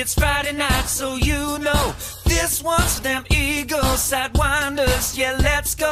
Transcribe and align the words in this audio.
It's 0.00 0.14
Friday 0.14 0.52
night, 0.52 0.86
so 0.86 1.16
you 1.16 1.58
know 1.58 1.94
this 2.24 2.62
one's 2.62 2.96
for 2.96 3.02
them 3.02 3.22
eagles, 3.30 4.00
sidewinders. 4.00 5.18
Yeah, 5.18 5.36
let's 5.42 5.74
go. 5.74 5.90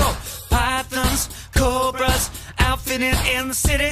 Pythons, 0.49 1.29
cobras, 1.55 2.31
outfitting 2.59 3.13
in 3.37 3.49
the 3.49 3.55
city. 3.55 3.91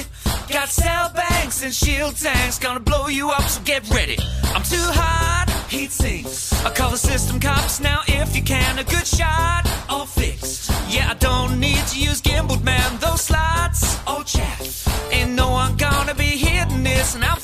Got 0.49 0.69
cell 0.69 1.11
banks 1.13 1.61
and 1.63 1.71
shield 1.71 2.15
tanks, 2.15 2.57
gonna 2.57 2.79
blow 2.79 3.05
you 3.09 3.29
up, 3.29 3.43
so 3.43 3.61
get 3.61 3.87
ready. 3.91 4.17
I'm 4.55 4.63
too 4.63 4.87
hot, 4.89 5.53
heat 5.69 5.91
sinks. 5.91 6.51
I 6.65 6.71
call 6.71 6.89
the 6.89 6.97
system 6.97 7.39
cops 7.39 7.79
now 7.79 8.01
if 8.07 8.35
you 8.35 8.41
can. 8.41 8.79
A 8.79 8.83
good 8.83 9.05
shot, 9.05 9.69
all 9.87 10.07
fixed. 10.07 10.71
Yeah, 10.89 11.11
I 11.11 11.13
don't 11.13 11.59
need 11.59 11.85
to 11.93 11.99
use 11.99 12.23
gimbaled, 12.23 12.63
man. 12.63 12.97
Those 12.97 13.21
slots, 13.21 13.99
oh 14.07 14.23
chaff. 14.23 15.11
Ain't 15.13 15.33
no 15.33 15.51
one 15.51 15.77
gonna 15.77 16.15
be 16.15 16.37
hitting 16.47 16.83
this, 16.83 17.13
and 17.13 17.23
I'm 17.23 17.37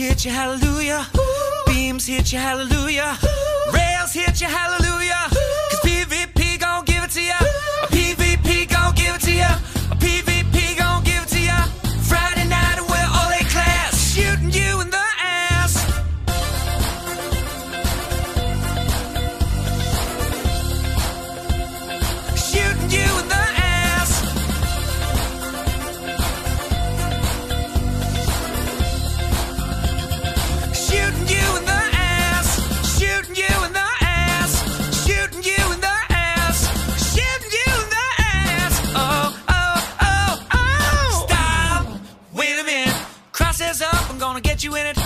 hit 0.00 0.24
you, 0.24 0.30
hallelujah. 0.30 1.06
Beams 1.66 2.06
hit 2.06 2.32
you, 2.32 2.38
hallelujah. 2.38 3.18
Rails 3.70 4.14
hit 4.14 4.40
you, 4.40 4.46
hallelujah. 4.46 5.26
Cause 5.28 5.80
PvP 5.84 6.58
gon' 6.58 6.86
give 6.86 7.04
it 7.04 7.10
to 7.10 7.22
ya. 7.22 7.36
You 44.70 44.76
in 44.76 44.86
it. 44.86 44.96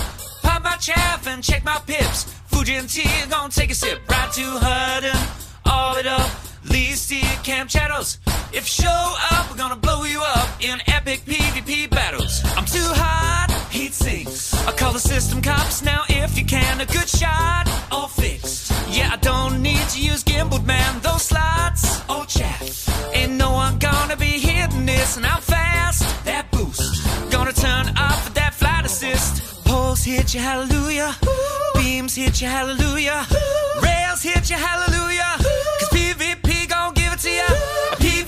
Pop 0.41 0.63
my 0.63 0.75
chaff 0.77 1.27
and 1.27 1.43
check 1.43 1.63
my 1.63 1.79
pips. 1.85 2.23
Fuji 2.47 2.75
and 2.75 2.89
tea. 2.89 3.09
Gonna 3.29 3.49
take 3.49 3.71
a 3.71 3.75
sip. 3.75 3.99
Right 4.09 4.31
to 4.33 4.41
Hutton. 4.41 5.17
All 5.65 5.95
it 5.95 6.05
up. 6.05 6.29
Lee 6.69 6.91
Steve 6.93 7.39
Camp 7.43 7.69
Shadows. 7.69 8.17
If 8.51 8.65
show 8.65 9.15
up, 9.31 9.49
we're 9.49 9.57
gonna 9.57 9.75
blow 9.75 10.03
you 10.03 10.21
up 10.21 10.49
in 10.59 10.79
epic 10.87 11.21
PvP 11.25 11.89
battles. 11.89 12.41
I'm 12.57 12.65
too 12.65 12.89
hot, 13.03 13.49
heat 13.69 13.93
sinks. 13.93 14.53
I 14.67 14.71
call 14.71 14.93
the 14.93 14.99
system 14.99 15.41
cops 15.41 15.83
now 15.83 16.03
if 16.09 16.37
you 16.37 16.45
can. 16.45 16.81
A 16.81 16.85
good 16.85 17.07
shot, 17.07 17.65
all 17.91 18.07
fixed. 18.07 18.71
Yeah, 18.89 19.09
I 19.11 19.17
don't 19.17 19.61
need 19.61 19.87
to 19.89 20.01
use 20.01 20.23
gimbaled, 20.23 20.65
man. 20.65 20.99
Those 21.01 21.23
slots, 21.23 22.01
all 22.09 22.25
chaff. 22.25 22.89
Ain't 23.13 23.33
no 23.33 23.51
one 23.51 23.77
gonna 23.77 24.17
be 24.17 24.39
hitting 24.39 24.85
this, 24.85 25.17
and 25.17 25.25
I'm 25.25 25.41
fast. 25.41 26.01
That 26.25 26.49
boost, 26.51 27.31
gonna 27.31 27.53
turn 27.53 27.89
off 27.97 28.33
that 28.33 28.53
flight 28.55 28.85
assist. 28.85 29.44
Hit 30.05 30.35
you, 30.35 30.39
hallelujah. 30.39 31.17
Beams 31.73 32.13
hit 32.13 32.39
you, 32.39 32.47
hallelujah. 32.47 33.25
Rails 33.81 34.21
hit 34.21 34.51
you, 34.51 34.55
hallelujah. 34.55 35.35
Cause 35.79 35.89
PvP 35.89 36.69
gon' 36.69 36.93
give 36.93 37.11
it 37.11 37.19
to 37.21 37.31
ya. 37.31 38.24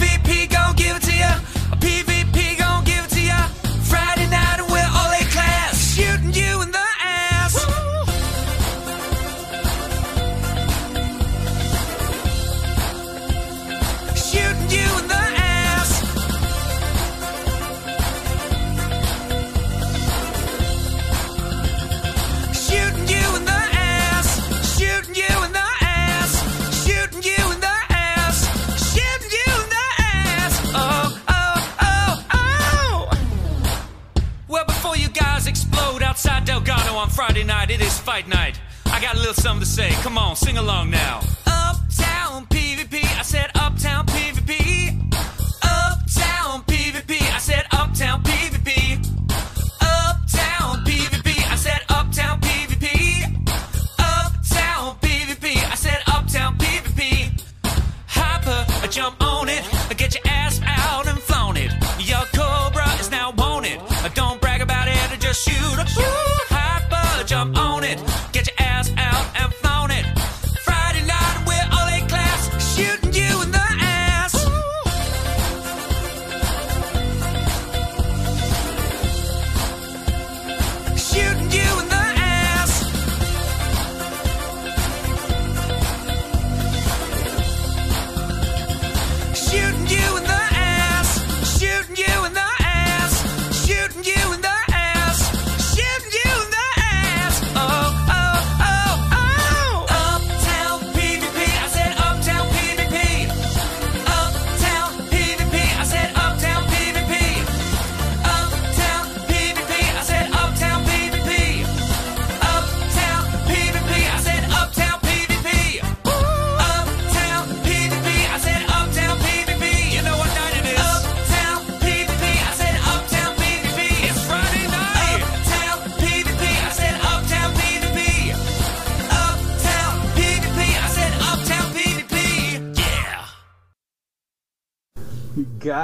Friday 37.17 37.44
night, 37.44 37.72
it 37.72 37.81
is 37.81 37.97
fight 37.97 38.28
night. 38.28 38.61
I 38.85 39.01
got 39.01 39.16
a 39.16 39.17
little 39.17 39.33
something 39.33 39.61
to 39.61 39.66
say. 39.66 39.89
Come 40.03 40.19
on, 40.19 40.35
sing 40.35 40.59
along 40.59 40.91
now. 40.91 41.22
Uptown 41.47 42.45
PvP. 42.45 43.03
I 43.17 43.23
said 43.23 43.50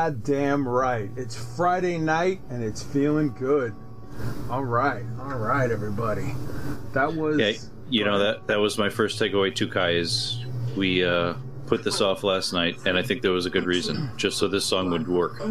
goddamn 0.04 0.68
right. 0.68 1.10
It's 1.16 1.34
Friday 1.56 1.98
night 1.98 2.42
and 2.50 2.62
it's 2.62 2.84
feeling 2.84 3.34
good. 3.40 3.74
All 4.50 4.64
right, 4.66 5.06
all 5.18 5.38
right, 5.38 5.72
everybody. 5.72 6.36
That 6.94 7.14
was 7.14 7.40
Yeah, 7.40 7.54
you 7.90 8.04
know 8.04 8.20
that 8.20 8.48
that 8.48 8.60
was 8.60 8.78
my 8.78 8.90
first 8.90 9.20
takeaway 9.20 9.56
to 9.56 9.68
Kai 9.68 9.92
is 9.92 10.44
we 10.76 11.06
uh, 11.06 11.36
put 11.68 11.86
this 11.86 12.02
off 12.02 12.24
last 12.24 12.52
night, 12.52 12.76
and 12.86 12.98
I 12.98 13.02
think 13.02 13.22
there 13.22 13.32
was 13.32 13.46
a 13.46 13.50
good 13.50 13.66
reason, 13.66 14.10
just 14.18 14.38
so 14.38 14.50
this 14.50 14.66
song 14.66 14.92
would 14.92 15.08
work. 15.08 15.42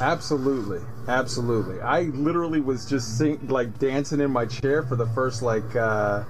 absolutely, 0.00 0.80
absolutely. 1.08 1.80
I 1.80 2.02
literally 2.02 2.60
was 2.60 2.84
just 2.84 3.16
sing, 3.16 3.48
like 3.48 3.78
dancing 3.78 4.20
in 4.20 4.30
my 4.30 4.44
chair 4.44 4.82
for 4.82 4.96
the 4.96 5.06
first 5.08 5.40
like 5.40 5.74
uh 5.74 6.22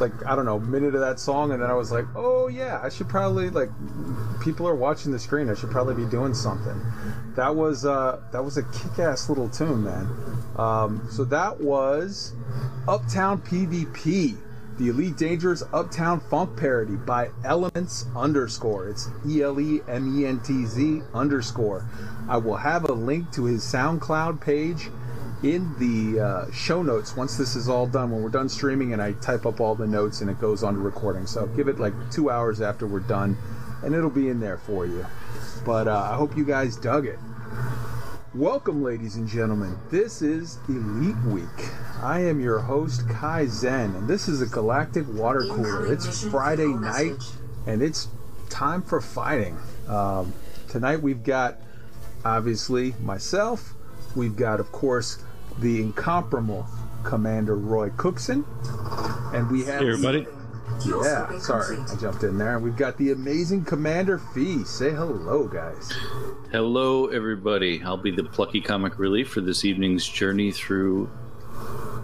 like 0.00 0.12
I 0.26 0.36
don't 0.36 0.44
know 0.44 0.58
minute 0.58 0.94
of 0.94 1.00
that 1.00 1.20
song, 1.20 1.52
and 1.52 1.62
then 1.62 1.70
I 1.70 1.74
was 1.74 1.92
like, 1.92 2.06
oh 2.14 2.48
yeah, 2.48 2.80
I 2.82 2.88
should 2.88 3.08
probably 3.08 3.50
like 3.50 3.70
people 4.40 4.66
are 4.68 4.74
watching 4.74 5.12
the 5.12 5.18
screen. 5.18 5.48
I 5.48 5.54
should 5.54 5.70
probably 5.70 5.94
be 5.94 6.10
doing 6.10 6.34
something. 6.34 6.80
That 7.36 7.54
was 7.54 7.84
uh 7.84 8.20
that 8.32 8.44
was 8.44 8.56
a 8.56 8.62
kick-ass 8.64 9.28
little 9.28 9.48
tune, 9.48 9.84
man. 9.84 10.08
Um, 10.56 11.06
so 11.10 11.24
that 11.24 11.60
was 11.60 12.32
Uptown 12.88 13.40
PvP, 13.42 14.36
the 14.78 14.88
Elite 14.88 15.16
Dangerous 15.16 15.62
Uptown 15.72 16.20
Funk 16.20 16.56
parody 16.56 16.96
by 16.96 17.28
Elementz 17.44 18.06
underscore. 18.16 18.88
It's 18.88 19.08
E 19.26 19.42
L 19.42 19.60
E 19.60 19.80
M 19.88 20.20
E 20.20 20.26
N 20.26 20.40
T 20.40 20.64
Z 20.66 21.02
underscore. 21.14 21.86
I 22.28 22.36
will 22.36 22.56
have 22.56 22.88
a 22.88 22.92
link 22.92 23.30
to 23.32 23.44
his 23.44 23.62
SoundCloud 23.62 24.40
page 24.40 24.90
in 25.42 25.72
the 25.78 26.20
uh, 26.20 26.50
show 26.50 26.82
notes 26.82 27.16
once 27.16 27.36
this 27.36 27.54
is 27.54 27.68
all 27.68 27.86
done. 27.86 28.10
When 28.10 28.22
we're 28.22 28.28
done 28.28 28.48
streaming, 28.48 28.92
and 28.92 29.00
I 29.00 29.12
type 29.12 29.46
up 29.46 29.60
all 29.60 29.74
the 29.74 29.86
notes 29.86 30.20
and 30.20 30.30
it 30.30 30.40
goes 30.40 30.62
on 30.62 30.74
to 30.74 30.80
recording. 30.80 31.26
So 31.26 31.46
give 31.46 31.68
it 31.68 31.78
like 31.78 31.94
two 32.10 32.30
hours 32.30 32.60
after 32.60 32.86
we're 32.86 33.00
done, 33.00 33.36
and 33.82 33.94
it'll 33.94 34.10
be 34.10 34.28
in 34.28 34.40
there 34.40 34.58
for 34.58 34.86
you. 34.86 35.06
But 35.64 35.88
uh, 35.88 36.10
I 36.12 36.16
hope 36.16 36.36
you 36.36 36.44
guys 36.44 36.76
dug 36.76 37.06
it. 37.06 37.18
Welcome, 38.34 38.82
ladies 38.82 39.16
and 39.16 39.26
gentlemen. 39.26 39.76
This 39.90 40.22
is 40.22 40.58
Elite 40.68 41.16
Week. 41.24 41.68
I 42.02 42.20
am 42.20 42.40
your 42.40 42.58
host, 42.58 43.08
Kai 43.08 43.46
Zen, 43.46 43.94
and 43.94 44.06
this 44.06 44.28
is 44.28 44.42
a 44.42 44.46
galactic 44.46 45.06
water 45.08 45.40
cooler. 45.40 45.90
It's 45.92 46.24
Friday 46.24 46.66
night, 46.66 47.16
and 47.66 47.80
it's 47.80 48.08
time 48.50 48.82
for 48.82 49.00
fighting. 49.00 49.56
Um, 49.88 50.32
tonight 50.68 51.00
we've 51.00 51.22
got, 51.22 51.56
obviously, 52.24 52.94
myself. 53.00 53.74
We've 54.14 54.36
got, 54.36 54.60
of 54.60 54.70
course, 54.72 55.24
the 55.60 55.80
incomparable 55.80 56.66
Commander 57.04 57.56
Roy 57.56 57.90
Cookson. 57.90 58.44
And 59.32 59.50
we 59.50 59.64
have. 59.64 59.80
Hey, 59.80 59.88
everybody. 59.88 60.26
Yeah, 60.86 61.38
sorry, 61.40 61.78
I 61.90 61.96
jumped 61.96 62.22
in 62.22 62.38
there. 62.38 62.58
We've 62.60 62.76
got 62.76 62.96
the 62.98 63.10
amazing 63.10 63.64
Commander 63.64 64.18
Fee. 64.18 64.62
Say 64.64 64.90
hello, 64.90 65.48
guys. 65.48 65.92
Hello, 66.52 67.06
everybody. 67.08 67.82
I'll 67.82 67.96
be 67.96 68.12
the 68.12 68.22
plucky 68.22 68.60
comic 68.60 68.98
relief 68.98 69.28
for 69.28 69.40
this 69.40 69.64
evening's 69.64 70.06
journey 70.06 70.52
through 70.52 71.10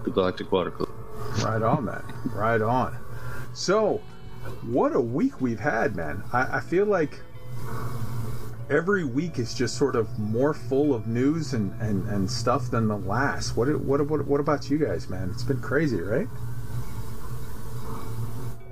the 0.03 0.11
Galactic 0.11 0.51
Water 0.51 0.73
Cooler. 0.73 0.91
Right 1.45 1.63
on, 1.63 1.85
man. 1.85 2.03
Right 2.35 2.61
on. 2.61 2.99
So, 3.53 4.01
what 4.63 4.97
a 4.97 5.01
week 5.01 5.41
we've 5.41 5.61
had, 5.61 5.95
man. 5.95 6.25
I, 6.33 6.57
I 6.57 6.61
feel 6.61 6.87
like 6.87 7.21
every 8.71 9.05
week 9.05 9.39
is 9.39 9.55
just 9.55 9.77
sort 9.77 9.97
of 9.97 10.19
more 10.19 10.55
full 10.55 10.95
of 10.95 11.07
news 11.07 11.53
and, 11.53 11.73
and, 11.81 12.09
and 12.09 12.31
stuff 12.31 12.71
than 12.71 12.89
the 12.89 12.97
last. 12.97 13.57
What, 13.57 13.69
what 13.81 14.07
what 14.09 14.27
what 14.27 14.41
about 14.41 14.71
you 14.71 14.79
guys, 14.79 15.09
man? 15.09 15.31
It's 15.33 15.43
been 15.43 15.61
crazy, 15.61 16.01
right? 16.01 16.29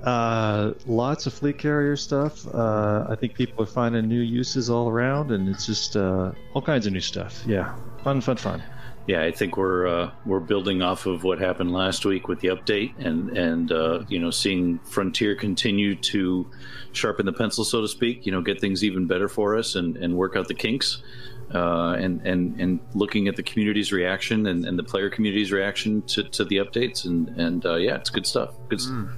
Uh, 0.03 0.73
lots 0.85 1.27
of 1.27 1.33
fleet 1.33 1.57
carrier 1.57 1.95
stuff. 1.95 2.45
Uh, 2.53 3.05
I 3.09 3.15
think 3.15 3.35
people 3.35 3.63
are 3.63 3.67
finding 3.67 4.07
new 4.07 4.19
uses 4.19 4.69
all 4.69 4.89
around, 4.89 5.31
and 5.31 5.47
it's 5.47 5.65
just 5.65 5.95
uh, 5.95 6.33
all 6.53 6.61
kinds 6.61 6.85
of 6.85 6.93
new 6.93 6.99
stuff. 6.99 7.41
Yeah, 7.45 7.73
fun, 8.03 8.19
fun, 8.19 8.35
fun. 8.35 8.61
Yeah, 9.05 9.23
I 9.23 9.31
think 9.31 9.57
we're 9.57 9.85
uh, 9.85 10.11
we're 10.25 10.39
building 10.39 10.81
off 10.81 11.05
of 11.05 11.23
what 11.23 11.39
happened 11.39 11.73
last 11.73 12.05
week 12.05 12.29
with 12.29 12.39
the 12.39 12.47
update, 12.49 12.93
and 13.05 13.37
and 13.37 13.71
uh, 13.71 14.03
you 14.07 14.17
know 14.17 14.31
seeing 14.31 14.79
Frontier 14.79 15.35
continue 15.35 15.95
to 15.95 16.49
sharpen 16.93 17.25
the 17.25 17.33
pencil, 17.33 17.65
so 17.65 17.81
to 17.81 17.87
speak. 17.87 18.25
You 18.25 18.31
know, 18.31 18.41
get 18.41 18.61
things 18.61 18.81
even 18.81 19.05
better 19.05 19.27
for 19.27 19.57
us, 19.57 19.75
and, 19.75 19.97
and 19.97 20.15
work 20.15 20.37
out 20.37 20.47
the 20.47 20.53
kinks. 20.53 21.03
Uh, 21.53 21.95
and 21.99 22.25
and 22.25 22.59
and 22.59 22.79
looking 22.93 23.27
at 23.27 23.35
the 23.35 23.43
community's 23.43 23.91
reaction 23.91 24.47
and, 24.47 24.65
and 24.65 24.79
the 24.79 24.83
player 24.83 25.09
community's 25.09 25.51
reaction 25.51 26.01
to, 26.03 26.23
to 26.23 26.45
the 26.45 26.55
updates 26.55 27.05
and 27.05 27.27
and 27.37 27.65
uh, 27.65 27.75
yeah, 27.75 27.95
it's 27.95 28.09
good 28.09 28.25
stuff. 28.25 28.55
Good. 28.69 28.79
St- 28.79 29.09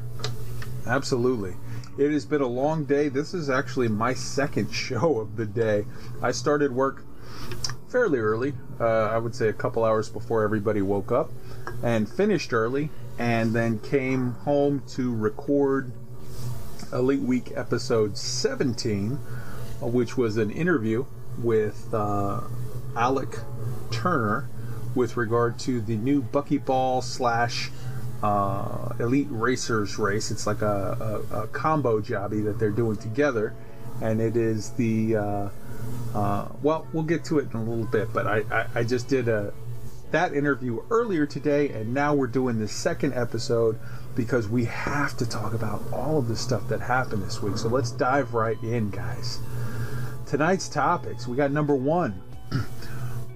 Absolutely. 0.87 1.55
It 1.97 2.11
has 2.11 2.25
been 2.25 2.41
a 2.41 2.47
long 2.47 2.83
day. 2.83 3.07
This 3.07 3.33
is 3.33 3.49
actually 3.49 3.87
my 3.87 4.13
second 4.13 4.71
show 4.73 5.19
of 5.19 5.35
the 5.35 5.45
day. 5.45 5.85
I 6.21 6.31
started 6.31 6.71
work 6.71 7.05
fairly 7.95 8.19
early, 8.19 8.53
uh, 8.77 8.83
I 8.83 9.17
would 9.17 9.33
say 9.33 9.47
a 9.47 9.53
couple 9.53 9.85
hours 9.85 10.09
before 10.09 10.43
everybody 10.43 10.81
woke 10.81 11.13
up, 11.13 11.31
and 11.81 12.09
finished 12.09 12.51
early, 12.51 12.89
and 13.17 13.53
then 13.53 13.79
came 13.79 14.31
home 14.43 14.83
to 14.89 15.15
record 15.15 15.93
Elite 16.91 17.21
Week 17.21 17.53
episode 17.55 18.17
17, 18.17 19.13
uh, 19.81 19.87
which 19.87 20.17
was 20.17 20.35
an 20.35 20.51
interview 20.51 21.05
with 21.41 21.93
uh, 21.93 22.41
Alec 22.97 23.39
Turner 23.91 24.49
with 24.93 25.15
regard 25.15 25.57
to 25.59 25.79
the 25.79 25.95
new 25.95 26.21
Buckyball 26.21 27.01
slash 27.01 27.71
uh, 28.21 28.89
Elite 28.99 29.29
Racers 29.29 29.97
race. 29.97 30.31
It's 30.31 30.45
like 30.45 30.61
a, 30.61 31.23
a, 31.31 31.43
a 31.43 31.47
combo 31.47 32.01
jobby 32.01 32.43
that 32.43 32.59
they're 32.59 32.71
doing 32.71 32.97
together, 32.97 33.53
and 34.01 34.19
it 34.19 34.35
is 34.35 34.71
the 34.71 35.15
uh, 36.13 36.47
well, 36.61 36.87
we'll 36.93 37.03
get 37.03 37.25
to 37.25 37.39
it 37.39 37.51
in 37.51 37.57
a 37.59 37.63
little 37.63 37.85
bit. 37.85 38.11
But 38.13 38.27
I, 38.27 38.43
I, 38.51 38.67
I 38.75 38.83
just 38.83 39.07
did 39.07 39.27
a 39.27 39.53
that 40.11 40.33
interview 40.33 40.81
earlier 40.89 41.25
today, 41.25 41.69
and 41.69 41.93
now 41.93 42.13
we're 42.13 42.27
doing 42.27 42.59
the 42.59 42.67
second 42.67 43.13
episode 43.13 43.79
because 44.15 44.47
we 44.47 44.65
have 44.65 45.17
to 45.17 45.27
talk 45.27 45.53
about 45.53 45.81
all 45.91 46.17
of 46.17 46.27
the 46.27 46.37
stuff 46.37 46.67
that 46.69 46.79
happened 46.79 47.21
this 47.23 47.41
week. 47.41 47.57
So 47.57 47.67
let's 47.67 47.91
dive 47.91 48.33
right 48.33 48.61
in, 48.63 48.89
guys. 48.89 49.39
Tonight's 50.25 50.67
topics 50.67 51.27
we 51.27 51.35
got 51.35 51.51
number 51.51 51.75
one 51.75 52.21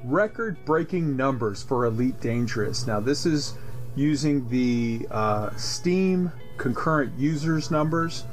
record 0.04 0.58
breaking 0.66 1.16
numbers 1.16 1.62
for 1.62 1.86
Elite 1.86 2.20
Dangerous. 2.20 2.88
Now, 2.88 3.00
this 3.00 3.26
is 3.26 3.54
using 3.96 4.48
the 4.50 5.06
uh, 5.12 5.56
Steam 5.56 6.32
concurrent 6.58 7.18
users 7.18 7.70
numbers. 7.70 8.24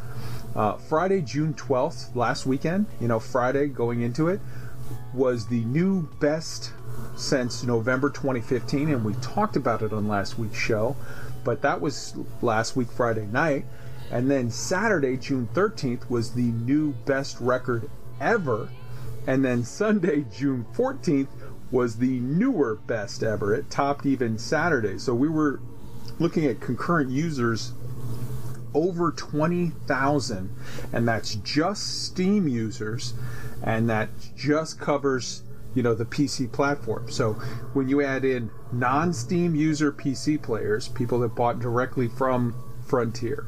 Uh, 0.56 0.74
Friday, 0.78 1.20
June 1.20 1.52
12th, 1.52 2.16
last 2.16 2.46
weekend, 2.46 2.86
you 2.98 3.06
know, 3.06 3.20
Friday 3.20 3.66
going 3.66 4.00
into 4.00 4.28
it, 4.28 4.40
was 5.12 5.46
the 5.48 5.62
new 5.64 6.08
best 6.18 6.72
since 7.14 7.62
November 7.62 8.08
2015, 8.08 8.88
and 8.88 9.04
we 9.04 9.12
talked 9.14 9.56
about 9.56 9.82
it 9.82 9.92
on 9.92 10.08
last 10.08 10.38
week's 10.38 10.58
show. 10.58 10.96
But 11.44 11.60
that 11.60 11.82
was 11.82 12.16
last 12.40 12.74
week, 12.74 12.90
Friday 12.90 13.26
night. 13.26 13.66
And 14.10 14.30
then 14.30 14.50
Saturday, 14.50 15.18
June 15.18 15.46
13th, 15.52 16.08
was 16.08 16.32
the 16.32 16.42
new 16.42 16.92
best 17.04 17.38
record 17.38 17.90
ever. 18.18 18.70
And 19.26 19.44
then 19.44 19.62
Sunday, 19.62 20.24
June 20.34 20.64
14th, 20.72 21.28
was 21.70 21.96
the 21.96 22.20
newer 22.20 22.76
best 22.86 23.22
ever. 23.22 23.54
It 23.54 23.70
topped 23.70 24.06
even 24.06 24.38
Saturday. 24.38 24.98
So 24.98 25.14
we 25.14 25.28
were 25.28 25.60
looking 26.18 26.46
at 26.46 26.60
concurrent 26.60 27.10
users 27.10 27.72
over 28.76 29.10
20,000, 29.10 30.50
and 30.92 31.08
that's 31.08 31.34
just 31.36 32.04
Steam 32.04 32.46
users, 32.46 33.14
and 33.62 33.88
that 33.88 34.10
just 34.36 34.78
covers 34.78 35.42
you 35.74 35.82
know 35.82 35.94
the 35.94 36.04
PC 36.04 36.50
platform. 36.52 37.10
So 37.10 37.32
when 37.72 37.88
you 37.88 38.02
add 38.02 38.24
in 38.24 38.50
non-Steam 38.70 39.54
user 39.54 39.90
PC 39.90 40.40
players, 40.42 40.88
people 40.88 41.18
that 41.20 41.34
bought 41.34 41.58
directly 41.58 42.06
from 42.06 42.54
Frontier, 42.86 43.46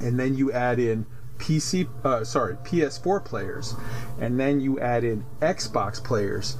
and 0.00 0.18
then 0.18 0.36
you 0.36 0.52
add 0.52 0.78
in 0.78 1.06
PC, 1.38 1.88
uh, 2.04 2.24
sorry, 2.24 2.54
PS4 2.56 3.24
players, 3.24 3.74
and 4.20 4.38
then 4.38 4.60
you 4.60 4.78
add 4.78 5.04
in 5.04 5.24
Xbox 5.40 6.02
players, 6.02 6.56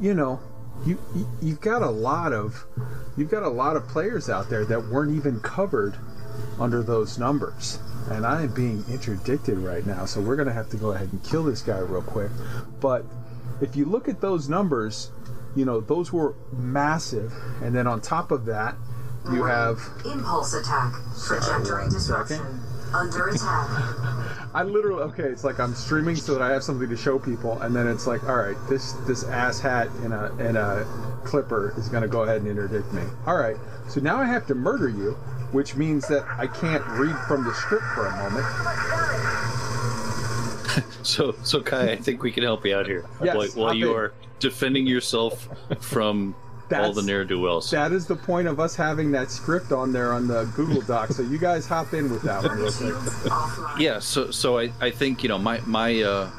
you 0.00 0.14
know, 0.14 0.40
you, 0.86 0.98
you 1.14 1.28
you've 1.40 1.60
got 1.60 1.82
a 1.82 1.90
lot 1.90 2.32
of 2.32 2.66
you've 3.16 3.30
got 3.30 3.42
a 3.42 3.48
lot 3.48 3.76
of 3.76 3.88
players 3.88 4.28
out 4.28 4.50
there 4.50 4.64
that 4.64 4.88
weren't 4.88 5.16
even 5.16 5.40
covered 5.40 5.96
under 6.58 6.82
those 6.82 7.18
numbers. 7.18 7.78
And 8.10 8.26
I 8.26 8.42
am 8.42 8.54
being 8.54 8.84
interdicted 8.90 9.58
right 9.58 9.86
now, 9.86 10.04
so 10.04 10.20
we're 10.20 10.36
going 10.36 10.48
to 10.48 10.54
have 10.54 10.68
to 10.70 10.76
go 10.76 10.92
ahead 10.92 11.10
and 11.12 11.24
kill 11.24 11.44
this 11.44 11.62
guy 11.62 11.78
real 11.78 12.02
quick. 12.02 12.30
But 12.80 13.04
if 13.60 13.76
you 13.76 13.86
look 13.86 14.08
at 14.08 14.20
those 14.20 14.48
numbers, 14.48 15.10
you 15.56 15.64
know, 15.64 15.80
those 15.80 16.12
were 16.12 16.34
massive. 16.52 17.32
And 17.62 17.74
then 17.74 17.86
on 17.86 18.00
top 18.00 18.30
of 18.30 18.44
that, 18.46 18.74
you 19.32 19.44
have. 19.44 19.80
Impulse 20.04 20.54
attack. 20.54 20.92
Trajectory 21.26 21.82
one 21.82 21.90
disruption. 21.90 22.36
second. 22.38 22.60
Under 22.94 23.28
attack. 23.28 23.68
I 24.54 24.62
literally 24.62 25.02
okay. 25.04 25.24
It's 25.24 25.42
like 25.42 25.58
I'm 25.58 25.74
streaming 25.74 26.14
so 26.14 26.34
that 26.34 26.42
I 26.42 26.52
have 26.52 26.62
something 26.62 26.88
to 26.88 26.96
show 26.96 27.18
people, 27.18 27.60
and 27.60 27.74
then 27.74 27.88
it's 27.88 28.06
like, 28.06 28.22
all 28.28 28.36
right, 28.36 28.56
this 28.68 28.92
this 29.06 29.24
ass 29.24 29.58
hat 29.58 29.88
in 30.04 30.12
a 30.12 30.32
in 30.36 30.56
a 30.56 30.86
clipper 31.24 31.74
is 31.76 31.88
going 31.88 32.02
to 32.02 32.08
go 32.08 32.22
ahead 32.22 32.42
and 32.42 32.46
interdict 32.46 32.92
me. 32.92 33.02
All 33.26 33.36
right, 33.36 33.56
so 33.88 34.00
now 34.00 34.18
I 34.18 34.26
have 34.26 34.46
to 34.46 34.54
murder 34.54 34.88
you, 34.88 35.16
which 35.54 35.76
means 35.76 36.06
that 36.08 36.26
I 36.36 36.46
can't 36.46 36.84
read 36.88 37.16
from 37.26 37.44
the 37.44 37.54
script 37.54 37.84
for 37.94 38.06
a 38.06 38.16
moment. 38.16 38.46
So, 41.04 41.34
so 41.42 41.60
Kai, 41.60 41.92
I 41.92 41.96
think 41.96 42.22
we 42.22 42.32
can 42.32 42.42
help 42.42 42.64
you 42.64 42.74
out 42.74 42.86
here 42.86 43.04
Yes, 43.22 43.36
while, 43.36 43.48
while 43.48 43.74
you 43.74 43.94
are 43.94 44.12
defending 44.40 44.86
yourself 44.86 45.48
from 45.78 46.34
all 46.72 46.92
the 46.92 47.02
ne'er 47.02 47.24
do 47.24 47.40
wells. 47.40 47.70
That 47.70 47.92
is 47.92 48.06
the 48.06 48.16
point 48.16 48.48
of 48.48 48.58
us 48.58 48.74
having 48.74 49.12
that 49.12 49.30
script 49.30 49.70
on 49.70 49.92
there 49.92 50.12
on 50.12 50.26
the 50.26 50.44
Google 50.56 50.80
Doc. 50.80 51.10
So 51.10 51.22
you 51.22 51.38
guys 51.38 51.66
hop 51.66 51.92
in 51.92 52.10
with 52.10 52.22
that 52.22 52.42
one 52.42 52.58
real 52.58 52.72
quick. 52.72 52.94
Yeah, 53.78 53.98
so 53.98 54.30
so 54.30 54.58
I, 54.58 54.72
I 54.80 54.90
think 54.90 55.22
you 55.22 55.28
know 55.28 55.38
my 55.38 55.60
my 55.66 56.02
uh, 56.02 56.30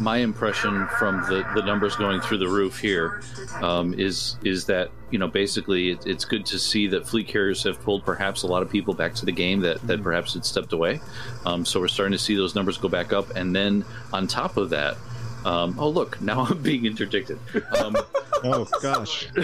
my 0.00 0.16
impression 0.16 0.86
from 0.98 1.20
the, 1.28 1.46
the 1.54 1.62
numbers 1.62 1.94
going 1.96 2.20
through 2.20 2.38
the 2.38 2.48
roof 2.48 2.78
here 2.78 3.22
um, 3.60 3.92
is 3.94 4.36
is 4.44 4.64
that 4.64 4.90
you 5.10 5.18
know 5.18 5.28
basically 5.28 5.90
it, 5.90 6.06
it's 6.06 6.24
good 6.24 6.46
to 6.46 6.58
see 6.58 6.86
that 6.86 7.06
fleet 7.06 7.28
carriers 7.28 7.62
have 7.62 7.80
pulled 7.82 8.04
perhaps 8.04 8.42
a 8.42 8.46
lot 8.46 8.62
of 8.62 8.70
people 8.70 8.94
back 8.94 9.14
to 9.14 9.26
the 9.26 9.32
game 9.32 9.60
that, 9.60 9.80
that 9.86 10.02
perhaps 10.02 10.34
had 10.34 10.44
stepped 10.44 10.72
away. 10.72 11.00
Um, 11.44 11.64
so 11.64 11.80
we're 11.80 11.88
starting 11.88 12.12
to 12.12 12.18
see 12.18 12.34
those 12.34 12.54
numbers 12.54 12.78
go 12.78 12.88
back 12.88 13.12
up, 13.12 13.30
and 13.36 13.54
then 13.54 13.84
on 14.12 14.26
top 14.26 14.56
of 14.56 14.70
that, 14.70 14.96
um, 15.44 15.76
oh 15.78 15.88
look, 15.88 16.20
now 16.20 16.40
I'm 16.50 16.62
being 16.62 16.86
interdicted. 16.86 17.38
Oh 18.44 18.66
gosh. 18.82 19.28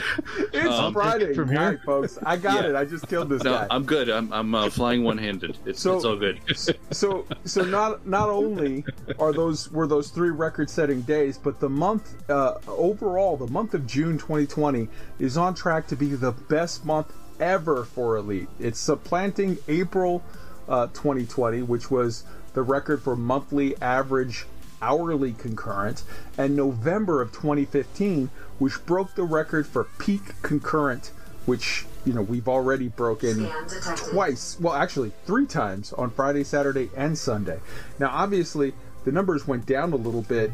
It's 0.52 0.66
Um, 0.74 0.92
Friday 0.92 1.34
from 1.34 1.52
night, 1.52 1.68
here? 1.70 1.80
folks. 1.84 2.18
I 2.24 2.36
got 2.36 2.62
Yeah. 2.64 2.70
it. 2.70 2.76
I 2.76 2.84
just 2.84 3.08
killed 3.08 3.28
this 3.28 3.42
No, 3.42 3.52
guy. 3.52 3.66
I'm 3.70 3.84
good. 3.84 4.08
I'm 4.08 4.32
I'm 4.32 4.54
uh, 4.54 4.70
flying 4.70 5.04
one-handed. 5.04 5.58
It's, 5.66 5.80
So- 5.82 5.96
it's 5.96 6.04
all 6.04 6.16
good. 6.16 6.40
so 6.90 7.26
so 7.44 7.62
not 7.62 8.06
not 8.06 8.28
only 8.30 8.84
are 9.18 9.32
those 9.32 9.70
were 9.70 9.86
those 9.86 10.08
three 10.10 10.30
record-setting 10.30 11.02
days, 11.02 11.38
but 11.38 11.60
the 11.60 11.68
month 11.68 12.14
uh, 12.30 12.54
overall, 12.68 13.36
the 13.36 13.46
month 13.48 13.74
of 13.74 13.86
June 13.86 14.18
2020 14.18 14.88
is 15.18 15.36
on 15.36 15.54
track 15.54 15.86
to 15.88 15.96
be 15.96 16.08
the 16.14 16.32
best 16.32 16.84
month 16.84 17.12
ever 17.38 17.84
for 17.84 18.16
Elite. 18.16 18.48
It's 18.58 18.78
supplanting 18.78 19.58
April 19.68 20.22
uh, 20.68 20.86
2020, 20.88 21.62
which 21.62 21.90
was 21.90 22.24
the 22.54 22.62
record 22.62 23.02
for 23.02 23.14
monthly 23.14 23.76
average 23.82 24.46
hourly 24.86 25.32
concurrent, 25.32 26.04
and 26.38 26.54
November 26.54 27.20
of 27.20 27.32
2015, 27.32 28.30
which 28.58 28.84
broke 28.86 29.14
the 29.16 29.24
record 29.24 29.66
for 29.66 29.84
peak 29.98 30.40
concurrent, 30.42 31.10
which 31.44 31.84
you 32.04 32.12
know 32.12 32.22
we've 32.22 32.48
already 32.48 32.88
broken 32.88 33.48
twice. 33.96 34.56
Well, 34.60 34.74
actually, 34.74 35.12
three 35.26 35.46
times 35.46 35.92
on 35.92 36.10
Friday, 36.10 36.44
Saturday, 36.44 36.90
and 36.96 37.18
Sunday. 37.18 37.58
Now, 37.98 38.10
obviously, 38.12 38.74
the 39.04 39.12
numbers 39.12 39.46
went 39.46 39.66
down 39.66 39.92
a 39.92 39.96
little 39.96 40.22
bit 40.22 40.52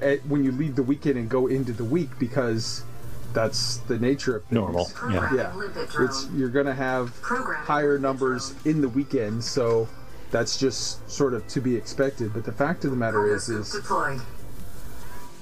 eh, 0.00 0.16
when 0.26 0.42
you 0.44 0.52
leave 0.52 0.76
the 0.76 0.82
weekend 0.82 1.18
and 1.18 1.28
go 1.28 1.46
into 1.46 1.72
the 1.72 1.84
week 1.84 2.18
because 2.18 2.84
that's 3.34 3.78
the 3.88 3.98
nature 3.98 4.36
of 4.36 4.44
things. 4.44 4.60
Normal. 4.60 4.90
Yeah. 5.10 5.34
Yeah, 5.34 5.68
it's 6.00 6.28
you're 6.34 6.48
gonna 6.48 6.74
have 6.74 7.18
higher 7.22 7.98
numbers 7.98 8.54
in 8.64 8.80
the 8.80 8.88
weekend, 8.88 9.44
so 9.44 9.88
that's 10.32 10.58
just 10.58 11.08
sort 11.08 11.34
of 11.34 11.46
to 11.48 11.60
be 11.60 11.76
expected. 11.76 12.32
But 12.32 12.44
the 12.44 12.52
fact 12.52 12.84
of 12.84 12.90
the 12.90 12.96
matter 12.96 13.32
is, 13.32 13.48
is 13.48 13.76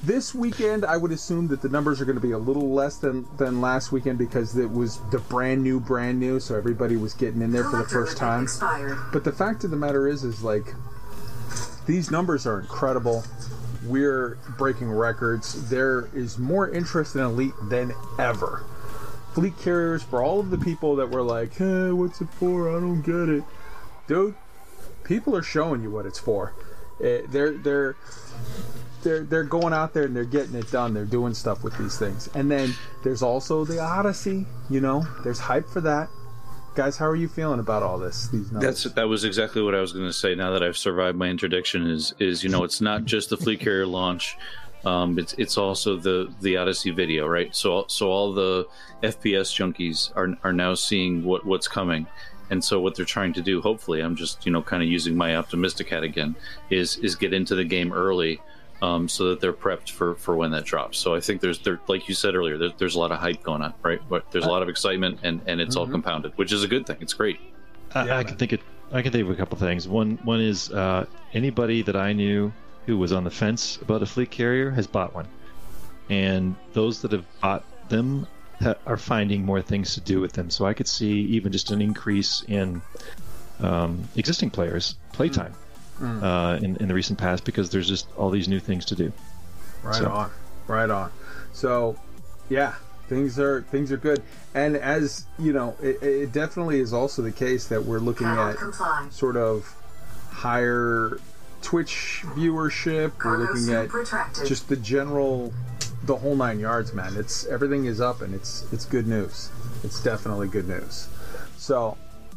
this 0.03 0.35
weekend 0.35 0.85
I 0.85 0.97
would 0.97 1.13
assume 1.13 1.49
that 1.49 1.63
the 1.63 1.69
numbers 1.69 2.01
are 2.01 2.05
going 2.05 2.17
to 2.17 2.23
be 2.23 2.33
a 2.33 2.39
little 2.39 2.73
less 2.73 2.97
than 2.97 3.27
than 3.39 3.61
last 3.61 3.93
weekend 3.93 4.19
because 4.19 4.57
it 4.59 4.71
was 4.71 5.01
the 5.11 5.19
brand 5.19 5.63
new, 5.63 5.81
brand 5.81 6.19
new, 6.19 6.41
so 6.41 6.57
everybody 6.57 6.97
was 6.97 7.15
getting 7.15 7.41
in 7.41 7.53
there 7.53 7.65
for 7.65 7.79
the 7.79 7.85
first 7.85 8.17
time. 8.17 8.47
But 9.13 9.25
the 9.25 9.33
fact 9.33 9.65
of 9.65 9.71
the 9.71 9.77
matter 9.77 10.09
is, 10.09 10.25
is 10.25 10.43
like 10.43 10.75
these 11.87 12.11
numbers 12.11 12.47
are 12.47 12.61
incredible. 12.61 13.25
We're 13.87 14.37
breaking 14.59 14.91
records. 14.91 15.71
There 15.71 16.09
is 16.15 16.39
more 16.39 16.69
interest 16.69 17.15
in 17.15 17.23
Elite 17.23 17.55
than 17.69 17.93
ever. 18.19 18.65
Fleet 19.35 19.57
carriers, 19.59 20.03
for 20.03 20.23
all 20.23 20.41
of 20.41 20.51
the 20.51 20.59
people 20.59 20.97
that 20.97 21.09
were 21.11 21.23
like, 21.23 21.55
hey, 21.55 21.93
what's 21.93 22.21
it 22.21 22.29
for? 22.31 22.69
I 22.77 22.81
don't 22.81 23.01
get 23.03 23.29
it. 23.29 23.45
Dude, 24.07 24.35
people 25.11 25.37
are 25.37 25.43
showing 25.43 25.83
you 25.83 25.91
what 25.91 26.07
it's 26.07 26.21
for. 26.21 26.55
Eh, 27.03 27.23
they're 27.29 27.59
they're 27.59 27.97
they're 29.03 29.25
they're 29.25 29.45
going 29.45 29.75
out 29.75 29.93
there 29.93 30.05
and 30.05 30.15
they're 30.15 30.25
getting 30.25 30.55
it 30.55 30.71
done. 30.71 30.95
They're 30.95 31.05
doing 31.05 31.35
stuff 31.35 31.65
with 31.65 31.77
these 31.77 31.99
things. 31.99 32.31
And 32.35 32.51
then 32.51 32.75
there's 33.03 33.21
also 33.21 33.65
the 33.65 33.81
Odyssey. 33.81 34.47
You 34.71 34.81
know, 34.81 35.05
there's 35.25 35.41
hype 35.41 35.69
for 35.69 35.81
that. 35.83 36.09
Guys, 36.77 36.97
how 36.97 37.07
are 37.07 37.17
you 37.17 37.27
feeling 37.27 37.59
about 37.59 37.83
all 37.83 37.99
this? 37.99 38.29
These. 38.29 38.51
That's 38.51 38.85
that 38.85 39.09
was 39.09 39.25
exactly 39.25 39.61
what 39.61 39.75
I 39.75 39.81
was 39.81 39.93
going 39.93 40.07
to 40.07 40.13
say. 40.13 40.37
Now 40.37 40.53
that 40.53 40.63
I've 40.63 40.79
survived 40.79 41.19
my 41.19 41.27
interdiction, 41.27 41.91
is 41.91 42.15
is 42.21 42.45
you 42.45 42.49
know 42.49 42.63
it's 42.63 42.81
not 42.81 43.05
just 43.05 43.31
the 43.31 43.37
fleet 43.37 43.59
carrier 43.59 43.87
launch, 43.99 44.39
um, 44.85 45.19
it's 45.19 45.35
it's 45.35 45.59
also 45.59 45.97
the 45.97 46.33
the 46.41 46.57
Odyssey 46.57 46.93
video, 46.93 47.27
right? 47.27 47.55
So 47.55 47.85
so 47.89 48.11
all 48.11 48.33
the 48.33 48.69
FPS 49.03 49.51
junkies 49.51 50.13
are 50.15 50.37
are 50.45 50.53
now 50.53 50.75
seeing 50.75 51.25
what 51.25 51.45
what's 51.45 51.67
coming, 51.67 52.07
and 52.51 52.63
so 52.63 52.81
what 52.81 52.95
they're 52.95 53.05
trying 53.05 53.33
to 53.35 53.43
do, 53.43 53.61
hopefully, 53.61 54.01
I'm 54.01 54.17
just 54.17 54.45
you 54.45 54.53
know 54.53 54.63
kind 54.63 54.83
of 54.83 54.89
using 54.89 55.17
my 55.17 55.37
optimistic 55.37 55.89
hat 55.89 56.03
again, 56.03 56.35
is 56.69 56.97
is 56.99 57.15
get 57.15 57.33
into 57.33 57.55
the 57.55 57.65
game 57.65 57.93
early. 57.93 58.41
Um, 58.83 59.11
so 59.11 59.29
that 59.29 59.43
they're 59.43 59.53
prepped 59.53 59.91
for, 59.91 60.15
for 60.15 60.35
when 60.37 60.53
that 60.53 60.65
drops. 60.65 60.97
So 60.97 61.15
I 61.15 61.21
think 61.21 61.43
there's 61.43 61.59
there 61.59 61.79
like 61.87 62.09
you 62.09 62.15
said 62.15 62.35
earlier, 62.35 62.57
there, 62.57 62.71
there's 62.79 62.95
a 62.95 62.99
lot 62.99 63.13
of 63.13 63.19
hype 63.19 63.43
going 63.43 63.61
on, 63.61 63.75
right? 63.83 64.01
But 64.09 64.31
there's 64.31 64.47
a 64.47 64.49
lot 64.49 64.63
of 64.63 64.71
excitement 64.71 65.19
and, 65.23 65.43
and 65.47 65.61
it's 65.61 65.77
all 65.77 65.87
compounded, 65.87 66.33
which 66.39 66.51
is 66.51 66.65
a 66.65 66.67
good 66.67 66.87
thing. 66.87 66.97
It's 66.99 67.13
great. 67.13 67.39
I, 67.95 68.07
Yeah, 68.07 68.17
I 68.17 68.25
can 68.25 68.39
think 68.39 68.55
it. 68.55 68.63
I 68.91 69.03
can 69.03 69.13
think 69.13 69.29
of 69.29 69.31
a 69.31 69.37
couple 69.37 69.59
things. 69.59 69.87
One 69.87 70.19
one 70.25 70.41
is 70.41 70.71
uh, 70.73 71.05
anybody 71.35 71.83
that 71.83 71.95
I 71.95 72.15
knew 72.15 72.55
who 72.87 72.97
was 72.97 73.13
on 73.13 73.23
the 73.23 73.31
fence 73.31 73.77
about 73.83 74.01
a 74.03 74.07
fleet 74.07 74.31
carrier 74.31 74.71
has 74.71 74.87
bought 74.87 75.15
one, 75.15 75.29
and 76.09 76.57
those 76.73 77.03
that 77.03 77.13
have 77.13 77.27
bought 77.43 77.65
them 77.91 78.23
ha- 78.23 78.40
are 78.87 78.97
finding 78.97 79.45
more 79.45 79.63
things 79.63 79.95
to 79.95 80.01
do 80.01 80.21
with 80.21 80.33
them. 80.33 80.51
So 80.51 80.67
I 80.67 80.75
could 80.75 80.89
see 80.89 81.13
even 81.23 81.53
just 81.53 81.71
an 81.71 81.81
increase 81.81 82.43
in 82.49 82.83
um, 83.61 84.09
existing 84.17 84.51
players' 84.51 84.97
playtime 85.13 85.55
uh, 86.03 86.59
in 86.63 86.77
in 86.77 86.89
the 86.89 86.95
recent 86.95 87.19
past 87.19 87.45
because 87.45 87.71
there's 87.71 87.89
just 87.89 88.07
all 88.17 88.31
these 88.31 88.49
new 88.49 88.61
things 88.61 88.85
to 88.87 88.95
do. 88.95 89.13
Right 89.83 89.95
So- 89.97 90.11
on, 90.11 90.31
right 90.67 90.91
on. 90.91 91.11
So, 91.53 91.97
yeah, 92.49 92.75
things 93.09 93.39
are 93.39 93.63
things 93.71 93.91
are 93.93 93.97
good. 93.97 94.23
And 94.55 94.77
as 94.77 95.25
you 95.39 95.53
know, 95.53 95.77
it, 95.83 96.03
it 96.03 96.33
definitely 96.33 96.81
is 96.81 96.93
also 96.93 97.23
the 97.23 97.33
case 97.33 97.67
that 97.69 97.85
we're 97.85 97.99
looking 97.99 98.27
at 98.27 98.57
comply. 98.57 99.09
sort 99.11 99.37
of 99.37 99.75
higher 100.31 101.19
Twitch 101.63 102.23
viewership. 102.29 103.13
We're 103.25 103.39
looking 103.39 103.73
at 103.75 103.93
retracted. 103.93 104.47
just 104.47 104.69
the 104.69 104.77
general, 104.77 105.53
the 106.11 106.17
whole 106.17 106.35
nine 106.35 106.59
yards, 106.59 106.93
man. 106.93 107.15
It's 107.17 107.47
everything 107.47 107.85
is 107.85 108.01
up, 108.01 108.21
and 108.21 108.35
it's 108.35 108.67
it's 108.73 108.85
good 108.85 109.07
news. 109.07 109.49
It's 109.85 110.03
definitely 110.03 110.49
good 110.49 110.67
news. 110.67 111.09
So 111.57 111.97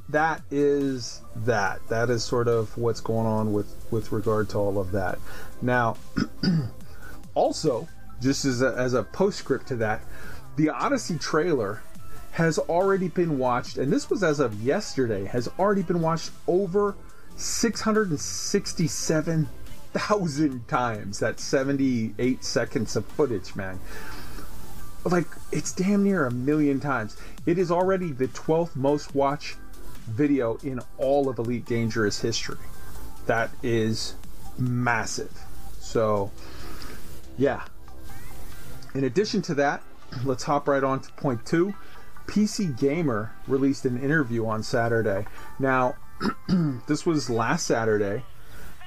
that 0.10 0.44
is 0.52 1.22
that. 1.38 1.80
That 1.90 2.12
is 2.12 2.24
sort 2.24 2.48
of 2.48 2.78
what's 2.78 3.02
going 3.02 3.26
on 3.26 3.52
with 3.52 3.76
with 3.90 4.12
regard 4.12 4.48
to 4.50 4.60
all 4.60 4.78
of 4.78 4.92
that. 4.92 5.18
Now, 5.60 5.98
also, 7.34 7.88
just 8.22 8.46
as 8.46 8.62
a, 8.62 8.76
as 8.78 8.94
a 8.94 9.02
postscript 9.02 9.68
to 9.70 9.76
that, 9.78 10.02
the 10.56 10.70
Odyssey 10.70 11.18
trailer 11.18 11.82
has 12.34 12.60
already 12.60 13.08
been 13.08 13.40
watched, 13.40 13.80
and 13.80 13.92
this 13.92 14.08
was 14.08 14.24
as 14.24 14.40
of 14.40 14.62
yesterday, 14.62 15.26
has 15.26 15.50
already 15.58 15.82
been 15.82 16.02
watched 16.02 16.30
over 16.46 16.94
667,000 19.94 20.68
times. 20.68 21.20
That's 21.20 21.44
78 21.44 22.44
seconds 22.44 22.96
of 22.96 23.06
footage, 23.06 23.56
man. 23.56 23.80
Like, 25.06 25.28
it's 25.52 25.72
damn 25.72 26.04
near 26.04 26.26
a 26.26 26.32
million 26.32 26.80
times. 26.80 27.18
It 27.46 27.58
is 27.58 27.72
already 27.72 28.12
the 28.12 28.28
12th 28.30 28.76
most 28.76 29.14
watched 29.14 29.58
video 30.08 30.58
in 30.64 30.80
all 30.98 31.30
of 31.30 31.40
Elite 31.40 31.66
Dangerous 31.66 32.22
history. 32.22 32.58
That 33.26 33.52
is 33.62 34.16
massive. 34.58 35.38
So, 35.80 36.32
yeah. 37.38 37.64
In 38.96 39.04
addition 39.04 39.42
to 39.44 39.56
that, 39.56 39.82
let's 40.24 40.44
hop 40.44 40.68
right 40.68 40.84
on 40.84 41.02
to 41.02 41.12
point 41.14 41.46
two. 41.46 41.74
PC 42.28 42.80
Gamer 42.80 43.34
released 43.48 43.86
an 43.86 44.02
interview 44.02 44.46
on 44.46 44.64
Saturday. 44.64 45.26
Now, 45.60 45.96
this 46.88 47.06
was 47.06 47.30
last 47.30 47.68
Saturday. 47.68 48.24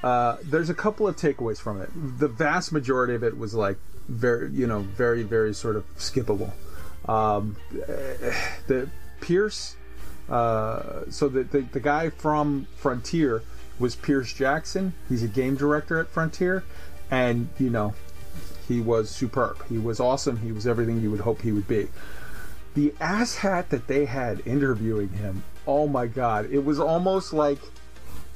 Uh, 0.03 0.37
there's 0.43 0.69
a 0.69 0.73
couple 0.73 1.07
of 1.07 1.15
takeaways 1.15 1.59
from 1.59 1.81
it. 1.81 1.89
The 2.19 2.27
vast 2.27 2.71
majority 2.71 3.15
of 3.15 3.23
it 3.23 3.37
was 3.37 3.53
like 3.53 3.77
very, 4.07 4.51
you 4.51 4.67
know, 4.67 4.79
very, 4.81 5.23
very 5.23 5.53
sort 5.53 5.75
of 5.75 5.85
skippable. 5.97 6.51
Um, 7.07 7.55
the 8.67 8.89
Piers, 9.21 9.75
uh, 10.29 11.09
so 11.09 11.29
the, 11.29 11.43
the 11.43 11.61
the 11.61 11.79
guy 11.79 12.09
from 12.09 12.67
Frontier 12.75 13.41
was 13.79 13.95
Piers 13.95 14.33
Jackson. 14.33 14.93
He's 15.09 15.23
a 15.23 15.27
game 15.27 15.55
director 15.55 15.99
at 15.99 16.07
Frontier, 16.07 16.63
and 17.09 17.49
you 17.59 17.69
know, 17.69 17.93
he 18.67 18.81
was 18.81 19.09
superb. 19.09 19.65
He 19.67 19.77
was 19.77 19.99
awesome. 19.99 20.37
He 20.37 20.51
was 20.51 20.67
everything 20.67 21.01
you 21.01 21.11
would 21.11 21.21
hope 21.21 21.41
he 21.41 21.51
would 21.51 21.67
be. 21.67 21.87
The 22.75 22.93
asshat 22.99 23.69
that 23.69 23.87
they 23.87 24.05
had 24.05 24.45
interviewing 24.45 25.09
him, 25.09 25.43
oh 25.65 25.87
my 25.87 26.05
god, 26.07 26.51
it 26.51 26.63
was 26.63 26.79
almost 26.79 27.33
like 27.33 27.59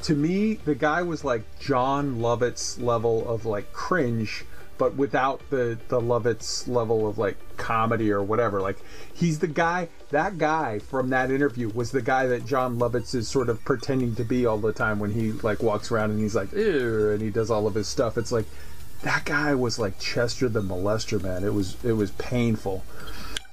to 0.03 0.15
me, 0.15 0.55
the 0.55 0.75
guy 0.75 1.01
was 1.01 1.23
like 1.23 1.43
Jon 1.59 2.17
Lovitz 2.17 2.81
level 2.81 3.27
of 3.27 3.45
like 3.45 3.71
cringe, 3.73 4.45
but 4.77 4.95
without 4.95 5.41
the 5.49 5.77
the 5.89 5.99
Lovett's 5.99 6.67
level 6.67 7.07
of 7.07 7.17
like 7.17 7.37
comedy 7.57 8.11
or 8.11 8.23
whatever. 8.23 8.61
Like 8.61 8.77
he's 9.13 9.39
the 9.39 9.47
guy. 9.47 9.89
That 10.09 10.37
guy 10.37 10.79
from 10.79 11.09
that 11.09 11.31
interview 11.31 11.69
was 11.69 11.91
the 11.91 12.01
guy 12.01 12.27
that 12.27 12.45
Jon 12.45 12.77
Lovitz 12.77 13.13
is 13.15 13.27
sort 13.27 13.49
of 13.49 13.63
pretending 13.63 14.15
to 14.15 14.23
be 14.23 14.45
all 14.45 14.57
the 14.57 14.73
time 14.73 14.99
when 14.99 15.11
he 15.11 15.31
like 15.31 15.61
walks 15.61 15.91
around 15.91 16.11
and 16.11 16.19
he's 16.19 16.35
like, 16.35 16.51
Ew, 16.53 17.11
and 17.11 17.21
he 17.21 17.29
does 17.29 17.51
all 17.51 17.67
of 17.67 17.75
his 17.75 17.87
stuff. 17.87 18.17
It's 18.17 18.31
like 18.31 18.45
that 19.03 19.25
guy 19.25 19.55
was 19.55 19.79
like 19.79 19.99
Chester 19.99 20.49
the 20.49 20.61
molester, 20.61 21.21
man. 21.21 21.43
It 21.43 21.53
was 21.53 21.77
it 21.83 21.93
was 21.93 22.11
painful. 22.11 22.83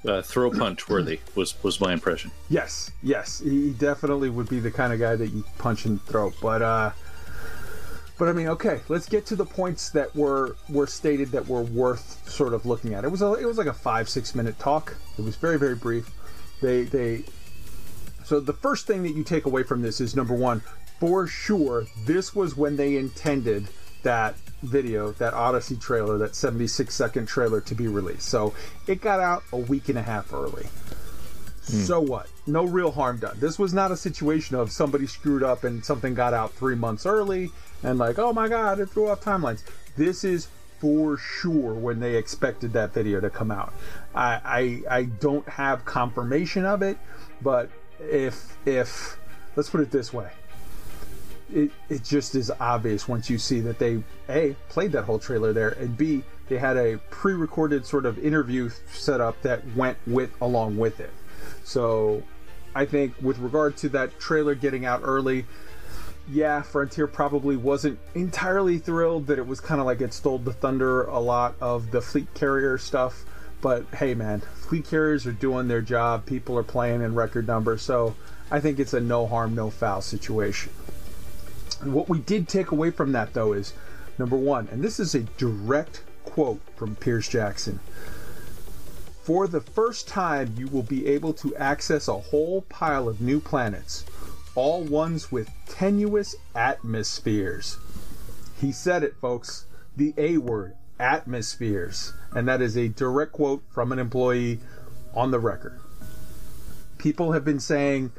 Uh, 0.07 0.23
throw 0.23 0.49
punch 0.49 0.89
worthy 0.89 1.19
was 1.35 1.61
was 1.65 1.81
my 1.81 1.93
impression. 1.93 2.31
Yes, 2.49 2.93
yes, 3.03 3.41
he 3.41 3.73
definitely 3.73 4.31
would 4.31 4.49
be 4.49 4.61
the 4.61 4.71
kind 4.71 4.93
of 4.93 5.01
guy 5.01 5.17
that 5.17 5.29
you 5.29 5.45
punch 5.59 5.87
and 5.87 6.01
throw. 6.05 6.33
But 6.41 6.63
uh, 6.63 6.93
but 8.17 8.29
I 8.29 8.33
mean, 8.33 8.49
okay, 8.49 8.81
let's 8.89 9.09
get 9.09 9.27
to 9.27 9.37
the 9.37 9.45
points 9.45 9.91
that 9.91 10.15
were 10.15 10.57
were 10.69 10.87
stated 10.87 11.31
that 11.33 11.47
were 11.49 11.63
worth 11.63 12.29
sort 12.29 12.53
of 12.53 12.67
looking 12.67 12.95
at. 12.95 13.05
It 13.05 13.11
was 13.11 13.23
a, 13.23 13.33
it 13.35 13.45
was 13.45 13.59
like 13.59 13.67
a 13.67 13.73
five 13.73 14.09
six 14.09 14.35
minute 14.35 14.59
talk. 14.59 14.97
It 15.19 15.25
was 15.25 15.37
very 15.37 15.59
very 15.59 15.75
brief. 15.75 16.11
They 16.61 16.83
they. 16.83 17.25
So 18.25 18.41
the 18.41 18.53
first 18.53 18.87
thing 18.87 19.03
that 19.05 19.17
you 19.17 19.25
take 19.25 19.47
away 19.47 19.63
from 19.63 19.83
this 19.83 20.01
is 20.01 20.15
number 20.15 20.35
one, 20.35 20.63
for 21.01 21.27
sure, 21.27 21.87
this 22.05 22.35
was 22.35 22.57
when 22.57 22.77
they 22.77 22.97
intended 22.97 23.69
that 24.03 24.35
video, 24.63 25.13
that 25.13 25.35
Odyssey 25.35 25.77
trailer, 25.77 26.19
that 26.19 26.35
76 26.35 26.95
second 26.95 27.27
trailer 27.27 27.61
to 27.63 27.75
be 27.75 27.89
released. 27.89 28.29
So 28.29 28.55
it 28.87 29.01
got 29.01 29.21
out 29.21 29.43
a 29.53 29.57
week 29.57 29.89
and 29.89 29.99
a 29.99 30.03
half 30.03 30.33
early. 30.33 30.67
Hmm. 31.67 31.83
So 31.83 32.01
what? 32.01 32.29
No 32.47 32.65
real 32.65 32.91
harm 32.91 33.19
done. 33.19 33.37
This 33.39 33.59
was 33.59 33.75
not 33.75 33.91
a 33.91 33.97
situation 33.97 34.57
of 34.57 34.73
somebody 34.73 35.07
screwed 35.07 35.43
up 35.43 35.65
and 35.65 35.85
something 35.85 36.15
got 36.15 36.35
out 36.35 36.53
three 36.53 36.75
months 36.75 37.07
early 37.07 37.51
and 37.83 37.99
like, 37.99 38.19
oh 38.19 38.33
my 38.33 38.49
god, 38.49 38.81
it 38.81 38.91
threw 38.91 39.09
off 39.09 39.21
timelines. 39.21 39.63
This 39.97 40.25
is 40.25 40.49
for 40.81 41.19
sure 41.19 41.75
when 41.75 42.01
they 42.01 42.17
expected 42.17 42.73
that 42.73 42.95
video 42.95 43.21
to 43.21 43.31
come 43.31 43.51
out. 43.51 43.73
I 44.15 44.83
I, 44.89 44.97
I 44.99 45.03
don't 45.05 45.49
have 45.49 45.85
confirmation 45.85 46.65
of 46.65 46.83
it, 46.83 46.99
but 47.43 47.71
if 48.01 48.57
if 48.67 49.19
let's 49.57 49.71
put 49.71 49.81
it 49.81 49.91
this 49.91 50.13
way. 50.13 50.31
It, 51.53 51.71
it 51.89 52.05
just 52.05 52.35
is 52.35 52.51
obvious 52.61 53.09
once 53.09 53.31
you 53.31 53.39
see 53.39 53.61
that 53.61 53.79
they 53.79 54.03
a 54.29 54.55
played 54.69 54.93
that 54.93 55.05
whole 55.05 55.19
trailer 55.19 55.55
there 55.55 55.71
and 55.71 55.97
b 55.97 56.23
they 56.51 56.59
had 56.59 56.77
a 56.77 56.99
pre-recorded 57.09 57.87
sort 57.87 58.05
of 58.05 58.19
interview 58.19 58.69
set 58.93 59.23
up 59.23 59.41
that 59.41 59.67
went 59.75 59.97
with 60.07 60.31
along 60.43 60.77
with 60.77 61.01
it 61.01 61.11
so 61.65 62.23
I 62.75 62.85
think 62.85 63.15
with 63.21 63.39
regard 63.39 63.77
to 63.79 63.89
that 63.91 64.19
trailer 64.21 64.55
getting 64.55 64.85
out 64.87 65.01
early, 65.03 65.47
yeah, 66.31 66.63
Frontier 66.63 67.07
probably 67.07 67.57
wasn't 67.57 67.99
entirely 68.15 68.79
thrilled 68.79 69.27
that 69.27 69.39
it 69.39 69.47
was 69.47 69.61
kind 69.61 69.81
of 69.81 69.87
like 69.87 70.01
it 70.01 70.13
stole 70.13 70.39
the 70.39 70.53
thunder 70.53 71.05
a 71.05 71.19
lot 71.19 71.55
of 71.61 71.91
the 71.91 72.01
fleet 72.01 72.33
carrier 72.35 72.79
stuff. 72.79 73.25
But 73.61 73.87
hey, 73.95 74.15
man, 74.15 74.41
fleet 74.41 74.87
carriers 74.87 75.27
are 75.27 75.33
doing 75.33 75.69
their 75.69 75.81
job. 75.81 76.25
People 76.27 76.57
are 76.59 76.63
playing 76.63 77.03
in 77.03 77.15
record 77.15 77.47
numbers. 77.47 77.83
So 77.83 78.15
I 78.51 78.61
think 78.61 78.79
it's 78.79 78.95
a 78.95 79.01
no 79.01 79.27
harm, 79.27 79.55
no 79.55 79.71
foul 79.71 80.01
situation. 80.01 80.73
What 81.85 82.09
we 82.09 82.19
did 82.19 82.49
take 82.49 82.71
away 82.71 82.91
from 82.91 83.13
that, 83.13 83.35
though, 83.35 83.53
is 83.53 83.73
number 84.19 84.37
one, 84.37 84.69
and 84.73 84.83
this 84.83 84.99
is 84.99 85.15
a 85.15 85.21
direct 85.21 86.03
quote 86.25 86.61
from 86.77 86.97
Piers 86.97 87.29
Jackson. 87.29 87.79
For 89.23 89.47
the 89.47 89.61
first 89.61 90.09
time, 90.09 90.55
you 90.57 90.69
will 90.69 90.83
be 90.83 91.07
able 91.07 91.33
to 91.35 91.55
access 91.57 92.09
a 92.09 92.19
whole 92.19 92.63
pile 92.63 93.09
of 93.09 93.21
new 93.21 93.41
planets, 93.41 94.05
all 94.55 94.83
ones 94.83 95.31
with 95.31 95.51
tenuous 95.69 96.35
atmospheres. 96.55 97.77
He 98.61 98.73
said 98.73 99.05
it, 99.05 99.17
folks. 99.21 99.67
The 99.97 100.15
A 100.17 100.39
word, 100.39 100.75
atmospheres. 100.99 102.13
And 102.33 102.49
that 102.49 102.61
is 102.61 102.77
a 102.77 102.89
direct 102.89 103.33
quote 103.33 103.63
from 103.71 103.93
an 103.93 103.99
employee 103.99 104.61
on 105.15 105.31
the 105.31 105.39
record. 105.39 105.79
People 106.97 107.33
have 107.33 107.45
been 107.45 107.61
saying, 107.61 108.13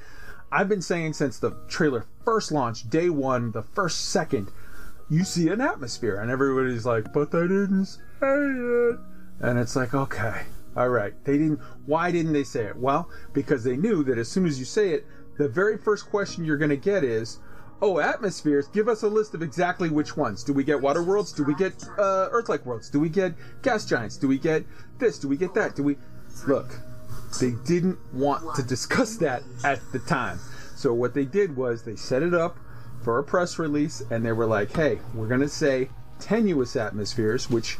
I've 0.51 0.69
been 0.69 0.81
saying 0.81 1.13
since 1.13 1.37
the 1.37 1.51
trailer 1.67 2.05
first 2.29 2.51
launched, 2.51 2.91
day 2.91 3.09
one, 3.09 3.51
the 3.53 3.63
first 3.63 4.11
second, 4.11 4.51
you 5.09 5.23
see 5.23 5.47
an 5.47 5.59
atmosphere. 5.59 6.21
And 6.21 6.29
everybody's 6.29 6.85
like, 6.85 7.11
but 7.11 7.31
they 7.31 7.41
didn't 7.41 7.85
say 7.85 7.97
it. 8.21 8.99
And 9.39 9.57
it's 9.57 9.75
like, 9.75 9.95
okay, 9.95 10.43
all 10.77 10.89
right. 10.89 11.15
They 11.25 11.39
didn't. 11.39 11.59
Why 11.87 12.11
didn't 12.11 12.33
they 12.33 12.43
say 12.43 12.65
it? 12.65 12.75
Well, 12.75 13.09
because 13.33 13.63
they 13.63 13.75
knew 13.75 14.03
that 14.03 14.19
as 14.19 14.29
soon 14.29 14.45
as 14.45 14.59
you 14.59 14.65
say 14.65 14.91
it, 14.91 15.07
the 15.39 15.49
very 15.49 15.75
first 15.79 16.07
question 16.11 16.45
you're 16.45 16.57
going 16.57 16.69
to 16.69 16.77
get 16.77 17.03
is, 17.03 17.39
"Oh, 17.81 17.97
atmospheres. 17.99 18.67
Give 18.67 18.87
us 18.87 19.01
a 19.01 19.07
list 19.07 19.33
of 19.33 19.41
exactly 19.41 19.89
which 19.89 20.15
ones. 20.15 20.43
Do 20.43 20.53
we 20.53 20.63
get 20.63 20.79
water 20.79 21.01
worlds? 21.01 21.31
Do 21.31 21.43
we 21.43 21.55
get 21.55 21.83
uh, 21.97 22.29
Earth-like 22.31 22.63
worlds? 22.63 22.91
Do 22.91 22.99
we 22.99 23.09
get 23.09 23.33
gas 23.63 23.85
giants? 23.85 24.17
Do 24.17 24.27
we 24.27 24.37
get 24.37 24.65
this? 24.99 25.17
Do 25.17 25.27
we 25.27 25.35
get 25.35 25.55
that? 25.55 25.75
Do 25.75 25.81
we?" 25.81 25.97
Look, 26.47 26.79
they 27.41 27.53
didn't 27.65 27.97
want 28.13 28.55
to 28.55 28.61
discuss 28.61 29.15
that 29.17 29.41
at 29.63 29.79
the 29.91 29.99
time. 29.99 30.39
So 30.79 30.93
what 30.93 31.13
they 31.13 31.25
did 31.25 31.57
was 31.57 31.83
they 31.83 31.97
set 31.97 32.23
it 32.23 32.33
up 32.33 32.57
for 33.03 33.19
a 33.19 33.23
press 33.23 33.59
release, 33.59 34.01
and 34.09 34.25
they 34.25 34.31
were 34.31 34.45
like, 34.45 34.73
"Hey, 34.73 34.99
we're 35.13 35.27
going 35.27 35.41
to 35.41 35.49
say 35.49 35.89
tenuous 36.19 36.75
atmospheres, 36.75 37.49
which." 37.49 37.77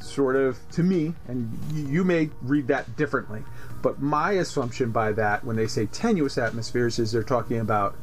sort 0.00 0.36
of 0.36 0.56
to 0.70 0.84
me, 0.84 1.14
and 1.26 1.58
you, 1.74 2.04
may 2.04 2.30
read 2.40 2.68
that 2.68 2.96
differently, 2.96 3.42
but 3.82 4.00
my 4.00 4.32
assumption 4.32 4.92
by 4.92 5.10
that, 5.12 5.44
when 5.44 5.56
they 5.56 5.66
say 5.66 5.86
tenuous 5.86 6.38
atmospheres, 6.38 7.00
is 7.00 7.10
they're 7.10 7.24
talking 7.24 7.58
about 7.58 7.96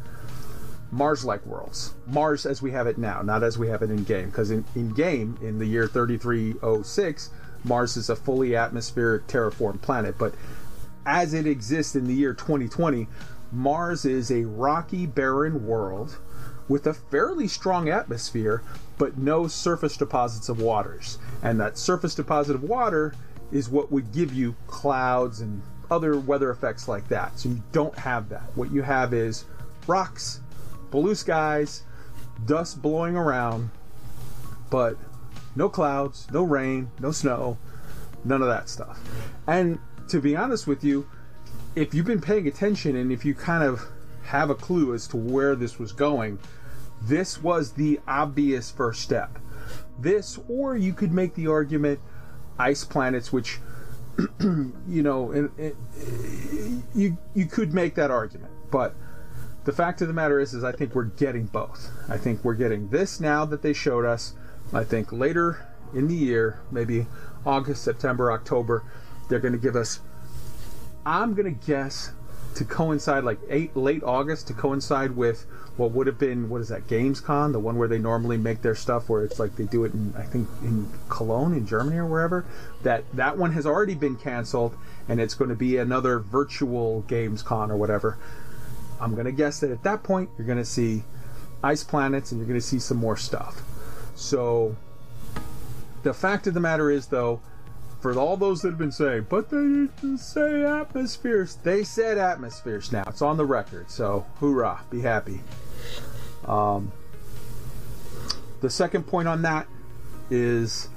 Mars 0.92 1.26
like 1.26 1.44
worlds. 1.46 1.96
Mars 2.06 2.46
as 2.46 2.62
we 2.62 2.72
have 2.72 2.86
it 2.86 3.00
now, 3.00 3.22
not 3.24 3.42
as 3.42 3.58
we 3.58 3.68
have 3.70 3.82
it 3.82 3.90
in 3.90 4.04
game. 4.04 4.28
Because 4.28 4.52
in, 4.52 4.64
in 4.76 4.94
game, 4.94 5.40
in 5.42 5.58
the 5.58 5.66
year 5.66 5.88
3306, 5.88 7.32
Mars 7.64 7.98
is 7.98 8.10
a 8.10 8.16
fully 8.16 8.56
atmospheric 8.56 9.26
terraformed 9.26 9.82
planet. 9.82 10.16
But 10.20 10.36
as 11.06 11.34
it 11.34 11.48
exists 11.48 11.96
in 11.96 12.06
the 12.06 12.14
year 12.14 12.34
2020, 12.34 13.08
Mars 13.54 14.04
is 14.04 14.32
a 14.32 14.46
rocky, 14.46 15.06
barren 15.06 15.66
world 15.66 16.18
with 16.68 16.88
a 16.88 16.94
fairly 16.94 17.48
strong 17.48 17.88
atmosphere, 17.88 18.64
but 18.98 19.18
no 19.18 19.48
surface 19.48 19.96
deposits 19.96 20.50
of 20.50 20.60
waters. 20.60 21.20
And 21.44 21.60
that 21.60 21.78
surface 21.78 22.16
deposit 22.16 22.56
of 22.56 22.64
water 22.64 23.14
is 23.52 23.70
what 23.70 23.92
would 23.92 24.12
give 24.12 24.34
you 24.34 24.56
clouds 24.68 25.40
and 25.42 25.62
other 25.92 26.18
weather 26.18 26.50
effects 26.50 26.88
like 26.88 27.08
that. 27.10 27.38
So 27.38 27.50
you 27.50 27.62
don't 27.72 27.98
have 27.98 28.30
that. 28.30 28.50
What 28.56 28.72
you 28.72 28.82
have 28.82 29.14
is 29.14 29.46
rocks, 29.86 30.42
blue 30.90 31.14
skies, 31.14 31.84
dust 32.46 32.82
blowing 32.82 33.16
around, 33.16 33.70
but 34.72 34.98
no 35.56 35.70
clouds, 35.70 36.28
no 36.32 36.44
rain, 36.44 36.90
no 37.00 37.12
snow, 37.12 37.60
none 38.24 38.42
of 38.42 38.48
that 38.48 38.70
stuff. 38.70 39.00
And 39.46 39.78
to 40.08 40.20
be 40.20 40.36
honest 40.36 40.66
with 40.66 40.84
you, 40.84 41.08
if 41.76 41.94
you've 41.94 42.06
been 42.06 42.22
paying 42.22 42.48
attention 42.48 42.96
and 42.96 43.12
if 43.12 43.26
you 43.26 43.34
kind 43.34 43.64
of 43.64 43.88
have 44.24 44.50
a 44.50 44.56
clue 44.56 44.94
as 44.94 45.08
to 45.08 45.18
where 45.18 45.56
this 45.56 45.80
was 45.80 45.92
going, 45.92 46.40
this 47.02 47.42
was 47.42 47.74
the 47.74 48.00
obvious 48.08 48.72
first 48.72 49.02
step. 49.02 49.40
This, 50.00 50.40
or 50.48 50.76
you 50.78 50.94
could 50.94 51.12
make 51.12 51.36
the 51.36 51.48
argument, 51.48 52.00
ice 52.58 52.84
planets, 52.84 53.34
which 53.34 53.60
you 54.40 54.74
know, 54.88 55.32
and, 55.32 55.76
you 56.94 57.18
you 57.34 57.46
could 57.46 57.74
make 57.74 57.96
that 57.96 58.12
argument, 58.12 58.52
but 58.70 58.96
the 59.66 59.72
fact 59.72 60.02
of 60.02 60.08
the 60.08 60.14
matter 60.14 60.40
is, 60.40 60.54
is 60.54 60.64
I 60.64 60.72
think 60.72 60.94
we're 60.94 61.06
getting 61.06 61.46
both. 61.46 61.90
I 62.10 62.18
think 62.18 62.44
we're 62.44 62.54
getting 62.54 62.90
this 62.90 63.20
now 63.20 63.46
that 63.46 63.62
they 63.62 63.74
showed 63.74 64.06
us. 64.06 64.34
I 64.72 64.84
think 64.84 65.12
later 65.12 65.66
in 65.94 66.08
the 66.08 66.16
year, 66.16 66.60
maybe 66.70 67.08
August, 67.46 67.84
September, 67.84 68.32
October, 68.32 68.84
they're 69.30 69.40
going 69.40 69.54
to 69.54 69.60
give 69.60 69.76
us. 69.76 70.00
I'm 71.06 71.34
to 71.54 71.66
guess 71.66 72.12
to 72.56 72.66
coincide 72.66 73.24
like 73.24 73.40
eight 73.50 73.76
late 73.76 74.04
August 74.04 74.48
to 74.48 74.54
coincide 74.54 75.16
with 75.16 75.46
what 75.76 75.92
would 75.92 76.06
have 76.06 76.20
been 76.20 76.50
what 76.50 76.62
is 76.62 76.70
that 76.70 76.88
Gamescom, 76.88 77.52
the 77.52 77.60
one 77.60 77.78
where 77.78 77.88
they 77.88 77.98
normally 77.98 78.38
make 78.38 78.62
their 78.62 78.76
stuff 78.76 79.10
where 79.10 79.24
it's 79.24 79.40
like 79.40 79.56
they 79.56 79.64
do 79.64 79.86
it 79.86 79.94
in 79.94 80.14
I 80.16 80.24
think 80.24 80.48
in 80.62 80.92
Cologne 81.10 81.54
in 81.54 81.66
Germany 81.66 81.98
or 81.98 82.06
wherever. 82.06 82.46
That 82.84 83.04
that 83.14 83.38
one 83.38 83.54
has 83.54 83.66
already 83.66 83.96
been 83.96 84.16
canceled 84.16 84.78
and 85.10 85.20
it's 85.20 85.34
going 85.34 85.50
to 85.50 85.56
be 85.56 85.78
another 85.78 86.20
virtual 86.20 87.04
Gamescom 87.08 87.70
or 87.70 87.78
whatever. 87.78 88.18
I'm 89.02 89.16
to 89.26 89.32
guess 89.32 89.60
that 89.62 89.72
at 89.72 89.84
that 89.84 90.04
point 90.04 90.30
you're 90.38 90.48
to 90.60 90.66
see 90.66 91.04
ice 91.64 91.84
planets 91.84 92.32
and 92.32 92.40
you're 92.40 92.48
to 92.60 92.66
see 92.66 92.80
some 92.80 92.98
more 92.98 93.18
stuff. 93.18 93.62
So 94.16 94.76
the 96.04 96.14
fact 96.14 96.46
of 96.46 96.54
the 96.54 96.60
matter 96.60 96.92
is 96.92 97.08
though 97.08 97.42
for 98.04 98.20
all 98.20 98.36
those 98.36 98.62
that 98.62 98.72
have 98.72 98.78
been 98.78 98.92
saying, 98.92 99.26
but 99.30 99.50
they 99.50 99.58
didn't 99.58 100.18
say 100.18 100.66
atmospheres. 100.66 101.56
They 101.64 101.86
said 101.86 102.18
atmospheres 102.18 102.92
now. 102.92 103.06
It's 103.08 103.22
on 103.22 103.38
the 103.38 103.46
record. 103.46 103.90
So, 103.90 104.26
hoorah, 104.42 104.82
be 104.90 105.00
happy. 105.00 105.40
Um, 106.46 106.92
the 108.60 108.70
second 108.70 109.08
point 109.08 109.30
on 109.30 109.42
that 109.44 109.68
is 110.30 110.90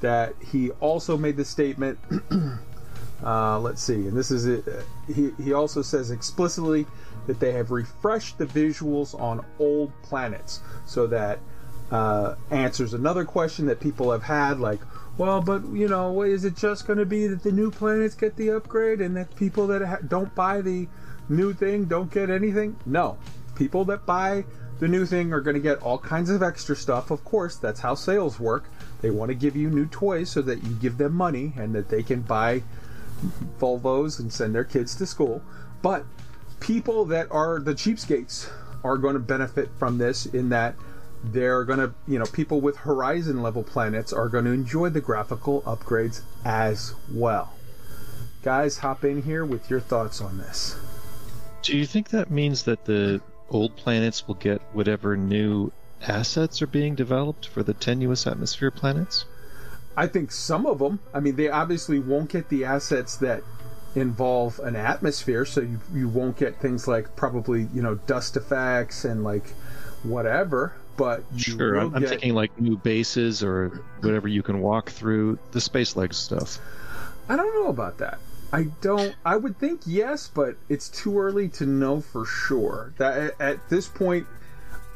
that 0.00 0.32
he 0.50 0.70
also 0.80 1.18
made 1.18 1.36
the 1.36 1.44
statement. 1.44 1.98
uh, 3.22 3.60
let's 3.60 3.82
see, 3.82 4.06
and 4.06 4.16
this 4.16 4.30
is 4.30 4.46
it. 4.46 4.64
He, 5.14 5.30
he 5.42 5.52
also 5.52 5.82
says 5.82 6.10
explicitly 6.10 6.86
that 7.26 7.38
they 7.38 7.52
have 7.52 7.70
refreshed 7.70 8.38
the 8.38 8.46
visuals 8.46 9.18
on 9.20 9.44
old 9.58 9.92
planets 10.02 10.60
so 10.86 11.06
that 11.06 11.38
uh, 11.90 12.36
answers 12.50 12.94
another 12.94 13.26
question 13.26 13.66
that 13.66 13.78
people 13.78 14.10
have 14.10 14.22
had 14.22 14.58
like 14.58 14.80
well, 15.16 15.40
but 15.40 15.64
you 15.72 15.88
know, 15.88 16.22
is 16.22 16.44
it 16.44 16.56
just 16.56 16.86
going 16.86 16.98
to 16.98 17.06
be 17.06 17.26
that 17.28 17.42
the 17.42 17.52
new 17.52 17.70
planets 17.70 18.14
get 18.14 18.36
the 18.36 18.50
upgrade 18.50 19.00
and 19.00 19.16
that 19.16 19.34
people 19.36 19.66
that 19.68 19.82
ha- 19.82 19.98
don't 20.06 20.34
buy 20.34 20.60
the 20.60 20.88
new 21.28 21.52
thing 21.52 21.84
don't 21.84 22.10
get 22.10 22.30
anything? 22.30 22.76
No. 22.84 23.18
People 23.54 23.84
that 23.86 24.04
buy 24.06 24.44
the 24.80 24.88
new 24.88 25.06
thing 25.06 25.32
are 25.32 25.40
going 25.40 25.54
to 25.54 25.60
get 25.60 25.80
all 25.82 25.98
kinds 25.98 26.30
of 26.30 26.42
extra 26.42 26.74
stuff. 26.74 27.10
Of 27.10 27.24
course, 27.24 27.56
that's 27.56 27.80
how 27.80 27.94
sales 27.94 28.40
work. 28.40 28.64
They 29.02 29.10
want 29.10 29.28
to 29.28 29.34
give 29.34 29.54
you 29.54 29.70
new 29.70 29.86
toys 29.86 30.30
so 30.30 30.42
that 30.42 30.64
you 30.64 30.74
give 30.74 30.98
them 30.98 31.14
money 31.14 31.52
and 31.56 31.74
that 31.74 31.88
they 31.88 32.02
can 32.02 32.22
buy 32.22 32.62
Volvos 33.60 34.18
and 34.18 34.32
send 34.32 34.54
their 34.54 34.64
kids 34.64 34.96
to 34.96 35.06
school. 35.06 35.42
But 35.80 36.04
people 36.58 37.04
that 37.06 37.30
are 37.30 37.60
the 37.60 37.74
cheapskates 37.74 38.50
are 38.82 38.96
going 38.96 39.14
to 39.14 39.20
benefit 39.20 39.70
from 39.78 39.98
this 39.98 40.26
in 40.26 40.48
that 40.48 40.74
they're 41.32 41.64
going 41.64 41.78
to, 41.78 41.94
you 42.06 42.18
know, 42.18 42.26
people 42.26 42.60
with 42.60 42.76
horizon 42.78 43.42
level 43.42 43.62
planets 43.62 44.12
are 44.12 44.28
going 44.28 44.44
to 44.44 44.50
enjoy 44.50 44.90
the 44.90 45.00
graphical 45.00 45.62
upgrades 45.62 46.20
as 46.44 46.94
well. 47.10 47.54
Guys, 48.42 48.78
hop 48.78 49.04
in 49.04 49.22
here 49.22 49.44
with 49.44 49.70
your 49.70 49.80
thoughts 49.80 50.20
on 50.20 50.38
this. 50.38 50.76
Do 51.62 51.76
you 51.76 51.86
think 51.86 52.10
that 52.10 52.30
means 52.30 52.64
that 52.64 52.84
the 52.84 53.22
old 53.48 53.76
planets 53.76 54.28
will 54.28 54.34
get 54.34 54.60
whatever 54.72 55.16
new 55.16 55.72
assets 56.02 56.60
are 56.60 56.66
being 56.66 56.94
developed 56.94 57.48
for 57.48 57.62
the 57.62 57.72
tenuous 57.72 58.26
atmosphere 58.26 58.70
planets? 58.70 59.24
I 59.96 60.06
think 60.06 60.32
some 60.32 60.66
of 60.66 60.78
them. 60.78 61.00
I 61.14 61.20
mean, 61.20 61.36
they 61.36 61.48
obviously 61.48 61.98
won't 61.98 62.30
get 62.30 62.48
the 62.48 62.64
assets 62.64 63.16
that 63.18 63.42
involve 63.94 64.58
an 64.58 64.76
atmosphere, 64.76 65.44
so 65.44 65.60
you 65.60 65.80
you 65.92 66.08
won't 66.08 66.36
get 66.36 66.60
things 66.60 66.88
like 66.88 67.14
probably 67.16 67.68
you 67.72 67.80
know 67.80 67.94
dust 67.94 68.36
effects 68.36 69.04
and 69.04 69.22
like 69.24 69.50
whatever. 70.02 70.74
But 70.96 71.24
Sure, 71.36 71.76
I'm, 71.76 71.94
I'm 71.94 72.00
get- 72.00 72.10
thinking 72.10 72.34
like 72.34 72.58
new 72.60 72.76
bases 72.76 73.42
or 73.42 73.80
whatever 74.00 74.28
you 74.28 74.42
can 74.42 74.60
walk 74.60 74.90
through 74.90 75.38
the 75.52 75.60
space 75.60 75.96
leg 75.96 76.14
stuff. 76.14 76.58
I 77.28 77.36
don't 77.36 77.54
know 77.54 77.68
about 77.68 77.98
that. 77.98 78.18
I 78.52 78.64
don't. 78.80 79.16
I 79.24 79.36
would 79.36 79.58
think 79.58 79.80
yes, 79.84 80.30
but 80.32 80.56
it's 80.68 80.88
too 80.88 81.18
early 81.18 81.48
to 81.50 81.66
know 81.66 82.00
for 82.00 82.24
sure. 82.24 82.92
That 82.98 83.34
at, 83.40 83.68
this 83.68 83.88
point, 83.88 84.26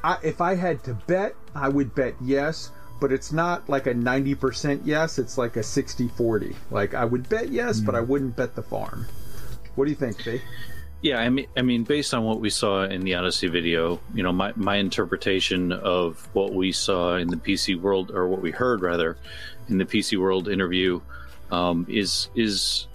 I, 0.04 0.18
if 0.22 0.40
I 0.40 0.54
had 0.54 0.84
to 0.84 0.94
bet, 0.94 1.34
I 1.54 1.68
would 1.68 1.94
bet 1.94 2.14
yes. 2.22 2.70
But 3.00 3.12
it's 3.12 3.32
not 3.32 3.68
like 3.68 3.86
a 3.86 3.94
ninety 3.94 4.34
percent 4.34 4.82
yes. 4.84 5.18
It's 5.18 5.38
like 5.38 5.56
a 5.56 5.60
60-40. 5.60 6.54
Like 6.70 6.94
I 6.94 7.04
would 7.04 7.28
bet 7.28 7.50
yes, 7.50 7.80
but 7.80 7.92
hmm. 7.92 7.98
I 7.98 8.00
wouldn't 8.00 8.36
bet 8.36 8.54
the 8.54 8.62
farm. 8.62 9.06
What 9.74 9.84
do 9.84 9.90
you 9.90 9.96
think, 9.96 10.20
Fee? 10.20 10.40
Yeah, 11.00 11.18
I 11.18 11.28
mean, 11.28 11.46
I 11.56 11.62
mean, 11.62 11.84
based 11.84 12.12
on 12.12 12.24
what 12.24 12.40
we 12.40 12.50
saw 12.50 12.82
in 12.82 13.02
the 13.02 13.14
Odyssey 13.14 13.46
video, 13.46 14.00
you 14.14 14.22
know, 14.24 14.32
my 14.32 14.52
my 14.56 14.76
interpretation 14.76 15.70
of 15.70 16.28
what 16.32 16.52
we 16.52 16.72
saw 16.72 17.16
in 17.16 17.28
the 17.28 17.36
PC 17.36 17.80
World, 17.80 18.10
or 18.10 18.26
what 18.26 18.42
we 18.42 18.50
heard 18.50 18.82
rather, 18.82 19.16
in 19.68 19.78
the 19.78 19.84
PC 19.84 20.18
World 20.18 20.48
interview, 20.48 21.00
um, 21.52 21.86
is 21.88 22.30
is 22.34 22.88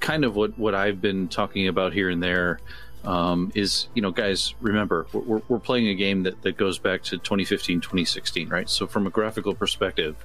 kind 0.00 0.24
of 0.24 0.36
what 0.36 0.58
what 0.58 0.74
I've 0.74 1.00
been 1.00 1.28
talking 1.28 1.68
about 1.68 1.94
here 1.94 2.10
and 2.10 2.22
there. 2.22 2.60
Um, 3.04 3.50
is 3.54 3.88
you 3.94 4.02
know, 4.02 4.10
guys, 4.10 4.54
remember 4.60 5.06
we're, 5.12 5.40
we're- 5.48 5.60
playing 5.60 5.88
a 5.88 5.94
game 5.94 6.22
that, 6.24 6.42
that 6.42 6.56
goes 6.56 6.78
back 6.78 7.02
to 7.04 7.16
2015, 7.18 7.80
2016, 7.80 8.48
right? 8.48 8.68
So 8.68 8.86
from 8.86 9.06
a 9.06 9.10
graphical 9.10 9.54
perspective, 9.54 10.16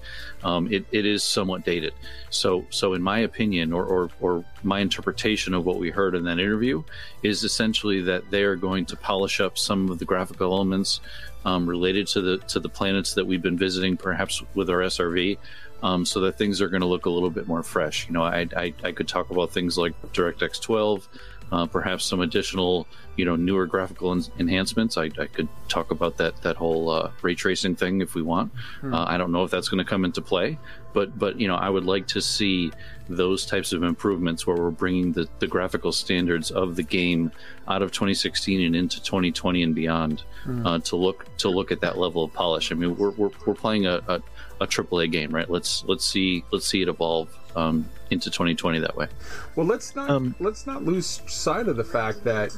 um, 0.43 0.71
it, 0.71 0.85
it 0.91 1.05
is 1.05 1.23
somewhat 1.23 1.63
dated. 1.65 1.93
So 2.29 2.65
so 2.69 2.93
in 2.93 3.01
my 3.01 3.19
opinion, 3.19 3.71
or, 3.71 3.85
or 3.85 4.09
or 4.19 4.45
my 4.63 4.79
interpretation 4.79 5.53
of 5.53 5.65
what 5.65 5.77
we 5.77 5.89
heard 5.89 6.15
in 6.15 6.25
that 6.25 6.39
interview, 6.39 6.83
is 7.23 7.43
essentially 7.43 8.01
that 8.01 8.29
they 8.31 8.43
are 8.43 8.55
going 8.55 8.85
to 8.87 8.95
polish 8.97 9.39
up 9.39 9.57
some 9.57 9.89
of 9.89 9.99
the 9.99 10.05
graphical 10.05 10.53
elements 10.53 10.99
um, 11.45 11.67
related 11.67 12.07
to 12.07 12.21
the 12.21 12.37
to 12.39 12.59
the 12.59 12.69
planets 12.69 13.13
that 13.13 13.25
we've 13.25 13.41
been 13.41 13.57
visiting, 13.57 13.95
perhaps 13.97 14.43
with 14.55 14.69
our 14.69 14.79
SRV, 14.79 15.37
um, 15.83 16.05
so 16.05 16.21
that 16.21 16.37
things 16.37 16.61
are 16.61 16.67
going 16.69 16.81
to 16.81 16.87
look 16.87 17.05
a 17.05 17.09
little 17.09 17.29
bit 17.29 17.47
more 17.47 17.63
fresh. 17.63 18.07
You 18.07 18.13
know, 18.13 18.23
I, 18.23 18.47
I 18.55 18.73
I 18.83 18.91
could 18.91 19.07
talk 19.07 19.29
about 19.29 19.51
things 19.51 19.77
like 19.77 19.93
DirectX 20.13 20.61
12, 20.61 21.07
uh, 21.51 21.65
perhaps 21.65 22.05
some 22.05 22.21
additional 22.21 22.87
you 23.15 23.25
know 23.25 23.35
newer 23.35 23.65
graphical 23.65 24.11
en- 24.11 24.23
enhancements. 24.39 24.97
I, 24.97 25.05
I 25.19 25.27
could 25.27 25.47
talk 25.67 25.91
about 25.91 26.17
that 26.17 26.41
that 26.41 26.55
whole 26.55 26.89
uh, 26.89 27.11
ray 27.21 27.35
tracing 27.35 27.75
thing 27.75 28.01
if 28.01 28.15
we 28.15 28.21
want. 28.21 28.51
Uh, 28.83 29.05
I 29.07 29.17
don't 29.17 29.31
know 29.31 29.43
if 29.43 29.51
that's 29.51 29.69
going 29.69 29.83
to 29.83 29.89
come 29.89 30.05
into 30.05 30.21
play, 30.21 30.57
but 30.93 31.17
but 31.17 31.39
you 31.39 31.47
know 31.47 31.55
I 31.55 31.69
would 31.69 31.85
like 31.85 32.07
to 32.07 32.21
see 32.21 32.71
those 33.07 33.45
types 33.45 33.71
of 33.71 33.83
improvements 33.83 34.47
where 34.47 34.57
we're 34.57 34.71
bringing 34.71 35.11
the, 35.11 35.29
the 35.37 35.45
graphical 35.45 35.91
standards 35.91 36.49
of 36.49 36.75
the 36.75 36.81
game 36.81 37.31
out 37.67 37.83
of 37.83 37.91
2016 37.91 38.61
and 38.61 38.75
into 38.75 39.01
2020 39.03 39.61
and 39.61 39.75
beyond 39.75 40.23
uh, 40.65 40.79
to 40.79 40.95
look 40.95 41.25
to 41.37 41.49
look 41.49 41.71
at 41.71 41.81
that 41.81 41.97
level 41.97 42.23
of 42.23 42.33
polish. 42.33 42.71
I 42.71 42.75
mean 42.75 42.97
we're 42.97 43.11
we're, 43.11 43.31
we're 43.45 43.53
playing 43.53 43.85
a, 43.85 44.01
a 44.07 44.21
a 44.61 44.67
AAA 44.67 45.11
game, 45.11 45.33
right? 45.33 45.49
Let's 45.49 45.83
let's 45.85 46.05
see 46.05 46.43
let's 46.51 46.65
see 46.65 46.81
it 46.81 46.87
evolve 46.87 47.29
um, 47.55 47.89
into 48.09 48.29
2020 48.29 48.79
that 48.79 48.95
way. 48.95 49.07
Well, 49.55 49.65
let's 49.65 49.95
not 49.95 50.09
Um, 50.09 50.35
let's 50.39 50.67
not 50.67 50.83
lose 50.83 51.21
sight 51.27 51.67
of 51.67 51.77
the 51.77 51.83
fact 51.83 52.23
that 52.23 52.55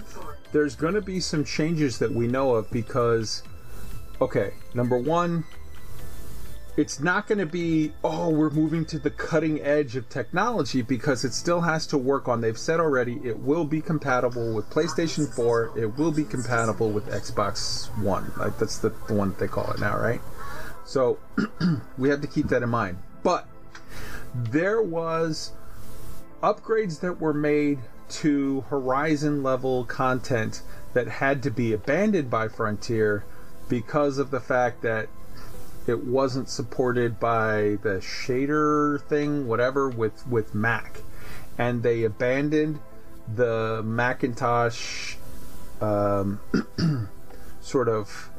there's 0.51 0.75
going 0.75 0.93
to 0.93 1.01
be 1.01 1.19
some 1.19 1.43
changes 1.43 1.99
that 1.99 2.11
we 2.11 2.27
know 2.27 2.55
of 2.55 2.69
because, 2.71 3.43
okay, 4.21 4.53
number 4.73 4.97
one, 4.97 5.43
it's 6.77 6.99
not 6.99 7.27
going 7.27 7.39
to 7.39 7.45
be 7.45 7.91
oh 8.03 8.29
we're 8.29 8.51
moving 8.51 8.85
to 8.85 8.99
the 8.99 9.09
cutting 9.09 9.59
edge 9.61 9.95
of 9.95 10.07
technology 10.09 10.83
because 10.83 11.25
it 11.25 11.33
still 11.33 11.61
has 11.61 11.87
to 11.87 11.97
work 11.97 12.27
on. 12.27 12.39
They've 12.39 12.57
said 12.57 12.79
already 12.79 13.19
it 13.23 13.37
will 13.39 13.65
be 13.65 13.81
compatible 13.81 14.53
with 14.53 14.69
PlayStation 14.69 15.33
4. 15.33 15.73
It 15.75 15.97
will 15.97 16.11
be 16.11 16.23
compatible 16.23 16.91
with 16.91 17.07
Xbox 17.07 17.87
One. 18.01 18.31
Like 18.37 18.57
that's 18.59 18.77
the, 18.77 18.89
the 19.07 19.15
one 19.15 19.29
that 19.29 19.39
they 19.39 19.47
call 19.47 19.71
it 19.71 19.79
now, 19.79 19.97
right? 19.97 20.21
So 20.87 21.19
we 21.97 22.09
have 22.09 22.21
to 22.21 22.27
keep 22.27 22.47
that 22.47 22.63
in 22.63 22.69
mind. 22.69 22.97
But 23.21 23.45
there 24.33 24.81
was 24.81 25.51
upgrades 26.41 27.01
that 27.01 27.19
were 27.19 27.33
made 27.33 27.79
to 28.09 28.61
Horizon 28.69 29.43
level 29.43 29.83
content 29.83 30.61
that 30.93 31.07
had 31.07 31.43
to 31.43 31.51
be 31.51 31.73
abandoned 31.73 32.29
by 32.29 32.47
Frontier 32.47 33.25
because 33.67 34.17
of 34.17 34.31
the 34.31 34.39
fact 34.39 34.81
that 34.81 35.09
it 35.87 36.05
wasn't 36.05 36.49
supported 36.49 37.19
by 37.19 37.77
the 37.83 37.99
shader 38.01 39.01
thing, 39.03 39.45
whatever, 39.45 39.89
with 39.89 40.25
with 40.27 40.55
Mac, 40.55 41.01
and 41.57 41.83
they 41.83 42.03
abandoned 42.03 42.79
the 43.35 43.81
Macintosh 43.83 45.15
um, 45.81 46.39
sort 47.61 47.89
of. 47.89 48.29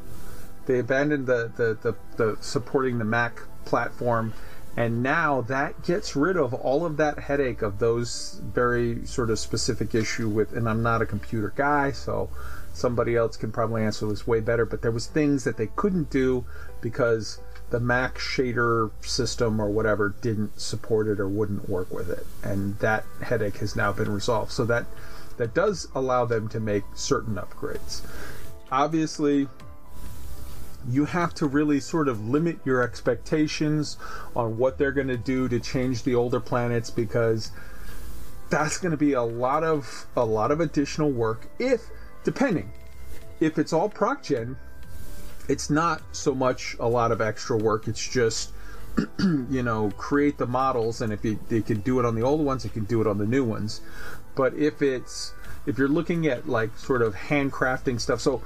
They 0.68 0.78
abandoned 0.78 1.26
the, 1.26 1.50
the, 1.56 1.78
the, 1.82 1.96
the 2.16 2.36
supporting 2.40 2.98
the 2.98 3.04
Mac 3.04 3.40
platform 3.64 4.32
and 4.76 5.02
now 5.02 5.40
that 5.40 5.82
gets 5.82 6.14
rid 6.14 6.36
of 6.36 6.54
all 6.54 6.86
of 6.86 6.96
that 6.98 7.18
headache 7.18 7.62
of 7.62 7.80
those 7.80 8.40
very 8.44 9.04
sort 9.04 9.28
of 9.28 9.38
specific 9.38 9.94
issue 9.94 10.28
with 10.28 10.52
and 10.52 10.68
i'm 10.68 10.82
not 10.82 11.02
a 11.02 11.06
computer 11.06 11.52
guy 11.56 11.90
so 11.90 12.30
somebody 12.72 13.16
else 13.16 13.36
can 13.36 13.52
probably 13.52 13.82
answer 13.82 14.06
this 14.06 14.26
way 14.26 14.40
better 14.40 14.64
but 14.64 14.80
there 14.80 14.90
was 14.90 15.06
things 15.06 15.44
that 15.44 15.58
they 15.58 15.66
couldn't 15.76 16.08
do 16.08 16.46
because 16.80 17.40
the 17.70 17.80
mac 17.80 18.16
shader 18.18 18.90
system 19.02 19.60
or 19.60 19.68
whatever 19.68 20.14
didn't 20.22 20.58
support 20.58 21.06
it 21.06 21.20
or 21.20 21.28
wouldn't 21.28 21.68
work 21.68 21.92
with 21.92 22.08
it 22.08 22.26
and 22.42 22.78
that 22.78 23.04
headache 23.22 23.58
has 23.58 23.76
now 23.76 23.92
been 23.92 24.10
resolved. 24.10 24.52
So 24.52 24.64
that 24.66 24.86
that 25.36 25.54
does 25.54 25.88
allow 25.94 26.24
them 26.24 26.48
to 26.48 26.58
make 26.58 26.82
certain 26.94 27.36
upgrades. 27.36 28.02
Obviously 28.72 29.48
you 30.88 31.06
have 31.06 31.34
to 31.34 31.46
really 31.46 31.80
sort 31.80 32.08
of 32.08 32.28
limit 32.28 32.58
your 32.64 32.82
expectations 32.82 33.96
on 34.36 34.58
what 34.58 34.78
they're 34.78 34.92
going 34.92 35.08
to 35.08 35.16
do 35.16 35.48
to 35.48 35.58
change 35.58 36.02
the 36.04 36.14
older 36.14 36.40
planets 36.40 36.90
because 36.90 37.50
that's 38.50 38.78
going 38.78 38.92
to 38.92 38.96
be 38.96 39.12
a 39.12 39.22
lot 39.22 39.64
of 39.64 40.06
a 40.16 40.24
lot 40.24 40.50
of 40.50 40.60
additional 40.60 41.10
work 41.10 41.48
if 41.58 41.90
depending 42.24 42.72
if 43.40 43.58
it's 43.58 43.72
all 43.72 43.88
proc 43.88 44.22
gen 44.22 44.56
it's 45.48 45.70
not 45.70 46.02
so 46.12 46.34
much 46.34 46.76
a 46.78 46.86
lot 46.86 47.10
of 47.10 47.20
extra 47.20 47.56
work. 47.56 47.88
It's 47.88 48.06
just 48.06 48.52
you 49.18 49.62
know 49.62 49.90
create 49.96 50.38
the 50.38 50.46
models 50.46 51.00
and 51.00 51.12
if 51.12 51.24
you, 51.24 51.38
they 51.48 51.62
can 51.62 51.80
do 51.80 51.98
it 51.98 52.04
on 52.04 52.14
the 52.14 52.22
old 52.22 52.44
ones 52.44 52.62
they 52.62 52.68
can 52.68 52.84
do 52.84 53.00
it 53.00 53.06
on 53.06 53.18
the 53.18 53.26
new 53.26 53.42
ones. 53.42 53.80
But 54.36 54.54
if 54.54 54.82
it's 54.82 55.32
if 55.66 55.78
you're 55.78 55.88
looking 55.88 56.26
at 56.26 56.48
like 56.48 56.76
sort 56.78 57.02
of 57.02 57.14
handcrafting 57.14 58.00
stuff 58.00 58.20
so 58.20 58.42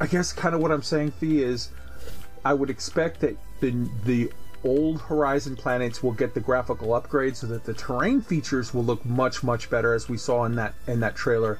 I 0.00 0.06
guess 0.06 0.32
kind 0.32 0.54
of 0.54 0.62
what 0.62 0.72
I'm 0.72 0.82
saying, 0.82 1.12
Fee, 1.12 1.42
is 1.42 1.68
I 2.44 2.54
would 2.54 2.70
expect 2.70 3.20
that 3.20 3.36
the 3.60 3.88
the 4.04 4.32
old 4.64 5.02
Horizon 5.02 5.56
planets 5.56 6.02
will 6.02 6.12
get 6.12 6.34
the 6.34 6.40
graphical 6.40 6.94
upgrade 6.94 7.36
so 7.36 7.46
that 7.48 7.64
the 7.64 7.74
terrain 7.74 8.20
features 8.20 8.74
will 8.74 8.84
look 8.84 9.04
much 9.04 9.42
much 9.42 9.70
better 9.70 9.94
as 9.94 10.08
we 10.08 10.16
saw 10.16 10.44
in 10.44 10.54
that 10.56 10.74
in 10.86 11.00
that 11.00 11.16
trailer, 11.16 11.58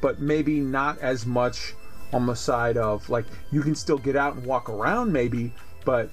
but 0.00 0.20
maybe 0.20 0.60
not 0.60 0.98
as 0.98 1.26
much 1.26 1.74
on 2.12 2.26
the 2.26 2.34
side 2.34 2.76
of 2.76 3.08
like 3.10 3.26
you 3.50 3.62
can 3.62 3.74
still 3.74 3.98
get 3.98 4.16
out 4.16 4.34
and 4.34 4.46
walk 4.46 4.68
around 4.68 5.12
maybe, 5.12 5.52
but 5.84 6.10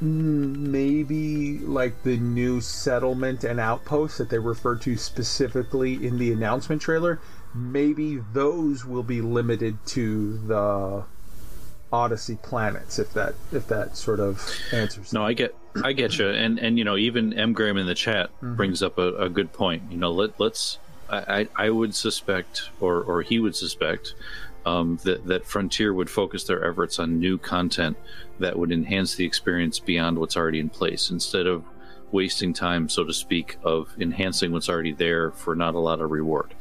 maybe 0.00 1.58
like 1.58 2.02
the 2.02 2.16
new 2.16 2.60
settlement 2.60 3.44
and 3.44 3.60
outposts 3.60 4.18
that 4.18 4.28
they 4.30 4.38
referred 4.38 4.80
to 4.80 4.96
specifically 4.96 6.06
in 6.06 6.18
the 6.18 6.32
announcement 6.32 6.82
trailer 6.82 7.20
maybe 7.54 8.20
those 8.32 8.84
will 8.84 9.02
be 9.02 9.20
limited 9.20 9.78
to 9.86 10.38
the 10.38 11.04
Odyssey 11.92 12.38
planets, 12.42 12.98
if 12.98 13.12
that 13.12 13.34
if 13.52 13.68
that 13.68 13.96
sort 13.96 14.18
of 14.18 14.42
answers. 14.72 15.12
No, 15.12 15.24
I 15.24 15.34
get, 15.34 15.54
I 15.84 15.92
get 15.92 16.18
you, 16.18 16.28
and 16.28 16.58
and 16.58 16.78
you 16.78 16.84
know, 16.84 16.96
even 16.96 17.34
M 17.34 17.52
Graham 17.52 17.76
in 17.76 17.86
the 17.86 17.94
chat 17.94 18.30
brings 18.40 18.82
up 18.82 18.96
a, 18.98 19.14
a 19.16 19.28
good 19.28 19.52
point. 19.52 19.82
You 19.90 19.98
know, 19.98 20.10
let 20.10 20.40
let's, 20.40 20.78
I 21.10 21.48
I 21.56 21.66
I 21.66 21.70
would 21.70 21.94
suspect, 21.94 22.70
or 22.80 23.02
or 23.02 23.20
he 23.20 23.38
would 23.38 23.54
suspect, 23.54 24.14
um, 24.64 24.98
that 25.04 25.26
that 25.26 25.44
Frontier 25.44 25.92
would 25.92 26.08
focus 26.08 26.44
their 26.44 26.66
efforts 26.66 26.98
on 26.98 27.20
new 27.20 27.36
content 27.36 27.98
that 28.38 28.58
would 28.58 28.72
enhance 28.72 29.14
the 29.14 29.26
experience 29.26 29.78
beyond 29.78 30.18
what's 30.18 30.36
already 30.36 30.60
in 30.60 30.70
place, 30.70 31.10
instead 31.10 31.46
of 31.46 31.62
wasting 32.10 32.54
time, 32.54 32.88
so 32.88 33.04
to 33.04 33.12
speak, 33.12 33.58
of 33.62 33.94
enhancing 33.98 34.52
what's 34.52 34.68
already 34.68 34.92
there 34.92 35.30
for 35.30 35.54
not 35.54 35.74
a 35.74 35.78
lot 35.78 36.00
of 36.00 36.10
reward. 36.10 36.54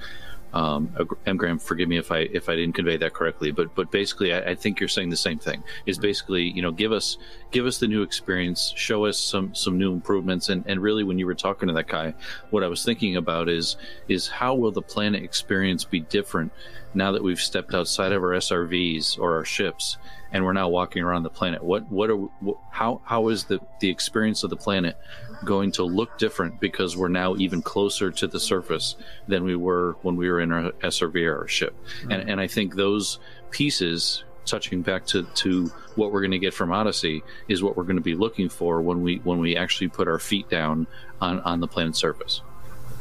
Um, 0.53 0.93
M. 1.25 1.37
Graham, 1.37 1.59
forgive 1.59 1.87
me 1.87 1.97
if 1.97 2.11
I 2.11 2.19
if 2.19 2.49
I 2.49 2.55
didn't 2.55 2.75
convey 2.75 2.97
that 2.97 3.13
correctly, 3.13 3.51
but 3.51 3.73
but 3.75 3.91
basically, 3.91 4.33
I, 4.33 4.51
I 4.51 4.55
think 4.55 4.79
you're 4.79 4.89
saying 4.89 5.09
the 5.09 5.17
same 5.17 5.39
thing. 5.39 5.63
Is 5.85 5.97
basically, 5.97 6.43
you 6.43 6.61
know, 6.61 6.71
give 6.71 6.91
us 6.91 7.17
give 7.51 7.65
us 7.65 7.77
the 7.77 7.87
new 7.87 8.01
experience, 8.01 8.73
show 8.75 9.05
us 9.05 9.17
some 9.17 9.55
some 9.55 9.77
new 9.77 9.93
improvements, 9.93 10.49
and 10.49 10.63
and 10.67 10.81
really, 10.81 11.03
when 11.03 11.17
you 11.17 11.25
were 11.25 11.35
talking 11.35 11.67
to 11.67 11.73
that 11.73 11.87
guy, 11.87 12.13
what 12.49 12.63
I 12.63 12.67
was 12.67 12.83
thinking 12.83 13.15
about 13.15 13.47
is 13.47 13.77
is 14.07 14.27
how 14.27 14.55
will 14.55 14.71
the 14.71 14.81
planet 14.81 15.23
experience 15.23 15.83
be 15.83 16.01
different 16.01 16.51
now 16.93 17.11
that 17.13 17.23
we've 17.23 17.39
stepped 17.39 17.73
outside 17.73 18.11
of 18.11 18.21
our 18.21 18.31
SRVs 18.31 19.17
or 19.17 19.35
our 19.35 19.45
ships 19.45 19.97
and 20.31 20.45
we're 20.45 20.53
now 20.53 20.69
walking 20.69 21.03
around 21.03 21.23
the 21.23 21.29
planet. 21.29 21.63
What 21.63 21.89
what 21.91 22.09
are 22.09 22.27
how 22.71 23.01
how 23.03 23.27
is 23.29 23.45
the 23.45 23.59
the 23.79 23.89
experience 23.89 24.43
of 24.43 24.49
the 24.49 24.55
planet 24.55 24.97
going 25.45 25.71
to 25.73 25.83
look 25.83 26.17
different 26.17 26.59
because 26.59 26.95
we're 26.95 27.07
now 27.07 27.35
even 27.37 27.61
closer 27.61 28.11
to 28.11 28.27
the 28.27 28.39
surface 28.39 28.95
than 29.27 29.43
we 29.43 29.55
were 29.55 29.95
when 30.01 30.15
we 30.15 30.29
were 30.29 30.39
in 30.39 30.51
our 30.51 30.71
SRV 30.71 31.47
ship, 31.47 31.75
and 32.03 32.11
mm-hmm. 32.11 32.29
and 32.29 32.41
I 32.41 32.47
think 32.47 32.75
those 32.75 33.19
pieces 33.49 34.23
touching 34.45 34.81
back 34.81 35.05
to, 35.05 35.23
to 35.23 35.67
what 35.95 36.11
we're 36.11 36.21
going 36.21 36.31
to 36.31 36.39
get 36.39 36.53
from 36.53 36.71
Odyssey 36.71 37.23
is 37.47 37.61
what 37.61 37.77
we're 37.77 37.83
going 37.83 37.97
to 37.97 38.01
be 38.01 38.15
looking 38.15 38.49
for 38.49 38.81
when 38.81 39.01
we 39.01 39.17
when 39.17 39.39
we 39.39 39.55
actually 39.55 39.87
put 39.87 40.07
our 40.07 40.19
feet 40.19 40.49
down 40.49 40.87
on, 41.19 41.39
on 41.41 41.59
the 41.59 41.67
planet's 41.67 41.99
surface. 41.99 42.41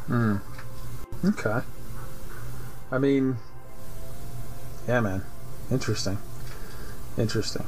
Mm. 0.09 0.40
Okay. 1.24 1.61
I 2.92 2.98
mean, 2.98 3.37
yeah, 4.87 5.00
man. 5.00 5.24
Interesting. 5.70 6.18
Interesting. 7.16 7.66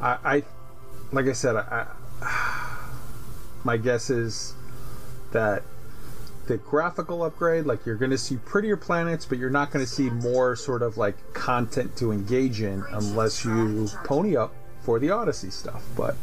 I, 0.00 0.18
I 0.24 0.42
like 1.12 1.26
I 1.26 1.32
said, 1.32 1.56
I, 1.56 1.86
I, 2.20 2.75
my 3.66 3.76
guess 3.76 4.08
is 4.08 4.54
that 5.32 5.62
the 6.46 6.56
graphical 6.56 7.24
upgrade, 7.24 7.66
like 7.66 7.84
you're 7.84 7.96
going 7.96 8.12
to 8.12 8.18
see 8.18 8.36
prettier 8.36 8.76
planets, 8.76 9.26
but 9.26 9.38
you're 9.38 9.50
not 9.50 9.72
going 9.72 9.84
to 9.84 9.90
see 9.90 10.08
more 10.08 10.54
sort 10.54 10.82
of 10.82 10.96
like 10.96 11.16
content 11.34 11.96
to 11.96 12.12
engage 12.12 12.62
in 12.62 12.84
unless 12.92 13.44
you 13.44 13.88
pony 14.04 14.36
up 14.36 14.54
for 14.80 15.00
the 15.00 15.10
Odyssey 15.10 15.50
stuff. 15.50 15.82
But 15.96 16.14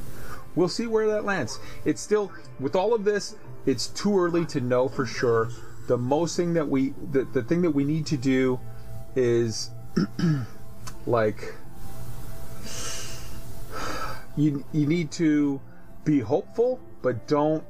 we'll 0.55 0.69
see 0.69 0.87
where 0.87 1.05
that 1.07 1.25
lands. 1.25 1.59
It's 1.83 2.01
still, 2.01 2.31
with 2.59 2.75
all 2.75 2.93
of 2.93 3.03
this, 3.03 3.35
it's 3.65 3.87
too 3.87 4.17
early 4.17 4.45
to 4.47 4.61
know 4.61 4.87
for 4.87 5.05
sure. 5.05 5.49
The 5.87 5.97
most 5.97 6.37
thing 6.37 6.53
that 6.53 6.69
we, 6.69 6.93
the, 7.11 7.25
the 7.25 7.43
thing 7.43 7.61
that 7.63 7.71
we 7.71 7.83
need 7.83 8.05
to 8.07 8.17
do 8.17 8.61
is 9.15 9.69
like, 11.05 11.53
you, 14.37 14.63
you 14.71 14.87
need 14.87 15.11
to 15.11 15.59
be 16.05 16.21
hopeful, 16.21 16.79
but 17.03 17.27
don't 17.27 17.63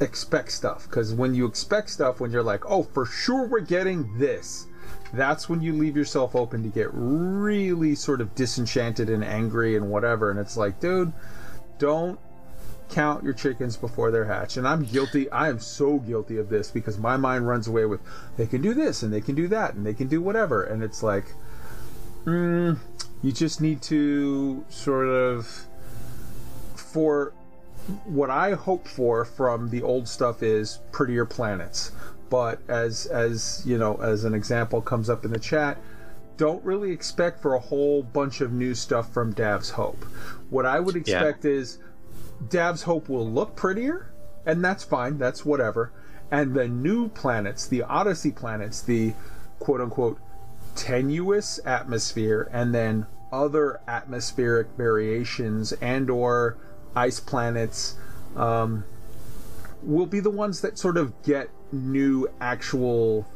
expect 0.00 0.50
stuff. 0.50 0.88
Because 0.88 1.14
when 1.14 1.34
you 1.34 1.46
expect 1.46 1.90
stuff 1.90 2.18
when 2.18 2.32
you're 2.32 2.42
like 2.42 2.68
oh 2.68 2.82
for 2.82 3.06
sure 3.06 3.46
we're 3.46 3.60
getting 3.60 4.18
this 4.18 4.66
that's 5.12 5.48
when 5.48 5.60
you 5.60 5.74
leave 5.74 5.96
yourself 5.96 6.34
open 6.34 6.62
to 6.62 6.68
get 6.70 6.88
really 6.92 7.94
sort 7.94 8.20
of 8.20 8.34
disenchanted 8.34 9.08
and 9.08 9.22
angry 9.22 9.76
and 9.76 9.88
whatever. 9.90 10.30
And 10.30 10.40
it's 10.40 10.56
like 10.56 10.80
dude 10.80 11.12
don't 11.78 12.18
count 12.88 13.22
your 13.22 13.32
chickens 13.32 13.76
before 13.76 14.10
they're 14.10 14.26
hatched 14.26 14.58
and 14.58 14.68
i'm 14.68 14.84
guilty 14.84 15.30
i 15.30 15.48
am 15.48 15.58
so 15.58 15.98
guilty 16.00 16.36
of 16.36 16.50
this 16.50 16.70
because 16.70 16.98
my 16.98 17.16
mind 17.16 17.48
runs 17.48 17.66
away 17.66 17.86
with 17.86 17.98
they 18.36 18.46
can 18.46 18.60
do 18.60 18.74
this 18.74 19.02
and 19.02 19.10
they 19.10 19.20
can 19.20 19.34
do 19.34 19.48
that 19.48 19.72
and 19.72 19.86
they 19.86 19.94
can 19.94 20.08
do 20.08 20.20
whatever. 20.20 20.62
And 20.64 20.82
it's 20.82 21.02
like 21.02 21.24
mm, 22.24 22.78
you 23.22 23.32
just 23.32 23.60
need 23.60 23.82
to 23.82 24.64
sort 24.68 25.08
of 25.08 25.66
for 26.74 27.32
what 28.04 28.30
I 28.30 28.52
hope 28.52 28.86
for 28.86 29.24
from 29.24 29.70
the 29.70 29.82
old 29.82 30.08
stuff 30.08 30.42
is 30.42 30.78
prettier 30.92 31.24
planets. 31.24 31.92
But 32.30 32.60
as 32.68 33.06
as 33.06 33.62
you 33.66 33.76
know, 33.76 33.96
as 33.96 34.24
an 34.24 34.34
example 34.34 34.80
comes 34.80 35.10
up 35.10 35.24
in 35.24 35.32
the 35.32 35.38
chat, 35.38 35.78
don't 36.36 36.64
really 36.64 36.92
expect 36.92 37.42
for 37.42 37.54
a 37.54 37.60
whole 37.60 38.02
bunch 38.02 38.40
of 38.40 38.52
new 38.52 38.74
stuff 38.74 39.12
from 39.12 39.32
Dav's 39.32 39.70
Hope. 39.70 40.02
What 40.50 40.64
I 40.64 40.80
would 40.80 40.96
expect 40.96 41.44
is 41.44 41.78
Dav's 42.48 42.82
Hope 42.82 43.08
will 43.08 43.28
look 43.28 43.54
prettier, 43.54 44.12
and 44.46 44.64
that's 44.64 44.82
fine, 44.82 45.18
that's 45.18 45.44
whatever. 45.44 45.92
And 46.30 46.54
the 46.54 46.68
new 46.68 47.08
planets, 47.08 47.66
the 47.66 47.82
Odyssey 47.82 48.32
planets, 48.32 48.80
the 48.80 49.12
quote 49.58 49.80
unquote 49.80 50.18
tenuous 50.74 51.60
atmosphere, 51.66 52.48
and 52.50 52.74
then 52.74 53.06
other 53.30 53.80
atmospheric 53.86 54.68
variations 54.76 55.72
and 55.72 56.08
or 56.10 56.56
ice 56.94 57.20
planets 57.20 57.96
um, 58.36 58.84
will 59.82 60.06
be 60.06 60.20
the 60.20 60.30
ones 60.30 60.60
that 60.60 60.78
sort 60.78 60.96
of 60.96 61.22
get 61.22 61.48
new 61.72 62.28
actual 62.40 63.26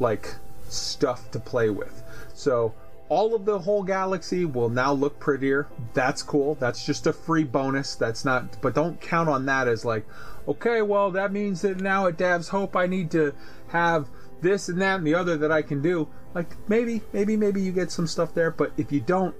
like 0.00 0.34
stuff 0.68 1.30
to 1.30 1.38
play 1.38 1.70
with. 1.70 2.02
So 2.34 2.74
all 3.08 3.34
of 3.34 3.44
the 3.44 3.58
whole 3.58 3.82
galaxy 3.82 4.44
will 4.44 4.70
now 4.70 4.92
look 4.92 5.18
prettier. 5.18 5.66
That's 5.92 6.22
cool. 6.22 6.54
That's 6.54 6.84
just 6.86 7.06
a 7.06 7.12
free 7.12 7.44
bonus. 7.44 7.94
That's 7.94 8.24
not 8.24 8.60
but 8.62 8.74
don't 8.74 9.00
count 9.00 9.28
on 9.28 9.46
that 9.46 9.68
as 9.68 9.84
like, 9.84 10.06
okay, 10.48 10.82
well 10.82 11.10
that 11.10 11.32
means 11.32 11.62
that 11.62 11.80
now 11.80 12.06
at 12.06 12.16
Dav's 12.16 12.48
Hope 12.48 12.74
I 12.74 12.86
need 12.86 13.10
to 13.12 13.34
have 13.68 14.08
this 14.40 14.68
and 14.68 14.80
that 14.80 14.96
and 14.96 15.06
the 15.06 15.14
other 15.14 15.36
that 15.36 15.52
I 15.52 15.62
can 15.62 15.82
do. 15.82 16.08
Like 16.34 16.56
maybe, 16.68 17.02
maybe, 17.12 17.36
maybe 17.36 17.60
you 17.60 17.72
get 17.72 17.90
some 17.90 18.06
stuff 18.06 18.34
there, 18.34 18.50
but 18.50 18.72
if 18.76 18.90
you 18.90 19.00
don't, 19.00 19.34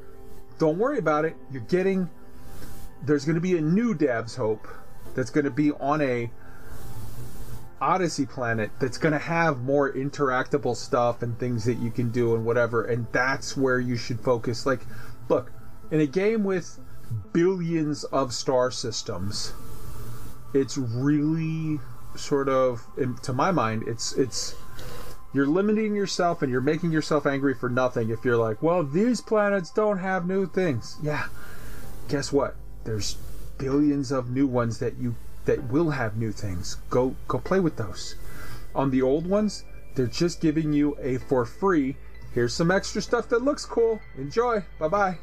don't 0.59 0.79
worry 0.79 0.99
about 0.99 1.25
it. 1.25 1.35
You're 1.51 1.63
getting 1.63 2.09
there's 3.03 3.25
going 3.25 3.35
to 3.35 3.41
be 3.41 3.57
a 3.57 3.61
new 3.61 3.95
Dav's 3.95 4.37
Hope 4.37 4.67
that's 5.15 5.31
going 5.31 5.45
to 5.45 5.51
be 5.51 5.73
on 5.73 6.01
a 6.01 6.31
Odyssey 7.81 8.27
planet 8.27 8.71
that's 8.79 8.97
going 8.97 9.13
to 9.13 9.19
have 9.19 9.63
more 9.63 9.93
interactable 9.93 10.77
stuff 10.77 11.21
and 11.21 11.37
things 11.39 11.65
that 11.65 11.79
you 11.79 11.91
can 11.91 12.11
do 12.11 12.35
and 12.35 12.45
whatever. 12.45 12.85
And 12.85 13.07
that's 13.11 13.57
where 13.57 13.81
you 13.81 13.97
should 13.97 14.21
focus. 14.21 14.65
Like, 14.65 14.87
look, 15.29 15.51
in 15.91 16.01
a 16.01 16.07
game 16.07 16.45
with 16.45 16.79
billions 17.33 18.05
of 18.05 18.33
star 18.33 18.71
systems, 18.71 19.53
it's 20.55 20.79
really 20.79 21.81
sort 22.15 22.49
of, 22.49 22.87
to 23.23 23.33
my 23.33 23.51
mind, 23.51 23.85
it's 23.87 24.13
it's 24.13 24.55
you're 25.33 25.47
limiting 25.47 25.97
yourself 25.97 26.43
and 26.43 26.53
you're 26.53 26.61
making 26.61 26.93
yourself 26.93 27.27
angry 27.27 27.55
for 27.55 27.69
nothing 27.69 28.11
if 28.11 28.25
you're 28.25 28.37
like, 28.37 28.63
well, 28.63 28.85
these 28.85 29.21
planets 29.21 29.71
don't 29.71 29.99
have 29.99 30.27
new 30.27 30.47
things. 30.47 30.99
Yeah, 31.03 31.27
guess 32.09 32.33
what? 32.33 32.55
There's 32.85 33.17
billions 33.59 34.13
of 34.13 34.31
new 34.31 34.47
ones 34.47 34.79
that 34.79 34.97
you 34.99 35.15
that 35.45 35.63
will 35.71 35.91
have 35.91 36.17
new 36.17 36.33
things. 36.33 36.77
Go 36.91 37.15
go 37.29 37.39
play 37.39 37.61
with 37.61 37.77
those. 37.77 38.17
On 38.75 38.91
the 38.91 39.03
old 39.03 39.27
ones, 39.27 39.65
they're 39.95 40.07
just 40.07 40.41
giving 40.41 40.73
you 40.73 40.97
a 41.01 41.19
for 41.19 41.45
free. 41.45 41.97
Here's 42.35 42.55
some 42.55 42.71
extra 42.71 43.03
stuff 43.03 43.29
that 43.29 43.43
looks 43.43 43.65
cool. 43.65 44.01
Enjoy. 44.17 44.63
Bye 44.79 44.89
bye. 44.89 45.19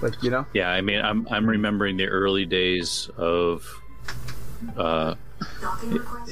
Like 0.00 0.22
you 0.22 0.30
know. 0.30 0.46
Yeah, 0.52 0.70
I 0.70 0.80
mean, 0.80 1.00
I'm 1.00 1.26
I'm 1.30 1.48
remembering 1.48 1.96
the 1.96 2.06
early 2.06 2.44
days 2.44 3.08
of, 3.16 3.64
uh, 4.76 5.14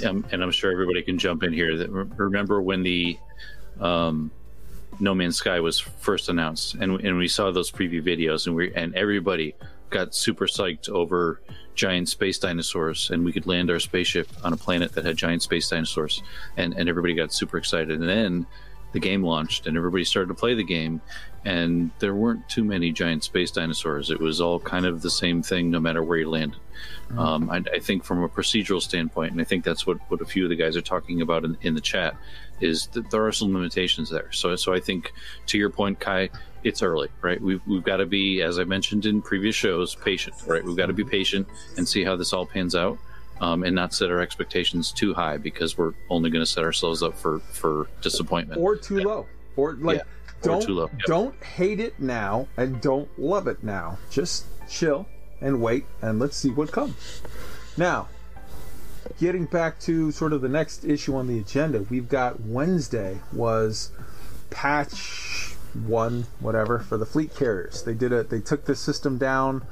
and 0.03 0.25
I'm 0.33 0.51
sure 0.51 0.73
everybody 0.73 1.03
can 1.03 1.19
jump 1.19 1.43
in 1.43 1.53
here. 1.53 1.87
Remember 1.89 2.61
when 2.61 2.83
the, 2.83 3.17
um, 3.81 4.31
No 4.99 5.15
Man's 5.15 5.37
Sky 5.37 5.61
was 5.61 5.79
first 5.79 6.29
announced, 6.29 6.75
and 6.75 7.01
and 7.01 7.17
we 7.17 7.29
saw 7.29 7.51
those 7.51 7.71
preview 7.71 8.03
videos, 8.03 8.47
and 8.47 8.57
we 8.57 8.75
and 8.75 8.95
everybody 8.97 9.55
got 9.91 10.15
super 10.15 10.47
psyched 10.47 10.89
over 10.89 11.41
giant 11.75 12.09
space 12.09 12.39
dinosaurs, 12.39 13.11
and 13.11 13.25
we 13.25 13.33
could 13.33 13.47
land 13.47 13.71
our 13.71 13.79
spaceship 13.79 14.29
on 14.45 14.53
a 14.53 14.57
planet 14.57 14.93
that 14.93 15.05
had 15.05 15.17
giant 15.17 15.43
space 15.43 15.69
dinosaurs, 15.69 16.23
and 16.57 16.75
and 16.75 16.89
everybody 16.89 17.15
got 17.15 17.33
super 17.33 17.59
excited, 17.59 17.91
and 17.91 18.09
then 18.09 18.47
the 18.93 19.01
game 19.01 19.23
launched, 19.23 19.67
and 19.67 19.77
everybody 19.77 20.05
started 20.05 20.29
to 20.29 20.35
play 20.35 20.55
the 20.55 20.65
game, 20.65 21.01
and 21.45 21.91
there 22.01 22.15
weren't 22.15 22.49
too 22.49 22.65
many 22.65 22.91
giant 22.91 23.23
space 23.23 23.51
dinosaurs. 23.51 24.11
It 24.11 24.21
was 24.21 24.41
all 24.41 24.59
kind 24.59 24.85
of 24.85 25.01
the 25.01 25.11
same 25.11 25.43
thing, 25.43 25.71
no 25.71 25.79
matter 25.79 26.03
where 26.03 26.19
you 26.19 26.29
landed. 26.29 26.59
Um, 27.17 27.51
I, 27.51 27.63
I 27.73 27.79
think 27.79 28.05
from 28.05 28.23
a 28.23 28.29
procedural 28.29 28.81
standpoint, 28.83 29.33
and 29.33 29.41
I 29.41 29.45
think 29.45 29.65
that's 29.65 29.87
what, 29.87 29.99
what 30.09 30.21
a 30.21 30.25
few 30.25 30.45
of 30.45 30.51
the 30.51 30.57
guys 30.57 30.77
are 30.77 30.83
talking 30.83 31.21
about 31.21 31.45
in, 31.45 31.57
in 31.63 31.75
the 31.75 31.81
chat, 31.81 32.17
is 32.61 32.89
that 32.89 33.11
there 33.11 33.27
are 33.27 33.33
some 33.33 33.55
limitations 33.55 34.11
there. 34.11 34.31
So, 34.33 34.57
so 34.57 34.73
I 34.73 34.81
think 34.81 35.13
to 35.47 35.59
your 35.59 35.71
point, 35.71 36.01
Kai, 36.01 36.31
it's 36.65 36.83
early, 36.83 37.09
right? 37.23 37.41
We've, 37.41 37.61
we've 37.67 37.83
got 37.85 37.99
to 37.99 38.07
be, 38.07 38.43
as 38.43 38.59
I 38.59 38.65
mentioned 38.65 39.07
in 39.07 39.23
previous 39.23 39.55
shows, 39.55 39.95
patient, 39.95 40.37
right? 40.47 40.63
We've 40.65 40.77
got 40.77 40.87
to 40.87 40.93
be 40.93 41.05
patient 41.05 41.49
and 41.77 41.89
see 41.89 42.05
how 42.05 42.17
this 42.17 42.33
all 42.33 42.47
pans 42.47 42.75
out. 42.75 42.99
Um, 43.41 43.65
and 43.65 43.75
not 43.75 43.95
set 43.95 44.11
our 44.11 44.21
expectations 44.21 44.93
too 44.93 45.15
high 45.15 45.39
because 45.39 45.79
we're 45.79 45.95
only 46.11 46.29
going 46.29 46.43
to 46.43 46.47
set 46.47 46.63
ourselves 46.63 47.03
up 47.03 47.17
for 47.17 47.39
for 47.39 47.87
disappointment. 48.03 48.61
Or 48.61 48.77
too 48.77 49.01
low. 49.01 49.27
Or 49.57 49.73
like 49.81 49.97
Yeah. 49.97 50.03
don't 50.43 50.69
low, 50.69 50.91
yep. 50.93 51.01
don't 51.07 51.43
hate 51.43 51.81
it 51.81 51.99
now 51.99 52.49
and 52.59 52.83
don't 52.83 53.09
love 53.19 53.47
it 53.47 53.65
now. 53.65 53.97
Just 54.11 54.45
chill 54.69 55.07
and 55.41 55.63
wait 55.63 55.87
and 56.03 56.19
let's 56.19 56.37
see 56.37 56.51
what 56.51 56.71
comes. 56.71 57.23
Now, 57.79 58.09
getting 59.19 59.47
back 59.47 59.81
to 59.81 60.13
sort 60.13 60.35
of 60.35 60.43
the 60.43 60.49
next 60.51 60.85
issue 60.85 61.17
on 61.17 61.27
the 61.27 61.39
agenda, 61.39 61.87
we've 61.89 62.11
got 62.11 62.41
Wednesday 62.43 63.21
was 63.33 63.91
patch 64.51 65.50
one, 65.75 66.27
whatever, 66.41 66.79
for 66.79 66.97
the 66.97 67.07
fleet 67.07 67.35
carriers. 67.35 67.83
They 67.83 67.95
did 67.95 68.13
it. 68.13 68.31
They 68.31 68.41
took 68.41 68.65
the 68.65 68.75
system 68.75 69.19
down 69.19 69.63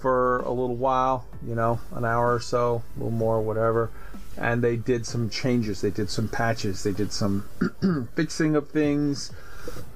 for 0.00 0.40
a 0.40 0.50
little 0.50 0.76
while, 0.76 1.24
you 1.46 1.54
know, 1.54 1.80
an 1.92 2.04
hour 2.04 2.34
or 2.34 2.40
so, 2.40 2.82
a 2.94 2.98
little 2.98 3.10
more, 3.10 3.40
whatever. 3.40 3.90
And 4.36 4.62
they 4.62 4.76
did 4.76 5.06
some 5.06 5.30
changes. 5.30 5.80
They 5.80 5.90
did 5.90 6.10
some 6.10 6.28
patches. 6.28 6.82
They 6.82 6.92
did 6.92 7.12
some 7.12 7.48
fixing 8.14 8.56
of 8.56 8.68
things, 8.68 9.32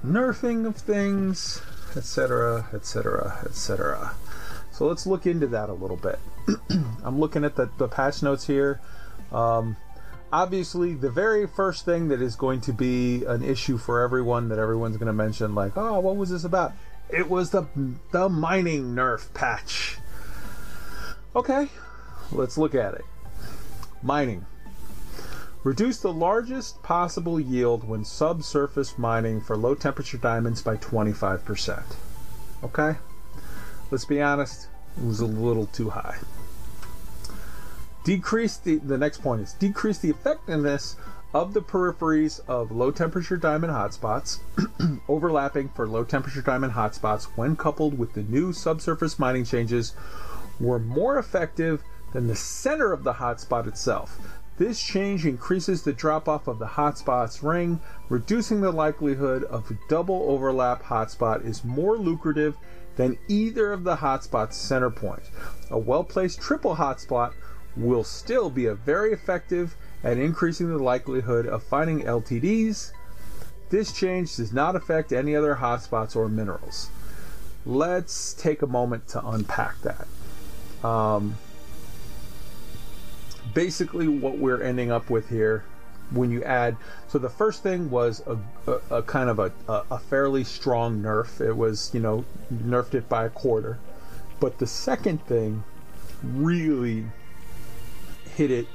nerfing 0.03 0.65
of 0.65 0.77
things, 0.77 1.61
etc., 1.95 2.67
etc., 2.73 3.39
etc. 3.45 4.15
So 4.71 4.87
let's 4.87 5.05
look 5.05 5.27
into 5.27 5.47
that 5.47 5.69
a 5.69 5.73
little 5.73 5.97
bit. 5.97 6.19
I'm 7.03 7.19
looking 7.19 7.43
at 7.43 7.55
the, 7.55 7.69
the 7.77 7.87
patch 7.87 8.23
notes 8.23 8.47
here. 8.47 8.79
Um, 9.31 9.75
obviously, 10.31 10.93
the 10.93 11.09
very 11.09 11.47
first 11.47 11.85
thing 11.85 12.07
that 12.09 12.21
is 12.21 12.35
going 12.35 12.61
to 12.61 12.73
be 12.73 13.23
an 13.25 13.43
issue 13.43 13.77
for 13.77 14.01
everyone 14.01 14.49
that 14.49 14.59
everyone's 14.59 14.97
going 14.97 15.07
to 15.07 15.13
mention, 15.13 15.55
like, 15.55 15.75
oh, 15.75 15.99
what 15.99 16.15
was 16.15 16.29
this 16.29 16.43
about? 16.43 16.73
It 17.09 17.29
was 17.29 17.49
the 17.49 17.67
the 18.11 18.29
mining 18.29 18.95
nerf 18.95 19.33
patch. 19.33 19.97
Okay, 21.35 21.69
let's 22.31 22.57
look 22.57 22.75
at 22.75 22.93
it. 22.93 23.05
Mining. 24.01 24.45
Reduce 25.63 25.99
the 25.99 26.13
largest 26.13 26.81
possible 26.83 27.37
yield 27.37 27.85
when 27.85 28.05
subsurface 28.05 28.97
mining 28.97 29.41
for 29.41 29.57
low 29.57 29.75
temperature 29.75 30.17
diamonds 30.17 30.61
by 30.61 30.77
25%. 30.77 31.83
Okay? 32.63 32.95
Let's 33.91 34.05
be 34.05 34.21
honest, 34.21 34.69
it 34.97 35.03
was 35.03 35.19
a 35.19 35.25
little 35.25 35.65
too 35.65 35.89
high. 35.89 36.17
Decrease 38.09 38.57
the 38.57 38.77
the 38.77 38.97
next 38.97 39.21
point 39.21 39.41
is 39.43 39.53
decrease 39.53 39.99
the 39.99 40.09
effectiveness 40.09 40.95
of 41.31 41.53
the 41.53 41.61
peripheries 41.61 42.41
of 42.47 42.71
low 42.71 42.89
temperature 42.89 43.37
diamond 43.37 43.71
hotspots, 43.71 44.39
overlapping 45.07 45.69
for 45.69 45.87
low 45.87 46.03
temperature 46.03 46.41
diamond 46.41 46.73
hotspots 46.73 47.25
when 47.35 47.55
coupled 47.55 47.99
with 47.99 48.13
the 48.13 48.23
new 48.23 48.51
subsurface 48.51 49.19
mining 49.19 49.45
changes 49.45 49.93
were 50.59 50.79
more 50.79 51.19
effective 51.19 51.83
than 52.11 52.25
the 52.25 52.35
center 52.35 52.91
of 52.91 53.03
the 53.03 53.13
hotspot 53.13 53.67
itself. 53.67 54.19
This 54.57 54.81
change 54.81 55.27
increases 55.27 55.83
the 55.83 55.93
drop 55.93 56.27
off 56.27 56.47
of 56.47 56.57
the 56.57 56.65
hotspot's 56.65 57.43
ring, 57.43 57.79
reducing 58.09 58.61
the 58.61 58.71
likelihood 58.71 59.43
of 59.43 59.69
a 59.69 59.77
double 59.87 60.25
overlap 60.27 60.81
hotspot 60.81 61.45
is 61.45 61.63
more 61.63 61.95
lucrative 61.95 62.57
than 62.95 63.19
either 63.27 63.71
of 63.71 63.83
the 63.83 63.97
hotspot's 63.97 64.57
center 64.57 64.89
point. 64.89 65.29
A 65.69 65.77
well 65.77 66.03
placed 66.03 66.41
triple 66.41 66.77
hotspot 66.77 67.33
will 67.79 68.03
still 68.03 68.49
be 68.49 68.65
a 68.65 68.75
very 68.75 69.13
effective 69.13 69.75
at 70.03 70.17
increasing 70.17 70.69
the 70.69 70.81
likelihood 70.81 71.45
of 71.45 71.63
finding 71.63 72.01
LTDs. 72.01 72.91
This 73.69 73.91
change 73.91 74.35
does 74.35 74.51
not 74.51 74.75
affect 74.75 75.11
any 75.11 75.35
other 75.35 75.55
hotspots 75.55 76.15
or 76.15 76.27
minerals. 76.27 76.89
Let's 77.65 78.33
take 78.33 78.61
a 78.61 78.67
moment 78.67 79.07
to 79.09 79.25
unpack 79.25 79.75
that. 79.81 80.07
Um, 80.87 81.37
basically, 83.53 84.07
what 84.07 84.37
we're 84.37 84.61
ending 84.61 84.91
up 84.91 85.09
with 85.09 85.29
here, 85.29 85.63
when 86.11 86.31
you 86.31 86.43
add, 86.43 86.77
so 87.07 87.19
the 87.19 87.29
first 87.29 87.61
thing 87.61 87.89
was 87.91 88.23
a, 88.25 88.37
a, 88.71 88.97
a 88.97 89.03
kind 89.03 89.29
of 89.29 89.39
a, 89.39 89.51
a 89.67 89.99
fairly 89.99 90.43
strong 90.43 91.01
nerf. 91.01 91.39
It 91.39 91.55
was, 91.55 91.91
you 91.93 91.99
know, 91.99 92.25
nerfed 92.51 92.95
it 92.95 93.07
by 93.07 93.25
a 93.25 93.29
quarter. 93.29 93.77
But 94.39 94.57
the 94.57 94.67
second 94.67 95.23
thing 95.25 95.63
really 96.23 97.05
hit 98.39 98.51
it 98.51 98.67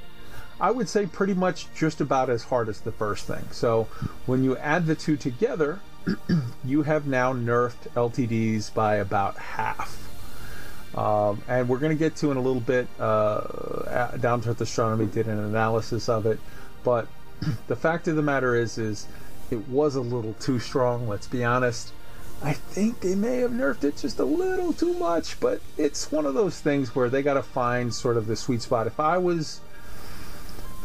I 0.61 0.71
would 0.71 0.89
say 0.89 1.07
pretty 1.07 1.35
much 1.35 1.67
just 1.75 2.01
about 2.01 2.31
as 2.31 2.45
hard 2.45 2.69
as 2.69 2.81
the 2.81 2.93
first 2.93 3.27
thing. 3.27 3.45
So 3.51 3.89
when 4.27 4.45
you 4.45 4.57
add 4.57 4.87
the 4.87 4.95
two 4.95 5.17
together, 5.17 5.81
you 6.65 6.83
have 6.83 7.07
now 7.07 7.33
nerfed 7.33 7.89
LTDs 7.95 8.73
by 8.73 8.97
about 8.97 9.37
half. 9.37 10.01
Um, 10.97 11.43
and 11.49 11.69
we're 11.69 11.79
going 11.79 11.91
to 11.91 11.99
get 11.99 12.15
to 12.17 12.31
in 12.31 12.37
a 12.37 12.41
little 12.41 12.61
bit. 12.61 12.87
Uh, 13.01 14.17
Down 14.19 14.41
to 14.43 14.51
Earth 14.51 14.61
Astronomy 14.61 15.07
did 15.07 15.27
an 15.27 15.39
analysis 15.41 16.09
of 16.09 16.25
it, 16.25 16.39
but 16.85 17.09
the 17.67 17.77
fact 17.77 18.07
of 18.07 18.15
the 18.15 18.23
matter 18.23 18.55
is, 18.55 18.79
is 18.79 19.07
it 19.51 19.69
was 19.69 19.97
a 19.97 20.01
little 20.01 20.35
too 20.35 20.61
strong. 20.61 21.09
Let's 21.09 21.27
be 21.27 21.43
honest. 21.43 21.93
I 22.45 22.53
think 22.53 23.01
they 23.01 23.15
may 23.15 23.39
have 23.39 23.53
nerfed 23.53 23.85
it 23.85 23.97
just 23.97 24.19
a 24.19 24.25
little 24.25 24.75
too 24.75 24.93
much, 24.95 25.41
but 25.41 25.63
it's 25.79 26.13
one 26.13 26.27
of 26.27 26.35
those 26.35 26.61
things 26.61 26.95
where 26.95 27.09
they 27.09 27.23
got 27.23 27.35
to 27.35 27.43
find 27.43 27.95
sort 27.95 28.19
of 28.19 28.27
the 28.27 28.37
sweet 28.37 28.61
spot. 28.61 28.87
If 28.87 29.01
I 29.01 29.17
was 29.17 29.63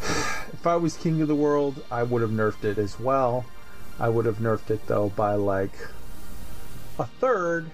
if 0.00 0.66
I 0.66 0.76
was 0.76 0.96
king 0.96 1.20
of 1.20 1.28
the 1.28 1.34
world, 1.34 1.84
I 1.90 2.02
would 2.02 2.22
have 2.22 2.30
nerfed 2.30 2.64
it 2.64 2.78
as 2.78 2.98
well. 2.98 3.44
I 3.98 4.08
would 4.08 4.24
have 4.24 4.38
nerfed 4.38 4.70
it 4.70 4.86
though 4.86 5.10
by 5.10 5.34
like 5.34 5.74
a 6.98 7.04
third, 7.04 7.70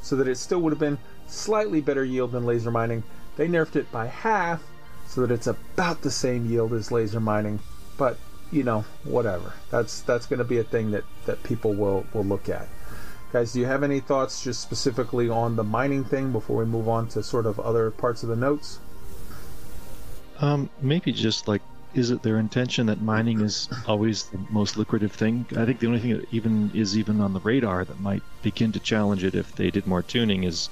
so 0.00 0.14
that 0.14 0.28
it 0.28 0.38
still 0.38 0.60
would 0.60 0.72
have 0.72 0.78
been 0.78 0.98
slightly 1.26 1.80
better 1.80 2.04
yield 2.04 2.30
than 2.30 2.46
laser 2.46 2.70
mining. 2.70 3.02
They 3.36 3.48
nerfed 3.48 3.74
it 3.74 3.90
by 3.90 4.06
half, 4.06 4.62
so 5.08 5.22
that 5.22 5.34
it's 5.34 5.48
about 5.48 6.02
the 6.02 6.12
same 6.12 6.48
yield 6.48 6.72
as 6.72 6.92
laser 6.92 7.18
mining. 7.18 7.58
But 7.98 8.18
you 8.52 8.62
know, 8.62 8.84
whatever. 9.02 9.54
That's 9.72 10.00
that's 10.02 10.26
going 10.26 10.38
to 10.38 10.44
be 10.44 10.58
a 10.58 10.64
thing 10.64 10.92
that 10.92 11.02
that 11.26 11.42
people 11.42 11.74
will 11.74 12.06
will 12.14 12.24
look 12.24 12.48
at. 12.48 12.68
Guys, 13.34 13.52
do 13.52 13.58
you 13.58 13.66
have 13.66 13.82
any 13.82 13.98
thoughts 13.98 14.44
just 14.44 14.60
specifically 14.60 15.28
on 15.28 15.56
the 15.56 15.64
mining 15.64 16.04
thing 16.04 16.30
before 16.30 16.58
we 16.58 16.64
move 16.64 16.88
on 16.88 17.08
to 17.08 17.20
sort 17.20 17.46
of 17.46 17.58
other 17.58 17.90
parts 17.90 18.22
of 18.22 18.28
the 18.28 18.36
notes? 18.36 18.78
Um, 20.38 20.70
maybe 20.80 21.10
just 21.10 21.48
like, 21.48 21.60
is 21.94 22.12
it 22.12 22.22
their 22.22 22.38
intention 22.38 22.86
that 22.86 23.02
mining 23.02 23.40
is 23.40 23.68
always 23.88 24.26
the 24.26 24.38
most 24.50 24.76
lucrative 24.76 25.10
thing? 25.10 25.46
I 25.56 25.64
think 25.64 25.80
the 25.80 25.88
only 25.88 25.98
thing 25.98 26.10
that 26.16 26.32
even 26.32 26.70
is 26.74 26.96
even 26.96 27.20
on 27.20 27.32
the 27.32 27.40
radar 27.40 27.84
that 27.84 27.98
might 27.98 28.22
begin 28.44 28.70
to 28.70 28.78
challenge 28.78 29.24
it 29.24 29.34
if 29.34 29.52
they 29.56 29.68
did 29.68 29.84
more 29.84 30.02
tuning 30.04 30.44
is 30.44 30.68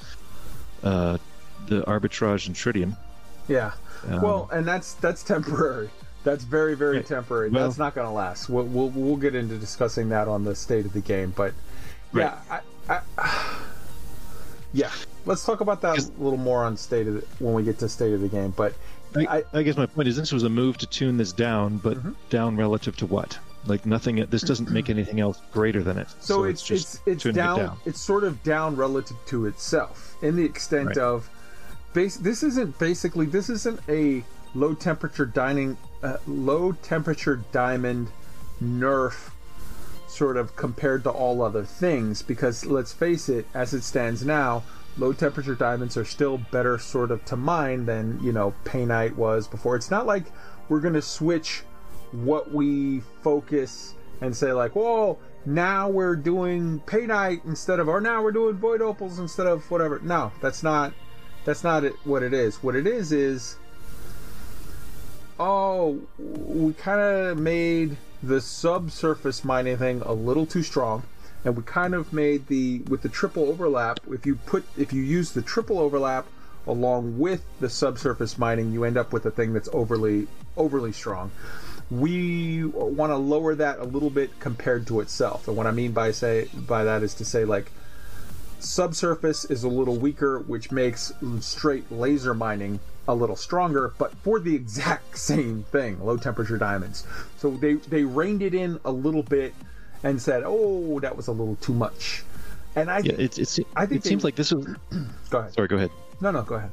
uh, 0.84 1.18
the 1.66 1.82
arbitrage 1.82 2.46
in 2.46 2.54
tritium. 2.54 2.96
Yeah. 3.48 3.72
Um, 4.08 4.22
well, 4.22 4.48
and 4.52 4.64
that's 4.64 4.94
that's 4.94 5.24
temporary. 5.24 5.90
That's 6.22 6.44
very 6.44 6.76
very 6.76 6.98
Right. 6.98 7.06
temporary. 7.06 7.50
Well- 7.50 7.64
that's 7.64 7.78
not 7.78 7.96
going 7.96 8.06
to 8.06 8.12
last. 8.12 8.48
We'll, 8.48 8.66
we'll 8.66 8.90
we'll 8.90 9.16
get 9.16 9.34
into 9.34 9.58
discussing 9.58 10.10
that 10.10 10.28
on 10.28 10.44
the 10.44 10.54
state 10.54 10.86
of 10.86 10.92
the 10.92 11.00
game, 11.00 11.32
but 11.36 11.54
yeah, 12.14 12.38
I, 12.88 13.00
I, 13.18 13.54
yeah. 14.72 14.90
Let's 15.24 15.44
talk 15.44 15.60
about 15.60 15.80
that 15.82 15.98
a 15.98 16.02
little 16.22 16.38
more 16.38 16.64
on 16.64 16.76
state 16.76 17.06
of 17.06 17.14
the, 17.14 17.20
when 17.44 17.54
we 17.54 17.62
get 17.62 17.78
to 17.78 17.88
state 17.88 18.12
of 18.12 18.20
the 18.20 18.28
game. 18.28 18.52
But 18.56 18.74
I, 19.14 19.38
I- 19.38 19.44
I 19.52 19.62
guess 19.62 19.76
my 19.76 19.86
point 19.86 20.08
is 20.08 20.16
this 20.16 20.32
was 20.32 20.42
a 20.42 20.48
move 20.48 20.78
to 20.78 20.86
tune 20.86 21.16
this 21.16 21.32
down, 21.32 21.78
but 21.78 21.96
Mm-hmm. 21.98 22.12
down 22.30 22.56
relative 22.56 22.96
to 22.98 23.06
what? 23.06 23.38
Like 23.66 23.86
nothing. 23.86 24.16
This 24.30 24.42
doesn't 24.42 24.70
make 24.70 24.90
anything 24.96 25.20
else 25.20 25.40
greater 25.52 25.82
than 25.82 25.96
it. 25.98 26.08
so, 26.20 26.44
it's 26.44 26.62
just 26.62 26.94
it's 26.96 27.02
it's 27.06 27.22
tuning 27.22 27.36
it 27.36 27.38
down, 27.46 27.76
It's 27.86 28.00
sort 28.00 28.24
of 28.24 28.42
down 28.42 28.74
relative 28.74 29.16
to 29.26 29.46
itself 29.46 30.16
in 30.22 30.34
the 30.34 30.44
extent 30.44 30.88
Right. 30.88 30.98
of 30.98 31.30
base. 31.92 32.16
This 32.16 32.42
isn't 32.42 32.76
basically 32.80 33.26
this 33.26 33.48
isn't 33.50 33.78
a 33.88 34.24
low 34.56 34.74
temperature 34.74 35.24
dining, 35.26 35.76
uh, 36.02 36.16
low 36.26 36.72
temperature 36.72 37.40
diamond 37.52 38.08
nerf 38.60 39.30
sort 40.12 40.36
of 40.36 40.54
compared 40.56 41.02
to 41.04 41.10
all 41.10 41.42
other 41.42 41.64
things 41.64 42.22
because 42.22 42.66
let's 42.66 42.92
face 42.92 43.28
it 43.28 43.46
as 43.54 43.72
it 43.72 43.82
stands 43.82 44.24
now 44.24 44.62
low 44.98 45.12
temperature 45.12 45.54
diamonds 45.54 45.96
are 45.96 46.04
still 46.04 46.38
better 46.50 46.78
sort 46.78 47.10
of 47.10 47.24
to 47.24 47.36
mine 47.36 47.86
than 47.86 48.18
you 48.22 48.32
know 48.32 48.54
painite 48.64 49.14
was 49.16 49.48
before. 49.48 49.76
It's 49.76 49.90
not 49.90 50.06
like 50.06 50.24
we're 50.68 50.80
going 50.80 50.94
to 50.94 51.02
switch 51.02 51.62
what 52.12 52.52
we 52.52 53.00
focus 53.22 53.94
and 54.20 54.36
say 54.36 54.52
like 54.52 54.76
whoa 54.76 55.18
now 55.46 55.88
we're 55.88 56.14
doing 56.14 56.80
painite 56.80 57.44
instead 57.46 57.80
of 57.80 57.88
or 57.88 58.00
now 58.00 58.22
we're 58.22 58.32
doing 58.32 58.54
void 58.56 58.82
opals 58.82 59.18
instead 59.18 59.46
of 59.46 59.68
whatever. 59.70 59.98
No 60.00 60.30
that's 60.40 60.62
not 60.62 60.92
that's 61.44 61.64
not 61.64 61.84
it, 61.84 61.94
what 62.04 62.22
it 62.22 62.34
is. 62.34 62.62
What 62.62 62.76
it 62.76 62.86
is 62.86 63.12
is 63.12 63.56
oh, 65.40 66.00
we 66.18 66.72
kind 66.74 67.00
of 67.00 67.38
made 67.38 67.96
the 68.22 68.40
subsurface 68.40 69.44
mining 69.44 69.76
thing 69.78 70.00
a 70.02 70.12
little 70.12 70.46
too 70.46 70.62
strong, 70.62 71.02
and 71.44 71.56
we 71.56 71.62
kind 71.64 71.94
of 71.94 72.12
made 72.12 72.46
the 72.46 72.80
with 72.80 73.02
the 73.02 73.08
triple 73.08 73.48
overlap. 73.48 74.00
If 74.10 74.26
you 74.26 74.36
put 74.36 74.64
if 74.76 74.92
you 74.92 75.02
use 75.02 75.32
the 75.32 75.42
triple 75.42 75.78
overlap 75.78 76.26
along 76.66 77.18
with 77.18 77.44
the 77.58 77.68
subsurface 77.68 78.38
mining, 78.38 78.72
you 78.72 78.84
end 78.84 78.96
up 78.96 79.12
with 79.12 79.26
a 79.26 79.30
thing 79.30 79.52
that's 79.52 79.68
overly 79.72 80.28
overly 80.56 80.92
strong. 80.92 81.30
We 81.90 82.64
want 82.64 83.10
to 83.10 83.16
lower 83.16 83.54
that 83.56 83.80
a 83.80 83.84
little 83.84 84.10
bit 84.10 84.38
compared 84.38 84.86
to 84.86 85.00
itself, 85.00 85.48
and 85.48 85.56
what 85.56 85.66
I 85.66 85.72
mean 85.72 85.92
by 85.92 86.12
say 86.12 86.48
by 86.54 86.84
that 86.84 87.02
is 87.02 87.14
to 87.14 87.24
say 87.24 87.44
like 87.44 87.70
subsurface 88.60 89.44
is 89.46 89.64
a 89.64 89.68
little 89.68 89.96
weaker, 89.96 90.38
which 90.38 90.70
makes 90.70 91.12
straight 91.40 91.90
laser 91.90 92.34
mining 92.34 92.78
a 93.08 93.14
little 93.14 93.36
stronger, 93.36 93.92
but 93.98 94.14
for 94.18 94.38
the 94.38 94.54
exact 94.54 95.18
same 95.30 95.64
thing, 95.64 96.04
low 96.04 96.16
temperature 96.16 96.58
diamonds. 96.58 97.06
So 97.38 97.50
they 97.50 97.74
they 97.74 98.04
reined 98.04 98.42
it 98.42 98.54
in 98.54 98.78
a 98.84 98.92
little 98.92 99.22
bit 99.22 99.54
and 100.02 100.20
said, 100.20 100.42
"Oh, 100.46 101.00
that 101.00 101.16
was 101.16 101.28
a 101.28 101.32
little 101.32 101.56
too 101.56 101.74
much." 101.74 102.24
And 102.74 102.90
I 102.90 102.98
Yeah, 102.98 103.12
it's, 103.18 103.38
it's, 103.38 103.60
I 103.76 103.86
think 103.86 104.04
it 104.04 104.08
seems 104.08 104.24
like 104.24 104.34
this 104.34 104.52
was. 104.52 104.66
go 105.30 105.38
ahead. 105.38 105.52
Sorry, 105.54 105.68
go 105.68 105.76
ahead. 105.76 105.90
No, 106.20 106.30
no, 106.30 106.42
go 106.42 106.54
ahead. 106.54 106.70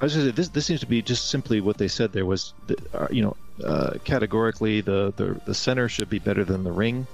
I 0.00 0.04
was 0.04 0.14
going 0.14 0.26
to 0.26 0.32
say 0.32 0.36
this. 0.36 0.48
This 0.50 0.66
seems 0.66 0.80
to 0.80 0.86
be 0.86 1.00
just 1.02 1.30
simply 1.30 1.60
what 1.60 1.78
they 1.78 1.88
said. 1.88 2.12
There 2.12 2.26
was, 2.26 2.52
uh, 2.92 3.08
you 3.10 3.22
know, 3.22 3.36
uh, 3.64 3.94
categorically 4.04 4.82
the, 4.82 5.12
the 5.16 5.40
the 5.46 5.54
center 5.54 5.88
should 5.88 6.10
be 6.10 6.18
better 6.18 6.44
than 6.44 6.64
the 6.64 6.72
ring 6.72 7.06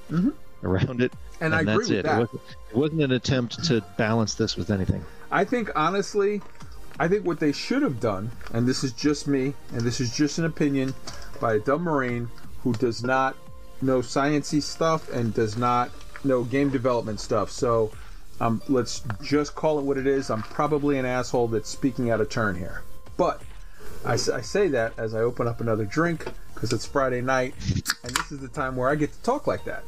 around 0.64 1.00
it, 1.00 1.12
Mm-hmm. 1.12 1.44
And 1.44 1.54
I 1.54 1.60
agree 1.60 1.74
that's 1.74 1.88
with 1.88 1.98
it. 1.98 2.02
that. 2.04 2.14
It 2.16 2.18
wasn't, 2.20 2.42
it 2.70 2.76
wasn't 2.76 3.00
an 3.02 3.12
attempt 3.12 3.64
to 3.64 3.80
balance 3.96 4.34
this 4.34 4.56
with 4.56 4.70
anything. 4.70 5.04
I 5.30 5.44
think 5.44 5.70
honestly, 5.74 6.42
I 6.98 7.08
think 7.08 7.26
what 7.26 7.40
they 7.40 7.52
should 7.52 7.82
have 7.82 8.00
done, 8.00 8.30
and 8.52 8.66
this 8.66 8.84
is 8.84 8.92
just 8.92 9.26
me, 9.26 9.54
and 9.72 9.80
this 9.80 10.00
is 10.00 10.14
just 10.14 10.38
an 10.38 10.44
opinion 10.44 10.94
by 11.40 11.54
a 11.54 11.58
dumb 11.58 11.82
marine 11.82 12.28
who 12.62 12.72
does 12.74 13.02
not 13.02 13.36
know 13.80 14.00
sciency 14.00 14.62
stuff 14.62 15.10
and 15.10 15.34
does 15.34 15.56
not 15.56 15.90
know 16.24 16.44
game 16.44 16.70
development 16.70 17.20
stuff. 17.20 17.50
So 17.50 17.90
um, 18.40 18.62
let's 18.68 19.02
just 19.22 19.54
call 19.54 19.78
it 19.78 19.82
what 19.82 19.98
it 19.98 20.06
is. 20.06 20.30
I'm 20.30 20.42
probably 20.42 20.98
an 20.98 21.06
asshole 21.06 21.48
that's 21.48 21.68
speaking 21.68 22.10
out 22.10 22.20
of 22.20 22.28
turn 22.28 22.56
here, 22.56 22.82
but 23.16 23.42
I 24.04 24.16
say 24.16 24.68
that 24.68 24.98
as 24.98 25.14
I 25.14 25.20
open 25.20 25.46
up 25.46 25.60
another 25.60 25.84
drink 25.84 26.26
because 26.54 26.72
it's 26.72 26.86
Friday 26.86 27.20
night, 27.20 27.54
and 28.04 28.14
this 28.14 28.32
is 28.32 28.40
the 28.40 28.48
time 28.48 28.76
where 28.76 28.88
I 28.88 28.94
get 28.94 29.12
to 29.12 29.22
talk 29.22 29.46
like 29.46 29.64
that. 29.64 29.84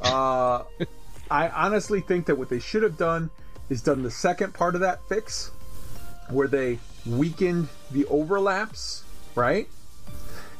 Uh, 0.00 0.62
I 1.30 1.48
honestly 1.48 2.00
think 2.00 2.26
that 2.26 2.36
what 2.36 2.48
they 2.48 2.58
should 2.58 2.82
have 2.82 2.98
done 2.98 3.30
is 3.70 3.80
done 3.80 4.02
the 4.02 4.10
second 4.10 4.54
part 4.54 4.74
of 4.74 4.80
that 4.82 5.00
fix, 5.08 5.50
where 6.30 6.48
they 6.48 6.78
weakened 7.06 7.68
the 7.90 8.06
overlaps, 8.06 9.04
right, 9.34 9.68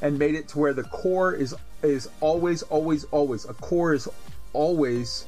and 0.01 0.19
made 0.19 0.35
it 0.35 0.49
to 0.49 0.59
where 0.59 0.73
the 0.73 0.85
core 0.85 1.33
is 1.33 1.55
is 1.83 2.09
always, 2.21 2.63
always, 2.63 3.05
always 3.05 3.45
a 3.45 3.55
core 3.55 3.93
is 3.93 4.09
always 4.53 5.27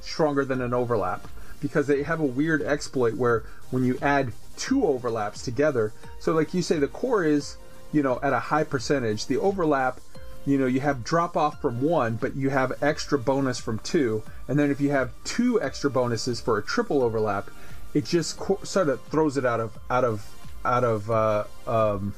stronger 0.00 0.44
than 0.44 0.60
an 0.60 0.72
overlap 0.72 1.26
because 1.60 1.88
they 1.88 2.02
have 2.02 2.20
a 2.20 2.24
weird 2.24 2.62
exploit 2.62 3.14
where 3.14 3.42
when 3.70 3.84
you 3.84 3.98
add 4.00 4.32
two 4.56 4.86
overlaps 4.86 5.42
together, 5.42 5.92
so 6.20 6.32
like 6.32 6.54
you 6.54 6.62
say, 6.62 6.78
the 6.78 6.88
core 6.88 7.24
is 7.24 7.56
you 7.92 8.02
know 8.02 8.18
at 8.22 8.32
a 8.32 8.38
high 8.38 8.64
percentage, 8.64 9.26
the 9.26 9.36
overlap 9.36 10.00
you 10.44 10.58
know 10.58 10.66
you 10.66 10.80
have 10.80 11.02
drop 11.02 11.36
off 11.36 11.60
from 11.60 11.80
one 11.80 12.14
but 12.14 12.36
you 12.36 12.50
have 12.50 12.72
extra 12.82 13.18
bonus 13.18 13.58
from 13.58 13.78
two. 13.80 14.22
And 14.48 14.58
then 14.58 14.70
if 14.70 14.80
you 14.80 14.90
have 14.90 15.12
two 15.24 15.60
extra 15.60 15.90
bonuses 15.90 16.40
for 16.40 16.56
a 16.58 16.62
triple 16.62 17.02
overlap 17.02 17.50
it 17.96 18.04
just 18.04 18.36
co- 18.36 18.60
sort 18.62 18.90
of 18.90 19.00
throws 19.04 19.38
it 19.38 19.46
out 19.46 19.58
of 19.58 19.78
out 19.88 20.04
of 20.04 20.22
out 20.66 20.84
of 20.84 21.10
uh, 21.10 21.44
um, 21.66 22.14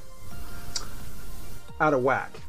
out 1.80 1.94
of 1.94 2.02
whack. 2.02 2.40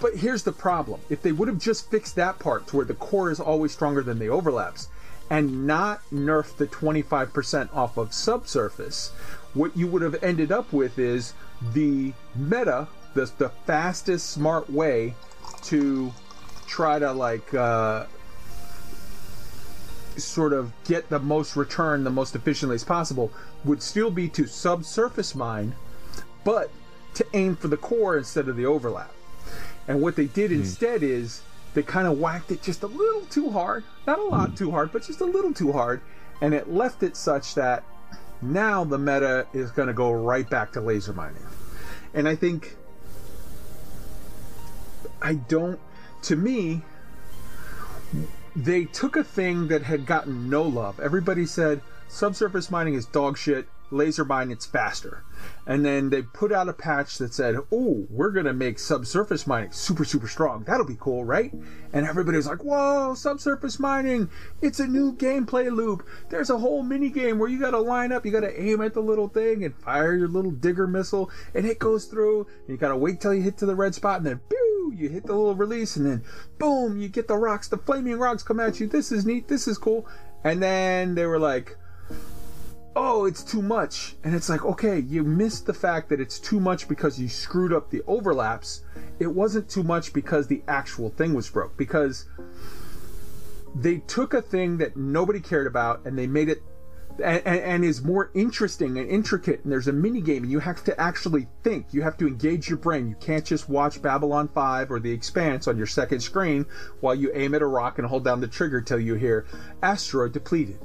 But 0.00 0.16
here's 0.16 0.42
the 0.42 0.52
problem. 0.52 1.00
If 1.08 1.22
they 1.22 1.32
would 1.32 1.48
have 1.48 1.58
just 1.58 1.90
fixed 1.90 2.16
that 2.16 2.38
part 2.38 2.66
to 2.66 2.76
where 2.76 2.84
the 2.84 2.92
core 2.92 3.30
is 3.30 3.40
always 3.40 3.72
stronger 3.72 4.02
than 4.02 4.18
the 4.18 4.28
overlaps 4.28 4.88
and 5.30 5.66
not 5.66 6.02
nerfed 6.12 6.58
the 6.58 6.66
25% 6.66 7.74
off 7.74 7.96
of 7.96 8.12
subsurface 8.12 9.08
what 9.54 9.74
you 9.74 9.86
would 9.86 10.02
have 10.02 10.22
ended 10.22 10.52
up 10.52 10.70
with 10.70 10.98
is 10.98 11.32
the 11.72 12.12
meta 12.36 12.86
the, 13.14 13.32
the 13.38 13.48
fastest 13.64 14.28
smart 14.28 14.68
way 14.68 15.14
to 15.62 16.12
try 16.66 16.98
to 16.98 17.10
like 17.10 17.54
uh, 17.54 18.04
sort 20.18 20.52
of 20.52 20.72
get 20.84 21.08
the 21.08 21.18
most 21.18 21.56
return 21.56 22.04
the 22.04 22.10
most 22.10 22.34
efficiently 22.34 22.74
as 22.74 22.84
possible 22.84 23.30
would 23.64 23.82
still 23.82 24.10
be 24.10 24.28
to 24.28 24.46
subsurface 24.46 25.34
mine 25.34 25.74
but 26.44 26.70
to 27.14 27.26
aim 27.32 27.56
for 27.56 27.68
the 27.68 27.76
core 27.76 28.18
instead 28.18 28.48
of 28.48 28.56
the 28.56 28.66
overlap. 28.66 29.10
And 29.86 30.00
what 30.00 30.16
they 30.16 30.26
did 30.26 30.50
hmm. 30.50 30.58
instead 30.58 31.02
is 31.02 31.42
they 31.74 31.82
kind 31.82 32.06
of 32.06 32.18
whacked 32.18 32.50
it 32.50 32.62
just 32.62 32.82
a 32.82 32.86
little 32.86 33.22
too 33.22 33.50
hard 33.50 33.84
not 34.06 34.18
a 34.18 34.22
lot 34.22 34.50
hmm. 34.50 34.54
too 34.54 34.70
hard 34.70 34.92
but 34.92 35.02
just 35.02 35.20
a 35.20 35.26
little 35.26 35.52
too 35.52 35.72
hard 35.72 36.00
and 36.40 36.54
it 36.54 36.70
left 36.70 37.02
it 37.02 37.16
such 37.16 37.54
that 37.54 37.84
now 38.42 38.84
the 38.84 38.98
meta 38.98 39.46
is 39.52 39.70
going 39.70 39.88
to 39.88 39.94
go 39.94 40.12
right 40.12 40.48
back 40.48 40.72
to 40.72 40.80
laser 40.80 41.12
mining. 41.12 41.46
And 42.12 42.28
i 42.28 42.34
think 42.36 42.76
I 45.24 45.34
don't. 45.34 45.80
To 46.24 46.36
me, 46.36 46.82
they 48.56 48.84
took 48.84 49.16
a 49.16 49.24
thing 49.24 49.68
that 49.68 49.82
had 49.82 50.06
gotten 50.06 50.48
no 50.48 50.62
love. 50.62 51.00
Everybody 51.00 51.46
said 51.46 51.80
subsurface 52.08 52.70
mining 52.70 52.94
is 52.94 53.06
dog 53.06 53.36
shit. 53.36 53.66
Laser 53.94 54.24
mine, 54.24 54.50
it's 54.50 54.66
faster. 54.66 55.22
And 55.66 55.84
then 55.84 56.10
they 56.10 56.22
put 56.22 56.52
out 56.52 56.68
a 56.68 56.72
patch 56.72 57.18
that 57.18 57.32
said, 57.32 57.56
"Oh, 57.70 58.06
we're 58.10 58.30
gonna 58.30 58.52
make 58.52 58.78
subsurface 58.78 59.46
mining 59.46 59.70
super, 59.70 60.04
super 60.04 60.26
strong. 60.26 60.64
That'll 60.64 60.84
be 60.84 60.98
cool, 60.98 61.24
right?" 61.24 61.54
And 61.92 62.06
everybody 62.06 62.36
was 62.36 62.46
like, 62.46 62.64
"Whoa, 62.64 63.14
subsurface 63.14 63.78
mining! 63.78 64.28
It's 64.60 64.80
a 64.80 64.86
new 64.86 65.14
gameplay 65.14 65.74
loop. 65.74 66.06
There's 66.28 66.50
a 66.50 66.58
whole 66.58 66.82
mini 66.82 67.08
game 67.08 67.38
where 67.38 67.48
you 67.48 67.60
gotta 67.60 67.78
line 67.78 68.10
up, 68.10 68.26
you 68.26 68.32
gotta 68.32 68.60
aim 68.60 68.80
at 68.80 68.94
the 68.94 69.00
little 69.00 69.28
thing 69.28 69.64
and 69.64 69.76
fire 69.76 70.14
your 70.14 70.28
little 70.28 70.50
digger 70.50 70.86
missile, 70.86 71.30
and 71.54 71.64
it 71.64 71.78
goes 71.78 72.06
through. 72.06 72.40
And 72.40 72.68
you 72.68 72.76
gotta 72.76 72.96
wait 72.96 73.20
till 73.20 73.32
you 73.32 73.42
hit 73.42 73.56
to 73.58 73.66
the 73.66 73.76
red 73.76 73.94
spot, 73.94 74.18
and 74.18 74.26
then 74.26 74.40
pew, 74.48 74.92
you 74.96 75.08
hit 75.08 75.24
the 75.24 75.34
little 75.34 75.54
release, 75.54 75.96
and 75.96 76.04
then 76.04 76.22
boom, 76.58 76.98
you 76.98 77.08
get 77.08 77.28
the 77.28 77.36
rocks. 77.36 77.68
The 77.68 77.78
flaming 77.78 78.18
rocks 78.18 78.42
come 78.42 78.60
at 78.60 78.80
you. 78.80 78.88
This 78.88 79.12
is 79.12 79.24
neat. 79.24 79.46
This 79.48 79.68
is 79.68 79.78
cool." 79.78 80.06
And 80.42 80.62
then 80.62 81.14
they 81.14 81.24
were 81.26 81.38
like, 81.38 81.78
oh, 82.96 83.24
it's 83.24 83.42
too 83.42 83.62
much. 83.62 84.16
And 84.24 84.34
it's 84.34 84.48
like, 84.48 84.64
okay, 84.64 85.00
you 85.00 85.24
missed 85.24 85.66
the 85.66 85.74
fact 85.74 86.08
that 86.10 86.20
it's 86.20 86.38
too 86.38 86.60
much 86.60 86.88
because 86.88 87.18
you 87.18 87.28
screwed 87.28 87.72
up 87.72 87.90
the 87.90 88.02
overlaps. 88.06 88.82
It 89.18 89.26
wasn't 89.26 89.68
too 89.68 89.82
much 89.82 90.12
because 90.12 90.46
the 90.46 90.62
actual 90.68 91.10
thing 91.10 91.34
was 91.34 91.48
broke. 91.48 91.76
Because 91.76 92.26
they 93.74 93.98
took 93.98 94.34
a 94.34 94.42
thing 94.42 94.78
that 94.78 94.96
nobody 94.96 95.40
cared 95.40 95.66
about 95.66 96.06
and 96.06 96.16
they 96.18 96.26
made 96.26 96.48
it 96.48 96.62
and, 97.22 97.46
and, 97.46 97.84
is 97.84 98.02
more 98.02 98.30
interesting 98.34 98.98
and 98.98 99.08
intricate 99.08 99.62
and 99.62 99.70
there's 99.70 99.86
a 99.86 99.92
mini 99.92 100.20
game 100.20 100.42
and 100.42 100.50
you 100.50 100.58
have 100.58 100.82
to 100.82 101.00
actually 101.00 101.46
think 101.62 101.86
you 101.92 102.02
have 102.02 102.16
to 102.16 102.26
engage 102.26 102.68
your 102.68 102.78
brain 102.78 103.08
you 103.08 103.14
can't 103.20 103.44
just 103.44 103.68
watch 103.68 104.02
babylon 104.02 104.48
5 104.48 104.90
or 104.90 104.98
the 104.98 105.12
expanse 105.12 105.68
on 105.68 105.76
your 105.76 105.86
second 105.86 106.18
screen 106.20 106.66
while 107.00 107.14
you 107.14 107.30
aim 107.34 107.54
at 107.54 107.62
a 107.62 107.66
rock 107.66 107.98
and 107.98 108.08
hold 108.08 108.24
down 108.24 108.40
the 108.40 108.48
trigger 108.48 108.80
till 108.80 108.98
you 108.98 109.14
hear 109.14 109.46
asteroid 109.80 110.32
depleted 110.32 110.80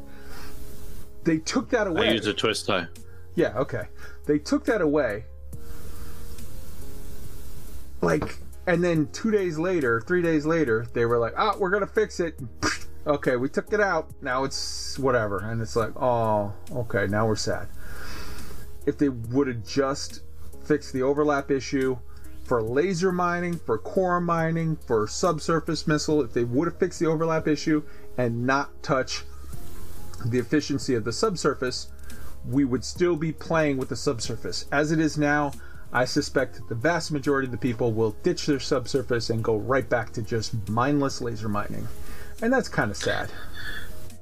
they 1.30 1.38
took 1.38 1.70
that 1.70 1.86
away. 1.86 2.02
I 2.02 2.06
away 2.06 2.16
use 2.16 2.26
a 2.26 2.34
twist 2.34 2.66
tie. 2.66 2.88
yeah, 3.36 3.56
okay. 3.56 3.84
They 4.26 4.40
took 4.40 4.66
that 4.66 4.82
away. 4.82 5.26
Like, 8.02 8.38
and 8.66 8.84
then 8.84 9.10
two 9.12 9.30
days 9.30 9.60
later, 9.60 10.02
three 10.02 10.24
days 10.24 10.48
later, 10.48 10.88
they 10.94 11.06
were 11.06 11.20
like, 11.20 11.34
oh, 11.38 11.56
we're 11.60 11.70
going 11.70 11.86
to 11.86 11.94
fix 11.94 12.20
it. 12.20 12.40
Okay, 13.08 13.38
we 13.38 13.48
took 13.48 13.72
it 13.72 13.80
out. 13.80 14.10
Now 14.22 14.44
it's 14.44 15.00
whatever. 15.00 15.40
And 15.40 15.62
it's 15.62 15.76
like, 15.76 15.96
oh, 15.96 16.54
okay, 16.72 17.08
now 17.08 17.26
we're 17.26 17.38
sad. 17.38 17.70
If 18.86 18.98
they 18.98 19.08
would 19.08 19.48
have 19.48 19.66
just 19.66 20.22
fixed 20.66 20.92
the 20.94 21.02
overlap 21.02 21.50
issue 21.50 21.98
for 22.44 22.62
laser 22.62 23.12
mining, 23.12 23.58
for 23.58 23.78
core 23.78 24.20
mining, 24.20 24.76
for 24.76 25.08
subsurface 25.08 25.88
missile, 25.88 26.22
if 26.22 26.34
they 26.34 26.44
would 26.44 26.68
have 26.68 26.78
fixed 26.78 27.00
the 27.00 27.08
overlap 27.08 27.48
issue 27.48 27.82
and 28.18 28.46
not 28.46 28.84
touch 28.84 29.24
the 30.26 30.40
efficiency 30.40 30.96
of 30.96 31.04
the 31.04 31.14
subsurface, 31.14 31.90
we 32.48 32.66
would 32.66 32.84
still 32.84 33.16
be 33.16 33.32
playing 33.32 33.78
with 33.78 33.90
the 33.90 33.96
subsurface. 33.96 34.66
As 34.72 34.92
it 34.92 35.00
is 35.00 35.18
now, 35.18 35.52
I 35.92 36.06
suspect 36.06 36.62
the 36.70 36.76
vast 36.76 37.12
majority 37.12 37.48
of 37.48 37.52
the 37.52 37.58
people 37.58 37.92
will 37.92 38.12
ditch 38.24 38.46
their 38.46 38.60
subsurface 38.60 39.30
and 39.30 39.44
go 39.44 39.58
right 39.58 39.88
back 39.90 40.12
to 40.14 40.22
just 40.22 40.70
mindless 40.70 41.22
laser 41.22 41.50
mining. 41.50 41.88
And 42.42 42.54
that's 42.54 42.70
kind 42.70 42.92
of 42.92 42.98
sad. 42.98 43.30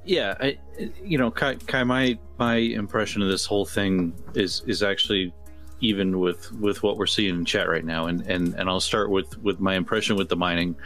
Yeah, 0.04 0.34
I, 0.40 0.58
you 1.04 1.18
know, 1.18 1.30
Kai, 1.30 1.56
Kai, 1.56 1.84
my 1.84 2.18
my 2.38 2.56
impression 2.56 3.20
of 3.20 3.28
this 3.28 3.44
whole 3.44 3.66
thing 3.66 4.14
is 4.34 4.62
is 4.66 4.82
actually 4.82 5.34
even 5.80 6.18
with 6.18 6.50
with 6.52 6.82
what 6.82 6.96
we're 6.96 7.06
seeing 7.06 7.34
in 7.34 7.44
chat 7.44 7.68
right 7.68 7.84
now, 7.84 8.06
and 8.06 8.22
and 8.22 8.54
and 8.54 8.70
I'll 8.70 8.80
start 8.80 9.10
with 9.10 9.36
with 9.42 9.60
my 9.60 9.74
impression 9.74 10.16
with 10.16 10.30
the 10.30 10.36
mining. 10.36 10.76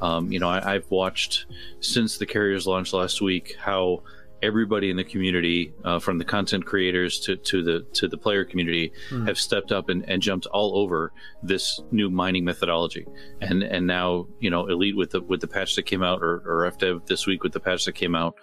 Um, 0.00 0.32
you 0.32 0.40
know, 0.40 0.48
I, 0.48 0.74
I've 0.74 0.90
watched 0.90 1.46
since 1.78 2.18
the 2.18 2.26
carriers 2.26 2.66
launched 2.66 2.92
last 2.92 3.22
week 3.22 3.54
how 3.56 4.02
everybody 4.42 4.90
in 4.90 4.96
the 4.96 5.04
community, 5.04 5.72
uh, 5.84 5.98
from 5.98 6.18
the 6.18 6.24
content 6.24 6.66
creators 6.66 7.20
to, 7.20 7.36
to 7.36 7.62
the 7.62 7.86
to 7.92 8.08
the 8.08 8.18
player 8.18 8.44
community, 8.44 8.92
have 9.26 9.38
stepped 9.38 9.72
up 9.72 9.88
and, 9.88 10.08
and 10.08 10.20
jumped 10.20 10.46
all 10.46 10.76
over 10.76 11.12
this 11.42 11.80
new 11.90 12.10
mining 12.10 12.44
methodology. 12.44 13.06
And 13.40 13.62
and 13.62 13.86
now 13.86 14.26
you 14.40 14.50
know, 14.50 14.66
Elite 14.66 14.96
with 14.96 15.10
the 15.10 15.20
with 15.20 15.40
the 15.40 15.48
patch 15.48 15.76
that 15.76 15.84
came 15.84 16.02
out, 16.02 16.22
or, 16.22 16.42
or 16.46 16.70
FDev 16.70 17.06
this 17.06 17.26
week 17.26 17.42
with 17.42 17.52
the 17.52 17.60
patch 17.60 17.84
that 17.84 17.92
came 17.92 18.14
out, 18.14 18.34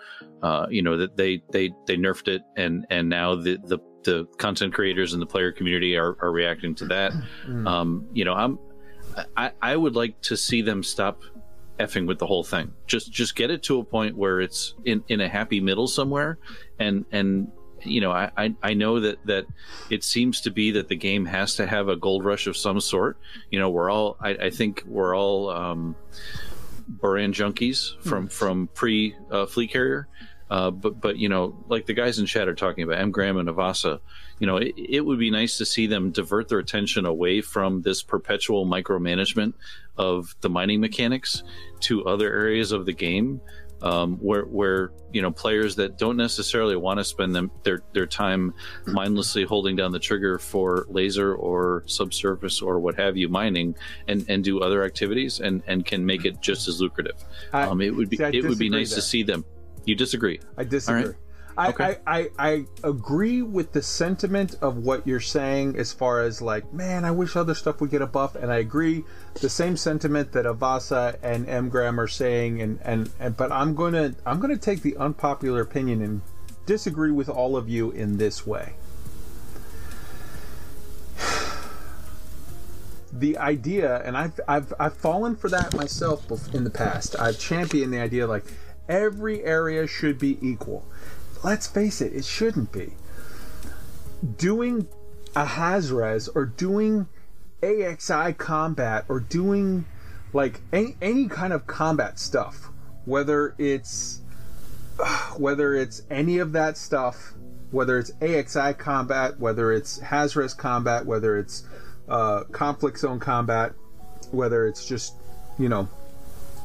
uh, 0.41 0.67
you 0.69 0.81
know 0.81 0.97
that 0.97 1.17
they 1.17 1.41
they 1.51 1.71
they 1.85 1.97
nerfed 1.97 2.27
it, 2.27 2.41
and 2.55 2.85
and 2.89 3.09
now 3.09 3.35
the 3.35 3.57
the 3.65 3.79
the 4.03 4.25
content 4.37 4.73
creators 4.73 5.13
and 5.13 5.21
the 5.21 5.25
player 5.25 5.51
community 5.51 5.97
are, 5.97 6.15
are 6.21 6.31
reacting 6.31 6.73
to 6.73 6.85
that. 6.85 7.11
Um, 7.67 8.07
you 8.13 8.23
know, 8.23 8.33
I'm 8.33 8.57
I, 9.35 9.51
I 9.61 9.75
would 9.75 9.95
like 9.95 10.19
to 10.21 10.37
see 10.37 10.61
them 10.61 10.83
stop 10.83 11.21
effing 11.79 12.07
with 12.07 12.19
the 12.19 12.27
whole 12.27 12.43
thing. 12.43 12.73
Just 12.87 13.11
just 13.11 13.35
get 13.35 13.49
it 13.49 13.63
to 13.63 13.79
a 13.79 13.83
point 13.83 14.17
where 14.17 14.41
it's 14.41 14.75
in, 14.85 15.03
in 15.07 15.21
a 15.21 15.29
happy 15.29 15.61
middle 15.61 15.87
somewhere 15.87 16.37
and 16.77 17.05
and 17.11 17.51
you 17.85 18.01
know, 18.01 18.11
I, 18.11 18.31
I, 18.37 18.55
I 18.61 18.73
know 18.73 18.99
that, 18.99 19.25
that 19.25 19.45
it 19.89 20.03
seems 20.03 20.41
to 20.41 20.51
be 20.51 20.71
that 20.71 20.87
the 20.87 20.95
game 20.95 21.25
has 21.25 21.55
to 21.55 21.65
have 21.65 21.87
a 21.87 21.95
gold 21.95 22.25
rush 22.25 22.47
of 22.47 22.57
some 22.57 22.81
sort. 22.81 23.17
You 23.51 23.59
know, 23.59 23.69
we're 23.69 23.89
all 23.89 24.17
I, 24.19 24.29
I 24.31 24.49
think 24.49 24.83
we're 24.85 25.15
all 25.15 25.49
um 25.49 25.95
Borann 26.89 27.33
junkies 27.33 28.01
from 28.01 28.27
from 28.27 28.67
pre 28.73 29.15
uh, 29.31 29.45
fleet 29.45 29.71
carrier. 29.71 30.07
Uh, 30.49 30.71
but 30.71 30.99
but 30.99 31.17
you 31.17 31.29
know, 31.29 31.63
like 31.67 31.85
the 31.85 31.93
guys 31.93 32.17
in 32.17 32.25
chat 32.25 32.47
are 32.47 32.55
talking 32.55 32.83
about 32.83 32.97
M. 32.97 33.11
Graham 33.11 33.37
and 33.37 33.47
Avasa, 33.47 33.99
you 34.39 34.47
know, 34.47 34.57
it, 34.57 34.73
it 34.75 35.01
would 35.01 35.19
be 35.19 35.29
nice 35.29 35.59
to 35.59 35.65
see 35.65 35.85
them 35.85 36.11
divert 36.11 36.49
their 36.49 36.57
attention 36.57 37.05
away 37.05 37.41
from 37.41 37.83
this 37.83 38.01
perpetual 38.01 38.65
micromanagement 38.65 39.53
of 39.99 40.33
the 40.41 40.49
mining 40.49 40.79
mechanics 40.81 41.43
to 41.81 42.03
other 42.05 42.33
areas 42.33 42.71
of 42.71 42.85
the 42.85 42.93
game, 42.93 43.39
um, 43.81 44.17
where 44.17 44.43
where 44.43 44.91
you 45.13 45.21
know 45.21 45.29
players 45.31 45.75
that 45.75 45.97
don't 45.97 46.17
necessarily 46.17 46.75
want 46.75 46.99
to 46.99 47.03
spend 47.03 47.35
them 47.35 47.51
their 47.63 47.81
their 47.93 48.05
time 48.07 48.53
mindlessly 48.87 49.43
holding 49.43 49.75
down 49.75 49.91
the 49.91 49.99
trigger 49.99 50.39
for 50.39 50.85
laser 50.89 51.35
or 51.35 51.83
subsurface 51.85 52.61
or 52.61 52.79
what 52.79 52.95
have 52.95 53.15
you 53.15 53.29
mining 53.29 53.75
and 54.07 54.25
and 54.29 54.43
do 54.43 54.59
other 54.61 54.83
activities 54.83 55.39
and 55.39 55.61
and 55.67 55.85
can 55.85 56.05
make 56.05 56.25
it 56.25 56.41
just 56.41 56.67
as 56.67 56.81
lucrative. 56.81 57.15
I- 57.53 57.63
um, 57.67 57.81
it 57.81 57.95
would 57.95 58.09
be 58.09 58.17
see, 58.17 58.23
it 58.23 58.43
would 58.45 58.57
be 58.59 58.69
nice 58.69 58.93
to 58.95 59.01
see 59.01 59.23
them. 59.23 59.45
You 59.85 59.95
disagree? 59.95 60.39
I 60.57 60.63
disagree. 60.63 61.03
Right. 61.05 61.15
I, 61.57 61.69
Okay. 61.69 61.97
I, 62.07 62.19
I, 62.19 62.27
I 62.39 62.65
agree 62.85 63.41
with 63.41 63.73
the 63.73 63.81
sentiment 63.81 64.55
of 64.61 64.77
what 64.77 65.05
you're 65.05 65.19
saying 65.19 65.75
as 65.75 65.91
far 65.91 66.21
as 66.21 66.41
like, 66.41 66.71
man, 66.71 67.03
I 67.03 67.11
wish 67.11 67.35
other 67.35 67.53
stuff 67.53 67.81
would 67.81 67.89
get 67.89 68.01
a 68.01 68.07
buff, 68.07 68.35
and 68.35 68.49
I 68.49 68.57
agree 68.59 69.03
the 69.35 69.49
same 69.49 69.77
sentiment 69.77 70.31
that 70.33 70.45
Avasa 70.45 71.17
and 71.21 71.47
Mgram 71.47 71.97
are 71.97 72.07
saying, 72.07 72.61
and, 72.61 72.79
and, 72.83 73.09
and 73.19 73.37
but 73.37 73.51
I'm 73.51 73.75
gonna 73.75 74.15
I'm 74.25 74.39
gonna 74.39 74.57
take 74.57 74.81
the 74.81 74.97
unpopular 74.97 75.61
opinion 75.61 76.01
and 76.01 76.21
disagree 76.65 77.11
with 77.11 77.29
all 77.29 77.55
of 77.55 77.69
you 77.69 77.91
in 77.91 78.17
this 78.17 78.45
way. 78.45 78.73
the 83.13 83.37
idea, 83.37 84.01
and 84.03 84.17
I've, 84.17 84.39
I've 84.47 84.73
I've 84.79 84.97
fallen 84.97 85.35
for 85.35 85.49
that 85.49 85.75
myself 85.75 86.25
in 86.53 86.63
the 86.63 86.69
past. 86.69 87.15
I've 87.19 87.39
championed 87.39 87.93
the 87.93 87.99
idea 87.99 88.27
like 88.27 88.45
every 88.87 89.43
area 89.43 89.87
should 89.87 90.19
be 90.19 90.37
equal. 90.41 90.85
Let's 91.43 91.67
face 91.67 92.01
it, 92.01 92.13
it 92.13 92.25
shouldn't 92.25 92.71
be. 92.71 92.93
Doing 94.37 94.87
a 95.35 95.45
Hazres 95.45 96.27
or 96.27 96.45
doing 96.45 97.07
AXI 97.61 98.37
combat 98.37 99.05
or 99.09 99.19
doing 99.19 99.85
like 100.33 100.61
any, 100.71 100.95
any 101.01 101.27
kind 101.27 101.53
of 101.53 101.67
combat 101.67 102.19
stuff, 102.19 102.69
whether 103.05 103.55
it's 103.57 104.21
whether 105.37 105.73
it's 105.75 106.03
any 106.09 106.37
of 106.37 106.51
that 106.53 106.77
stuff, 106.77 107.33
whether 107.71 107.97
it's 107.99 108.11
AXI 108.21 108.77
combat, 108.77 109.39
whether 109.39 109.71
it's 109.71 109.99
Hazres 109.99 110.53
combat, 110.53 111.05
whether 111.05 111.37
it's 111.37 111.63
uh, 112.07 112.43
conflict 112.51 112.99
zone 112.99 113.19
combat, 113.19 113.73
whether 114.31 114.67
it's 114.67 114.85
just 114.85 115.13
you 115.57 115.69
know 115.69 115.87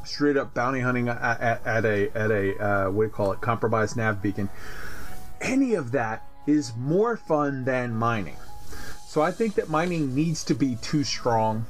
straight 0.05 0.37
up 0.37 0.55
bounty 0.55 0.81
hunting 0.81 1.09
at, 1.09 1.41
at, 1.41 1.67
at 1.67 1.85
a 1.85 2.11
at 2.17 2.31
a 2.31 2.59
uh, 2.63 2.91
what 2.91 3.05
do 3.05 3.07
you 3.09 3.13
call 3.13 3.33
it 3.33 3.41
compromised 3.41 3.97
nav 3.97 4.23
beacon. 4.23 4.49
Any 5.41 5.75
of 5.75 5.93
that 5.93 6.27
is 6.47 6.73
more 6.77 7.17
fun 7.17 7.65
than 7.65 7.95
mining. 7.95 8.37
So 9.15 9.23
I 9.23 9.31
think 9.31 9.55
that 9.55 9.69
mining 9.69 10.13
needs 10.13 10.43
to 10.43 10.57
be 10.57 10.75
too 10.83 11.05
strong 11.05 11.67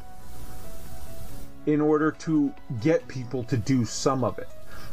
in 1.67 1.79
order 1.79 2.11
to 2.11 2.55
get 2.81 3.07
people 3.07 3.45
to 3.45 3.59
do 3.59 3.85
some 3.85 4.25
of 4.25 4.39
it. 4.39 4.49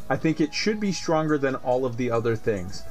I 0.09 0.17
think 0.17 0.41
it 0.41 0.53
should 0.53 0.77
be 0.77 0.91
stronger 0.91 1.37
than 1.37 1.55
all 1.55 1.85
of 1.85 1.95
the 1.95 2.11
other 2.11 2.35
things. 2.35 2.83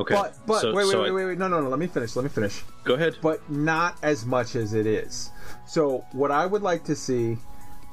Okay. 0.00 0.16
But 0.16 0.34
but 0.48 0.62
So- 0.62 0.74
wait 0.74 0.86
wait 0.86 0.90
so 0.90 1.02
wait 1.04 1.12
wait 1.12 1.26
wait 1.26 1.38
no 1.38 1.46
no 1.46 1.60
no 1.60 1.68
let 1.68 1.78
me 1.78 1.86
finish 1.86 2.16
let 2.16 2.24
me 2.24 2.28
finish 2.28 2.64
Go 2.82 2.94
ahead. 2.94 3.14
but 3.22 3.48
not 3.48 3.96
as 4.02 4.26
much 4.26 4.56
as 4.56 4.74
it 4.74 4.84
is. 4.84 5.30
So, 5.64 6.04
what 6.10 6.32
I 6.32 6.44
would 6.44 6.62
like 6.62 6.82
to 6.86 6.96
see, 6.96 7.38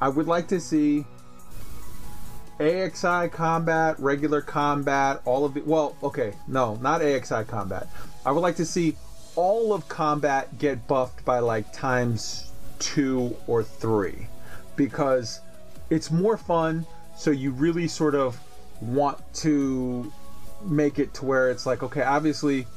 I 0.01 0.09
would 0.09 0.25
like 0.25 0.47
to 0.47 0.59
see 0.59 1.05
AXI 2.59 3.31
combat, 3.31 3.99
regular 3.99 4.41
combat, 4.41 5.21
all 5.23 5.45
of 5.45 5.53
the. 5.53 5.61
Well, 5.61 5.97
okay, 6.01 6.33
no, 6.47 6.77
not 6.77 7.01
AXI 7.01 7.47
combat. 7.47 7.89
I 8.25 8.31
would 8.31 8.41
like 8.41 8.55
to 8.55 8.65
see 8.65 8.97
all 9.35 9.73
of 9.73 9.87
combat 9.87 10.57
get 10.57 10.87
buffed 10.87 11.23
by 11.25 11.39
like 11.39 11.71
times 11.73 12.51
two 12.79 13.35
or 13.47 13.63
three 13.63 14.27
because 14.75 15.39
it's 15.89 16.11
more 16.11 16.37
fun. 16.37 16.85
So, 17.17 17.31
you 17.31 17.51
really 17.51 17.87
sort 17.87 18.15
of 18.15 18.37
want 18.81 19.19
to 19.35 20.11
make 20.63 20.99
it 20.99 21.13
to 21.15 21.25
where 21.25 21.49
it's 21.49 21.65
like, 21.65 21.81
okay, 21.83 22.01
obviously 22.01 22.67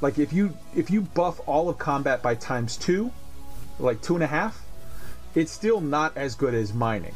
like 0.00 0.18
if 0.18 0.32
you 0.32 0.54
if 0.76 0.90
you 0.90 1.02
buff 1.02 1.40
all 1.46 1.68
of 1.68 1.78
combat 1.78 2.22
by 2.22 2.34
times 2.34 2.76
two 2.76 3.10
like 3.78 4.00
two 4.00 4.14
and 4.14 4.22
a 4.22 4.26
half 4.26 4.62
it's 5.34 5.52
still 5.52 5.80
not 5.80 6.16
as 6.16 6.34
good 6.34 6.54
as 6.54 6.72
mining 6.72 7.14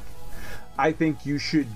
i 0.79 0.91
think 0.93 1.25
you 1.25 1.39
should 1.39 1.67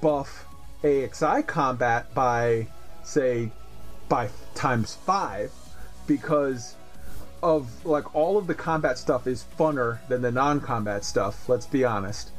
buff 0.00 0.46
axi 0.82 1.46
combat 1.46 2.12
by 2.14 2.66
say 3.02 3.50
by 4.08 4.28
times 4.54 4.94
five 5.06 5.50
because 6.06 6.74
of 7.42 7.84
like 7.84 8.14
all 8.14 8.38
of 8.38 8.46
the 8.46 8.54
combat 8.54 8.98
stuff 8.98 9.26
is 9.26 9.44
funner 9.58 9.98
than 10.08 10.22
the 10.22 10.30
non-combat 10.30 11.04
stuff 11.04 11.48
let's 11.48 11.66
be 11.66 11.84
honest 11.84 12.30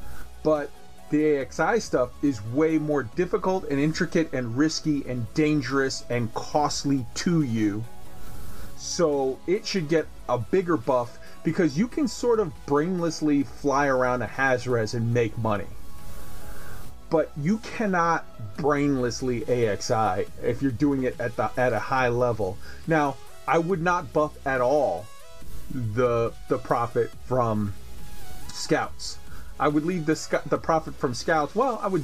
but 0.44 0.70
the 1.10 1.18
AXI 1.18 1.82
stuff 1.82 2.10
is 2.24 2.44
way 2.48 2.78
more 2.78 3.04
difficult 3.04 3.66
and 3.66 3.80
intricate 3.80 4.34
and 4.34 4.58
risky 4.58 5.04
and 5.08 5.32
dangerous 5.34 6.04
and 6.10 6.34
costly 6.34 7.06
to 7.16 7.44
you. 7.44 7.84
So 8.78 9.40
it 9.48 9.66
should 9.66 9.88
get 9.88 10.08
a 10.28 10.38
bigger 10.38 10.78
buff 10.78 11.20
because 11.44 11.78
you 11.78 11.88
can 11.88 12.08
sort 12.08 12.40
of 12.40 12.52
brainlessly 12.66 13.46
fly 13.46 13.88
around 13.88 14.24
a 14.24 14.28
Hazres 14.28 14.94
and 14.94 15.14
make 15.14 15.38
money. 15.38 15.68
But 17.10 17.32
you 17.38 17.60
cannot 17.60 18.26
brainlessly 18.58 19.46
AXI 19.46 20.28
if 20.44 20.62
you're 20.62 20.72
doing 20.72 21.04
it 21.04 21.20
at 21.20 21.36
the 21.36 21.52
at 21.56 21.72
a 21.72 21.80
high 21.80 22.10
level. 22.10 22.58
Now, 22.88 23.16
I 23.48 23.60
would 23.60 23.82
not 23.82 24.14
buff 24.14 24.36
at 24.46 24.62
all 24.62 25.06
the 25.72 26.34
the 26.48 26.58
profit 26.58 27.12
from 27.26 27.74
scouts. 28.54 29.18
I 29.60 29.68
would 29.68 29.86
leave 29.86 30.06
the 30.06 30.42
the 30.48 30.58
profit 30.58 30.96
from 30.96 31.14
scouts. 31.14 31.56
Well, 31.56 31.80
I 31.82 31.88
would 31.88 32.04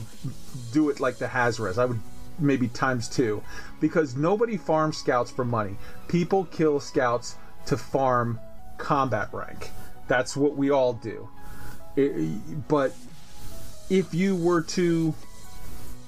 do 0.72 0.90
it 0.90 1.00
like 1.00 1.18
the 1.18 1.28
Hazres. 1.28 1.78
I 1.78 1.86
would 1.86 2.00
maybe 2.40 2.68
times 2.68 3.08
two, 3.08 3.44
because 3.80 4.16
nobody 4.16 4.58
farms 4.58 4.98
scouts 4.98 5.30
for 5.30 5.46
money. 5.46 5.78
People 6.08 6.46
kill 6.46 6.80
scouts 6.80 7.36
to 7.68 7.78
farm 7.78 8.40
combat 8.78 9.30
rank. 9.32 9.70
That's 10.08 10.36
what 10.36 10.56
we 10.56 10.72
all 10.72 10.94
do. 10.94 11.30
It- 11.96 12.68
but 12.68 12.96
if 13.90 14.14
you 14.14 14.36
were 14.36 14.62
to 14.62 15.14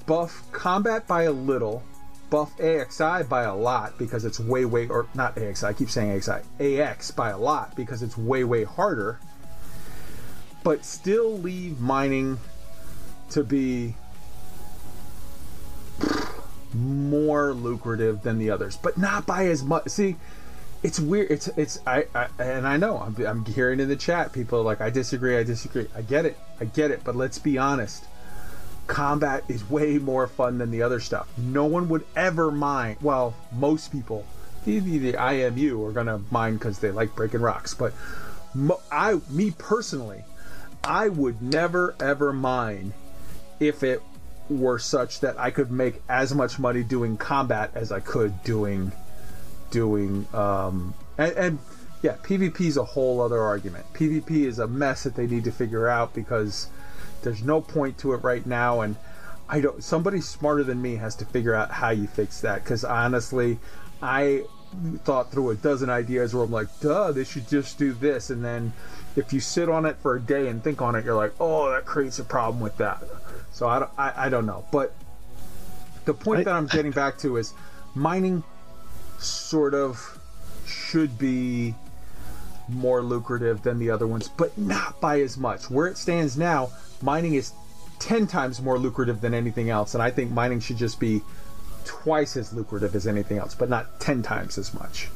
buff 0.05 0.43
combat 0.51 1.05
by 1.07 1.23
a 1.23 1.31
little, 1.31 1.83
buff 2.33 2.57
AXI 2.57 3.29
by 3.29 3.43
a 3.43 3.53
lot 3.53 3.95
because 3.99 4.25
it's 4.25 4.39
way 4.39 4.65
way 4.65 4.87
or 4.87 5.05
not 5.13 5.35
AXI. 5.35 5.65
I 5.65 5.73
keep 5.73 5.91
saying 5.91 6.19
AXI. 6.19 6.41
AX 6.59 7.11
by 7.11 7.29
a 7.29 7.37
lot 7.37 7.75
because 7.75 8.01
it's 8.01 8.17
way 8.17 8.43
way 8.43 8.63
harder 8.63 9.19
but 10.63 10.83
still 10.83 11.37
leave 11.37 11.79
mining 11.79 12.39
to 13.29 13.43
be 13.43 13.95
more 16.73 17.53
lucrative 17.53 18.23
than 18.23 18.39
the 18.39 18.49
others, 18.49 18.77
but 18.77 18.97
not 18.97 19.27
by 19.27 19.45
as 19.45 19.63
much. 19.63 19.87
See, 19.89 20.15
it's 20.81 20.99
weird. 20.99 21.29
It's 21.29 21.49
it's 21.49 21.79
I, 21.85 22.05
I 22.15 22.27
and 22.39 22.67
I 22.67 22.77
know 22.77 22.97
I'm 22.97 23.15
I'm 23.25 23.45
hearing 23.45 23.79
in 23.79 23.89
the 23.89 23.95
chat 23.95 24.33
people 24.33 24.63
like 24.63 24.81
I 24.81 24.89
disagree. 24.89 25.37
I 25.37 25.43
disagree. 25.43 25.87
I 25.95 26.01
get 26.01 26.25
it. 26.25 26.35
I 26.59 26.65
get 26.65 26.89
it. 26.89 27.03
But 27.03 27.15
let's 27.15 27.37
be 27.37 27.59
honest. 27.59 28.05
Combat 28.87 29.43
is 29.47 29.69
way 29.69 29.97
more 29.97 30.27
fun 30.27 30.57
than 30.57 30.71
the 30.71 30.81
other 30.81 30.99
stuff. 30.99 31.27
No 31.37 31.65
one 31.65 31.89
would 31.89 32.05
ever 32.15 32.51
mind. 32.51 32.97
Well, 33.01 33.35
most 33.51 33.91
people, 33.91 34.25
the, 34.65 34.79
the, 34.79 35.13
IMU 35.13 35.87
are 35.87 35.91
gonna 35.91 36.21
mind 36.31 36.59
because 36.59 36.79
they 36.79 36.91
like 36.91 37.15
breaking 37.15 37.41
rocks. 37.41 37.73
But 37.73 37.93
mo- 38.53 38.81
I, 38.91 39.19
me 39.29 39.51
personally, 39.51 40.23
I 40.83 41.09
would 41.09 41.41
never 41.41 41.95
ever 41.99 42.33
mind 42.33 42.93
if 43.59 43.83
it 43.83 44.01
were 44.49 44.79
such 44.79 45.21
that 45.21 45.39
I 45.39 45.51
could 45.51 45.71
make 45.71 46.01
as 46.09 46.35
much 46.35 46.59
money 46.59 46.83
doing 46.83 47.15
combat 47.15 47.71
as 47.75 47.91
I 47.91 48.01
could 48.01 48.43
doing 48.43 48.91
doing 49.71 50.27
um 50.33 50.93
and, 51.17 51.33
and 51.33 51.59
yeah, 52.01 52.17
PvP 52.21 52.59
is 52.61 52.75
a 52.75 52.83
whole 52.83 53.21
other 53.21 53.41
argument. 53.41 53.85
PvP 53.93 54.45
is 54.45 54.59
a 54.59 54.67
mess 54.67 55.03
that 55.03 55.15
they 55.15 55.25
need 55.25 55.45
to 55.45 55.53
figure 55.53 55.87
out 55.87 56.13
because 56.13 56.67
there's 57.23 57.43
no 57.43 57.61
point 57.61 57.97
to 57.97 58.13
it 58.13 58.17
right 58.23 58.45
now 58.45 58.81
and 58.81 58.95
I 59.49 59.61
don't 59.61 59.83
somebody 59.83 60.21
smarter 60.21 60.63
than 60.63 60.81
me 60.81 60.95
has 60.97 61.15
to 61.15 61.25
figure 61.25 61.53
out 61.53 61.71
how 61.71 61.89
you 61.89 62.07
fix 62.07 62.41
that 62.41 62.63
cuz 62.65 62.83
honestly 62.83 63.59
I 64.01 64.43
thought 65.03 65.31
through 65.31 65.51
a 65.51 65.55
dozen 65.55 65.89
ideas 65.89 66.33
where 66.33 66.43
I'm 66.43 66.51
like, 66.51 66.67
duh, 66.79 67.11
they 67.11 67.23
should 67.23 67.47
just 67.47 67.77
do 67.77 67.93
this. 67.93 68.29
And 68.29 68.43
then 68.43 68.73
if 69.15 69.31
you 69.31 69.39
sit 69.39 69.69
on 69.69 69.85
it 69.85 69.97
for 70.01 70.15
a 70.15 70.19
day 70.19 70.47
and 70.47 70.63
think 70.63 70.81
on 70.81 70.95
it, 70.95 71.05
you're 71.05 71.15
like, 71.15 71.33
oh, 71.39 71.69
that 71.71 71.85
creates 71.85 72.19
a 72.19 72.23
problem 72.23 72.59
with 72.59 72.77
that. 72.77 73.03
So 73.51 73.67
I 73.67 73.79
don't, 73.79 73.91
I, 73.97 74.13
I 74.25 74.29
don't 74.29 74.45
know. 74.45 74.65
But 74.71 74.93
the 76.05 76.13
point 76.13 76.41
I- 76.41 76.43
that 76.45 76.53
I'm 76.55 76.67
getting 76.67 76.91
back 76.91 77.17
to 77.19 77.37
is 77.37 77.53
mining 77.95 78.43
sort 79.19 79.73
of 79.73 80.19
should 80.65 81.17
be 81.17 81.75
more 82.67 83.01
lucrative 83.01 83.61
than 83.61 83.77
the 83.77 83.89
other 83.89 84.07
ones, 84.07 84.27
but 84.27 84.57
not 84.57 84.99
by 84.99 85.21
as 85.21 85.37
much. 85.37 85.69
Where 85.69 85.87
it 85.87 85.97
stands 85.97 86.37
now, 86.37 86.71
mining 87.03 87.35
is 87.35 87.51
10 87.99 88.27
times 88.27 88.61
more 88.61 88.79
lucrative 88.79 89.21
than 89.21 89.33
anything 89.33 89.69
else. 89.69 89.93
And 89.93 90.01
I 90.01 90.09
think 90.09 90.31
mining 90.31 90.59
should 90.59 90.77
just 90.77 90.99
be 90.99 91.21
twice 91.85 92.37
as 92.37 92.53
lucrative 92.53 92.95
as 92.95 93.07
anything 93.07 93.37
else, 93.37 93.55
but 93.55 93.69
not 93.69 93.99
10 93.99 94.23
times 94.23 94.57
as 94.57 94.73
much. 94.73 95.09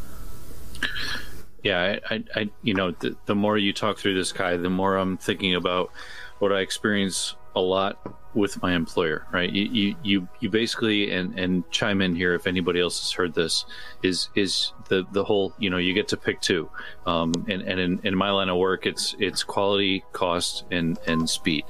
Yeah, 1.63 1.99
I, 2.09 2.23
I, 2.35 2.49
you 2.61 2.73
know, 2.73 2.91
the, 2.91 3.15
the 3.25 3.35
more 3.35 3.57
you 3.57 3.73
talk 3.73 3.97
through 3.97 4.15
this 4.15 4.31
guy, 4.31 4.57
the 4.57 4.69
more 4.69 4.95
I'm 4.95 5.17
thinking 5.17 5.55
about 5.55 5.91
what 6.39 6.51
I 6.51 6.59
experience 6.59 7.35
a 7.55 7.59
lot 7.59 7.99
with 8.37 8.61
my 8.61 8.73
employer. 8.73 9.25
Right? 9.31 9.51
You, 9.51 9.65
you, 9.65 9.95
you, 10.03 10.27
you 10.39 10.49
basically 10.49 11.11
and 11.11 11.37
and 11.37 11.69
chime 11.71 12.01
in 12.01 12.15
here 12.15 12.33
if 12.35 12.47
anybody 12.47 12.79
else 12.79 12.99
has 12.99 13.11
heard 13.11 13.33
this. 13.33 13.65
Is 14.03 14.29
is 14.35 14.71
the 14.87 15.05
the 15.11 15.23
whole 15.23 15.53
you 15.57 15.69
know 15.69 15.77
you 15.77 15.93
get 15.93 16.07
to 16.09 16.17
pick 16.17 16.39
two, 16.39 16.69
um, 17.05 17.33
and 17.49 17.61
and 17.63 17.79
in, 17.79 17.99
in 18.03 18.15
my 18.15 18.29
line 18.29 18.49
of 18.49 18.57
work, 18.57 18.85
it's 18.85 19.15
it's 19.19 19.43
quality, 19.43 20.05
cost, 20.13 20.65
and 20.71 20.97
and 21.07 21.29
speed. 21.29 21.65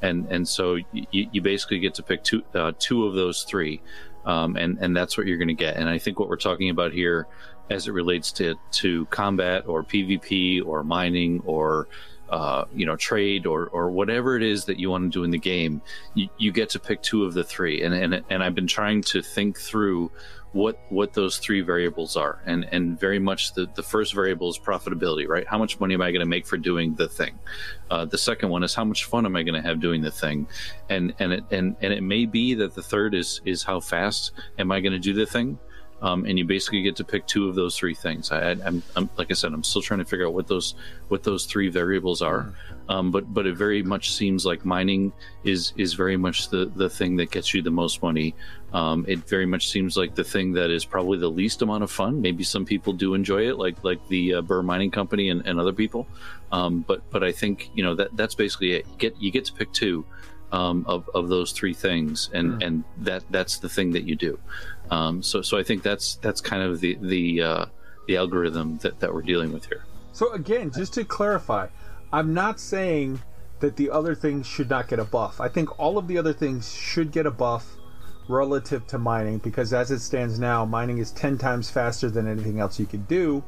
And, 0.00 0.26
and 0.32 0.48
so 0.48 0.74
you, 0.74 1.06
you 1.12 1.40
basically 1.42 1.78
get 1.78 1.94
to 1.94 2.02
pick 2.02 2.24
two 2.24 2.42
uh, 2.54 2.72
two 2.78 3.06
of 3.06 3.14
those 3.14 3.44
three, 3.44 3.80
um, 4.24 4.56
and 4.56 4.78
and 4.80 4.96
that's 4.96 5.16
what 5.16 5.26
you're 5.28 5.38
going 5.38 5.48
to 5.48 5.54
get. 5.54 5.76
And 5.76 5.88
I 5.88 5.98
think 5.98 6.18
what 6.18 6.28
we're 6.28 6.36
talking 6.36 6.70
about 6.70 6.92
here, 6.92 7.28
as 7.70 7.86
it 7.86 7.92
relates 7.92 8.32
to 8.32 8.56
to 8.72 9.06
combat 9.06 9.64
or 9.68 9.84
PvP 9.84 10.64
or 10.66 10.82
mining 10.82 11.40
or 11.44 11.86
uh, 12.32 12.64
you 12.74 12.86
know 12.86 12.96
trade 12.96 13.46
or 13.46 13.68
or 13.68 13.90
whatever 13.90 14.36
it 14.36 14.42
is 14.42 14.64
that 14.64 14.78
you 14.78 14.90
want 14.90 15.04
to 15.04 15.10
do 15.10 15.22
in 15.22 15.30
the 15.30 15.38
game, 15.38 15.82
you, 16.14 16.28
you 16.38 16.50
get 16.50 16.70
to 16.70 16.80
pick 16.80 17.02
two 17.02 17.24
of 17.24 17.34
the 17.34 17.44
three. 17.44 17.82
And 17.82 17.94
and 17.94 18.24
and 18.30 18.42
I've 18.42 18.54
been 18.54 18.66
trying 18.66 19.02
to 19.02 19.20
think 19.20 19.60
through 19.60 20.10
what 20.52 20.80
what 20.88 21.12
those 21.12 21.36
three 21.36 21.60
variables 21.60 22.16
are. 22.16 22.42
And 22.46 22.66
and 22.72 22.98
very 22.98 23.18
much 23.18 23.52
the 23.52 23.68
the 23.74 23.82
first 23.82 24.14
variable 24.14 24.48
is 24.48 24.58
profitability 24.58 25.28
right? 25.28 25.46
How 25.46 25.58
much 25.58 25.78
money 25.78 25.92
am 25.92 26.00
i 26.00 26.10
going 26.10 26.20
to 26.20 26.26
make 26.26 26.46
for 26.46 26.56
doing 26.56 26.94
the 26.94 27.08
thing? 27.08 27.38
Uh, 27.90 28.06
the 28.06 28.18
second 28.18 28.48
one 28.48 28.62
is 28.62 28.74
how 28.74 28.84
much 28.84 29.04
fun 29.04 29.26
am 29.26 29.36
i 29.36 29.42
going 29.42 29.60
to 29.60 29.68
have 29.68 29.78
doing 29.78 30.00
the 30.00 30.10
thing? 30.10 30.46
And 30.88 31.14
and 31.18 31.34
it 31.34 31.44
and 31.50 31.76
and 31.82 31.92
it 31.92 32.02
may 32.02 32.24
be 32.24 32.54
that 32.54 32.74
the 32.74 32.82
third 32.82 33.14
is 33.14 33.42
is 33.44 33.62
how 33.62 33.78
fast 33.80 34.32
am 34.58 34.72
i 34.72 34.80
going 34.80 34.94
to 34.94 34.98
do 34.98 35.12
the 35.12 35.26
thing 35.26 35.58
um, 36.02 36.24
and 36.26 36.36
you 36.36 36.44
basically 36.44 36.82
get 36.82 36.96
to 36.96 37.04
pick 37.04 37.26
two 37.26 37.48
of 37.48 37.54
those 37.54 37.78
three 37.78 37.94
things. 37.94 38.32
I, 38.32 38.50
I'm, 38.50 38.82
I'm, 38.96 39.08
like 39.16 39.30
I 39.30 39.34
said, 39.34 39.52
I'm 39.52 39.62
still 39.62 39.82
trying 39.82 40.00
to 40.00 40.04
figure 40.04 40.26
out 40.26 40.34
what 40.34 40.48
those 40.48 40.74
what 41.08 41.22
those 41.22 41.46
three 41.46 41.68
variables 41.68 42.20
are. 42.20 42.52
Um, 42.88 43.12
but 43.12 43.32
but 43.32 43.46
it 43.46 43.56
very 43.56 43.82
much 43.82 44.12
seems 44.12 44.44
like 44.44 44.64
mining 44.64 45.12
is 45.44 45.72
is 45.76 45.94
very 45.94 46.16
much 46.16 46.48
the 46.48 46.70
the 46.74 46.90
thing 46.90 47.16
that 47.16 47.30
gets 47.30 47.54
you 47.54 47.62
the 47.62 47.70
most 47.70 48.02
money. 48.02 48.34
Um, 48.72 49.04
it 49.06 49.28
very 49.28 49.46
much 49.46 49.68
seems 49.68 49.96
like 49.96 50.14
the 50.14 50.24
thing 50.24 50.52
that 50.54 50.70
is 50.70 50.84
probably 50.84 51.18
the 51.18 51.30
least 51.30 51.62
amount 51.62 51.84
of 51.84 51.90
fun. 51.90 52.20
Maybe 52.20 52.42
some 52.42 52.64
people 52.64 52.92
do 52.92 53.14
enjoy 53.14 53.48
it, 53.48 53.56
like 53.56 53.82
like 53.84 54.06
the 54.08 54.34
uh, 54.34 54.42
Burr 54.42 54.62
Mining 54.62 54.90
Company 54.90 55.28
and, 55.28 55.46
and 55.46 55.60
other 55.60 55.72
people. 55.72 56.08
Um, 56.50 56.84
but 56.86 57.08
but 57.10 57.22
I 57.22 57.30
think 57.30 57.70
you 57.74 57.84
know 57.84 57.94
that 57.94 58.16
that's 58.16 58.34
basically 58.34 58.72
it. 58.72 58.86
You 58.90 58.96
get 58.98 59.16
you 59.20 59.30
get 59.30 59.44
to 59.46 59.52
pick 59.52 59.72
two. 59.72 60.04
Um, 60.52 60.84
of, 60.86 61.08
of 61.14 61.30
those 61.30 61.52
three 61.52 61.72
things, 61.72 62.28
and, 62.34 62.62
and 62.62 62.84
that 62.98 63.24
that's 63.30 63.56
the 63.56 63.70
thing 63.70 63.92
that 63.92 64.04
you 64.04 64.14
do. 64.14 64.38
Um, 64.92 65.22
so 65.22 65.40
so 65.40 65.56
I 65.56 65.62
think 65.62 65.82
that's 65.82 66.16
that's 66.16 66.42
kind 66.42 66.62
of 66.62 66.80
the 66.80 66.98
the 67.00 67.42
uh, 67.42 67.66
the 68.06 68.18
algorithm 68.18 68.76
that, 68.78 69.00
that 69.00 69.14
we're 69.14 69.22
dealing 69.22 69.50
with 69.50 69.64
here. 69.64 69.84
So 70.12 70.32
again, 70.32 70.70
just 70.70 70.92
to 70.94 71.04
clarify, 71.04 71.68
I'm 72.12 72.34
not 72.34 72.60
saying 72.60 73.22
that 73.60 73.76
the 73.76 73.90
other 73.90 74.14
things 74.14 74.46
should 74.46 74.68
not 74.68 74.88
get 74.88 74.98
a 74.98 75.04
buff. 75.04 75.40
I 75.40 75.48
think 75.48 75.78
all 75.80 75.96
of 75.96 76.08
the 76.08 76.18
other 76.18 76.34
things 76.34 76.74
should 76.74 77.10
get 77.10 77.24
a 77.24 77.30
buff 77.30 77.76
relative 78.28 78.86
to 78.88 78.98
mining 78.98 79.38
because 79.38 79.72
as 79.72 79.90
it 79.90 80.00
stands 80.00 80.38
now, 80.38 80.66
mining 80.66 80.98
is 80.98 81.10
10 81.12 81.38
times 81.38 81.70
faster 81.70 82.10
than 82.10 82.28
anything 82.28 82.60
else 82.60 82.78
you 82.78 82.86
could 82.86 83.08
do. 83.08 83.42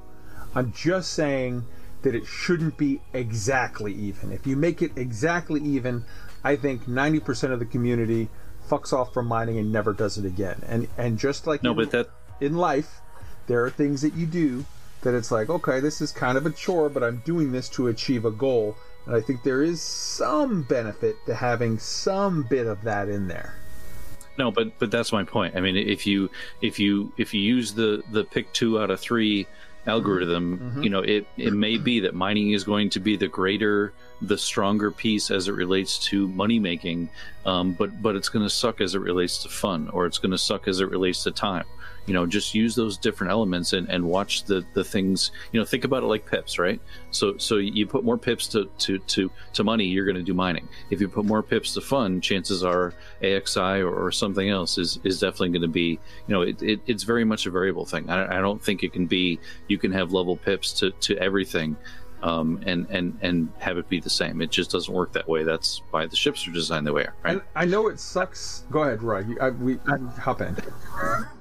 I'm 0.55 0.73
just 0.73 1.13
saying 1.13 1.65
that 2.03 2.15
it 2.15 2.27
shouldn't 2.27 2.79
be 2.79 3.01
exactly 3.13 3.93
even. 3.93 4.33
If 4.33 4.47
you 4.47 4.57
make 4.57 4.81
it 4.81 4.93
exactly 4.97 5.61
even, 5.61 6.05
I 6.43 6.57
think 6.57 6.87
90% 6.87 7.51
of 7.51 7.59
the 7.59 7.67
community 7.67 8.31
fucks 8.69 8.93
off 8.93 9.13
from 9.13 9.27
mining 9.27 9.59
and 9.59 9.73
never 9.73 9.93
does 9.93 10.19
it 10.19 10.25
again. 10.25 10.63
And 10.67 10.89
and 10.97 11.19
just 11.19 11.47
like 11.47 11.63
No, 11.63 11.71
in, 11.71 11.77
but 11.77 11.91
that 11.91 12.11
in 12.41 12.57
life, 12.57 13.01
there 13.47 13.65
are 13.65 13.71
things 13.71 14.03
that 14.03 14.15
you 14.15 14.27
do 14.27 14.65
that 15.03 15.15
it's 15.15 15.31
like, 15.31 15.51
okay, 15.51 15.81
this 15.81 16.01
is 16.01 16.13
kind 16.13 16.37
of 16.37 16.47
a 16.47 16.51
chore, 16.51 16.89
but 16.89 17.03
I'm 17.03 17.23
doing 17.25 17.53
this 17.53 17.69
to 17.71 17.89
achieve 17.89 18.25
a 18.25 18.31
goal. 18.31 18.77
And 19.07 19.15
I 19.15 19.21
think 19.21 19.43
there 19.43 19.63
is 19.63 19.83
some 19.83 20.63
benefit 20.63 21.17
to 21.27 21.35
having 21.35 21.79
some 21.79 22.43
bit 22.45 22.67
of 22.67 22.83
that 22.83 23.09
in 23.09 23.29
there. 23.29 23.55
No, 24.39 24.51
but 24.51 24.79
but 24.79 24.91
that's 24.91 25.13
my 25.13 25.23
point. 25.23 25.57
I 25.57 25.61
mean, 25.61 25.77
if 25.77 26.07
you 26.07 26.31
if 26.61 26.79
you 26.79 27.13
if 27.19 27.33
you 27.35 27.41
use 27.41 27.73
the 27.73 28.03
the 28.11 28.25
pick 28.25 28.53
two 28.53 28.81
out 28.81 28.91
of 28.91 28.99
three 28.99 29.47
algorithm, 29.87 30.59
mm-hmm. 30.59 30.83
you 30.83 30.91
know, 30.91 31.01
it 31.01 31.27
it 31.37 31.53
may 31.53 31.77
be 31.77 32.01
that 32.01 32.15
mining 32.15 32.53
is 32.53 32.65
going 32.65 32.91
to 32.91 33.01
be 33.01 33.17
the 33.17 33.29
greater, 33.29 33.93
the 34.29 34.39
stronger 34.39 34.91
piece 34.91 35.31
as 35.31 35.49
it 35.49 35.53
relates 35.53 35.99
to 35.99 36.29
money 36.29 36.59
making, 36.59 37.09
um, 37.47 37.73
but 37.73 38.03
but 38.03 38.17
it's 38.17 38.29
going 38.29 38.45
to 38.45 38.51
suck 38.51 38.81
as 38.81 38.95
it 38.95 39.01
relates 39.01 39.43
to 39.43 39.49
fun, 39.49 39.89
or 39.91 40.07
it's 40.07 40.19
going 40.19 40.33
to 40.33 40.39
suck 40.39 40.69
as 40.69 40.81
it 40.81 40.91
relates 40.91 41.25
to 41.25 41.31
time. 41.31 41.67
You 42.07 42.13
know, 42.13 42.27
just 42.27 42.55
use 42.55 42.75
those 42.75 42.99
different 42.99 43.31
elements 43.31 43.73
and, 43.73 43.89
and 43.89 44.05
watch 44.05 44.45
the, 44.45 44.65
the 44.75 44.85
things. 44.85 45.31
You 45.53 45.61
know, 45.61 45.65
think 45.65 45.85
about 45.85 46.03
it 46.03 46.07
like 46.07 46.27
pips, 46.27 46.59
right? 46.59 46.79
So 47.11 47.39
so 47.39 47.57
you 47.57 47.87
put 47.87 48.05
more 48.05 48.19
pips 48.19 48.47
to 48.49 48.69
to 48.79 48.99
to, 48.99 49.31
to 49.55 49.65
money, 49.65 49.87
you're 49.87 50.05
going 50.05 50.17
to 50.17 50.23
do 50.23 50.35
mining. 50.35 50.69
If 50.91 51.01
you 51.01 51.09
put 51.09 51.25
more 51.25 51.43
pips 51.43 51.73
to 51.75 51.81
fun, 51.81 52.21
chances 52.21 52.63
are 52.63 52.93
AXI 53.23 53.81
or, 53.81 54.07
or 54.07 54.13
something 54.13 54.51
else 54.51 54.77
is 54.77 54.99
is 55.05 55.19
definitely 55.19 55.51
going 55.51 55.63
to 55.63 55.69
be. 55.69 55.99
You 56.27 56.35
know, 56.35 56.43
it, 56.43 56.63
it, 56.63 56.81
it's 56.87 57.05
very 57.05 57.25
much 57.25 57.47
a 57.47 57.51
variable 57.51 57.87
thing. 57.87 58.11
I, 58.11 58.39
I 58.39 58.41
don't 58.41 58.63
think 58.63 58.83
it 58.83 58.93
can 58.93 59.07
be. 59.07 59.41
You 59.69 59.79
can 59.79 59.93
have 59.93 60.13
level 60.13 60.37
pips 60.37 60.73
to 60.81 60.91
to 60.91 61.17
everything. 61.19 61.77
Um, 62.25 62.59
and 62.65 62.87
and 62.89 63.19
and 63.21 63.53
have 63.59 63.77
it 63.77 63.87
be 63.91 64.01
the 64.01 64.09
same. 64.09 64.41
It 64.41 64.51
just 64.51 64.71
doesn't 64.71 64.93
work 64.93 65.13
that 65.13 65.29
way. 65.29 65.43
That's 65.45 65.83
why 65.91 66.07
the 66.07 66.17
ships 66.17 66.49
are 66.49 66.53
designed 66.53 66.87
the 66.87 66.93
way, 66.95 67.07
right? 67.23 67.33
And 67.33 67.43
I 67.55 67.67
know 67.67 67.89
it 67.89 68.01
sucks. 68.01 68.65
Go 68.71 68.83
ahead, 68.83 69.03
Roy. 69.03 69.27
I, 69.43 69.51
we 69.51 69.77
hop 70.19 70.41
in. 70.41 70.57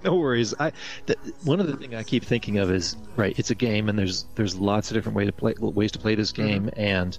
No 0.03 0.15
worries. 0.15 0.53
I 0.59 0.73
th- 1.07 1.17
one 1.45 1.61
of 1.61 1.67
the 1.67 1.77
thing 1.77 1.95
I 1.95 2.03
keep 2.03 2.25
thinking 2.25 2.57
of 2.57 2.69
is 2.69 2.97
right. 3.15 3.34
It's 3.39 3.51
a 3.51 3.55
game, 3.55 3.88
and 3.88 3.97
there's 3.97 4.25
there's 4.36 4.57
lots 4.57 4.91
of 4.91 4.95
different 4.95 5.15
way 5.15 5.23
to 5.25 5.31
play 5.31 5.53
ways 5.57 5.93
to 5.93 5.99
play 5.99 6.15
this 6.15 6.34
game, 6.34 6.69
and 6.75 7.17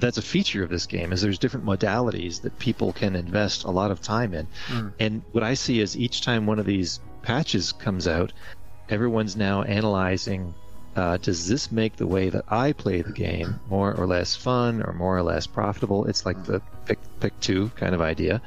that's 0.00 0.18
a 0.18 0.22
feature 0.22 0.64
of 0.64 0.70
this 0.70 0.86
game 0.86 1.12
is 1.12 1.22
there's 1.22 1.38
different 1.38 1.64
modalities 1.64 2.42
that 2.42 2.58
people 2.58 2.92
can 2.92 3.14
invest 3.14 3.62
a 3.62 3.70
lot 3.70 3.90
of 3.92 4.02
time 4.02 4.34
in. 4.34 4.46
And 4.98 5.22
what 5.30 5.44
I 5.44 5.54
see 5.54 5.80
is 5.80 5.96
each 5.96 6.22
time 6.22 6.46
one 6.46 6.58
of 6.58 6.66
these 6.66 6.98
patches 7.22 7.70
comes 7.72 8.08
out, 8.08 8.32
everyone's 8.88 9.36
now 9.36 9.62
analyzing. 9.62 10.52
Uh, 10.96 11.16
does 11.16 11.48
this 11.48 11.72
make 11.72 11.96
the 11.96 12.06
way 12.06 12.28
that 12.28 12.44
I 12.48 12.72
play 12.72 13.02
the 13.02 13.12
game 13.12 13.58
more 13.68 13.92
or 13.94 14.06
less 14.06 14.36
fun 14.36 14.82
or 14.82 14.92
more 14.92 15.16
or 15.16 15.22
less 15.22 15.46
profitable? 15.46 16.04
It's 16.06 16.24
like 16.24 16.44
the 16.44 16.60
pick 16.86 16.98
pick 17.20 17.38
two 17.40 17.70
kind 17.76 17.94
of 17.94 18.00
idea. 18.00 18.40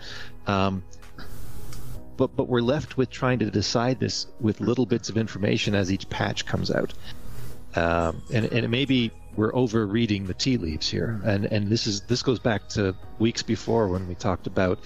Um, 0.45 0.83
but 2.15 2.35
but 2.35 2.47
we're 2.47 2.61
left 2.61 2.97
with 2.97 3.09
trying 3.09 3.39
to 3.39 3.51
decide 3.51 3.99
this 3.99 4.27
with 4.39 4.61
little 4.61 4.85
bits 4.85 5.09
of 5.09 5.17
information 5.17 5.75
as 5.75 5.91
each 5.91 6.09
patch 6.09 6.45
comes 6.45 6.71
out. 6.71 6.93
Um, 7.75 8.23
and, 8.33 8.45
and 8.45 8.65
it 8.65 8.69
may 8.69 8.85
be 8.85 9.11
we're 9.35 9.53
over 9.55 9.85
reading 9.85 10.25
the 10.25 10.33
tea 10.33 10.57
leaves 10.57 10.89
here, 10.89 11.21
and 11.23 11.45
and 11.45 11.67
this 11.67 11.85
is 11.85 12.01
this 12.01 12.23
goes 12.23 12.39
back 12.39 12.67
to 12.69 12.95
weeks 13.19 13.43
before 13.43 13.87
when 13.87 14.07
we 14.07 14.15
talked 14.15 14.47
about, 14.47 14.79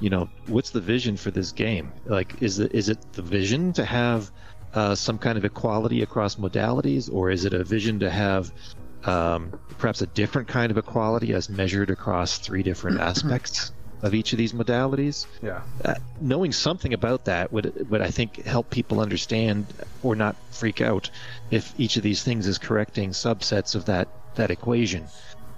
you 0.00 0.10
know, 0.10 0.28
what's 0.46 0.70
the 0.70 0.80
vision 0.80 1.16
for 1.16 1.30
this 1.30 1.52
game? 1.52 1.92
Like, 2.04 2.42
is 2.42 2.58
it 2.58 2.74
is 2.74 2.88
it 2.88 2.98
the 3.14 3.22
vision 3.22 3.72
to 3.74 3.84
have 3.84 4.30
uh, 4.74 4.94
some 4.94 5.18
kind 5.18 5.38
of 5.38 5.44
equality 5.44 6.02
across 6.02 6.36
modalities, 6.36 7.12
or 7.12 7.30
is 7.30 7.44
it 7.44 7.54
a 7.54 7.62
vision 7.64 8.00
to 8.00 8.10
have 8.10 8.52
um, 9.04 9.58
perhaps 9.78 10.02
a 10.02 10.06
different 10.06 10.48
kind 10.48 10.70
of 10.70 10.78
equality 10.78 11.32
as 11.32 11.48
measured 11.48 11.90
across 11.90 12.38
three 12.38 12.62
different 12.62 13.00
aspects 13.10 13.72
of 14.02 14.14
each 14.14 14.32
of 14.32 14.38
these 14.38 14.52
modalities? 14.52 15.26
Yeah. 15.42 15.62
uh, 15.84 15.94
knowing 16.20 16.52
something 16.52 16.92
about 16.92 17.26
that 17.26 17.52
would 17.52 17.88
would 17.88 18.00
I 18.00 18.10
think 18.10 18.44
help 18.44 18.70
people 18.70 19.00
understand 19.00 19.66
or 20.02 20.16
not 20.16 20.36
freak 20.50 20.80
out 20.80 21.10
if 21.50 21.72
each 21.78 21.96
of 21.96 22.02
these 22.02 22.22
things 22.22 22.46
is 22.46 22.58
correcting 22.58 23.10
subsets 23.10 23.74
of 23.74 23.84
that 23.86 24.08
that 24.34 24.50
equation. 24.50 25.04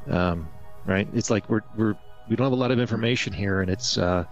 Um, 0.09 0.49
right? 0.85 1.09
It's 1.15 1.31
like 1.31 1.49
we're 1.49 1.63
we're 1.77 1.97
we 2.29 2.37
don't 2.37 2.45
have 2.45 2.53
a 2.53 2.57
lot 2.57 2.71
of 2.71 2.79
information 2.79 3.33
here, 3.33 3.61
and 3.61 3.71
it's 3.71 3.97
uh, 3.97 4.25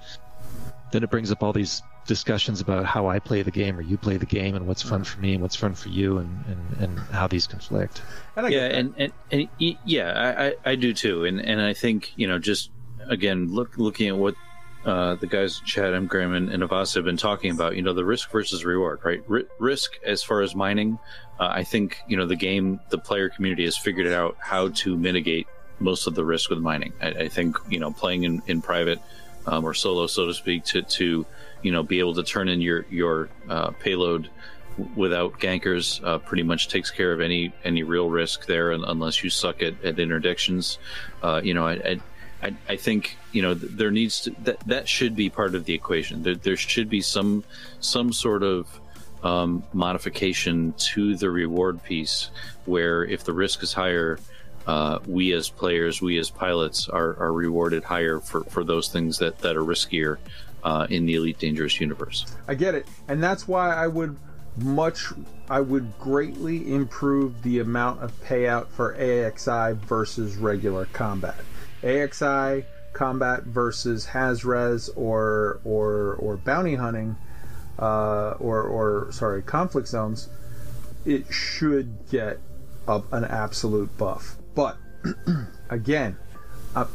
then 0.92 1.02
it 1.02 1.10
brings 1.10 1.30
up 1.32 1.42
all 1.42 1.52
these 1.52 1.82
discussions 2.06 2.60
about 2.60 2.84
how 2.84 3.06
I 3.06 3.18
play 3.18 3.42
the 3.42 3.50
game 3.50 3.78
or 3.78 3.82
you 3.82 3.96
play 3.96 4.16
the 4.16 4.26
game 4.26 4.54
and 4.54 4.66
what's 4.66 4.82
fun 4.82 5.04
for 5.04 5.20
me 5.20 5.34
and 5.34 5.42
what's 5.42 5.56
fun 5.56 5.74
for 5.74 5.88
you 5.88 6.18
and, 6.18 6.44
and, 6.46 6.82
and 6.82 6.98
how 6.98 7.26
these 7.26 7.46
conflict. 7.46 8.02
And 8.36 8.46
I 8.46 8.48
yeah 8.50 8.66
and, 8.66 8.94
and, 8.96 9.12
and 9.30 9.48
yeah 9.58 10.12
I, 10.12 10.46
I, 10.46 10.72
I 10.72 10.74
do 10.74 10.92
too. 10.92 11.24
And 11.24 11.40
and 11.40 11.60
i 11.60 11.72
think 11.72 12.12
you 12.16 12.26
know 12.26 12.38
just 12.38 12.70
again 13.08 13.52
look 13.52 13.78
looking 13.78 14.08
at 14.08 14.16
what 14.16 14.34
uh, 14.84 15.14
the 15.14 15.26
guys 15.26 15.60
chad 15.64 15.94
m. 15.94 16.06
Graham 16.06 16.34
and, 16.34 16.50
and 16.50 16.62
avas 16.62 16.94
have 16.94 17.04
been 17.04 17.16
talking 17.16 17.50
about 17.50 17.74
you 17.74 17.80
know 17.80 17.94
the 17.94 18.04
risk 18.04 18.30
versus 18.30 18.66
reward 18.66 19.00
right? 19.02 19.22
R- 19.30 19.48
risk 19.58 19.92
as 20.04 20.22
far 20.22 20.42
as 20.42 20.54
mining 20.54 20.98
uh, 21.40 21.48
i 21.50 21.64
think 21.64 22.00
you 22.06 22.18
know 22.18 22.26
the 22.26 22.36
game 22.36 22.78
the 22.90 22.98
player 22.98 23.30
community 23.30 23.64
has 23.64 23.78
figured 23.78 24.12
out 24.12 24.36
how 24.38 24.68
to 24.68 24.94
mitigate 24.94 25.46
most 25.80 26.06
of 26.06 26.14
the 26.14 26.24
risk 26.24 26.50
with 26.50 26.58
mining. 26.58 26.92
I, 27.00 27.08
I 27.08 27.28
think 27.28 27.56
you 27.68 27.78
know 27.78 27.90
playing 27.90 28.24
in, 28.24 28.42
in 28.46 28.62
private 28.62 29.00
um, 29.46 29.64
or 29.64 29.74
solo 29.74 30.06
so 30.06 30.26
to 30.26 30.34
speak 30.34 30.64
to 30.66 30.82
to 30.82 31.26
you 31.64 31.72
know 31.72 31.82
be 31.82 31.98
able 31.98 32.14
to 32.14 32.22
turn 32.22 32.48
in 32.48 32.60
your 32.60 32.86
your 32.90 33.28
uh, 33.48 33.70
payload 33.70 34.30
without 34.94 35.38
gankers 35.40 36.04
uh, 36.04 36.18
pretty 36.18 36.42
much 36.42 36.68
takes 36.68 36.90
care 36.90 37.12
of 37.12 37.20
any 37.20 37.52
any 37.64 37.82
real 37.82 38.08
risk 38.08 38.46
there 38.46 38.70
unless 38.72 39.24
you 39.24 39.30
suck 39.30 39.62
at, 39.62 39.82
at 39.84 39.96
interdictions. 39.96 40.78
Uh, 41.22 41.40
you 41.42 41.54
know 41.54 41.66
I, 41.66 42.00
I 42.42 42.54
I 42.68 42.76
think 42.76 43.16
you 43.32 43.42
know 43.42 43.54
there 43.54 43.90
needs 43.90 44.20
to 44.22 44.30
that 44.42 44.60
that 44.66 44.88
should 44.88 45.16
be 45.16 45.30
part 45.30 45.54
of 45.54 45.64
the 45.64 45.74
equation. 45.74 46.22
There, 46.22 46.34
there 46.34 46.56
should 46.56 46.90
be 46.90 47.00
some 47.00 47.42
some 47.80 48.12
sort 48.12 48.42
of 48.42 48.68
um, 49.22 49.64
modification 49.72 50.74
to 50.92 51.16
the 51.16 51.30
reward 51.30 51.82
piece 51.82 52.30
where 52.66 53.04
if 53.04 53.24
the 53.24 53.32
risk 53.32 53.62
is 53.62 53.72
higher 53.72 54.18
uh, 54.66 54.98
we 55.06 55.32
as 55.32 55.48
players 55.48 56.00
we 56.00 56.18
as 56.18 56.30
pilots 56.30 56.88
are, 56.88 57.16
are 57.16 57.32
rewarded 57.32 57.84
higher 57.84 58.20
for, 58.20 58.44
for 58.44 58.64
those 58.64 58.88
things 58.88 59.18
that, 59.18 59.38
that 59.38 59.56
are 59.56 59.64
riskier 59.64 60.18
uh, 60.64 60.86
in 60.90 61.06
the 61.06 61.14
elite 61.14 61.38
dangerous 61.38 61.80
universe 61.80 62.26
I 62.48 62.54
get 62.54 62.74
it, 62.74 62.86
and 63.08 63.22
that's 63.22 63.46
why 63.46 63.74
I 63.74 63.86
would 63.86 64.16
much, 64.56 65.06
I 65.50 65.60
would 65.60 65.98
greatly 65.98 66.72
improve 66.72 67.42
the 67.42 67.58
amount 67.58 68.02
of 68.02 68.12
payout 68.22 68.68
for 68.68 68.94
AXI 68.94 69.76
versus 69.76 70.36
regular 70.36 70.86
combat. 70.86 71.40
AXI 71.82 72.64
combat 72.92 73.42
versus 73.44 74.06
Hazres 74.06 74.88
or 74.90 75.60
or 75.64 76.14
or 76.14 76.36
bounty 76.36 76.76
hunting. 76.76 77.16
uh, 77.78 78.30
or 78.38 78.62
or 78.62 79.12
sorry, 79.12 79.42
conflict 79.42 79.88
zones, 79.88 80.28
it 81.04 81.26
should 81.32 82.08
get 82.08 82.38
a, 82.86 83.02
an 83.12 83.24
absolute 83.24 83.96
buff. 83.98 84.36
But 84.54 84.76
again, 85.70 86.16
uh, 86.74 86.86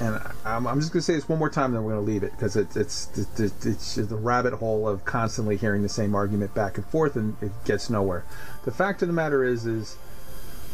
and 0.00 0.20
I'm, 0.44 0.66
I'm 0.66 0.80
just 0.80 0.92
gonna 0.92 1.02
say 1.02 1.14
this 1.14 1.28
one 1.28 1.38
more 1.38 1.50
time, 1.50 1.72
then 1.72 1.82
we're 1.82 1.94
gonna 1.94 2.06
leave 2.06 2.22
it 2.22 2.32
because 2.32 2.56
it's 2.56 2.76
it's 2.76 3.08
it's, 3.16 3.66
it's 3.66 3.94
the 3.96 4.16
rabbit 4.16 4.54
hole 4.54 4.88
of 4.88 5.04
constantly 5.04 5.56
hearing 5.56 5.82
the 5.82 5.88
same 5.88 6.14
argument 6.14 6.54
back 6.54 6.76
and 6.76 6.86
forth, 6.86 7.16
and 7.16 7.36
it 7.42 7.52
gets 7.64 7.90
nowhere. 7.90 8.24
The 8.64 8.70
fact 8.70 9.02
of 9.02 9.08
the 9.08 9.14
matter 9.14 9.44
is, 9.44 9.66
is 9.66 9.96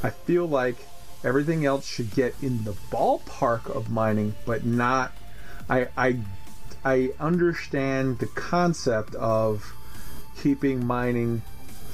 I 0.02 0.10
feel 0.10 0.46
like 0.46 0.76
everything 1.24 1.64
else 1.64 1.86
should 1.86 2.14
get 2.14 2.34
in 2.42 2.64
the 2.64 2.72
ballpark 2.90 3.74
of 3.74 3.90
mining, 3.90 4.34
but 4.44 4.64
not. 4.64 5.12
I 5.68 5.88
I 5.96 6.20
I 6.84 7.12
understand 7.18 8.18
the 8.18 8.26
concept 8.26 9.14
of 9.14 9.72
keeping 10.36 10.86
mining 10.86 11.42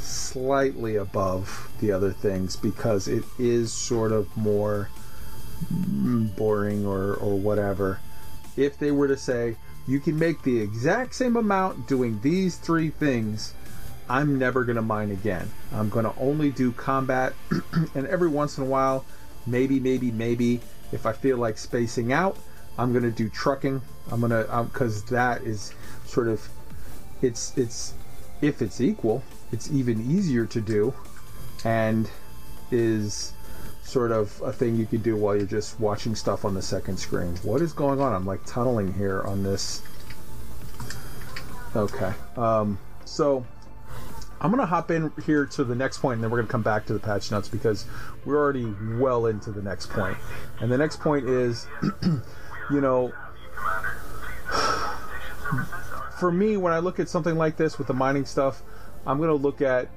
slightly 0.01 0.97
above 0.97 1.71
the 1.81 1.93
other 1.93 2.13
things 2.13 2.57
because 2.57 3.09
it 3.09 3.25
is 3.39 3.73
sort 3.73 4.13
of 4.13 4.37
more 4.37 4.89
boring 5.71 6.87
or, 6.87 7.15
or 7.15 7.37
whatever. 7.39 8.01
If 8.57 8.79
they 8.79 8.91
were 8.91 9.09
to 9.09 9.17
say, 9.17 9.57
you 9.87 10.01
can 10.01 10.19
make 10.19 10.43
the 10.43 10.61
exact 10.61 11.15
same 11.15 11.37
amount 11.37 11.87
doing 11.87 12.21
these 12.23 12.57
three 12.57 12.91
things, 12.91 13.55
I'm 14.09 14.39
never 14.39 14.65
going 14.65 14.77
to 14.77 14.83
mine 14.83 15.11
again. 15.11 15.51
I'm 15.73 15.89
going 15.89 16.05
to 16.05 16.15
only 16.19 16.51
do 16.51 16.73
combat, 16.73 17.35
and 17.95 18.07
every 18.07 18.29
once 18.29 18.59
in 18.59 18.65
a 18.65 18.67
while, 18.67 19.05
maybe, 19.47 19.81
maybe, 19.81 20.11
maybe, 20.11 20.61
if 20.93 21.07
I 21.07 21.13
feel 21.13 21.37
like 21.39 21.59
spacing 21.59 22.13
out, 22.13 22.37
I'm 22.79 22.93
going 22.93 23.05
to 23.05 23.11
do 23.11 23.29
trucking. 23.29 23.81
I'm 24.11 24.21
going 24.21 24.31
to, 24.31 24.65
because 24.65 25.05
that 25.05 25.43
is 25.43 25.73
sort 26.05 26.29
of, 26.29 26.49
it's, 27.23 27.57
it's, 27.57 27.95
if 28.41 28.63
it's 28.63 28.81
equal, 28.81 29.23
it's 29.51 29.71
even 29.71 30.11
easier 30.11 30.47
to 30.47 30.61
do 30.61 30.95
and 31.65 32.09
is 32.71 33.33
sort 33.87 34.11
of 34.11 34.43
a 34.45 34.53
thing 34.53 34.77
you 34.77 34.85
could 34.85 35.03
do 35.03 35.17
while 35.17 35.37
you're 35.37 35.47
just 35.47 35.79
watching 35.79 36.15
stuff 36.17 36.45
on 36.45 36.55
the 36.55 36.63
second 36.63 36.99
screen. 36.99 37.37
What 37.43 37.63
is 37.63 37.73
going 37.73 38.01
on? 38.01 38.13
I'm 38.13 38.27
like 38.27 38.45
tunneling 38.45 38.93
here 38.93 39.23
on 39.23 39.45
this. 39.45 39.81
Okay. 41.77 42.13
Um, 42.37 42.79
so 43.05 43.47
I'm 44.41 44.51
going 44.51 44.61
to 44.61 44.67
hop 44.67 44.91
in 44.91 45.13
here 45.25 45.47
to 45.47 45.63
the 45.63 45.77
next 45.77 45.99
point 45.99 46.17
and 46.17 46.25
then 46.25 46.31
we're 46.31 46.39
going 46.39 46.49
to 46.49 46.53
come 46.53 46.63
back 46.63 46.85
to 46.87 46.93
the 46.95 46.99
patch 46.99 47.31
notes 47.31 47.49
because 47.49 47.87
we're 48.25 48.37
already 48.37 48.75
well 48.99 49.27
into 49.27 49.53
the 49.53 49.63
next 49.63 49.91
point. 49.91 50.17
And 50.61 50.71
the 50.71 50.79
next 50.79 50.99
point 50.99 51.29
is, 51.29 51.69
you 52.03 52.81
know, 52.81 53.13
for 56.19 56.33
me, 56.33 56.57
when 56.57 56.73
I 56.73 56.81
look 56.81 56.99
at 56.99 57.09
something 57.09 57.37
like 57.37 57.57
this 57.57 57.79
with 57.79 57.87
the 57.87 57.95
mining 57.95 58.25
stuff, 58.25 58.65
I'm 59.07 59.19
going 59.19 59.29
to 59.29 59.35
look 59.35 59.63
at 59.63 59.89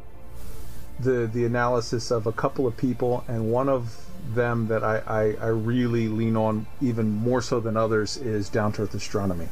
the 0.99 1.29
the 1.31 1.45
analysis 1.45 2.11
of 2.11 2.27
a 2.27 2.31
couple 2.31 2.67
of 2.67 2.75
people, 2.77 3.23
and 3.27 3.51
one 3.51 3.69
of 3.69 4.05
them 4.33 4.67
that 4.67 4.83
I, 4.83 4.97
I, 5.07 5.45
I 5.45 5.47
really 5.47 6.07
lean 6.07 6.35
on 6.35 6.67
even 6.81 7.09
more 7.09 7.41
so 7.41 7.59
than 7.59 7.77
others 7.77 8.17
is 8.17 8.49
Down 8.49 8.71
to 8.73 8.83
Earth 8.83 8.93
Astronomy. 8.93 9.47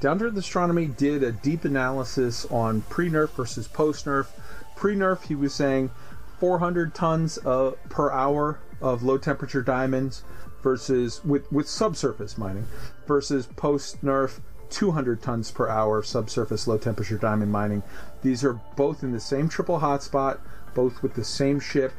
Down 0.00 0.18
to 0.18 0.26
Earth 0.26 0.36
Astronomy 0.36 0.86
did 0.86 1.22
a 1.22 1.32
deep 1.32 1.64
analysis 1.64 2.46
on 2.46 2.82
pre 2.82 3.10
nerf 3.10 3.30
versus 3.30 3.68
post 3.68 4.06
nerf. 4.06 4.28
Pre 4.76 4.96
nerf, 4.96 5.26
he 5.26 5.34
was 5.34 5.54
saying 5.54 5.90
400 6.38 6.94
tons 6.94 7.38
uh, 7.44 7.72
per 7.88 8.10
hour 8.10 8.58
of 8.80 9.02
low 9.02 9.18
temperature 9.18 9.62
diamonds 9.62 10.22
versus 10.62 11.22
with 11.24 11.50
with 11.52 11.68
subsurface 11.68 12.38
mining 12.38 12.66
versus 13.06 13.46
post 13.46 14.02
nerf 14.04 14.40
200 14.70 15.20
tons 15.20 15.50
per 15.50 15.68
hour 15.68 16.02
subsurface 16.02 16.66
low 16.66 16.78
temperature 16.78 17.18
diamond 17.18 17.52
mining. 17.52 17.82
These 18.22 18.44
are 18.44 18.54
both 18.76 19.02
in 19.02 19.12
the 19.12 19.20
same 19.20 19.48
triple 19.48 19.80
hotspot, 19.80 20.38
both 20.74 21.02
with 21.02 21.14
the 21.14 21.24
same 21.24 21.60
ship. 21.60 21.92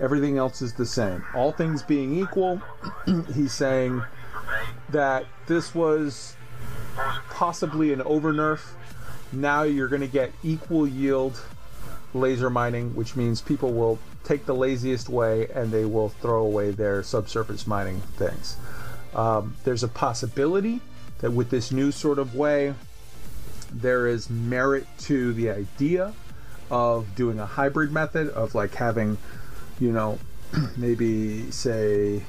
Everything 0.00 0.38
else 0.38 0.62
is 0.62 0.74
the 0.74 0.86
same. 0.86 1.24
All 1.34 1.52
things 1.52 1.82
being 1.82 2.18
equal, 2.18 2.62
he's 3.34 3.52
saying 3.52 4.02
that 4.90 5.26
this 5.46 5.74
was 5.74 6.36
possibly 7.30 7.92
an 7.92 8.02
over 8.02 8.32
nerf. 8.32 8.60
Now 9.32 9.62
you're 9.62 9.88
going 9.88 10.02
to 10.02 10.06
get 10.06 10.32
equal 10.42 10.86
yield 10.86 11.40
laser 12.14 12.48
mining, 12.48 12.94
which 12.94 13.16
means 13.16 13.40
people 13.40 13.72
will 13.72 13.98
take 14.24 14.46
the 14.46 14.54
laziest 14.54 15.08
way 15.08 15.48
and 15.54 15.70
they 15.70 15.84
will 15.84 16.08
throw 16.08 16.42
away 16.42 16.70
their 16.70 17.02
subsurface 17.02 17.66
mining 17.66 18.00
things. 18.16 18.56
Um, 19.14 19.56
there's 19.64 19.82
a 19.82 19.88
possibility 19.88 20.80
that 21.18 21.32
with 21.32 21.50
this 21.50 21.72
new 21.72 21.90
sort 21.90 22.18
of 22.18 22.34
way, 22.34 22.74
there 23.72 24.06
is 24.06 24.30
merit 24.30 24.86
to 25.00 25.32
the 25.32 25.50
idea 25.50 26.14
of 26.70 27.14
doing 27.14 27.38
a 27.38 27.46
hybrid 27.46 27.92
method 27.92 28.28
of 28.30 28.54
like 28.54 28.74
having, 28.74 29.18
you 29.78 29.92
know, 29.92 30.18
maybe 30.76 31.50
say, 31.50 32.22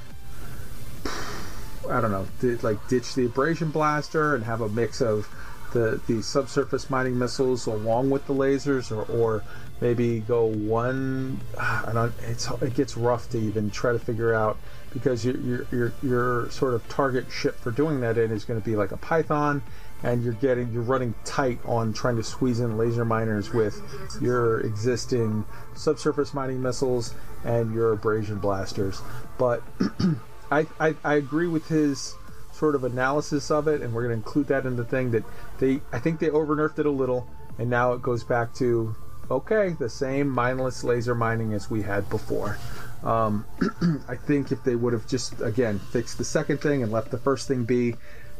I 1.88 2.00
don't 2.00 2.10
know, 2.10 2.26
like 2.62 2.86
ditch 2.88 3.14
the 3.14 3.26
abrasion 3.26 3.70
blaster 3.70 4.34
and 4.34 4.44
have 4.44 4.60
a 4.60 4.68
mix 4.68 5.00
of 5.00 5.28
the 5.72 6.00
the 6.06 6.22
subsurface 6.22 6.90
mining 6.90 7.18
missiles 7.18 7.66
along 7.66 8.10
with 8.10 8.26
the 8.26 8.34
lasers, 8.34 8.90
or 8.90 9.02
or 9.04 9.42
maybe 9.80 10.20
go 10.20 10.44
one. 10.44 11.40
It's 12.28 12.50
it 12.62 12.74
gets 12.74 12.96
rough 12.96 13.28
to 13.30 13.38
even 13.38 13.70
try 13.70 13.92
to 13.92 13.98
figure 13.98 14.34
out 14.34 14.58
because 14.92 15.24
your 15.24 15.36
your 15.38 15.66
your, 15.70 15.92
your 16.02 16.50
sort 16.50 16.74
of 16.74 16.88
target 16.88 17.26
ship 17.30 17.58
for 17.58 17.70
doing 17.70 18.00
that 18.00 18.18
in 18.18 18.30
is 18.30 18.44
going 18.44 18.60
to 18.60 18.64
be 18.64 18.76
like 18.76 18.92
a 18.92 18.96
Python, 18.96 19.62
and 20.02 20.22
you're 20.22 20.32
getting 20.34 20.72
you're 20.72 20.82
running 20.82 21.14
tight 21.24 21.58
on 21.64 21.92
trying 21.92 22.16
to 22.16 22.22
squeeze 22.22 22.60
in 22.60 22.76
laser 22.78 23.04
miners 23.04 23.52
with 23.52 23.80
your 24.20 24.60
existing 24.60 25.44
subsurface 25.74 26.32
mining 26.32 26.62
missiles 26.62 27.14
and 27.44 27.74
your 27.74 27.92
abrasion 27.92 28.38
blasters. 28.38 29.00
But 29.38 29.62
I, 30.50 30.66
I 30.78 30.94
I 31.04 31.14
agree 31.14 31.46
with 31.46 31.68
his 31.68 32.14
sort 32.52 32.74
of 32.74 32.84
analysis 32.84 33.50
of 33.50 33.68
it, 33.68 33.80
and 33.80 33.94
we're 33.94 34.02
going 34.06 34.20
to 34.20 34.26
include 34.26 34.48
that 34.48 34.66
in 34.66 34.76
the 34.76 34.84
thing 34.84 35.10
that 35.12 35.24
they 35.58 35.80
I 35.92 35.98
think 35.98 36.20
they 36.20 36.30
over 36.30 36.56
nerfed 36.56 36.78
it 36.78 36.86
a 36.86 36.90
little, 36.90 37.28
and 37.58 37.70
now 37.70 37.92
it 37.92 38.02
goes 38.02 38.24
back 38.24 38.54
to 38.54 38.94
okay 39.30 39.76
the 39.78 39.88
same 39.88 40.28
mindless 40.28 40.82
laser 40.82 41.14
mining 41.14 41.52
as 41.52 41.70
we 41.70 41.82
had 41.82 42.08
before. 42.08 42.58
Um, 43.04 43.46
I 44.08 44.16
think 44.16 44.52
if 44.52 44.62
they 44.64 44.76
would 44.76 44.92
have 44.92 45.06
just 45.06 45.40
again 45.40 45.78
fixed 45.78 46.18
the 46.18 46.24
second 46.24 46.60
thing 46.60 46.82
and 46.82 46.90
left 46.90 47.10
the 47.10 47.18
first 47.18 47.48
thing 47.48 47.64
be, 47.64 47.96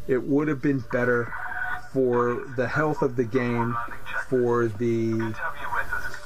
it 0.07 0.23
would 0.23 0.49
have 0.49 0.61
been 0.61 0.85
better 0.93 1.33
for 1.93 2.45
the 2.57 2.69
health 2.69 3.03
of 3.03 3.17
the 3.17 3.25
game, 3.25 3.77
for 4.29 4.69
the 4.69 5.35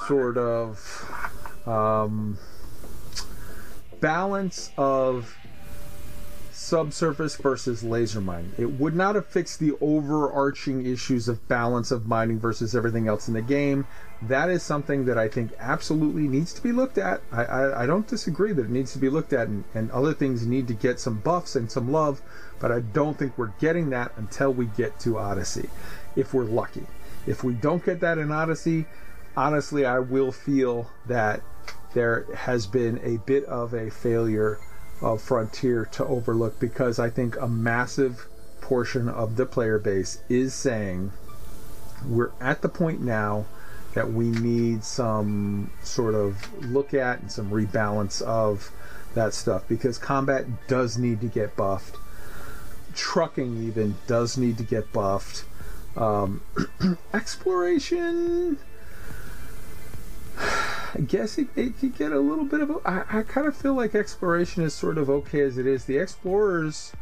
sort 0.06 0.36
of 0.36 0.78
um, 1.66 2.38
balance 4.00 4.70
of 4.76 5.34
subsurface 6.52 7.36
versus 7.36 7.82
laser 7.82 8.20
mining. 8.20 8.52
It 8.56 8.72
would 8.72 8.94
not 8.94 9.16
have 9.16 9.26
fixed 9.26 9.60
the 9.60 9.74
overarching 9.80 10.86
issues 10.86 11.28
of 11.28 11.46
balance 11.46 11.90
of 11.90 12.06
mining 12.06 12.38
versus 12.38 12.74
everything 12.74 13.06
else 13.06 13.28
in 13.28 13.34
the 13.34 13.42
game. 13.42 13.86
That 14.22 14.48
is 14.48 14.62
something 14.62 15.04
that 15.04 15.18
I 15.18 15.28
think 15.28 15.52
absolutely 15.58 16.26
needs 16.26 16.54
to 16.54 16.62
be 16.62 16.72
looked 16.72 16.96
at. 16.96 17.20
I, 17.30 17.44
I, 17.44 17.82
I 17.82 17.86
don't 17.86 18.06
disagree 18.06 18.52
that 18.54 18.64
it 18.64 18.70
needs 18.70 18.92
to 18.94 18.98
be 18.98 19.10
looked 19.10 19.34
at, 19.34 19.48
and, 19.48 19.64
and 19.74 19.90
other 19.90 20.14
things 20.14 20.46
need 20.46 20.66
to 20.68 20.74
get 20.74 20.98
some 20.98 21.18
buffs 21.18 21.54
and 21.54 21.70
some 21.70 21.92
love, 21.92 22.22
but 22.64 22.72
I 22.72 22.80
don't 22.80 23.18
think 23.18 23.36
we're 23.36 23.52
getting 23.60 23.90
that 23.90 24.12
until 24.16 24.50
we 24.50 24.64
get 24.64 24.98
to 25.00 25.18
Odyssey, 25.18 25.68
if 26.16 26.32
we're 26.32 26.44
lucky. 26.44 26.86
If 27.26 27.44
we 27.44 27.52
don't 27.52 27.84
get 27.84 28.00
that 28.00 28.16
in 28.16 28.32
Odyssey, 28.32 28.86
honestly, 29.36 29.84
I 29.84 29.98
will 29.98 30.32
feel 30.32 30.90
that 31.06 31.42
there 31.92 32.24
has 32.34 32.66
been 32.66 33.02
a 33.04 33.18
bit 33.26 33.44
of 33.44 33.74
a 33.74 33.90
failure 33.90 34.58
of 35.02 35.20
Frontier 35.20 35.84
to 35.92 36.06
overlook 36.06 36.58
because 36.58 36.98
I 36.98 37.10
think 37.10 37.38
a 37.38 37.46
massive 37.46 38.28
portion 38.62 39.10
of 39.10 39.36
the 39.36 39.44
player 39.44 39.78
base 39.78 40.22
is 40.30 40.54
saying 40.54 41.12
we're 42.08 42.32
at 42.40 42.62
the 42.62 42.70
point 42.70 43.02
now 43.02 43.44
that 43.92 44.10
we 44.10 44.30
need 44.30 44.84
some 44.84 45.70
sort 45.82 46.14
of 46.14 46.64
look 46.64 46.94
at 46.94 47.20
and 47.20 47.30
some 47.30 47.50
rebalance 47.50 48.22
of 48.22 48.70
that 49.12 49.34
stuff 49.34 49.68
because 49.68 49.98
combat 49.98 50.46
does 50.66 50.96
need 50.96 51.20
to 51.20 51.28
get 51.28 51.54
buffed. 51.56 51.98
Trucking 52.94 53.66
even 53.66 53.96
does 54.06 54.36
need 54.36 54.58
to 54.58 54.64
get 54.64 54.92
buffed. 54.92 55.44
Um, 55.96 56.42
exploration 57.14 58.58
I 60.94 61.00
guess 61.00 61.38
it, 61.38 61.48
it 61.56 61.78
could 61.78 61.96
get 61.96 62.12
a 62.12 62.20
little 62.20 62.44
bit 62.44 62.60
of 62.60 62.70
a. 62.70 62.74
I, 62.84 63.18
I 63.18 63.22
kind 63.22 63.46
of 63.46 63.56
feel 63.56 63.74
like 63.74 63.94
exploration 63.94 64.62
is 64.62 64.74
sort 64.74 64.96
of 64.96 65.10
okay 65.10 65.40
as 65.40 65.58
it 65.58 65.66
is. 65.66 65.84
The 65.84 65.98
explorers 65.98 66.92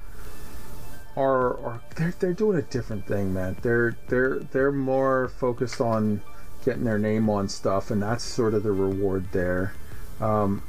are, 1.15 1.59
are 1.59 1.83
they're, 1.97 2.15
they're 2.19 2.33
doing 2.33 2.59
a 2.59 2.63
different 2.63 3.07
thing, 3.07 3.35
man. 3.35 3.57
They're 3.61 3.97
they're 4.09 4.39
they're 4.39 4.73
more 4.73 5.29
focused 5.29 5.81
on 5.81 6.23
getting 6.65 6.85
their 6.85 6.99
name 6.99 7.29
on 7.29 7.49
stuff, 7.49 7.91
and 7.91 8.03
that's 8.03 8.25
sort 8.25 8.55
of 8.55 8.63
the 8.63 8.73
reward 8.73 9.31
there. 9.33 9.75
Um, 10.21 10.63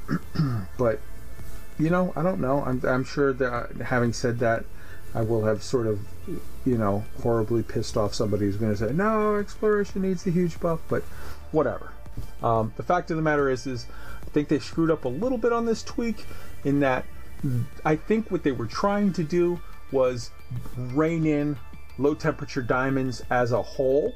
but 0.77 0.99
you 1.79 1.89
know, 1.89 2.11
I 2.17 2.23
don't 2.23 2.41
know. 2.41 2.61
I'm 2.65 2.81
I'm 2.85 3.05
sure 3.05 3.31
that 3.31 3.71
having 3.85 4.11
said 4.11 4.39
that, 4.39 4.65
I 5.15 5.21
will 5.21 5.45
have 5.45 5.63
sort 5.63 5.87
of 5.87 5.99
you 6.65 6.77
know, 6.77 7.03
horribly 7.21 7.63
pissed 7.63 7.97
off 7.97 8.13
somebody 8.13 8.45
who's 8.45 8.55
going 8.55 8.71
to 8.71 8.77
say, 8.77 8.93
no, 8.93 9.35
exploration 9.35 10.01
needs 10.01 10.25
a 10.25 10.31
huge 10.31 10.59
buff, 10.59 10.79
but 10.87 11.03
whatever. 11.51 11.91
Um, 12.41 12.73
the 12.77 12.83
fact 12.83 13.11
of 13.11 13.17
the 13.17 13.23
matter 13.23 13.49
is, 13.49 13.67
is 13.67 13.85
I 14.21 14.29
think 14.29 14.47
they 14.47 14.59
screwed 14.59 14.91
up 14.91 15.05
a 15.05 15.09
little 15.09 15.37
bit 15.37 15.51
on 15.51 15.65
this 15.65 15.83
tweak 15.83 16.25
in 16.63 16.79
that 16.79 17.05
I 17.83 17.97
think 17.97 18.31
what 18.31 18.43
they 18.43 18.53
were 18.53 18.67
trying 18.67 19.11
to 19.13 19.23
do 19.23 19.59
was 19.91 20.31
rein 20.77 21.25
in 21.25 21.57
low 21.97 22.13
temperature 22.13 22.61
diamonds 22.61 23.21
as 23.29 23.51
a 23.51 23.61
whole. 23.61 24.15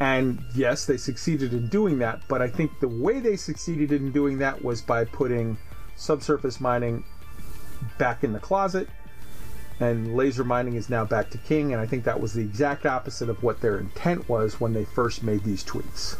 And 0.00 0.42
yes, 0.54 0.86
they 0.86 0.96
succeeded 0.96 1.52
in 1.52 1.68
doing 1.68 1.98
that, 2.00 2.22
but 2.26 2.42
I 2.42 2.48
think 2.48 2.72
the 2.80 2.88
way 2.88 3.20
they 3.20 3.36
succeeded 3.36 3.92
in 3.92 4.10
doing 4.10 4.38
that 4.38 4.64
was 4.64 4.82
by 4.82 5.04
putting 5.04 5.56
subsurface 5.94 6.60
mining 6.60 7.04
back 7.98 8.24
in 8.24 8.32
the 8.32 8.40
closet 8.40 8.88
and 9.80 10.16
laser 10.16 10.44
mining 10.44 10.74
is 10.74 10.88
now 10.88 11.04
back 11.04 11.30
to 11.30 11.38
king 11.38 11.72
and 11.72 11.80
i 11.80 11.86
think 11.86 12.04
that 12.04 12.20
was 12.20 12.34
the 12.34 12.40
exact 12.42 12.86
opposite 12.86 13.28
of 13.28 13.42
what 13.42 13.60
their 13.60 13.78
intent 13.78 14.28
was 14.28 14.60
when 14.60 14.72
they 14.72 14.84
first 14.84 15.22
made 15.22 15.42
these 15.44 15.62
tweaks 15.64 16.16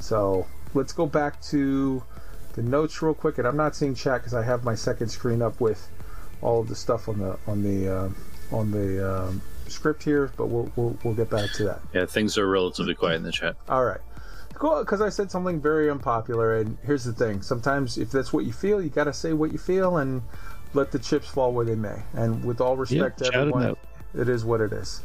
so 0.00 0.46
let's 0.74 0.92
go 0.92 1.06
back 1.06 1.40
to 1.40 2.02
the 2.54 2.62
notes 2.62 3.00
real 3.02 3.14
quick 3.14 3.38
and 3.38 3.46
i'm 3.48 3.56
not 3.56 3.74
seeing 3.74 3.94
chat 3.94 4.20
because 4.20 4.34
i 4.34 4.42
have 4.42 4.64
my 4.64 4.74
second 4.74 5.08
screen 5.08 5.42
up 5.42 5.60
with 5.60 5.88
all 6.42 6.60
of 6.60 6.68
the 6.68 6.76
stuff 6.76 7.08
on 7.08 7.18
the 7.18 7.38
on 7.46 7.62
the 7.62 7.88
uh, 7.92 8.08
on 8.52 8.70
the 8.70 9.12
um, 9.28 9.40
script 9.66 10.02
here 10.04 10.30
but 10.36 10.46
we'll, 10.46 10.70
we'll 10.76 10.96
we'll 11.02 11.14
get 11.14 11.30
back 11.30 11.50
to 11.52 11.64
that 11.64 11.80
Yeah, 11.94 12.04
things 12.06 12.36
are 12.36 12.46
relatively 12.46 12.94
quiet 12.94 13.16
in 13.16 13.22
the 13.22 13.32
chat. 13.32 13.56
all 13.68 13.84
right. 13.84 14.00
Cool, 14.56 14.78
because 14.80 15.00
I 15.00 15.08
said 15.08 15.32
something 15.32 15.60
very 15.60 15.90
unpopular, 15.90 16.56
and 16.56 16.78
here's 16.84 17.02
the 17.02 17.12
thing: 17.12 17.42
sometimes 17.42 17.98
if 17.98 18.12
that's 18.12 18.32
what 18.32 18.44
you 18.44 18.52
feel, 18.52 18.80
you 18.80 18.88
got 18.88 19.04
to 19.04 19.12
say 19.12 19.32
what 19.32 19.50
you 19.50 19.58
feel 19.58 19.96
and 19.96 20.22
let 20.74 20.92
the 20.92 20.98
chips 20.98 21.28
fall 21.28 21.52
where 21.52 21.64
they 21.64 21.74
may. 21.74 22.02
And 22.14 22.44
with 22.44 22.60
all 22.60 22.76
respect 22.76 23.18
to 23.18 23.32
everyone, 23.34 23.76
it 24.14 24.28
is 24.28 24.44
what 24.44 24.60
it 24.60 24.72
is. 24.72 25.02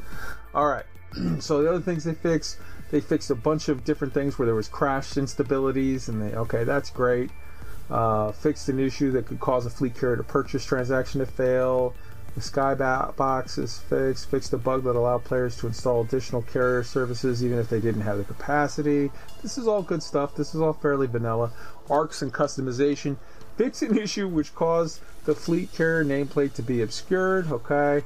All 0.54 0.68
right. 0.68 0.86
so 1.40 1.62
the 1.62 1.70
other 1.70 1.82
things 1.82 2.04
they 2.04 2.14
fixed, 2.14 2.58
they 2.92 3.02
fixed 3.02 3.30
a 3.30 3.36
bunch 3.36 3.70
of 3.70 3.84
different 3.84 4.14
things 4.14 4.38
where 4.38 4.46
there 4.46 4.56
was 4.56 4.68
crash 4.68 5.14
instabilities, 5.14 6.10
and 6.10 6.22
they 6.22 6.36
okay, 6.36 6.64
that's 6.64 6.90
great. 6.90 7.32
Uh, 7.90 8.32
fixed 8.32 8.70
an 8.70 8.80
issue 8.80 9.12
that 9.12 9.26
could 9.26 9.40
cause 9.40 9.66
a 9.66 9.70
fleet 9.70 9.96
carrier 9.96 10.18
to 10.18 10.24
purchase 10.24 10.64
transaction 10.64 11.20
to 11.20 11.26
fail. 11.26 11.96
The 12.36 12.42
skybox 12.42 13.58
is 13.58 13.80
fixed. 13.80 14.30
Fixed 14.30 14.54
a 14.54 14.58
bug 14.58 14.84
that 14.84 14.96
allowed 14.96 15.24
players 15.24 15.58
to 15.58 15.68
install 15.68 16.02
additional 16.02 16.44
carrier 16.44 16.84
services 16.84 17.44
even 17.44 17.58
if 17.58 17.70
they 17.70 17.80
didn't 17.80 18.02
have 18.02 18.18
the 18.18 18.24
capacity. 18.24 19.12
This 19.42 19.58
is 19.58 19.68
all 19.68 19.82
good 19.82 20.04
stuff. 20.04 20.36
This 20.36 20.54
is 20.54 20.62
all 20.62 20.74
fairly 20.74 21.08
vanilla. 21.08 21.52
ARX 21.90 22.22
and 22.22 22.32
customization. 22.32 23.18
Fix 23.60 23.82
an 23.82 23.98
issue 23.98 24.26
which 24.26 24.56
caused 24.56 25.02
the 25.26 25.36
fleet 25.36 25.74
carrier 25.74 26.06
nameplate 26.06 26.54
to 26.54 26.64
be 26.64 26.82
obscured. 26.82 27.52
Okay. 27.52 28.06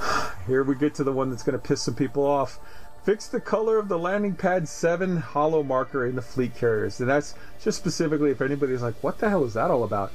Here 0.46 0.62
we 0.64 0.76
get 0.76 0.94
to 0.94 1.04
the 1.04 1.12
one 1.12 1.28
that's 1.28 1.42
going 1.42 1.60
to 1.60 1.62
piss 1.62 1.82
some 1.82 1.94
people 1.94 2.24
off. 2.24 2.58
Fix 3.04 3.26
the 3.26 3.38
color 3.38 3.78
of 3.78 3.88
the 3.88 3.98
landing 3.98 4.34
pad 4.34 4.66
7 4.66 5.18
hollow 5.18 5.62
marker 5.62 6.06
in 6.06 6.16
the 6.16 6.22
fleet 6.22 6.54
carriers. 6.56 7.00
And 7.00 7.10
that's 7.10 7.34
just 7.62 7.76
specifically 7.76 8.30
if 8.30 8.40
anybody's 8.40 8.80
like, 8.80 8.94
what 9.04 9.18
the 9.18 9.28
hell 9.28 9.44
is 9.44 9.52
that 9.52 9.70
all 9.70 9.84
about? 9.84 10.10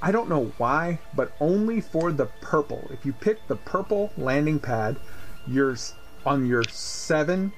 I 0.00 0.12
don't 0.12 0.28
know 0.28 0.52
why, 0.58 1.00
but 1.16 1.32
only 1.40 1.80
for 1.80 2.12
the 2.12 2.26
purple. 2.40 2.86
If 2.92 3.04
you 3.04 3.12
pick 3.12 3.48
the 3.48 3.56
purple 3.56 4.12
landing 4.16 4.60
pad, 4.60 4.94
your 5.44 5.76
on 6.24 6.46
your 6.46 6.62
7 6.62 7.52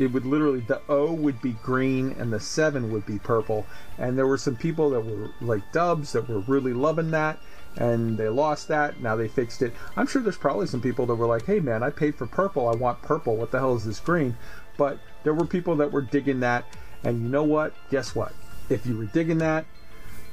it 0.00 0.06
would 0.06 0.24
literally 0.24 0.60
the 0.60 0.80
O 0.88 1.12
would 1.12 1.42
be 1.42 1.52
green 1.62 2.16
and 2.18 2.32
the 2.32 2.40
seven 2.40 2.90
would 2.90 3.04
be 3.04 3.18
purple. 3.18 3.66
And 3.98 4.16
there 4.16 4.26
were 4.26 4.38
some 4.38 4.56
people 4.56 4.88
that 4.90 5.02
were 5.02 5.30
like 5.42 5.72
dubs 5.72 6.12
that 6.12 6.26
were 6.26 6.40
really 6.40 6.72
loving 6.72 7.10
that 7.10 7.38
and 7.76 8.16
they 8.16 8.30
lost 8.30 8.68
that. 8.68 9.00
Now 9.02 9.14
they 9.14 9.28
fixed 9.28 9.60
it. 9.60 9.74
I'm 9.96 10.06
sure 10.06 10.22
there's 10.22 10.38
probably 10.38 10.66
some 10.66 10.80
people 10.80 11.04
that 11.04 11.14
were 11.16 11.26
like, 11.26 11.44
hey 11.44 11.60
man, 11.60 11.82
I 11.82 11.90
paid 11.90 12.14
for 12.14 12.26
purple. 12.26 12.66
I 12.66 12.74
want 12.74 13.02
purple. 13.02 13.36
What 13.36 13.50
the 13.50 13.58
hell 13.58 13.76
is 13.76 13.84
this 13.84 14.00
green? 14.00 14.38
But 14.78 14.98
there 15.22 15.34
were 15.34 15.44
people 15.44 15.76
that 15.76 15.92
were 15.92 16.00
digging 16.00 16.40
that. 16.40 16.64
And 17.04 17.22
you 17.22 17.28
know 17.28 17.44
what? 17.44 17.74
Guess 17.90 18.14
what? 18.14 18.32
If 18.70 18.86
you 18.86 18.96
were 18.96 19.04
digging 19.04 19.38
that, 19.38 19.66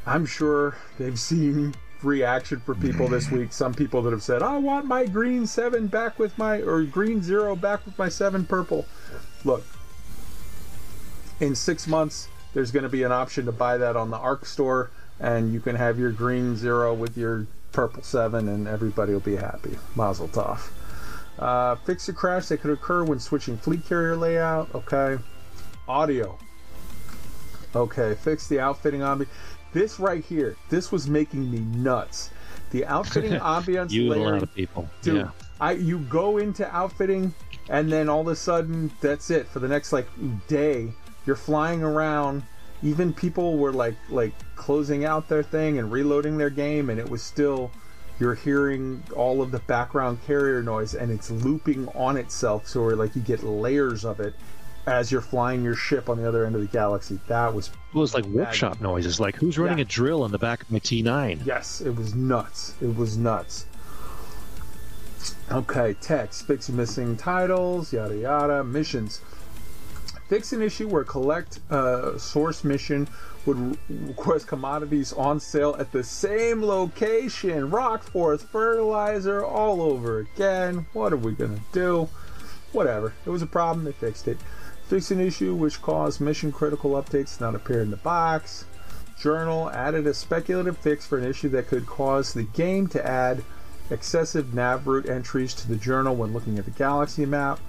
I'm 0.05 0.26
sure 0.26 0.78
they've 0.97 1.20
seen 1.20 1.76
reaction 2.03 2.61
for 2.61 2.74
people 2.74 3.09
this 3.09 3.30
week. 3.32 3.51
Some 3.51 3.74
people 3.74 4.01
that 4.03 4.11
have 4.11 4.24
said, 4.24 4.41
I 4.41 4.57
want 4.59 4.86
my 4.86 5.05
green 5.05 5.45
seven 5.45 5.88
back 5.88 6.18
with 6.18 6.38
my, 6.38 6.61
or 6.61 6.84
green 6.84 7.22
zero 7.22 7.53
back 7.57 7.86
with 7.86 7.97
my 7.97 8.07
seven 8.07 8.45
purple 8.45 8.86
look 9.46 9.64
in 11.40 11.56
six 11.56 11.88
months 11.88 12.28
there's 12.54 12.72
going 12.72 12.84
to 12.84 12.90
be 12.90 13.04
an 13.04 13.12
option 13.12 13.46
to 13.46 13.52
buy 13.52 13.78
that 13.78 13.96
on 13.96 14.10
the 14.10 14.18
arc 14.18 14.46
store 14.46 14.90
and 15.20 15.54
you 15.54 15.60
can 15.60 15.76
have 15.76 16.00
your 16.00 16.12
green 16.12 16.56
zero 16.56 16.94
with 16.94 17.18
your 17.18 17.46
purple 17.72 18.02
seven 18.02 18.48
and 18.50 18.68
everybody 18.68 19.14
will 19.14 19.20
be 19.20 19.36
happy. 19.36 19.78
Mazel 19.96 20.28
tov 20.28 20.70
uh, 21.40 21.76
fix 21.76 22.10
a 22.10 22.14
crash 22.14 22.48
that 22.48 22.62
could 22.62 22.72
occur 22.72 23.04
when 23.04 23.20
switching 23.20 23.58
fleet 23.58 23.86
carrier 23.86 24.16
layout. 24.16 24.74
Okay. 24.74 25.22
Audio. 25.88 26.38
Okay 27.76 28.16
fix 28.16 28.48
the 28.48 28.60
outfitting 28.60 29.02
ambiance 29.02 29.28
this 29.74 30.00
right 30.00 30.24
here 30.24 30.56
this 30.70 30.92
was 30.92 31.08
making 31.08 31.52
me 31.52 31.60
nuts. 31.60 32.32
The 32.72 32.86
outfitting 32.86 33.32
ambiance 33.40 33.92
You 33.92 34.14
and 34.14 34.22
a 34.22 34.26
lot 34.32 34.44
of 34.44 34.56
people. 34.56 34.90
Dude, 35.02 35.18
yeah. 35.18 35.30
I 35.62 35.74
you 35.74 36.00
go 36.00 36.38
into 36.38 36.68
outfitting 36.76 37.34
and 37.70 37.91
then 37.91 38.07
all 38.09 38.22
of 38.22 38.28
a 38.28 38.36
sudden 38.36 38.91
that's 39.01 39.30
it 39.30 39.47
for 39.47 39.59
the 39.59 39.68
next 39.68 39.91
like 39.93 40.07
day 40.47 40.91
you're 41.26 41.36
flying 41.36 41.84
around 41.84 42.43
even 42.84 43.11
people 43.13 43.57
were 43.57 43.72
like 43.74 43.95
like 44.09 44.34
closing 44.55 45.03
out 45.05 45.28
their 45.28 45.43
thing 45.43 45.80
and 45.80 45.91
reloading 45.91 46.38
their 46.38 46.49
game 46.49 46.89
and 46.89 46.99
it 46.99 47.09
was 47.09 47.22
still 47.24 47.72
you're 48.20 48.36
hearing 48.36 49.03
all 49.15 49.41
of 49.41 49.51
the 49.51 49.59
background 49.59 50.18
carrier 50.26 50.63
noise 50.63 50.93
and 50.95 51.11
it's 51.11 51.30
looping 51.30 51.88
on 51.89 52.18
itself 52.18 52.68
so 52.68 52.84
like 52.84 53.15
you 53.15 53.22
get 53.22 53.43
layers 53.43 54.05
of 54.05 54.20
it 54.20 54.34
as 54.88 55.11
you're 55.11 55.20
flying 55.22 55.63
your 55.63 55.76
ship 55.76 56.07
on 56.09 56.18
the 56.18 56.26
other 56.28 56.45
end 56.45 56.55
of 56.55 56.61
the 56.61 56.68
galaxy 56.68 57.20
that 57.28 57.53
was 57.53 57.68
It 57.93 57.97
was 57.97 58.13
like 58.13 58.24
workshop 58.28 58.80
noises. 58.80 59.20
Like 59.20 59.36
who's 59.36 59.57
running 59.57 59.80
Yeah. 59.80 59.82
a 59.82 59.86
drill 59.86 60.24
in 60.24 60.32
the 60.32 60.38
back 60.39 60.61
of 60.61 60.72
my 60.72 60.80
T9? 60.80 61.45
Yes, 61.45 61.82
it 61.82 61.93
was 61.93 62.15
nuts. 62.15 62.74
It 62.82 62.95
was 62.95 63.18
nuts. 63.18 63.65
Okay, 65.50 65.95
text, 66.02 66.45
fix 66.45 66.68
missing 66.68 67.16
titles, 67.16 67.93
yada 67.93 68.18
yada, 68.18 68.66
missions. 68.66 69.22
Fix 70.28 70.52
an 70.52 70.62
issue 70.62 70.89
where 70.89 71.06
collect 71.06 71.62
uh, 71.72 72.18
source 72.18 72.66
mission 72.66 73.08
would 73.45 73.78
request 73.88 74.45
commodities 74.45 75.14
on 75.14 75.39
sale 75.39 75.74
at 75.80 75.93
the 75.93 76.04
same 76.04 76.62
location. 76.62 77.72
Rockforth, 77.72 78.41
fertilizer, 78.50 79.45
all 79.45 79.82
over 79.82 80.20
again. 80.20 80.86
What 80.91 81.14
are 81.14 81.18
we 81.18 81.32
gonna 81.32 81.62
do? 81.72 82.10
Whatever. 82.74 83.14
It 83.26 83.30
was 83.30 83.41
a 83.41 83.48
problem, 83.48 83.86
they 83.86 83.93
fixed 83.93 84.28
it. 84.28 84.38
Fix 84.89 85.12
an 85.12 85.22
issue 85.22 85.56
which 85.56 85.82
caused 85.82 86.20
mission 86.20 86.52
critical 86.52 86.91
updates 86.91 87.39
not 87.39 87.56
appear 87.56 87.82
in 87.82 87.91
the 87.91 87.98
box. 87.98 88.66
Journal 89.18 89.70
added 89.70 90.08
a 90.08 90.14
speculative 90.14 90.78
fix 90.78 91.08
for 91.08 91.18
an 91.18 91.24
issue 91.24 91.50
that 91.50 91.68
could 91.68 91.86
cause 91.86 92.34
the 92.34 92.43
game 92.43 92.88
to 92.88 93.08
add 93.08 93.43
excessive 93.90 94.54
nav 94.54 94.88
route 94.88 95.10
entries 95.10 95.54
to 95.56 95.68
the 95.68 95.76
journal 95.76 96.16
when 96.16 96.34
looking 96.34 96.58
at 96.58 96.66
the 96.66 96.72
galaxy 96.72 97.26
map. 97.26 97.60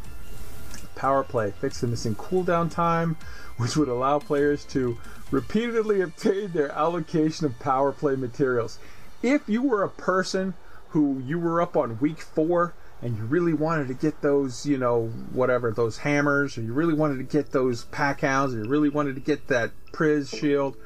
Power 0.95 1.23
play 1.23 1.53
fixed 1.53 1.81
the 1.81 1.87
missing 1.87 2.17
cooldown 2.17 2.71
time, 2.71 3.17
which 3.57 3.77
would 3.77 3.89
allow 3.89 4.19
players 4.19 4.65
to 4.67 4.99
repeatedly 5.31 6.01
obtain 6.01 6.53
their 6.53 6.73
allocation 6.73 7.47
of 7.47 7.59
power 7.59 7.93
play 7.93 8.17
materials. 8.17 8.79
If 9.23 9.49
you 9.49 9.63
were 9.63 9.83
a 9.83 9.89
person 9.89 10.55
who 10.91 11.23
you 11.25 11.39
were 11.39 11.61
up 11.61 11.77
on 11.77 12.01
week 12.01 12.21
four 12.21 12.75
and 13.01 13.17
you 13.17 13.25
really 13.25 13.53
wanted 13.53 13.89
to 13.89 13.95
get 13.95 14.23
those, 14.23 14.67
you 14.67 14.79
know, 14.79 15.07
whatever, 15.33 15.71
those 15.71 15.99
hammers, 15.99 16.59
or 16.59 16.63
you 16.63 16.73
really 16.73 16.95
wanted 16.95 17.19
to 17.19 17.25
get 17.25 17.53
those 17.53 17.85
pack 17.85 18.23
hounds, 18.23 18.55
or 18.55 18.65
you 18.65 18.69
really 18.69 18.89
wanted 18.89 19.15
to 19.15 19.21
get 19.21 19.47
that 19.49 19.71
Priz 19.93 20.29
shield, 20.29 20.77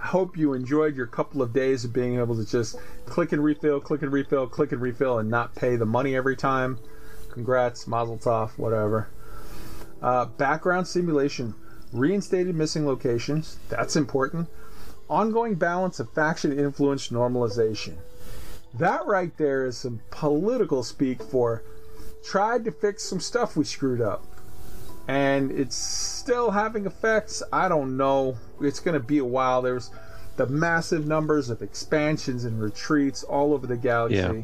hope 0.00 0.36
you 0.36 0.54
enjoyed 0.54 0.96
your 0.96 1.06
couple 1.06 1.42
of 1.42 1.52
days 1.52 1.84
of 1.84 1.92
being 1.92 2.18
able 2.18 2.36
to 2.36 2.44
just 2.44 2.76
click 3.06 3.32
and 3.32 3.44
refill, 3.44 3.80
click 3.80 4.02
and 4.02 4.12
refill, 4.12 4.46
click 4.46 4.72
and 4.72 4.80
refill, 4.80 5.18
and 5.18 5.30
not 5.30 5.54
pay 5.54 5.76
the 5.76 5.86
money 5.86 6.16
every 6.16 6.36
time. 6.36 6.78
Congrats, 7.30 7.86
Mazel 7.86 8.18
Tov, 8.18 8.50
whatever. 8.58 9.08
Uh, 10.02 10.24
background 10.24 10.86
simulation, 10.86 11.54
reinstated 11.92 12.54
missing 12.54 12.86
locations. 12.86 13.58
That's 13.68 13.96
important. 13.96 14.48
Ongoing 15.08 15.56
balance 15.56 16.00
of 16.00 16.10
faction 16.12 16.58
influence 16.58 17.08
normalization. 17.08 17.96
That 18.74 19.06
right 19.06 19.36
there 19.36 19.66
is 19.66 19.76
some 19.76 20.00
political 20.10 20.82
speak 20.82 21.22
for 21.22 21.62
tried 22.24 22.64
to 22.64 22.72
fix 22.72 23.02
some 23.02 23.20
stuff 23.20 23.56
we 23.56 23.64
screwed 23.64 24.00
up. 24.00 24.24
And 25.10 25.50
it's 25.50 25.74
still 25.76 26.50
having 26.52 26.86
effects. 26.86 27.42
I 27.52 27.68
don't 27.68 27.96
know. 27.96 28.36
It's 28.60 28.78
going 28.78 28.94
to 28.94 29.04
be 29.04 29.18
a 29.18 29.24
while. 29.24 29.60
There's 29.60 29.90
the 30.36 30.46
massive 30.46 31.06
numbers 31.06 31.50
of 31.50 31.62
expansions 31.62 32.44
and 32.44 32.60
retreats 32.62 33.24
all 33.24 33.52
over 33.52 33.66
the 33.66 33.76
galaxy 33.76 34.16
Yeah. 34.18 34.42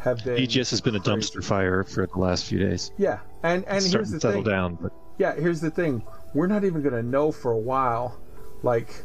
have 0.00 0.22
been. 0.22 0.36
BGS 0.36 0.70
has 0.70 0.80
been 0.82 0.96
a 0.96 1.00
dumpster 1.00 1.42
fire 1.42 1.82
for 1.82 2.06
the 2.06 2.18
last 2.18 2.44
few 2.44 2.58
days. 2.58 2.90
Yeah, 2.98 3.20
and 3.42 3.64
and 3.66 3.78
It's 3.78 3.90
here's 3.92 4.10
the 4.10 4.18
to 4.18 4.20
settle 4.20 4.42
thing. 4.42 4.52
down, 4.52 4.78
but 4.82 4.92
Yeah, 5.18 5.34
here's 5.34 5.60
the 5.62 5.70
thing. 5.70 6.02
We're 6.34 6.46
not 6.46 6.64
even 6.64 6.82
gonna 6.82 7.02
know 7.02 7.32
for 7.32 7.52
a 7.52 7.58
while, 7.58 8.18
like 8.62 9.04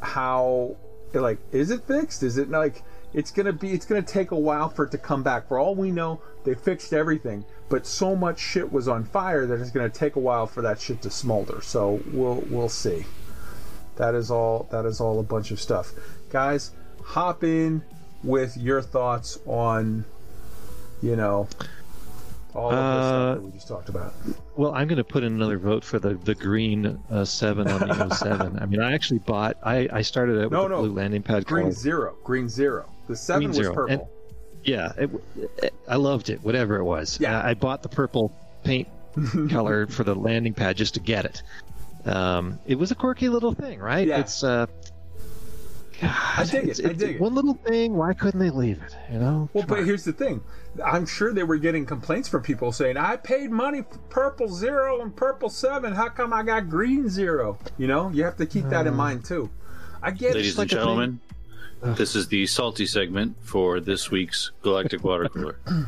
how, 0.00 0.76
like, 1.14 1.38
is 1.52 1.70
it 1.70 1.82
fixed? 1.84 2.22
Is 2.22 2.38
it 2.38 2.50
like, 2.50 2.82
it's 3.14 3.30
gonna 3.30 3.52
be 3.52 3.72
it's 3.72 3.86
gonna 3.86 4.02
take 4.02 4.30
a 4.30 4.38
while 4.38 4.68
for 4.68 4.84
it 4.84 4.90
to 4.92 4.98
come 4.98 5.22
back. 5.22 5.48
For 5.48 5.58
all 5.58 5.74
we 5.74 5.90
know, 5.90 6.20
they 6.44 6.54
fixed 6.54 6.92
everything, 6.92 7.44
but 7.68 7.86
so 7.86 8.16
much 8.16 8.38
shit 8.38 8.72
was 8.72 8.88
on 8.88 9.04
fire 9.04 9.46
that 9.46 9.60
it's 9.60 9.70
gonna 9.70 9.88
take 9.90 10.16
a 10.16 10.20
while 10.20 10.46
for 10.46 10.62
that 10.62 10.80
shit 10.80 11.02
to 11.02 11.10
smolder. 11.10 11.60
So 11.62 12.00
we'll 12.12 12.42
we'll 12.50 12.68
see. 12.68 13.04
That 13.96 14.14
is 14.14 14.30
all. 14.30 14.68
That 14.70 14.84
is 14.86 15.00
all 15.00 15.18
a 15.20 15.24
bunch 15.24 15.50
of 15.50 15.60
stuff, 15.60 15.92
guys. 16.30 16.70
Hop 17.04 17.42
in 17.42 17.82
with 18.22 18.56
your 18.56 18.80
thoughts 18.82 19.38
on, 19.46 20.04
you 21.02 21.16
know, 21.16 21.48
all 22.54 22.70
of 22.70 22.76
this 22.76 22.78
Uh, 22.78 23.08
stuff 23.08 23.34
that 23.36 23.42
we 23.42 23.50
just 23.52 23.68
talked 23.68 23.88
about. 23.88 24.14
Well, 24.56 24.72
I'm 24.74 24.88
going 24.88 24.98
to 24.98 25.04
put 25.04 25.22
in 25.24 25.32
another 25.34 25.58
vote 25.58 25.84
for 25.84 25.98
the 25.98 26.14
the 26.14 26.34
green 26.34 26.98
uh, 27.10 27.24
seven 27.24 27.68
on 27.68 27.80
the 27.88 28.08
07. 28.14 28.58
I 28.60 28.66
mean, 28.66 28.80
I 28.80 28.92
actually 28.92 29.18
bought. 29.20 29.56
I 29.64 29.88
I 29.92 30.02
started 30.02 30.42
out 30.44 30.50
No, 30.52 30.62
with 30.64 30.72
a 30.72 30.74
no. 30.76 30.80
blue 30.82 30.92
landing 30.92 31.22
pad. 31.22 31.44
Green 31.46 31.64
called- 31.64 31.74
zero. 31.74 32.14
Green 32.24 32.48
zero. 32.48 32.88
The 33.08 33.16
seven 33.16 33.40
Green 33.40 33.48
was 33.50 33.56
zero. 33.58 33.74
purple. 33.74 33.92
And- 33.94 34.02
Yeah, 34.68 34.92
it, 34.98 35.10
it- 35.62 35.74
I 35.88 35.96
loved 35.96 36.28
it. 36.30 36.42
Whatever 36.42 36.76
it 36.76 36.84
was. 36.84 37.18
Yeah. 37.20 37.38
Uh, 37.38 37.48
I 37.48 37.54
bought 37.54 37.82
the 37.82 37.88
purple 37.88 38.30
paint 38.64 38.88
color 39.50 39.86
for 39.86 40.04
the 40.04 40.14
landing 40.14 40.52
pad 40.54 40.76
just 40.76 40.94
to 40.94 41.00
get 41.00 41.24
it. 41.24 41.42
Um, 42.04 42.58
it 42.66 42.78
was 42.78 42.90
a 42.90 42.94
quirky 42.94 43.28
little 43.28 43.54
thing, 43.54 43.78
right? 43.80 44.06
Yeah. 44.06 44.20
It's 44.20 44.44
uh. 44.44 44.66
I 46.00 46.46
dig 46.48 46.64
it. 46.64 46.68
it's, 46.70 46.80
I 46.80 46.90
it's 46.90 46.98
dig 46.98 47.16
it. 47.16 47.20
one 47.20 47.34
little 47.34 47.54
thing. 47.54 47.94
Why 47.96 48.12
couldn't 48.14 48.38
they 48.38 48.50
leave 48.50 48.80
it? 48.82 48.96
You 49.12 49.18
know. 49.18 49.48
Well, 49.52 49.62
Come 49.64 49.68
but 49.68 49.78
on. 49.80 49.84
here's 49.84 50.04
the 50.04 50.12
thing. 50.12 50.40
I'm 50.84 51.06
sure 51.06 51.32
they 51.34 51.42
were 51.42 51.56
getting 51.58 51.86
complaints 51.86 52.28
from 52.28 52.42
people 52.42 52.70
saying, 52.70 52.96
I 52.96 53.16
paid 53.16 53.50
money 53.50 53.82
for 53.82 53.98
purple 54.08 54.46
zero 54.48 55.00
and 55.00 55.14
purple 55.16 55.48
seven. 55.50 55.92
How 55.94 56.08
come 56.08 56.32
I 56.32 56.44
got 56.44 56.68
green 56.68 57.08
zero? 57.08 57.58
You 57.78 57.88
know, 57.88 58.10
you 58.10 58.22
have 58.24 58.36
to 58.36 58.46
keep 58.46 58.68
that 58.68 58.86
in 58.86 58.94
mind 58.94 59.24
too. 59.24 59.50
I 60.00 60.12
get 60.12 60.34
Ladies 60.34 60.54
it. 60.54 60.58
like 60.58 60.70
and 60.70 60.80
a 60.80 60.84
thing- 60.84 60.86
gentlemen, 60.86 61.20
this 61.82 62.14
is 62.16 62.28
the 62.28 62.46
salty 62.46 62.86
segment 62.86 63.36
for 63.42 63.80
this 63.80 64.10
week's 64.10 64.50
Galactic 64.62 65.04
Water 65.04 65.28
Cooler. 65.28 65.58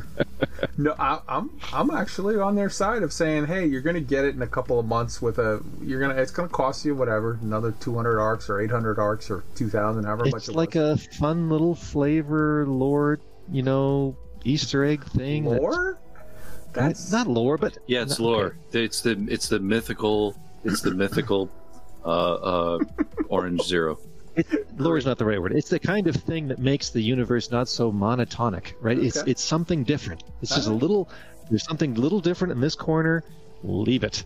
No, 0.77 0.95
I, 0.99 1.19
I'm 1.27 1.49
I'm 1.73 1.89
actually 1.89 2.37
on 2.37 2.55
their 2.55 2.69
side 2.69 3.01
of 3.03 3.11
saying, 3.11 3.47
hey, 3.47 3.65
you're 3.65 3.81
gonna 3.81 3.99
get 3.99 4.25
it 4.25 4.35
in 4.35 4.41
a 4.43 4.47
couple 4.47 4.79
of 4.79 4.85
months 4.85 5.19
with 5.21 5.39
a 5.39 5.59
you're 5.81 5.99
gonna 5.99 6.13
it's 6.15 6.31
gonna 6.31 6.47
cost 6.49 6.85
you 6.85 6.93
whatever 6.95 7.39
another 7.41 7.71
200 7.79 8.19
ARX 8.19 8.47
or 8.49 8.61
800 8.61 8.99
ARX 8.99 9.29
or 9.31 9.43
2,000 9.55 10.03
however 10.03 10.25
much 10.25 10.33
It's 10.35 10.49
like 10.49 10.75
was. 10.75 11.07
a 11.07 11.11
fun 11.17 11.49
little 11.49 11.73
flavor 11.75 12.65
lore, 12.67 13.19
you 13.51 13.63
know, 13.63 14.15
Easter 14.43 14.85
egg 14.85 15.03
thing. 15.05 15.45
lore. 15.45 15.97
That's 16.73 17.11
not 17.11 17.25
lore, 17.27 17.57
but 17.57 17.77
Yeah, 17.87 18.03
it's 18.03 18.13
okay. 18.13 18.23
lore. 18.23 18.57
It's 18.71 19.01
the 19.01 19.25
it's 19.29 19.49
the 19.49 19.59
mythical 19.59 20.35
it's 20.63 20.81
the 20.81 20.91
mythical 20.91 21.49
uh, 22.05 22.33
uh, 22.33 22.79
orange 23.29 23.63
zero. 23.63 23.97
It, 24.35 24.79
lore 24.79 24.97
is 24.97 25.05
not 25.05 25.17
the 25.17 25.25
right 25.25 25.41
word. 25.41 25.53
It's 25.53 25.69
the 25.69 25.79
kind 25.79 26.07
of 26.07 26.15
thing 26.15 26.47
that 26.47 26.59
makes 26.59 26.89
the 26.89 27.01
universe 27.01 27.51
not 27.51 27.67
so 27.67 27.91
monotonic, 27.91 28.73
right? 28.79 28.97
It's 28.97 29.17
Okay. 29.17 29.31
it's 29.31 29.43
something 29.43 29.83
different. 29.83 30.23
It's 30.41 30.55
just 30.55 30.67
a 30.67 30.71
uh-huh. 30.71 30.79
little. 30.79 31.09
There's 31.49 31.65
something 31.65 31.95
little 31.95 32.21
different 32.21 32.53
in 32.53 32.61
this 32.61 32.75
corner. 32.75 33.23
Leave 33.63 34.03
it. 34.03 34.23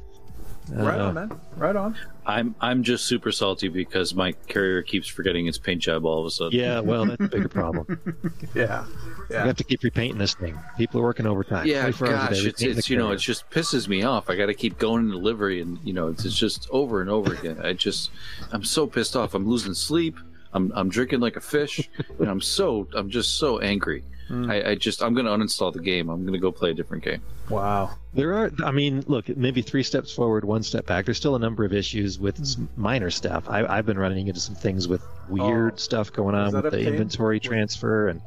Right 0.71 0.99
Uh, 0.99 1.07
on, 1.07 1.13
man. 1.13 1.39
Right 1.57 1.75
on. 1.75 1.95
I'm 2.25 2.55
I'm 2.59 2.81
just 2.83 3.05
super 3.05 3.31
salty 3.31 3.67
because 3.67 4.15
my 4.15 4.31
carrier 4.47 4.81
keeps 4.81 5.07
forgetting 5.07 5.45
its 5.47 5.57
paint 5.59 5.81
job 5.81 6.05
all 6.05 6.19
of 6.21 6.25
a 6.25 6.31
sudden. 6.31 6.57
Yeah, 6.57 6.79
well, 6.79 7.05
that's 7.05 7.21
a 7.21 7.27
bigger 7.27 7.49
problem. 7.49 7.85
Yeah. 8.55 8.85
You 9.29 9.35
Yeah. 9.35 9.45
have 9.45 9.57
to 9.57 9.63
keep 9.63 9.83
repainting 9.83 10.17
this 10.19 10.33
thing. 10.35 10.57
People 10.77 11.01
are 11.01 11.03
working 11.03 11.25
overtime. 11.27 11.65
Yeah, 11.67 11.81
24 11.81 12.07
hours 12.07 12.13
a 12.15 12.27
gosh, 12.41 12.45
it's, 12.45 12.61
it's 12.61 12.89
you 12.89 12.97
know, 12.97 13.11
it 13.11 13.17
just 13.17 13.49
pisses 13.49 13.87
me 13.87 14.03
off. 14.03 14.29
I 14.29 14.35
got 14.35 14.45
to 14.47 14.53
keep 14.53 14.77
going 14.77 15.05
in 15.05 15.11
delivery, 15.11 15.61
and 15.61 15.79
you 15.83 15.93
know, 15.93 16.07
it's, 16.09 16.25
it's 16.25 16.35
just 16.37 16.67
over 16.71 17.01
and 17.01 17.09
over 17.09 17.33
again. 17.33 17.59
I 17.63 17.73
just, 17.73 18.11
I'm 18.51 18.63
so 18.63 18.85
pissed 18.87 19.15
off. 19.15 19.33
I'm 19.33 19.47
losing 19.47 19.73
sleep. 19.73 20.17
I'm, 20.53 20.71
I'm 20.75 20.89
drinking 20.89 21.19
like 21.21 21.35
a 21.35 21.41
fish, 21.41 21.89
and 22.19 22.29
I'm 22.29 22.39
so, 22.41 22.87
I'm 22.93 23.09
just 23.09 23.37
so 23.39 23.59
angry. 23.59 24.03
Hmm. 24.27 24.49
I, 24.49 24.69
I 24.71 24.75
just, 24.75 25.03
I'm 25.03 25.13
gonna 25.13 25.29
uninstall 25.29 25.71
the 25.71 25.79
game. 25.81 26.09
I'm 26.09 26.25
gonna 26.25 26.39
go 26.39 26.51
play 26.51 26.71
a 26.71 26.73
different 26.73 27.03
game. 27.03 27.21
Wow. 27.49 27.91
There 28.13 28.33
are, 28.33 28.51
I 28.63 28.71
mean, 28.71 29.03
look, 29.07 29.29
maybe 29.37 29.61
three 29.61 29.83
steps 29.83 30.11
forward, 30.11 30.43
one 30.45 30.63
step 30.63 30.85
back. 30.87 31.05
There's 31.05 31.17
still 31.17 31.35
a 31.35 31.39
number 31.39 31.63
of 31.63 31.73
issues 31.73 32.17
with 32.17 32.39
minor 32.77 33.11
stuff. 33.11 33.47
I, 33.49 33.65
I've 33.65 33.85
been 33.85 33.99
running 33.99 34.27
into 34.27 34.39
some 34.39 34.55
things 34.55 34.87
with 34.87 35.03
weird 35.29 35.73
Oh. 35.73 35.77
stuff 35.77 36.11
going 36.11 36.33
on 36.33 36.53
with 36.53 36.63
the 36.63 36.71
pain? 36.71 36.87
inventory 36.87 37.39
transfer 37.39 38.07
and 38.07 38.21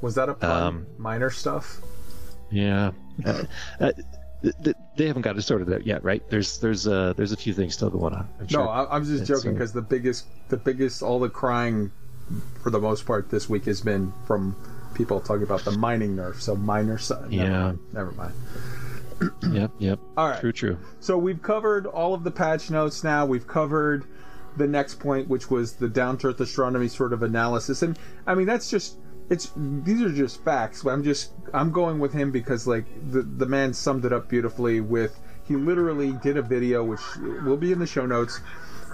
Was 0.00 0.14
that 0.14 0.28
a 0.30 0.34
pun? 0.34 0.50
Um, 0.62 0.86
Minor 0.98 1.30
stuff. 1.30 1.80
yeah. 2.50 2.92
Uh, 3.26 3.44
uh, 3.78 3.92
th- 4.42 4.54
th- 4.64 4.76
they 4.96 5.06
haven't 5.06 5.20
got 5.20 5.36
it 5.36 5.42
sorted 5.42 5.70
out 5.70 5.84
yet, 5.86 6.02
right? 6.02 6.22
There's 6.30 6.56
there's 6.58 6.86
uh 6.88 7.12
there's 7.14 7.32
a 7.32 7.36
few 7.36 7.52
things 7.52 7.74
still 7.74 7.90
going 7.90 8.14
on. 8.14 8.26
I'm 8.40 8.44
No, 8.44 8.48
sure. 8.48 8.68
I, 8.70 8.86
I'm 8.86 9.04
just 9.04 9.26
joking 9.26 9.50
uh, 9.50 9.52
because 9.54 9.72
the 9.74 9.82
biggest, 9.82 10.24
the 10.48 10.56
biggest, 10.56 11.02
all 11.02 11.20
the 11.20 11.28
crying, 11.28 11.90
for 12.62 12.70
the 12.70 12.80
most 12.80 13.04
part, 13.04 13.30
this 13.30 13.50
week 13.50 13.66
has 13.66 13.82
been 13.82 14.14
from 14.26 14.56
people 14.94 15.20
talking 15.20 15.42
about 15.42 15.64
the 15.64 15.72
mining 15.72 16.16
nerf. 16.16 16.40
So 16.40 16.54
miner. 16.56 16.98
Never 17.10 17.28
Yeah. 17.30 17.48
mind. 17.62 17.78
Never 17.92 18.12
mind. 18.12 18.34
Yep, 19.52 19.70
yep. 19.78 20.00
All 20.16 20.28
right. 20.28 20.40
True, 20.40 20.50
true. 20.50 20.78
So 20.98 21.16
we've 21.16 21.40
covered 21.40 21.86
all 21.86 22.12
of 22.12 22.24
the 22.24 22.30
patch 22.32 22.70
notes 22.70 23.04
now. 23.04 23.24
We've 23.24 23.46
covered 23.46 24.04
the 24.56 24.66
next 24.66 24.96
point, 24.98 25.28
which 25.28 25.48
was 25.48 25.74
the 25.74 25.88
down 25.88 26.18
to 26.18 26.28
earth 26.28 26.40
astronomy 26.40 26.88
sort 26.88 27.12
of 27.12 27.22
analysis. 27.22 27.82
And 27.82 27.96
I 28.26 28.34
mean, 28.34 28.46
that's 28.46 28.68
just 28.68 28.98
it's 29.30 29.52
these 29.56 30.02
are 30.02 30.10
just 30.10 30.42
facts. 30.44 30.84
I'm 30.84 31.04
just 31.04 31.32
I'm 31.54 31.70
going 31.70 32.00
with 32.00 32.12
him 32.12 32.32
because 32.32 32.66
like 32.66 32.84
the 33.12 33.22
the 33.22 33.46
man 33.46 33.72
summed 33.72 34.04
it 34.04 34.12
up 34.12 34.28
beautifully 34.28 34.80
with 34.80 35.18
he 35.44 35.54
literally 35.54 36.12
did 36.22 36.36
a 36.36 36.42
video 36.42 36.82
which 36.82 37.00
will 37.44 37.56
be 37.56 37.70
in 37.70 37.78
the 37.78 37.86
show 37.86 38.06
notes. 38.06 38.40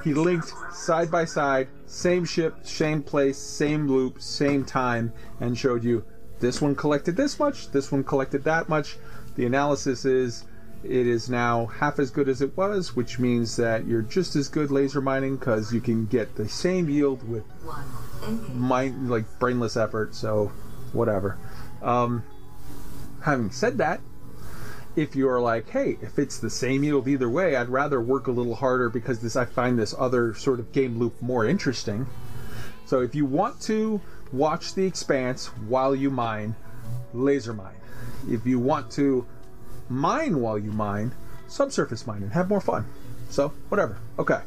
He 0.04 0.14
linked 0.14 0.52
side 0.72 1.10
by 1.10 1.24
side, 1.24 1.68
same 1.86 2.24
ship, 2.24 2.54
same 2.62 3.02
place, 3.02 3.38
same 3.38 3.88
loop, 3.88 4.20
same 4.20 4.64
time, 4.64 5.12
and 5.40 5.56
showed 5.56 5.84
you 5.84 6.04
this 6.40 6.60
one 6.60 6.74
collected 6.74 7.16
this 7.16 7.38
much, 7.38 7.70
this 7.70 7.90
one 7.90 8.04
collected 8.04 8.44
that 8.44 8.68
much. 8.68 8.96
The 9.36 9.46
analysis 9.46 10.04
is 10.04 10.44
it 10.84 11.06
is 11.06 11.28
now 11.28 11.66
half 11.66 11.98
as 11.98 12.10
good 12.10 12.28
as 12.28 12.40
it 12.40 12.56
was, 12.56 12.94
which 12.94 13.18
means 13.18 13.56
that 13.56 13.86
you're 13.86 14.02
just 14.02 14.36
as 14.36 14.48
good 14.48 14.70
laser 14.70 15.00
mining 15.00 15.36
because 15.36 15.72
you 15.72 15.80
can 15.80 16.06
get 16.06 16.36
the 16.36 16.48
same 16.48 16.88
yield 16.88 17.28
with 17.28 17.44
mind 18.54 19.10
like 19.10 19.24
brainless 19.38 19.76
effort. 19.76 20.14
So, 20.14 20.52
whatever. 20.92 21.36
Um, 21.82 22.22
having 23.22 23.50
said 23.50 23.78
that, 23.78 24.00
if 24.98 25.14
you're 25.14 25.40
like, 25.40 25.70
hey, 25.70 25.96
if 26.02 26.18
it's 26.18 26.38
the 26.38 26.50
same 26.50 26.82
yield 26.82 27.06
either 27.06 27.30
way, 27.30 27.54
I'd 27.54 27.68
rather 27.68 28.00
work 28.00 28.26
a 28.26 28.32
little 28.32 28.56
harder 28.56 28.88
because 28.88 29.20
this 29.20 29.36
I 29.36 29.44
find 29.44 29.78
this 29.78 29.94
other 29.96 30.34
sort 30.34 30.58
of 30.58 30.72
game 30.72 30.98
loop 30.98 31.22
more 31.22 31.46
interesting. 31.46 32.06
So 32.84 33.00
if 33.00 33.14
you 33.14 33.24
want 33.24 33.60
to 33.62 34.00
watch 34.32 34.74
the 34.74 34.84
expanse 34.84 35.46
while 35.68 35.94
you 35.94 36.10
mine, 36.10 36.56
laser 37.14 37.54
mine. 37.54 37.76
If 38.28 38.44
you 38.44 38.58
want 38.58 38.90
to 38.92 39.24
mine 39.88 40.40
while 40.40 40.58
you 40.58 40.72
mine, 40.72 41.12
subsurface 41.46 42.04
mine 42.04 42.24
and 42.24 42.32
have 42.32 42.48
more 42.48 42.60
fun. 42.60 42.84
So 43.30 43.52
whatever. 43.68 43.98
Okay. 44.18 44.40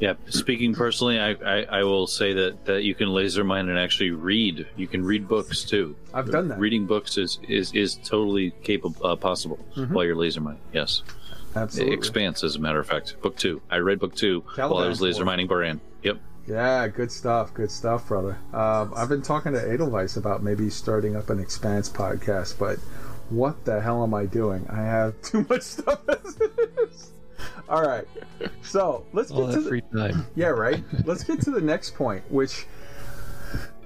Yeah. 0.00 0.14
Speaking 0.28 0.74
personally, 0.74 1.18
I, 1.18 1.30
I, 1.32 1.62
I 1.62 1.84
will 1.84 2.06
say 2.06 2.32
that, 2.34 2.64
that 2.66 2.82
you 2.82 2.94
can 2.94 3.08
laser 3.08 3.44
mine 3.44 3.68
and 3.68 3.78
actually 3.78 4.10
read. 4.10 4.66
You 4.76 4.86
can 4.86 5.04
read 5.04 5.26
books 5.26 5.64
too. 5.64 5.96
I've 6.12 6.30
done 6.30 6.48
that. 6.48 6.58
Reading 6.58 6.86
books 6.86 7.16
is 7.16 7.38
is, 7.48 7.72
is 7.72 7.96
totally 7.96 8.50
capable 8.62 9.06
uh, 9.06 9.16
possible 9.16 9.58
while 9.90 10.04
you're 10.04 10.16
laser 10.16 10.40
mining. 10.40 10.60
Yes. 10.72 11.02
Mm-hmm. 11.06 11.58
Absolutely. 11.58 11.94
Expanse, 11.94 12.44
as 12.44 12.56
a 12.56 12.58
matter 12.58 12.78
of 12.78 12.86
fact. 12.86 13.16
Book 13.22 13.36
two. 13.36 13.62
I 13.70 13.78
read 13.78 13.98
book 13.98 14.14
two 14.14 14.44
while 14.56 14.76
I 14.76 14.88
was 14.88 15.00
laser 15.00 15.24
mining 15.24 15.48
Borann. 15.48 15.80
Yep. 16.02 16.18
Yeah, 16.46 16.86
good 16.88 17.10
stuff. 17.10 17.54
Good 17.54 17.70
stuff, 17.70 18.06
brother. 18.08 18.38
Um, 18.52 18.92
I've 18.94 19.08
been 19.08 19.22
talking 19.22 19.52
to 19.52 19.58
Edelweiss 19.58 20.18
about 20.18 20.42
maybe 20.42 20.68
starting 20.68 21.16
up 21.16 21.30
an 21.30 21.40
Expanse 21.40 21.88
podcast, 21.88 22.58
but 22.58 22.78
what 23.30 23.64
the 23.64 23.80
hell 23.80 24.02
am 24.04 24.12
I 24.12 24.26
doing? 24.26 24.66
I 24.68 24.82
have 24.82 25.20
too 25.22 25.46
much 25.48 25.62
stuff 25.62 26.00
as 26.08 26.36
it 26.40 26.70
is. 26.78 27.12
All 27.68 27.82
right. 27.82 28.06
So 28.62 29.04
let's 29.12 29.30
All 29.30 29.46
get 29.46 29.54
to 29.54 29.60
the, 29.60 29.68
free 29.68 29.82
time. 29.94 30.26
yeah, 30.34 30.48
right. 30.48 30.82
Let's 31.04 31.24
get 31.24 31.40
to 31.42 31.50
the 31.50 31.60
next 31.60 31.94
point, 31.94 32.22
which 32.30 32.66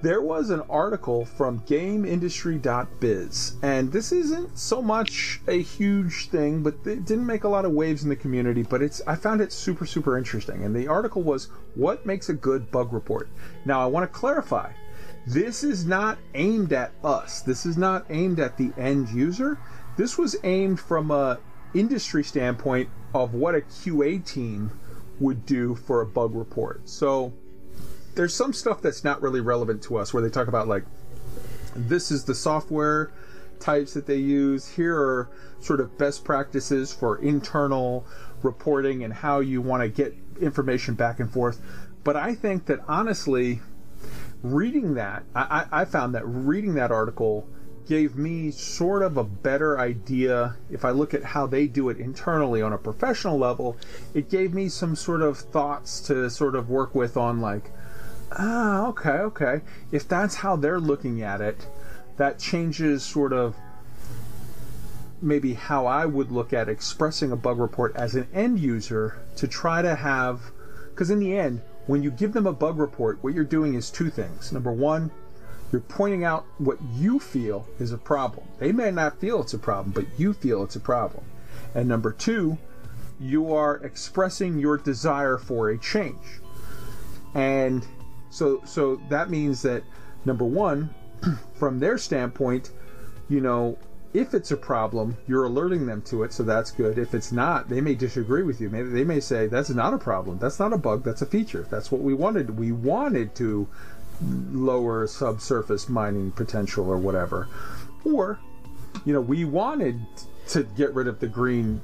there 0.01 0.21
was 0.21 0.49
an 0.49 0.61
article 0.69 1.25
from 1.25 1.59
GameIndustry.biz, 1.61 3.57
and 3.61 3.91
this 3.91 4.11
isn't 4.11 4.57
so 4.57 4.81
much 4.81 5.41
a 5.47 5.61
huge 5.61 6.29
thing, 6.29 6.63
but 6.63 6.75
it 6.85 7.05
didn't 7.05 7.25
make 7.25 7.43
a 7.43 7.47
lot 7.47 7.65
of 7.65 7.71
waves 7.71 8.03
in 8.03 8.09
the 8.09 8.15
community. 8.15 8.63
But 8.63 8.81
it's 8.81 9.01
I 9.05 9.15
found 9.15 9.41
it 9.41 9.51
super 9.51 9.85
super 9.85 10.17
interesting, 10.17 10.63
and 10.63 10.75
the 10.75 10.87
article 10.87 11.21
was 11.21 11.49
"What 11.75 12.05
makes 12.05 12.29
a 12.29 12.33
good 12.33 12.71
bug 12.71 12.93
report." 12.93 13.29
Now 13.65 13.81
I 13.81 13.85
want 13.85 14.11
to 14.11 14.19
clarify. 14.19 14.71
This 15.27 15.63
is 15.63 15.85
not 15.85 16.17
aimed 16.33 16.73
at 16.73 16.93
us. 17.03 17.41
This 17.41 17.65
is 17.65 17.77
not 17.77 18.05
aimed 18.09 18.39
at 18.39 18.57
the 18.57 18.71
end 18.77 19.09
user. 19.09 19.59
This 19.97 20.17
was 20.17 20.35
aimed 20.43 20.79
from 20.79 21.11
a 21.11 21.37
industry 21.73 22.23
standpoint 22.23 22.89
of 23.13 23.33
what 23.33 23.55
a 23.55 23.61
QA 23.61 24.25
team 24.25 24.71
would 25.19 25.45
do 25.45 25.75
for 25.75 26.01
a 26.01 26.05
bug 26.05 26.35
report. 26.35 26.87
So 26.89 27.33
there's 28.15 28.33
some 28.33 28.53
stuff 28.53 28.81
that's 28.81 29.03
not 29.03 29.21
really 29.21 29.41
relevant 29.41 29.81
to 29.83 29.97
us 29.97 30.13
where 30.13 30.21
they 30.21 30.29
talk 30.29 30.47
about 30.47 30.67
like 30.67 30.83
this 31.75 32.11
is 32.11 32.25
the 32.25 32.35
software 32.35 33.11
types 33.59 33.93
that 33.93 34.05
they 34.05 34.17
use. 34.17 34.67
Here 34.67 34.97
are 34.97 35.29
sort 35.59 35.79
of 35.79 35.97
best 35.97 36.23
practices 36.23 36.91
for 36.91 37.19
internal 37.19 38.05
reporting 38.43 39.03
and 39.03 39.13
how 39.13 39.39
you 39.39 39.61
want 39.61 39.83
to 39.83 39.89
get 39.89 40.15
information 40.41 40.95
back 40.95 41.19
and 41.19 41.31
forth. 41.31 41.61
But 42.03 42.15
I 42.15 42.33
think 42.33 42.65
that 42.65 42.79
honestly, 42.87 43.61
reading 44.41 44.95
that, 44.95 45.23
I, 45.35 45.65
I 45.71 45.85
found 45.85 46.15
that 46.15 46.25
reading 46.25 46.73
that 46.75 46.91
article 46.91 47.47
gave 47.87 48.15
me 48.15 48.51
sort 48.51 49.01
of 49.01 49.17
a 49.17 49.23
better 49.23 49.79
idea. 49.79 50.55
If 50.69 50.85
I 50.85 50.91
look 50.91 51.13
at 51.13 51.23
how 51.23 51.47
they 51.47 51.67
do 51.67 51.89
it 51.89 51.97
internally 51.97 52.61
on 52.61 52.73
a 52.73 52.77
professional 52.77 53.37
level, 53.37 53.77
it 54.13 54.29
gave 54.29 54.53
me 54.53 54.69
some 54.69 54.95
sort 54.95 55.21
of 55.21 55.37
thoughts 55.37 55.99
to 56.01 56.29
sort 56.29 56.55
of 56.55 56.69
work 56.69 56.95
with 56.95 57.17
on 57.17 57.41
like, 57.41 57.71
ah, 58.33 58.87
okay, 58.87 59.09
okay. 59.09 59.61
If 59.91 60.07
that's 60.07 60.35
how 60.35 60.55
they're 60.55 60.79
looking 60.79 61.21
at 61.21 61.41
it, 61.41 61.67
that 62.17 62.39
changes 62.39 63.03
sort 63.03 63.33
of 63.33 63.55
maybe 65.21 65.53
how 65.53 65.85
I 65.85 66.05
would 66.05 66.31
look 66.31 66.51
at 66.53 66.67
expressing 66.67 67.31
a 67.31 67.35
bug 67.35 67.59
report 67.59 67.95
as 67.95 68.15
an 68.15 68.27
end 68.33 68.59
user 68.59 69.17
to 69.35 69.47
try 69.47 69.81
to 69.81 69.95
have 69.95 70.41
because 70.89 71.11
in 71.11 71.19
the 71.19 71.37
end 71.37 71.61
when 71.85 72.01
you 72.01 72.09
give 72.09 72.33
them 72.33 72.47
a 72.47 72.53
bug 72.53 72.79
report 72.79 73.19
what 73.21 73.33
you're 73.33 73.43
doing 73.43 73.75
is 73.75 73.91
two 73.91 74.09
things 74.09 74.51
number 74.51 74.71
one 74.71 75.11
you're 75.71 75.81
pointing 75.81 76.23
out 76.23 76.45
what 76.57 76.77
you 76.95 77.19
feel 77.19 77.65
is 77.79 77.91
a 77.91 77.97
problem 77.97 78.45
they 78.59 78.71
may 78.71 78.91
not 78.91 79.19
feel 79.19 79.41
it's 79.41 79.53
a 79.53 79.59
problem 79.59 79.91
but 79.91 80.05
you 80.17 80.33
feel 80.33 80.63
it's 80.63 80.75
a 80.75 80.79
problem 80.79 81.23
and 81.75 81.87
number 81.87 82.11
two 82.11 82.57
you 83.19 83.53
are 83.53 83.77
expressing 83.77 84.57
your 84.57 84.77
desire 84.77 85.37
for 85.37 85.69
a 85.69 85.77
change 85.77 86.39
and 87.35 87.85
so 88.29 88.61
so 88.65 88.95
that 89.09 89.29
means 89.29 89.61
that 89.61 89.83
number 90.25 90.45
one 90.45 90.93
from 91.53 91.79
their 91.79 91.97
standpoint 91.97 92.71
you 93.29 93.39
know 93.39 93.77
if 94.13 94.33
it's 94.33 94.51
a 94.51 94.57
problem, 94.57 95.17
you're 95.27 95.45
alerting 95.45 95.85
them 95.85 96.01
to 96.03 96.23
it, 96.23 96.33
so 96.33 96.43
that's 96.43 96.71
good. 96.71 96.97
If 96.97 97.13
it's 97.13 97.31
not, 97.31 97.69
they 97.69 97.79
may 97.79 97.95
disagree 97.95 98.43
with 98.43 98.59
you. 98.59 98.69
Maybe 98.69 98.89
they 98.89 99.05
may 99.05 99.21
say 99.21 99.47
that's 99.47 99.69
not 99.69 99.93
a 99.93 99.97
problem. 99.97 100.37
That's 100.37 100.59
not 100.59 100.73
a 100.73 100.77
bug. 100.77 101.03
That's 101.03 101.21
a 101.21 101.25
feature. 101.25 101.65
That's 101.69 101.91
what 101.91 102.01
we 102.01 102.13
wanted. 102.13 102.59
We 102.59 102.71
wanted 102.71 103.35
to 103.35 103.67
lower 104.21 105.07
subsurface 105.07 105.89
mining 105.89 106.31
potential 106.31 106.89
or 106.89 106.97
whatever. 106.97 107.47
Or, 108.03 108.39
you 109.05 109.13
know, 109.13 109.21
we 109.21 109.45
wanted 109.45 109.99
to 110.49 110.63
get 110.63 110.93
rid 110.93 111.07
of 111.07 111.19
the 111.19 111.27
green, 111.27 111.81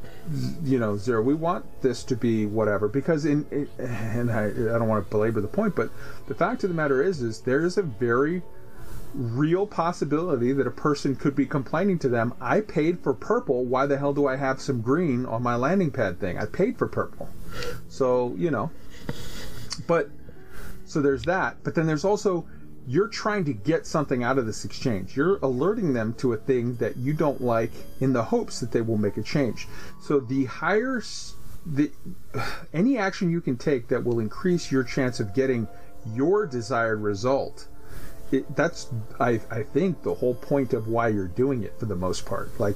you 0.63 0.77
know, 0.77 0.97
zero. 0.97 1.21
We 1.21 1.33
want 1.33 1.65
this 1.81 2.03
to 2.05 2.15
be 2.15 2.45
whatever 2.45 2.87
because 2.87 3.25
in, 3.25 3.45
in 3.51 3.69
and 3.79 4.31
I, 4.31 4.47
I 4.47 4.77
don't 4.77 4.87
want 4.87 5.05
to 5.05 5.09
belabor 5.09 5.41
the 5.41 5.47
point, 5.47 5.75
but 5.75 5.89
the 6.27 6.35
fact 6.35 6.63
of 6.63 6.69
the 6.69 6.75
matter 6.75 7.01
is, 7.01 7.21
is 7.21 7.41
there 7.41 7.63
is 7.63 7.77
a 7.77 7.83
very 7.83 8.41
real 9.13 9.65
possibility 9.65 10.53
that 10.53 10.67
a 10.67 10.71
person 10.71 11.15
could 11.15 11.35
be 11.35 11.45
complaining 11.45 11.97
to 11.99 12.09
them, 12.09 12.33
I 12.41 12.61
paid 12.61 12.99
for 12.99 13.13
purple, 13.13 13.65
why 13.65 13.85
the 13.85 13.97
hell 13.97 14.13
do 14.13 14.27
I 14.27 14.35
have 14.35 14.61
some 14.61 14.81
green 14.81 15.25
on 15.25 15.43
my 15.43 15.55
landing 15.55 15.91
pad 15.91 16.19
thing? 16.19 16.37
I 16.37 16.45
paid 16.45 16.77
for 16.77 16.87
purple. 16.87 17.29
So, 17.87 18.35
you 18.37 18.51
know. 18.51 18.69
But 19.87 20.09
so 20.87 21.01
there's 21.01 21.23
that, 21.23 21.57
but 21.63 21.75
then 21.75 21.85
there's 21.85 22.05
also 22.05 22.47
you're 22.87 23.09
trying 23.09 23.43
to 23.43 23.53
get 23.53 23.85
something 23.85 24.23
out 24.23 24.37
of 24.37 24.45
this 24.45 24.63
exchange. 24.63 25.15
You're 25.17 25.37
alerting 25.39 25.91
them 25.91 26.13
to 26.19 26.31
a 26.31 26.37
thing 26.37 26.77
that 26.77 26.95
you 26.95 27.13
don't 27.13 27.41
like 27.41 27.71
in 27.99 28.13
the 28.13 28.23
hopes 28.23 28.61
that 28.61 28.71
they 28.71 28.79
will 28.79 28.97
make 28.97 29.17
a 29.17 29.23
change. 29.23 29.67
So 30.01 30.21
the 30.21 30.45
higher 30.45 31.03
the 31.65 31.91
any 32.73 32.97
action 32.97 33.29
you 33.29 33.41
can 33.41 33.57
take 33.57 33.89
that 33.89 34.03
will 34.03 34.19
increase 34.19 34.71
your 34.71 34.83
chance 34.83 35.19
of 35.19 35.33
getting 35.33 35.67
your 36.13 36.47
desired 36.47 37.01
result 37.01 37.67
it, 38.31 38.55
that's 38.55 38.89
I, 39.19 39.39
I 39.49 39.63
think 39.63 40.03
the 40.03 40.13
whole 40.13 40.35
point 40.35 40.73
of 40.73 40.87
why 40.87 41.09
you're 41.09 41.27
doing 41.27 41.63
it 41.63 41.79
for 41.79 41.85
the 41.85 41.95
most 41.95 42.25
part. 42.25 42.59
Like 42.59 42.75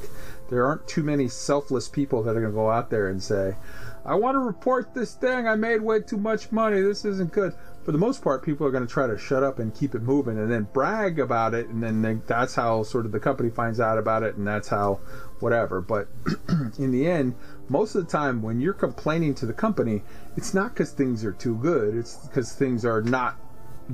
there 0.49 0.65
aren't 0.65 0.87
too 0.87 1.03
many 1.03 1.27
selfless 1.27 1.87
people 1.87 2.23
that 2.23 2.31
are 2.31 2.41
going 2.41 2.53
to 2.53 2.55
go 2.55 2.69
out 2.69 2.89
there 2.89 3.07
and 3.09 3.21
say 3.21 3.55
i 4.03 4.15
want 4.15 4.35
to 4.35 4.39
report 4.39 4.93
this 4.93 5.13
thing. 5.13 5.47
I 5.47 5.55
made 5.55 5.81
way 5.81 5.99
too 6.01 6.17
much 6.17 6.51
money. 6.51 6.81
This 6.81 7.05
isn't 7.05 7.31
good 7.31 7.53
for 7.83 7.91
the 7.91 7.97
most 7.97 8.23
part 8.23 8.43
people 8.43 8.65
are 8.65 8.71
going 8.71 8.85
to 8.85 8.91
try 8.91 9.07
to 9.07 9.17
shut 9.17 9.43
up 9.43 9.59
and 9.59 9.73
keep 9.73 9.95
it 9.95 10.01
moving 10.01 10.37
and 10.37 10.51
then 10.51 10.67
brag 10.73 11.19
about 11.19 11.53
it 11.53 11.67
and 11.67 11.81
then 11.81 12.01
they, 12.01 12.13
that's 12.27 12.55
how 12.55 12.83
sort 12.83 13.05
of 13.05 13.11
the 13.11 13.19
company 13.19 13.49
finds 13.49 13.79
out 13.79 13.97
about 13.97 14.23
it 14.23 14.35
and 14.35 14.47
that's 14.47 14.67
how 14.67 14.99
whatever 15.39 15.81
but 15.81 16.07
in 16.79 16.91
the 16.91 17.07
end 17.07 17.35
most 17.69 17.95
of 17.95 18.05
the 18.05 18.11
time 18.11 18.41
when 18.41 18.59
you're 18.59 18.73
complaining 18.73 19.33
to 19.33 19.45
the 19.45 19.53
company 19.53 20.03
it's 20.37 20.53
not 20.53 20.73
because 20.73 20.91
things 20.91 21.25
are 21.25 21.31
too 21.31 21.55
good 21.57 21.95
it's 21.95 22.15
because 22.27 22.53
things 22.53 22.85
are 22.85 23.01
not 23.01 23.37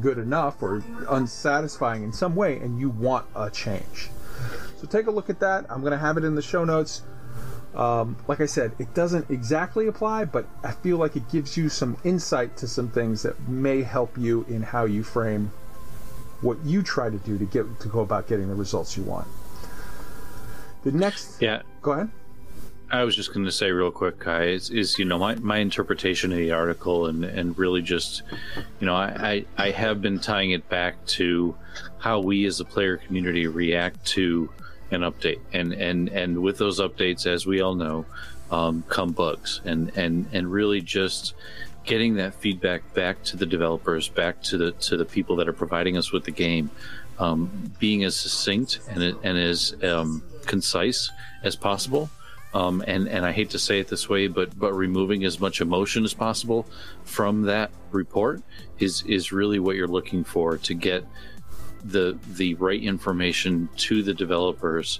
good 0.01 0.17
enough 0.17 0.61
or 0.61 0.83
unsatisfying 1.09 2.03
in 2.03 2.11
some 2.11 2.35
way 2.35 2.57
and 2.57 2.79
you 2.79 2.89
want 2.89 3.25
a 3.35 3.49
change. 3.49 4.09
So 4.77 4.87
take 4.87 5.07
a 5.07 5.11
look 5.11 5.29
at 5.29 5.39
that. 5.39 5.65
I'm 5.69 5.81
going 5.81 5.91
to 5.91 5.97
have 5.97 6.17
it 6.17 6.23
in 6.23 6.35
the 6.35 6.41
show 6.41 6.63
notes. 6.63 7.03
Um, 7.77 8.17
like 8.27 8.41
I 8.41 8.47
said, 8.47 8.71
it 8.79 8.93
doesn't 8.95 9.29
exactly 9.29 9.85
apply, 9.85 10.25
but 10.25 10.47
I 10.63 10.71
feel 10.71 10.97
like 10.97 11.15
it 11.15 11.29
gives 11.29 11.55
you 11.55 11.69
some 11.69 11.95
insight 12.03 12.57
to 12.57 12.67
some 12.67 12.89
things 12.89 13.21
that 13.21 13.47
may 13.47 13.83
help 13.83 14.17
you 14.17 14.45
in 14.49 14.63
how 14.63 14.85
you 14.85 15.03
frame 15.03 15.51
what 16.41 16.57
you 16.65 16.81
try 16.81 17.09
to 17.09 17.17
do 17.17 17.37
to 17.37 17.45
get 17.45 17.79
to 17.79 17.87
go 17.87 17.99
about 17.99 18.27
getting 18.27 18.47
the 18.47 18.55
results 18.55 18.97
you 18.97 19.03
want. 19.03 19.27
The 20.83 20.91
next, 20.91 21.39
Yeah, 21.39 21.61
go 21.83 21.91
ahead. 21.91 22.09
I 22.89 23.03
was 23.03 23.15
just 23.15 23.33
going 23.33 23.45
to 23.45 23.51
say 23.51 23.69
real 23.71 23.91
quick, 23.91 24.19
Kai, 24.19 24.45
is, 24.45 24.69
is 24.69 24.97
you 24.97 25.05
know 25.05 25.19
my, 25.19 25.35
my 25.35 25.57
interpretation 25.57 26.31
of 26.31 26.37
the 26.37 26.51
article 26.51 27.07
and, 27.07 27.25
and 27.25 27.57
really 27.57 27.81
just, 27.81 28.23
you 28.79 28.87
know, 28.87 28.95
I, 28.95 29.45
I, 29.57 29.65
I 29.67 29.71
have 29.71 30.01
been 30.01 30.19
tying 30.19 30.51
it 30.51 30.67
back 30.69 31.05
to 31.07 31.55
how 31.99 32.21
we 32.21 32.45
as 32.45 32.59
a 32.59 32.65
player 32.65 32.97
community 32.97 33.45
react 33.45 34.05
to 34.07 34.49
an 34.91 35.01
update, 35.01 35.39
and 35.53 35.73
and 35.73 36.09
and 36.09 36.41
with 36.41 36.57
those 36.57 36.79
updates, 36.79 37.25
as 37.25 37.45
we 37.45 37.61
all 37.61 37.75
know, 37.75 38.05
um, 38.51 38.83
come 38.87 39.11
bugs, 39.11 39.61
and 39.65 39.91
and 39.95 40.27
and 40.31 40.51
really 40.51 40.81
just 40.81 41.33
getting 41.85 42.15
that 42.15 42.35
feedback 42.35 42.93
back 42.93 43.23
to 43.23 43.37
the 43.37 43.45
developers, 43.45 44.07
back 44.07 44.41
to 44.43 44.57
the 44.57 44.71
to 44.73 44.97
the 44.97 45.05
people 45.05 45.37
that 45.37 45.47
are 45.47 45.53
providing 45.53 45.97
us 45.97 46.11
with 46.11 46.23
the 46.23 46.31
game, 46.31 46.69
um, 47.19 47.71
being 47.79 48.03
as 48.03 48.15
succinct 48.15 48.79
and 48.89 49.01
and 49.01 49.37
as 49.37 49.75
um, 49.83 50.23
concise 50.45 51.11
as 51.43 51.55
possible. 51.55 52.09
Um, 52.53 52.83
and 52.87 53.07
and 53.07 53.25
I 53.25 53.33
hate 53.33 53.49
to 53.51 53.59
say 53.59 53.79
it 53.79 53.87
this 53.87 54.07
way, 54.07 54.27
but 54.27 54.57
but 54.57 54.73
removing 54.73 55.25
as 55.25 55.39
much 55.39 55.61
emotion 55.61 56.03
as 56.03 56.13
possible 56.13 56.65
from 57.03 57.43
that 57.43 57.71
report 57.91 58.41
is 58.79 59.03
is 59.03 59.31
really 59.31 59.59
what 59.59 59.75
you're 59.75 59.87
looking 59.87 60.23
for 60.23 60.57
to 60.57 60.73
get 60.73 61.05
the 61.83 62.17
the 62.33 62.53
right 62.55 62.81
information 62.81 63.69
to 63.77 64.03
the 64.03 64.13
developers 64.13 64.99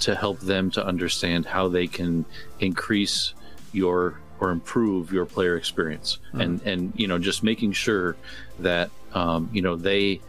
to 0.00 0.14
help 0.14 0.40
them 0.40 0.70
to 0.70 0.84
understand 0.84 1.46
how 1.46 1.68
they 1.68 1.86
can 1.86 2.24
increase 2.60 3.34
your 3.72 4.20
or 4.38 4.50
improve 4.50 5.12
your 5.12 5.24
player 5.24 5.56
experience. 5.56 6.18
And 6.32 6.62
and 6.62 6.92
you 6.96 7.08
know 7.08 7.18
just 7.18 7.42
making 7.42 7.72
sure 7.72 8.16
that 8.58 8.90
um, 9.12 9.48
you 9.52 9.62
know 9.62 9.76
they 9.76 10.20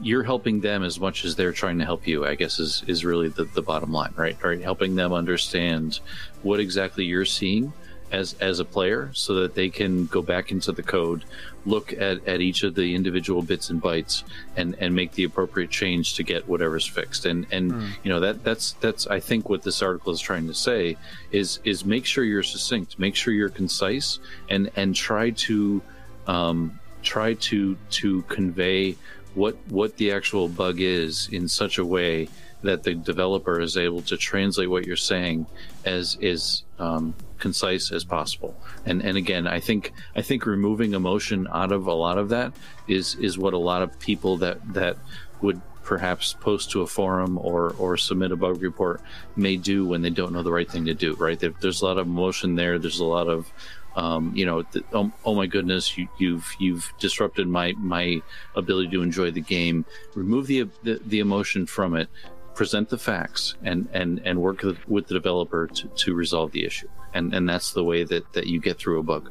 you're 0.00 0.22
helping 0.24 0.60
them 0.60 0.82
as 0.82 0.98
much 0.98 1.24
as 1.24 1.36
they're 1.36 1.52
trying 1.52 1.78
to 1.78 1.84
help 1.84 2.08
you 2.08 2.26
i 2.26 2.34
guess 2.34 2.58
is 2.58 2.82
is 2.88 3.04
really 3.04 3.28
the, 3.28 3.44
the 3.44 3.62
bottom 3.62 3.92
line 3.92 4.12
right? 4.16 4.42
Right? 4.42 4.60
Helping 4.60 4.96
them 4.96 5.12
understand 5.12 6.00
what 6.42 6.58
exactly 6.58 7.04
you're 7.04 7.24
seeing 7.24 7.72
as 8.12 8.34
as 8.40 8.60
a 8.60 8.64
player 8.64 9.10
so 9.14 9.34
that 9.34 9.54
they 9.54 9.68
can 9.68 10.06
go 10.06 10.22
back 10.22 10.52
into 10.52 10.70
the 10.70 10.82
code 10.82 11.24
look 11.64 11.92
at, 11.92 12.26
at 12.26 12.40
each 12.40 12.62
of 12.62 12.74
the 12.74 12.94
individual 12.94 13.42
bits 13.42 13.70
and 13.70 13.80
bytes 13.82 14.24
and 14.56 14.74
and 14.80 14.94
make 14.94 15.12
the 15.12 15.24
appropriate 15.24 15.70
change 15.70 16.14
to 16.14 16.22
get 16.22 16.46
whatever's 16.48 16.86
fixed. 16.86 17.24
And 17.24 17.46
and 17.50 17.72
you 18.02 18.10
know 18.10 18.20
that 18.20 18.44
that's 18.44 18.72
that's 18.74 19.06
i 19.06 19.20
think 19.20 19.48
what 19.48 19.62
this 19.62 19.82
article 19.82 20.12
is 20.12 20.20
trying 20.20 20.46
to 20.46 20.54
say 20.54 20.96
is 21.30 21.60
is 21.64 21.84
make 21.84 22.04
sure 22.04 22.24
you're 22.24 22.42
succinct 22.42 22.98
make 22.98 23.16
sure 23.16 23.32
you're 23.32 23.48
concise 23.48 24.18
and 24.50 24.70
and 24.76 24.94
try 24.94 25.30
to 25.30 25.82
um 26.26 26.78
try 27.02 27.34
to 27.34 27.76
to 27.90 28.22
convey 28.22 28.96
what 29.34 29.56
what 29.68 29.96
the 29.96 30.12
actual 30.12 30.48
bug 30.48 30.80
is 30.80 31.28
in 31.32 31.48
such 31.48 31.78
a 31.78 31.84
way 31.84 32.28
that 32.62 32.82
the 32.82 32.94
developer 32.94 33.60
is 33.60 33.76
able 33.76 34.02
to 34.02 34.16
translate 34.16 34.70
what 34.70 34.86
you're 34.86 34.96
saying 34.96 35.46
as 35.84 36.16
is 36.20 36.62
um, 36.78 37.14
concise 37.42 37.90
as 37.90 38.04
possible. 38.04 38.54
And 38.86 39.02
and 39.02 39.16
again, 39.18 39.46
I 39.46 39.60
think 39.60 39.92
I 40.16 40.22
think 40.22 40.46
removing 40.46 40.94
emotion 40.94 41.48
out 41.52 41.72
of 41.72 41.88
a 41.88 41.92
lot 41.92 42.16
of 42.16 42.28
that 42.30 42.52
is 42.86 43.16
is 43.16 43.36
what 43.36 43.52
a 43.52 43.58
lot 43.58 43.82
of 43.82 43.98
people 43.98 44.36
that 44.38 44.58
that 44.72 44.96
would 45.42 45.60
perhaps 45.82 46.34
post 46.34 46.70
to 46.70 46.82
a 46.82 46.86
forum 46.86 47.36
or 47.36 47.74
or 47.78 47.96
submit 47.96 48.30
a 48.30 48.36
bug 48.36 48.62
report 48.62 49.02
may 49.34 49.56
do 49.56 49.84
when 49.84 50.02
they 50.02 50.10
don't 50.10 50.32
know 50.32 50.44
the 50.44 50.52
right 50.52 50.70
thing 50.70 50.86
to 50.86 50.94
do. 50.94 51.14
Right? 51.16 51.38
There's 51.38 51.82
a 51.82 51.84
lot 51.84 51.98
of 51.98 52.06
emotion 52.06 52.54
there. 52.54 52.78
There's 52.78 53.00
a 53.00 53.04
lot 53.18 53.28
of 53.28 53.52
um, 53.94 54.32
you 54.34 54.46
know, 54.46 54.62
th- 54.62 54.84
oh, 54.94 55.12
oh 55.24 55.34
my 55.34 55.46
goodness, 55.46 55.98
you, 55.98 56.08
you've 56.18 56.48
you've 56.58 56.92
disrupted 56.98 57.46
my 57.46 57.74
my 57.76 58.22
ability 58.56 58.88
to 58.90 59.02
enjoy 59.02 59.30
the 59.30 59.40
game. 59.40 59.84
Remove 60.14 60.46
the 60.46 60.68
the, 60.82 61.00
the 61.06 61.18
emotion 61.18 61.66
from 61.66 61.96
it. 61.96 62.08
Present 62.54 62.90
the 62.90 62.98
facts 62.98 63.54
and 63.62 63.88
and 63.92 64.20
and 64.24 64.40
work 64.40 64.62
with, 64.62 65.06
the 65.06 65.14
developer 65.14 65.66
to, 65.66 65.88
to 65.88 66.14
resolve 66.14 66.52
the 66.52 66.64
issue. 66.64 66.88
And 67.14 67.34
and 67.34 67.48
that's 67.48 67.72
the 67.72 67.84
way 67.84 68.04
that 68.04 68.32
that 68.34 68.46
you 68.46 68.60
get 68.60 68.78
through 68.78 69.00
a 69.00 69.02
bug. 69.02 69.30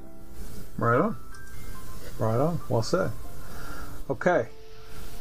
Right 0.77 0.99
on. 0.99 1.17
Right 2.17 2.39
on. 2.39 2.59
Well 2.69 2.81
said. 2.81 3.11
Okay. 4.09 4.47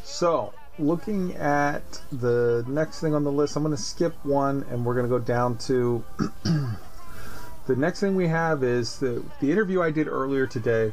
So, 0.04 0.52
looking 0.78 1.36
at 1.36 1.82
the 2.10 2.64
next 2.66 3.00
thing 3.00 3.14
on 3.14 3.24
the 3.24 3.32
list, 3.32 3.56
I'm 3.56 3.62
going 3.62 3.76
to 3.76 3.82
skip 3.82 4.14
one 4.24 4.64
and 4.70 4.84
we're 4.84 4.94
going 4.94 5.06
to 5.06 5.10
go 5.10 5.18
down 5.18 5.58
to 5.58 6.04
the 6.44 7.76
next 7.76 8.00
thing 8.00 8.16
we 8.16 8.28
have 8.28 8.64
is 8.64 8.98
the 8.98 9.22
the 9.40 9.52
interview 9.52 9.82
I 9.82 9.90
did 9.90 10.08
earlier 10.08 10.46
today. 10.46 10.92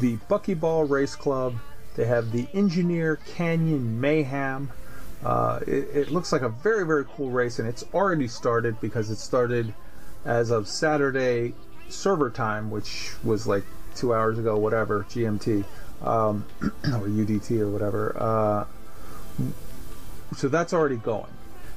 The 0.00 0.16
Buckyball 0.28 0.88
Race 0.88 1.14
Club 1.14 1.54
They 1.94 2.06
have 2.06 2.32
the 2.32 2.48
Engineer 2.52 3.16
Canyon 3.16 4.00
Mayhem. 4.00 4.70
Uh, 5.24 5.60
it, 5.66 5.88
it 5.94 6.10
looks 6.10 6.32
like 6.32 6.42
a 6.42 6.48
very, 6.48 6.86
very 6.86 7.04
cool 7.04 7.30
race, 7.30 7.58
and 7.58 7.68
it's 7.68 7.84
already 7.94 8.28
started 8.28 8.80
because 8.80 9.10
it 9.10 9.16
started 9.16 9.72
as 10.24 10.50
of 10.50 10.68
Saturday 10.68 11.54
server 11.88 12.30
time, 12.30 12.70
which 12.70 13.12
was 13.24 13.46
like 13.46 13.64
two 13.94 14.14
hours 14.14 14.38
ago, 14.38 14.56
whatever, 14.56 15.04
GMT, 15.10 15.64
um, 16.02 16.44
or 16.60 17.08
UDT 17.08 17.60
or 17.60 17.70
whatever. 17.70 18.16
Uh, 18.18 18.64
so 20.36 20.48
that's 20.48 20.72
already 20.72 20.96
going. 20.96 21.30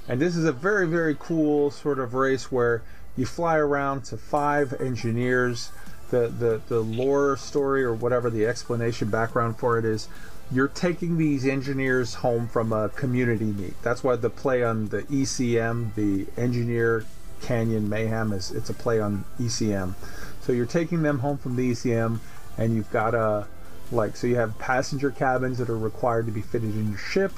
And 0.08 0.20
this 0.20 0.36
is 0.36 0.46
a 0.46 0.52
very, 0.52 0.88
very 0.88 1.16
cool 1.20 1.72
sort 1.72 2.00
of 2.00 2.14
race 2.14 2.52
where 2.52 2.82
you 3.16 3.26
fly 3.26 3.58
around 3.58 4.06
to 4.06 4.18
five 4.18 4.74
engineers. 4.82 5.72
The, 6.10 6.28
the, 6.28 6.60
the 6.68 6.80
lore 6.80 7.38
story 7.38 7.84
or 7.84 7.94
whatever 7.94 8.32
the 8.32 8.48
explanation 8.48 9.12
background 9.12 9.60
for 9.60 9.78
it 9.78 9.86
is, 9.86 10.08
you're 10.52 10.68
taking 10.68 11.18
these 11.18 11.46
engineers 11.46 12.16
home 12.16 12.48
from 12.48 12.74
a 12.74 12.90
community 12.90 13.46
meet. 13.46 13.80
That's 13.84 14.04
why 14.04 14.16
the 14.16 14.30
play 14.30 14.64
on 14.64 14.90
the 14.90 15.04
ECM, 15.04 15.94
the 15.96 16.26
Engineer 16.42 17.06
Canyon 17.42 17.88
Mayhem, 17.88 18.34
is 18.34 18.52
it's 18.52 18.70
a 18.70 18.74
play 18.74 19.00
on 19.00 19.26
ECM. 19.40 19.94
So 20.42 20.52
you're 20.52 20.66
taking 20.66 21.04
them 21.04 21.20
home 21.20 21.38
from 21.38 21.56
the 21.56 21.72
ECM, 21.72 22.20
and 22.58 22.76
you've 22.76 22.92
got 22.92 23.14
a 23.14 23.48
like 23.92 24.16
so 24.16 24.28
you 24.28 24.36
have 24.36 24.58
passenger 24.60 25.12
cabins 25.12 25.58
that 25.58 25.70
are 25.70 25.78
required 25.78 26.26
to 26.28 26.32
be 26.32 26.42
fitted 26.42 26.76
in 26.76 26.90
your 26.90 26.98
ship. 26.98 27.32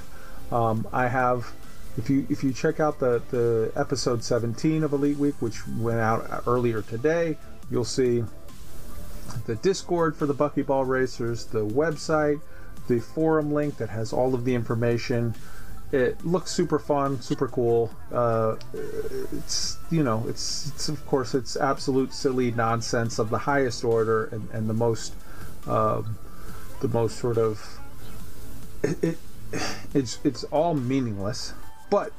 Um, 0.51 0.87
I 0.91 1.07
have 1.07 1.51
if 1.97 2.09
you 2.09 2.25
if 2.29 2.43
you 2.43 2.53
check 2.53 2.79
out 2.79 2.99
the 2.99 3.21
the 3.31 3.71
episode 3.75 4.23
17 4.23 4.83
of 4.83 4.93
Elite 4.93 5.17
Week, 5.17 5.35
which 5.41 5.67
went 5.67 5.99
out 5.99 6.43
earlier 6.47 6.81
today, 6.81 7.37
you'll 7.69 7.83
see 7.83 8.23
the 9.45 9.55
Discord 9.55 10.15
for 10.15 10.25
the 10.25 10.33
Buckyball 10.33 10.87
Racers, 10.87 11.45
the 11.45 11.65
website, 11.65 12.41
the 12.87 12.99
forum 12.99 13.53
link 13.53 13.77
that 13.77 13.89
has 13.89 14.13
all 14.13 14.33
of 14.33 14.45
the 14.45 14.55
information. 14.55 15.35
It 15.91 16.25
looks 16.25 16.51
super 16.51 16.79
fun, 16.79 17.21
super 17.21 17.47
cool. 17.47 17.91
Uh, 18.11 18.55
it's 19.33 19.77
you 19.89 20.03
know, 20.03 20.25
it's 20.27 20.67
it's 20.69 20.89
of 20.89 21.05
course 21.05 21.35
it's 21.35 21.57
absolute 21.57 22.13
silly 22.13 22.51
nonsense 22.51 23.19
of 23.19 23.29
the 23.29 23.39
highest 23.39 23.83
order 23.83 24.25
and, 24.25 24.49
and 24.51 24.69
the 24.69 24.73
most 24.73 25.13
um, 25.67 26.17
the 26.79 26.87
most 26.87 27.17
sort 27.17 27.37
of 27.37 27.79
it, 28.83 29.03
it 29.03 29.17
it's 29.93 30.19
it's 30.23 30.43
all 30.45 30.73
meaningless, 30.73 31.53
but 31.89 32.11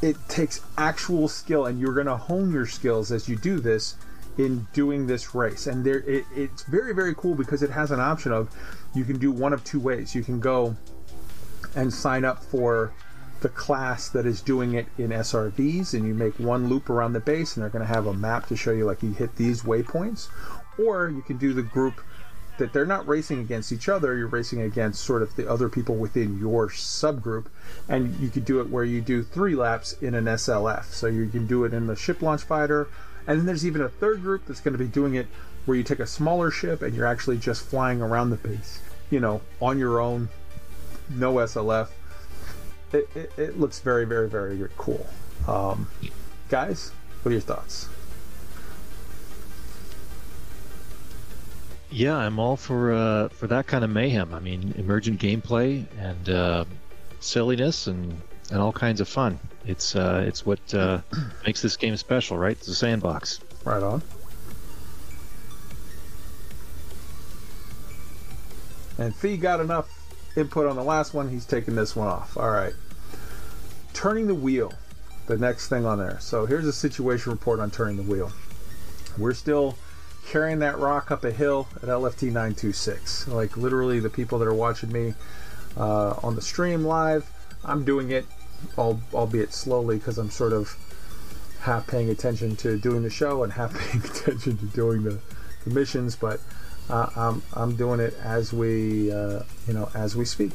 it 0.00 0.16
takes 0.28 0.60
actual 0.76 1.28
skill, 1.28 1.66
and 1.66 1.78
you're 1.78 1.94
going 1.94 2.06
to 2.06 2.16
hone 2.16 2.52
your 2.52 2.66
skills 2.66 3.12
as 3.12 3.28
you 3.28 3.36
do 3.36 3.60
this 3.60 3.96
in 4.38 4.66
doing 4.72 5.06
this 5.06 5.34
race. 5.34 5.66
And 5.66 5.84
there, 5.84 6.00
it, 6.00 6.24
it's 6.34 6.62
very 6.64 6.94
very 6.94 7.14
cool 7.14 7.34
because 7.34 7.62
it 7.62 7.70
has 7.70 7.90
an 7.90 8.00
option 8.00 8.32
of 8.32 8.50
you 8.94 9.04
can 9.04 9.18
do 9.18 9.30
one 9.30 9.52
of 9.52 9.64
two 9.64 9.80
ways. 9.80 10.14
You 10.14 10.22
can 10.22 10.40
go 10.40 10.76
and 11.74 11.92
sign 11.92 12.24
up 12.24 12.42
for 12.42 12.92
the 13.40 13.48
class 13.48 14.08
that 14.10 14.24
is 14.24 14.40
doing 14.40 14.74
it 14.74 14.86
in 14.98 15.10
SRVs, 15.10 15.94
and 15.94 16.06
you 16.06 16.14
make 16.14 16.38
one 16.38 16.68
loop 16.68 16.88
around 16.88 17.12
the 17.12 17.20
base, 17.20 17.56
and 17.56 17.62
they're 17.62 17.70
going 17.70 17.86
to 17.86 17.92
have 17.92 18.06
a 18.06 18.14
map 18.14 18.46
to 18.48 18.56
show 18.56 18.70
you 18.70 18.84
like 18.84 19.02
you 19.02 19.12
hit 19.12 19.34
these 19.36 19.62
waypoints, 19.62 20.28
or 20.78 21.08
you 21.08 21.22
can 21.22 21.38
do 21.38 21.52
the 21.52 21.62
group 21.62 22.00
that 22.58 22.72
they're 22.72 22.86
not 22.86 23.08
racing 23.08 23.40
against 23.40 23.72
each 23.72 23.88
other 23.88 24.16
you're 24.16 24.26
racing 24.26 24.60
against 24.60 25.02
sort 25.02 25.22
of 25.22 25.34
the 25.36 25.50
other 25.50 25.68
people 25.68 25.96
within 25.96 26.38
your 26.38 26.68
subgroup 26.68 27.46
and 27.88 28.14
you 28.20 28.28
could 28.28 28.44
do 28.44 28.60
it 28.60 28.68
where 28.68 28.84
you 28.84 29.00
do 29.00 29.22
three 29.22 29.54
laps 29.54 29.94
in 30.02 30.14
an 30.14 30.26
slf 30.26 30.84
so 30.84 31.06
you 31.06 31.26
can 31.28 31.46
do 31.46 31.64
it 31.64 31.72
in 31.72 31.86
the 31.86 31.96
ship 31.96 32.20
launch 32.20 32.42
fighter 32.42 32.88
and 33.26 33.38
then 33.38 33.46
there's 33.46 33.66
even 33.66 33.80
a 33.80 33.88
third 33.88 34.20
group 34.20 34.44
that's 34.46 34.60
going 34.60 34.72
to 34.72 34.78
be 34.78 34.86
doing 34.86 35.14
it 35.14 35.26
where 35.64 35.76
you 35.76 35.82
take 35.82 36.00
a 36.00 36.06
smaller 36.06 36.50
ship 36.50 36.82
and 36.82 36.94
you're 36.94 37.06
actually 37.06 37.38
just 37.38 37.64
flying 37.64 38.00
around 38.00 38.30
the 38.30 38.36
base 38.36 38.80
you 39.10 39.20
know 39.20 39.40
on 39.60 39.78
your 39.78 40.00
own 40.00 40.28
no 41.10 41.34
slf 41.34 41.88
it, 42.92 43.08
it, 43.14 43.32
it 43.36 43.60
looks 43.60 43.80
very 43.80 44.04
very 44.04 44.28
very 44.28 44.68
cool 44.76 45.06
um, 45.48 45.88
guys 46.48 46.92
what 47.22 47.30
are 47.30 47.32
your 47.32 47.40
thoughts 47.40 47.88
Yeah, 51.92 52.16
I'm 52.16 52.38
all 52.38 52.56
for 52.56 52.94
uh, 52.94 53.28
for 53.28 53.46
that 53.48 53.66
kind 53.66 53.84
of 53.84 53.90
mayhem. 53.90 54.32
I 54.32 54.40
mean, 54.40 54.74
emergent 54.78 55.20
gameplay 55.20 55.84
and 55.98 56.30
uh, 56.30 56.64
silliness 57.20 57.86
and, 57.86 58.18
and 58.50 58.60
all 58.60 58.72
kinds 58.72 59.02
of 59.02 59.08
fun. 59.08 59.38
It's 59.66 59.94
uh, 59.94 60.24
it's 60.26 60.46
what 60.46 60.60
uh, 60.72 61.02
makes 61.46 61.60
this 61.60 61.76
game 61.76 61.94
special, 61.98 62.38
right? 62.38 62.56
It's 62.56 62.68
a 62.68 62.74
sandbox. 62.74 63.40
Right 63.64 63.82
on. 63.82 64.02
And 69.02 69.12
Fee 69.12 69.36
got 69.36 69.58
enough 69.58 69.88
input 70.36 70.68
on 70.68 70.76
the 70.76 70.84
last 70.84 71.12
one. 71.12 71.28
He's 71.28 71.44
taking 71.44 71.74
this 71.74 71.96
one 71.96 72.06
off. 72.06 72.36
All 72.36 72.50
right. 72.50 72.72
Turning 73.94 74.28
the 74.28 74.34
wheel. 74.34 74.72
The 75.26 75.36
next 75.36 75.68
thing 75.68 75.84
on 75.84 75.98
there. 75.98 76.18
So 76.20 76.46
here's 76.46 76.66
a 76.66 76.72
situation 76.72 77.32
report 77.32 77.58
on 77.58 77.70
turning 77.72 77.96
the 77.96 78.04
wheel. 78.04 78.32
We're 79.18 79.34
still 79.34 79.76
carrying 80.28 80.60
that 80.60 80.78
rock 80.78 81.10
up 81.10 81.24
a 81.24 81.32
hill 81.32 81.66
at 81.76 81.88
LFT 81.88 82.28
926. 82.28 83.26
Like 83.26 83.56
literally, 83.56 83.98
the 83.98 84.08
people 84.08 84.38
that 84.38 84.46
are 84.46 84.54
watching 84.54 84.92
me 84.92 85.14
uh, 85.76 86.14
on 86.22 86.36
the 86.36 86.42
stream 86.42 86.84
live, 86.84 87.28
I'm 87.64 87.84
doing 87.84 88.10
it, 88.10 88.26
albeit 88.78 89.52
slowly, 89.52 89.98
because 89.98 90.16
I'm 90.18 90.30
sort 90.30 90.52
of 90.52 90.76
half 91.62 91.88
paying 91.88 92.08
attention 92.08 92.54
to 92.56 92.78
doing 92.78 93.02
the 93.02 93.10
show 93.10 93.42
and 93.42 93.52
half 93.52 93.74
paying 93.90 94.04
attention 94.04 94.58
to 94.58 94.66
doing 94.66 95.02
the, 95.02 95.18
the 95.64 95.70
missions. 95.70 96.14
But 96.14 96.40
I'm 96.92 97.42
I'm 97.54 97.76
doing 97.76 98.00
it 98.00 98.14
as 98.22 98.52
we 98.52 99.10
uh, 99.12 99.42
you 99.66 99.74
know 99.74 99.90
as 99.94 100.16
we 100.16 100.24
speak. 100.24 100.52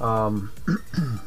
Um, 0.00 0.52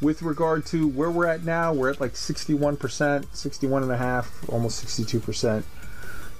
with 0.00 0.22
regard 0.22 0.66
to 0.66 0.88
where 0.88 1.10
we're 1.10 1.26
at 1.26 1.44
now, 1.44 1.72
we're 1.72 1.90
at 1.90 2.00
like 2.00 2.12
61%, 2.14 3.26
61 3.34 3.82
and 3.82 3.92
a 3.92 3.96
half, 3.96 4.48
almost 4.48 4.84
62% 4.84 5.64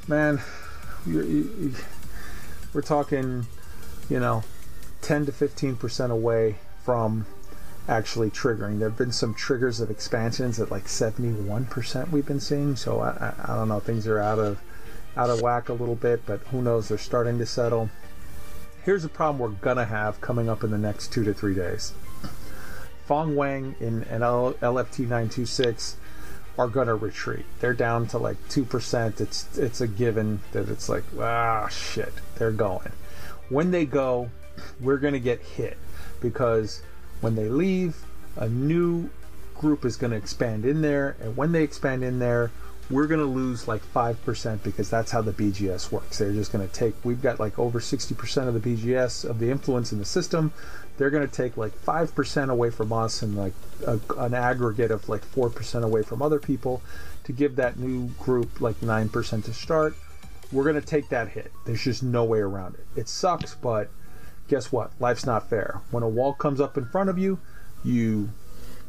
man, 0.08 0.40
you're, 1.06 1.24
you, 1.24 1.74
we're 2.72 2.82
talking, 2.82 3.46
you 4.08 4.20
know, 4.20 4.42
10 5.02 5.26
to 5.26 5.32
15 5.32 5.76
percent 5.76 6.12
away 6.12 6.56
from 6.84 7.26
actually 7.88 8.30
triggering. 8.30 8.78
There 8.78 8.88
have 8.88 8.98
been 8.98 9.12
some 9.12 9.34
triggers 9.34 9.80
of 9.80 9.90
expansions 9.90 10.58
at 10.58 10.70
like 10.70 10.88
71 10.88 11.66
percent 11.66 12.10
we've 12.10 12.26
been 12.26 12.40
seeing. 12.40 12.76
So 12.76 13.00
I, 13.00 13.10
I, 13.10 13.52
I 13.52 13.56
don't 13.56 13.68
know, 13.68 13.80
things 13.80 14.06
are 14.06 14.18
out 14.18 14.38
of 14.38 14.58
out 15.16 15.30
of 15.30 15.40
whack 15.40 15.68
a 15.68 15.72
little 15.72 15.94
bit, 15.94 16.26
but 16.26 16.40
who 16.50 16.62
knows? 16.62 16.88
They're 16.88 16.98
starting 16.98 17.38
to 17.38 17.46
settle. 17.46 17.90
Here's 18.84 19.04
a 19.04 19.08
problem 19.08 19.38
we're 19.38 19.48
gonna 19.60 19.84
have 19.84 20.20
coming 20.20 20.48
up 20.48 20.64
in 20.64 20.70
the 20.70 20.78
next 20.78 21.12
two 21.12 21.24
to 21.24 21.32
three 21.32 21.54
days. 21.54 21.92
Fong 23.06 23.36
Wang 23.36 23.76
in 23.80 24.04
an 24.04 24.22
LFT 24.22 25.00
926 25.00 25.96
are 26.58 26.68
going 26.68 26.86
to 26.86 26.94
retreat. 26.94 27.44
They're 27.60 27.74
down 27.74 28.06
to 28.08 28.18
like 28.18 28.36
2%. 28.48 29.20
It's 29.20 29.58
it's 29.58 29.80
a 29.80 29.88
given 29.88 30.40
that 30.52 30.68
it's 30.68 30.88
like, 30.88 31.04
ah, 31.18 31.68
shit, 31.68 32.12
they're 32.36 32.52
going. 32.52 32.92
When 33.48 33.70
they 33.70 33.84
go, 33.84 34.30
we're 34.80 34.98
going 34.98 35.14
to 35.14 35.20
get 35.20 35.40
hit 35.40 35.76
because 36.20 36.82
when 37.20 37.34
they 37.34 37.48
leave, 37.48 38.04
a 38.36 38.48
new 38.48 39.10
group 39.54 39.84
is 39.84 39.96
going 39.96 40.12
to 40.12 40.16
expand 40.16 40.64
in 40.64 40.80
there. 40.80 41.16
And 41.20 41.36
when 41.36 41.52
they 41.52 41.62
expand 41.62 42.04
in 42.04 42.18
there, 42.18 42.50
we're 42.90 43.06
going 43.06 43.20
to 43.20 43.26
lose 43.26 43.66
like 43.66 43.82
5% 43.92 44.62
because 44.62 44.90
that's 44.90 45.10
how 45.10 45.22
the 45.22 45.32
BGS 45.32 45.90
works. 45.90 46.18
They're 46.18 46.32
just 46.32 46.52
going 46.52 46.66
to 46.66 46.72
take, 46.72 46.94
we've 47.04 47.22
got 47.22 47.40
like 47.40 47.58
over 47.58 47.80
60% 47.80 48.48
of 48.48 48.62
the 48.62 48.76
BGS 48.76 49.28
of 49.28 49.38
the 49.38 49.50
influence 49.50 49.92
in 49.92 49.98
the 49.98 50.04
system 50.04 50.52
they're 50.96 51.10
going 51.10 51.26
to 51.26 51.34
take 51.34 51.56
like 51.56 51.72
5% 51.84 52.50
away 52.50 52.70
from 52.70 52.92
us 52.92 53.22
and 53.22 53.36
like 53.36 53.52
a, 53.86 53.98
an 54.18 54.34
aggregate 54.34 54.90
of 54.90 55.08
like 55.08 55.22
4% 55.32 55.82
away 55.82 56.02
from 56.02 56.22
other 56.22 56.38
people 56.38 56.82
to 57.24 57.32
give 57.32 57.56
that 57.56 57.78
new 57.78 58.08
group 58.20 58.60
like 58.60 58.80
9% 58.80 59.44
to 59.44 59.52
start. 59.54 59.96
We're 60.52 60.64
going 60.64 60.80
to 60.80 60.86
take 60.86 61.08
that 61.08 61.28
hit. 61.28 61.50
There's 61.64 61.82
just 61.82 62.02
no 62.02 62.24
way 62.24 62.38
around 62.38 62.76
it. 62.76 62.86
It 62.96 63.08
sucks, 63.08 63.54
but 63.54 63.90
guess 64.46 64.70
what? 64.70 64.92
Life's 65.00 65.26
not 65.26 65.50
fair. 65.50 65.80
When 65.90 66.02
a 66.02 66.08
wall 66.08 66.32
comes 66.32 66.60
up 66.60 66.76
in 66.78 66.84
front 66.84 67.10
of 67.10 67.18
you, 67.18 67.40
you 67.82 68.30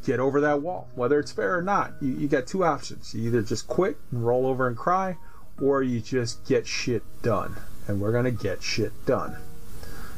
get 0.06 0.20
over 0.20 0.40
that 0.40 0.62
wall. 0.62 0.88
Whether 0.94 1.18
it's 1.18 1.32
fair 1.32 1.58
or 1.58 1.62
not, 1.62 1.92
you, 2.00 2.12
you 2.12 2.28
got 2.28 2.46
two 2.46 2.64
options. 2.64 3.12
You 3.12 3.26
either 3.26 3.42
just 3.42 3.66
quit 3.66 3.98
and 4.12 4.24
roll 4.24 4.46
over 4.46 4.68
and 4.68 4.76
cry, 4.76 5.16
or 5.60 5.82
you 5.82 6.00
just 6.00 6.46
get 6.46 6.66
shit 6.66 7.02
done. 7.22 7.56
And 7.88 8.00
we're 8.00 8.22
to 8.22 8.30
get 8.30 8.62
shit 8.62 8.92
done. 9.04 9.36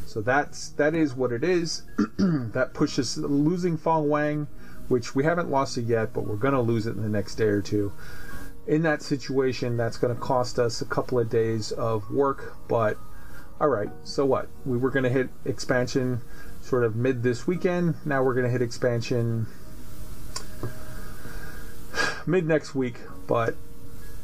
So 0.07 0.21
that's 0.23 0.71
that 0.71 0.95
is 0.95 1.15
what 1.15 1.33
it 1.33 1.45
is. 1.45 1.83
that 2.19 2.71
pushes 2.73 3.19
losing 3.19 3.77
Fong 3.77 4.09
Wang, 4.09 4.47
which 4.89 5.15
we 5.15 5.25
haven't 5.25 5.51
lost 5.51 5.77
it 5.77 5.85
yet, 5.85 6.13
but 6.13 6.27
we're 6.27 6.37
gonna 6.37 6.63
lose 6.63 6.87
it 6.87 6.97
in 6.97 7.03
the 7.03 7.09
next 7.09 7.35
day 7.35 7.45
or 7.45 7.61
two. 7.61 7.93
In 8.67 8.83
that 8.83 9.03
situation, 9.03 9.77
that's 9.77 9.99
gonna 9.99 10.15
cost 10.15 10.59
us 10.59 10.81
a 10.81 10.87
couple 10.87 11.19
of 11.19 11.29
days 11.29 11.73
of 11.73 12.11
work, 12.11 12.57
but 12.69 12.97
all 13.61 13.69
right. 13.69 13.91
So 14.05 14.25
what? 14.25 14.49
We 14.65 14.79
were 14.79 14.91
gonna 14.91 15.11
hit 15.11 15.29
expansion 15.45 16.23
sort 16.63 16.85
of 16.85 16.97
mid 16.97 17.23
this 17.23 17.47
weekend. 17.47 17.95
Now 18.07 18.23
we're 18.23 18.35
gonna 18.35 18.49
hit 18.49 18.63
expansion 18.63 19.47
mid 22.27 22.47
next 22.47 22.75
week, 22.75 23.01
but 23.27 23.55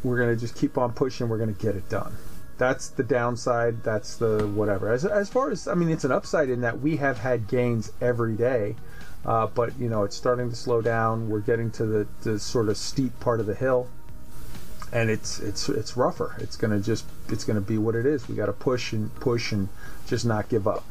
we're 0.02 0.18
gonna 0.18 0.36
just 0.36 0.56
keep 0.56 0.76
on 0.78 0.92
pushing. 0.92 1.28
We're 1.28 1.38
gonna 1.38 1.52
get 1.52 1.74
it 1.76 1.88
done. 1.88 2.14
that's 2.56 2.88
the 2.88 3.02
downside. 3.02 3.82
That's 3.82 4.16
the 4.16 4.46
whatever. 4.46 4.92
As 4.92 5.04
as 5.04 5.28
far 5.28 5.50
as 5.50 5.66
I 5.66 5.74
mean, 5.74 5.90
it's 5.90 6.04
an 6.04 6.12
upside 6.12 6.50
in 6.50 6.60
that 6.60 6.80
we 6.80 6.96
have 6.98 7.18
had 7.18 7.48
gains 7.48 7.90
every 8.00 8.34
day, 8.34 8.76
uh, 9.24 9.46
but 9.48 9.78
you 9.78 9.88
know 9.88 10.04
it's 10.04 10.16
starting 10.16 10.50
to 10.50 10.56
slow 10.56 10.80
down. 10.80 11.28
We're 11.28 11.40
getting 11.40 11.70
to 11.72 11.86
the, 11.86 12.06
the 12.22 12.38
sort 12.38 12.68
of 12.68 12.76
steep 12.76 13.18
part 13.20 13.40
of 13.40 13.46
the 13.46 13.54
hill, 13.54 13.88
and 14.92 15.10
it's 15.10 15.40
it's 15.40 15.68
it's 15.68 15.96
rougher. 15.96 16.36
It's 16.38 16.56
gonna 16.56 16.80
just 16.80 17.06
it's 17.28 17.44
gonna 17.44 17.60
be 17.60 17.78
what 17.78 17.94
it 17.94 18.06
is. 18.06 18.28
We 18.28 18.36
got 18.36 18.46
to 18.46 18.52
push 18.52 18.92
and 18.92 19.12
push 19.16 19.50
and 19.52 19.68
just 20.06 20.24
not 20.24 20.48
give 20.48 20.68
up. 20.68 20.84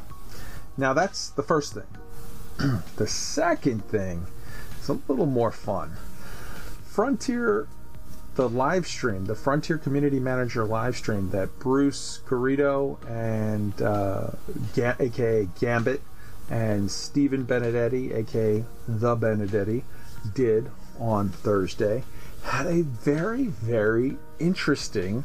Now 0.78 0.94
that's 0.94 1.30
the 1.30 1.44
first 1.44 1.74
thing. 1.74 2.82
the 2.98 3.08
second 3.08 3.86
thing 3.86 4.26
is 4.82 4.90
a 4.90 5.00
little 5.08 5.26
more 5.26 5.52
fun. 5.52 5.94
Frontier, 6.94 7.68
the 8.36 8.48
live 8.48 8.86
stream, 8.86 9.26
the 9.26 9.34
Frontier 9.34 9.80
Community 9.80 10.20
Manager 10.20 10.64
live 10.64 10.96
stream 10.96 11.32
that 11.32 11.58
Bruce 11.58 12.22
Carrito 12.28 13.00
and 13.10 13.82
uh, 13.82 14.30
Ga- 14.76 14.98
aka 15.00 15.50
Gambit 15.60 16.04
and 16.52 16.92
Stephen 16.92 17.46
Benedetti, 17.46 18.14
aka 18.14 18.64
The 18.88 19.16
Benedetti, 19.16 19.86
did 20.36 20.70
on 21.00 21.30
Thursday, 21.30 22.04
had 22.44 22.68
a 22.68 22.84
very, 22.84 23.46
very 23.46 24.18
interesting 24.38 25.24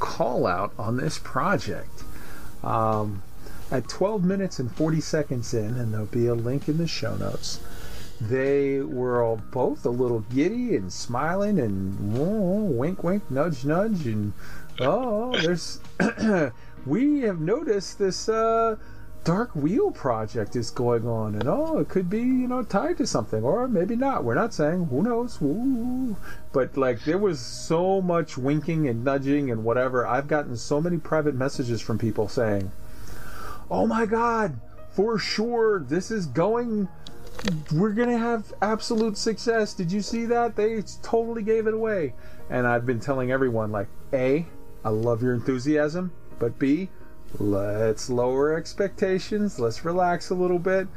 call 0.00 0.48
out 0.48 0.72
on 0.76 0.96
this 0.96 1.20
project. 1.20 2.02
Um, 2.64 3.22
at 3.70 3.88
12 3.88 4.24
minutes 4.24 4.58
and 4.58 4.74
40 4.74 5.00
seconds 5.00 5.54
in, 5.54 5.76
and 5.76 5.92
there'll 5.92 6.06
be 6.06 6.26
a 6.26 6.34
link 6.34 6.68
in 6.68 6.78
the 6.78 6.88
show 6.88 7.16
notes, 7.16 7.60
they 8.20 8.80
were 8.80 9.22
all 9.22 9.40
both 9.50 9.84
a 9.84 9.90
little 9.90 10.20
giddy 10.20 10.76
and 10.76 10.92
smiling 10.92 11.58
and 11.58 12.16
oh, 12.16 12.62
wink, 12.62 13.02
wink, 13.02 13.28
nudge, 13.30 13.64
nudge, 13.64 14.06
and 14.06 14.32
oh, 14.80 15.32
there's 15.40 15.80
we 16.86 17.20
have 17.20 17.40
noticed 17.40 17.98
this 17.98 18.28
uh, 18.28 18.76
dark 19.24 19.56
wheel 19.56 19.90
project 19.90 20.54
is 20.54 20.70
going 20.70 21.08
on, 21.08 21.34
and 21.34 21.48
oh, 21.48 21.78
it 21.78 21.88
could 21.88 22.08
be 22.08 22.20
you 22.20 22.46
know 22.46 22.62
tied 22.62 22.98
to 22.98 23.06
something, 23.06 23.42
or 23.42 23.66
maybe 23.66 23.96
not. 23.96 24.22
We're 24.22 24.34
not 24.34 24.54
saying. 24.54 24.86
Who 24.86 25.02
knows? 25.02 25.40
Ooh. 25.42 26.16
But 26.52 26.76
like 26.76 27.04
there 27.04 27.18
was 27.18 27.40
so 27.40 28.00
much 28.00 28.36
winking 28.38 28.86
and 28.86 29.04
nudging 29.04 29.50
and 29.50 29.64
whatever. 29.64 30.06
I've 30.06 30.28
gotten 30.28 30.56
so 30.56 30.80
many 30.80 30.98
private 30.98 31.34
messages 31.34 31.80
from 31.80 31.98
people 31.98 32.28
saying, 32.28 32.70
"Oh 33.70 33.86
my 33.86 34.06
God, 34.06 34.60
for 34.92 35.18
sure, 35.18 35.80
this 35.80 36.10
is 36.10 36.26
going." 36.26 36.88
We're 37.72 37.90
gonna 37.90 38.16
have 38.16 38.54
absolute 38.62 39.18
success. 39.18 39.74
Did 39.74 39.92
you 39.92 40.00
see 40.00 40.24
that? 40.26 40.56
They 40.56 40.82
totally 41.02 41.42
gave 41.42 41.66
it 41.66 41.74
away. 41.74 42.14
And 42.48 42.66
I've 42.66 42.86
been 42.86 43.00
telling 43.00 43.30
everyone, 43.30 43.70
like, 43.70 43.88
A, 44.12 44.46
I 44.84 44.88
love 44.88 45.22
your 45.22 45.34
enthusiasm, 45.34 46.12
but 46.38 46.58
B, 46.58 46.88
let's 47.38 48.08
lower 48.08 48.56
expectations. 48.56 49.58
Let's 49.58 49.84
relax 49.84 50.30
a 50.30 50.34
little 50.34 50.58
bit. 50.58 50.88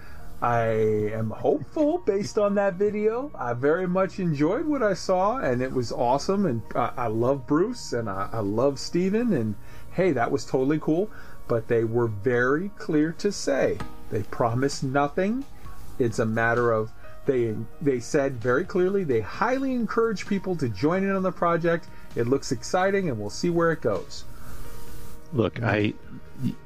I 0.41 0.65
am 1.13 1.31
hopeful 1.31 1.97
based 1.99 2.37
on 2.37 2.55
that 2.55 2.75
video. 2.75 3.31
I 3.33 3.53
very 3.53 3.87
much 3.87 4.19
enjoyed 4.19 4.65
what 4.67 4.83
I 4.83 4.93
saw, 4.93 5.37
and 5.37 5.61
it 5.61 5.71
was 5.71 5.91
awesome. 5.91 6.45
And 6.45 6.61
I, 6.75 6.91
I 6.95 7.07
love 7.07 7.47
Bruce, 7.47 7.91
and 7.91 8.09
I, 8.09 8.29
I 8.31 8.39
love 8.39 8.77
Steven, 8.77 9.33
and 9.33 9.55
hey, 9.91 10.11
that 10.11 10.31
was 10.31 10.45
totally 10.45 10.79
cool. 10.79 11.09
But 11.47 11.67
they 11.67 11.83
were 11.83 12.07
very 12.07 12.69
clear 12.77 13.13
to 13.13 13.31
say 13.31 13.79
they 14.11 14.23
promised 14.23 14.83
nothing. 14.83 15.43
It's 15.99 16.19
a 16.19 16.25
matter 16.25 16.71
of 16.71 16.91
they 17.25 17.55
they 17.81 17.99
said 17.99 18.41
very 18.41 18.63
clearly 18.63 19.03
they 19.03 19.19
highly 19.21 19.73
encourage 19.73 20.27
people 20.27 20.55
to 20.57 20.69
join 20.69 21.03
in 21.03 21.11
on 21.15 21.23
the 21.23 21.31
project. 21.31 21.87
It 22.15 22.27
looks 22.27 22.51
exciting, 22.51 23.09
and 23.09 23.19
we'll 23.19 23.29
see 23.29 23.49
where 23.49 23.71
it 23.71 23.81
goes. 23.81 24.23
Look, 25.33 25.61
I 25.61 25.93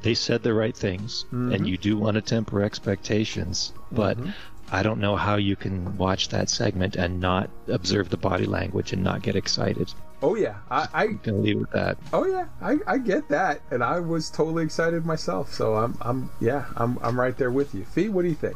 they 0.01 0.13
said 0.13 0.43
the 0.43 0.53
right 0.53 0.75
things, 0.75 1.23
Mm-hmm. 1.25 1.51
and 1.53 1.67
you 1.67 1.77
do 1.77 1.97
want 1.97 2.15
to 2.15 2.21
temper 2.21 2.61
expectations, 2.61 3.73
but 3.91 4.17
I 4.71 4.83
don't 4.83 4.99
know 4.99 5.15
how 5.15 5.35
you 5.37 5.55
can 5.55 5.97
watch 5.97 6.29
that 6.29 6.49
segment 6.49 6.95
and 6.95 7.19
not 7.19 7.49
observe 7.67 8.09
the 8.09 8.17
body 8.17 8.45
language 8.45 8.93
and 8.93 9.03
not 9.03 9.21
get 9.21 9.35
excited. 9.35 9.93
Oh 10.21 10.35
yeah, 10.35 10.57
I, 10.69 10.87
I 10.93 11.03
I'm 11.25 11.41
leave 11.43 11.59
with 11.61 11.71
that. 11.71 11.97
Oh 12.13 12.27
yeah, 12.27 12.45
I, 12.61 12.77
I 12.85 12.97
get 12.99 13.27
that, 13.29 13.61
and 13.71 13.83
I 13.83 13.99
was 13.99 14.29
totally 14.29 14.63
excited 14.63 15.05
myself. 15.05 15.51
So 15.53 15.75
I'm 15.75 15.97
I'm 16.01 16.29
yeah 16.39 16.65
I'm 16.77 16.99
I'm 17.01 17.19
right 17.19 17.35
there 17.35 17.49
with 17.51 17.73
you. 17.73 17.83
Fee, 17.85 18.09
what 18.09 18.21
do 18.21 18.27
you 18.27 18.35
think? 18.35 18.55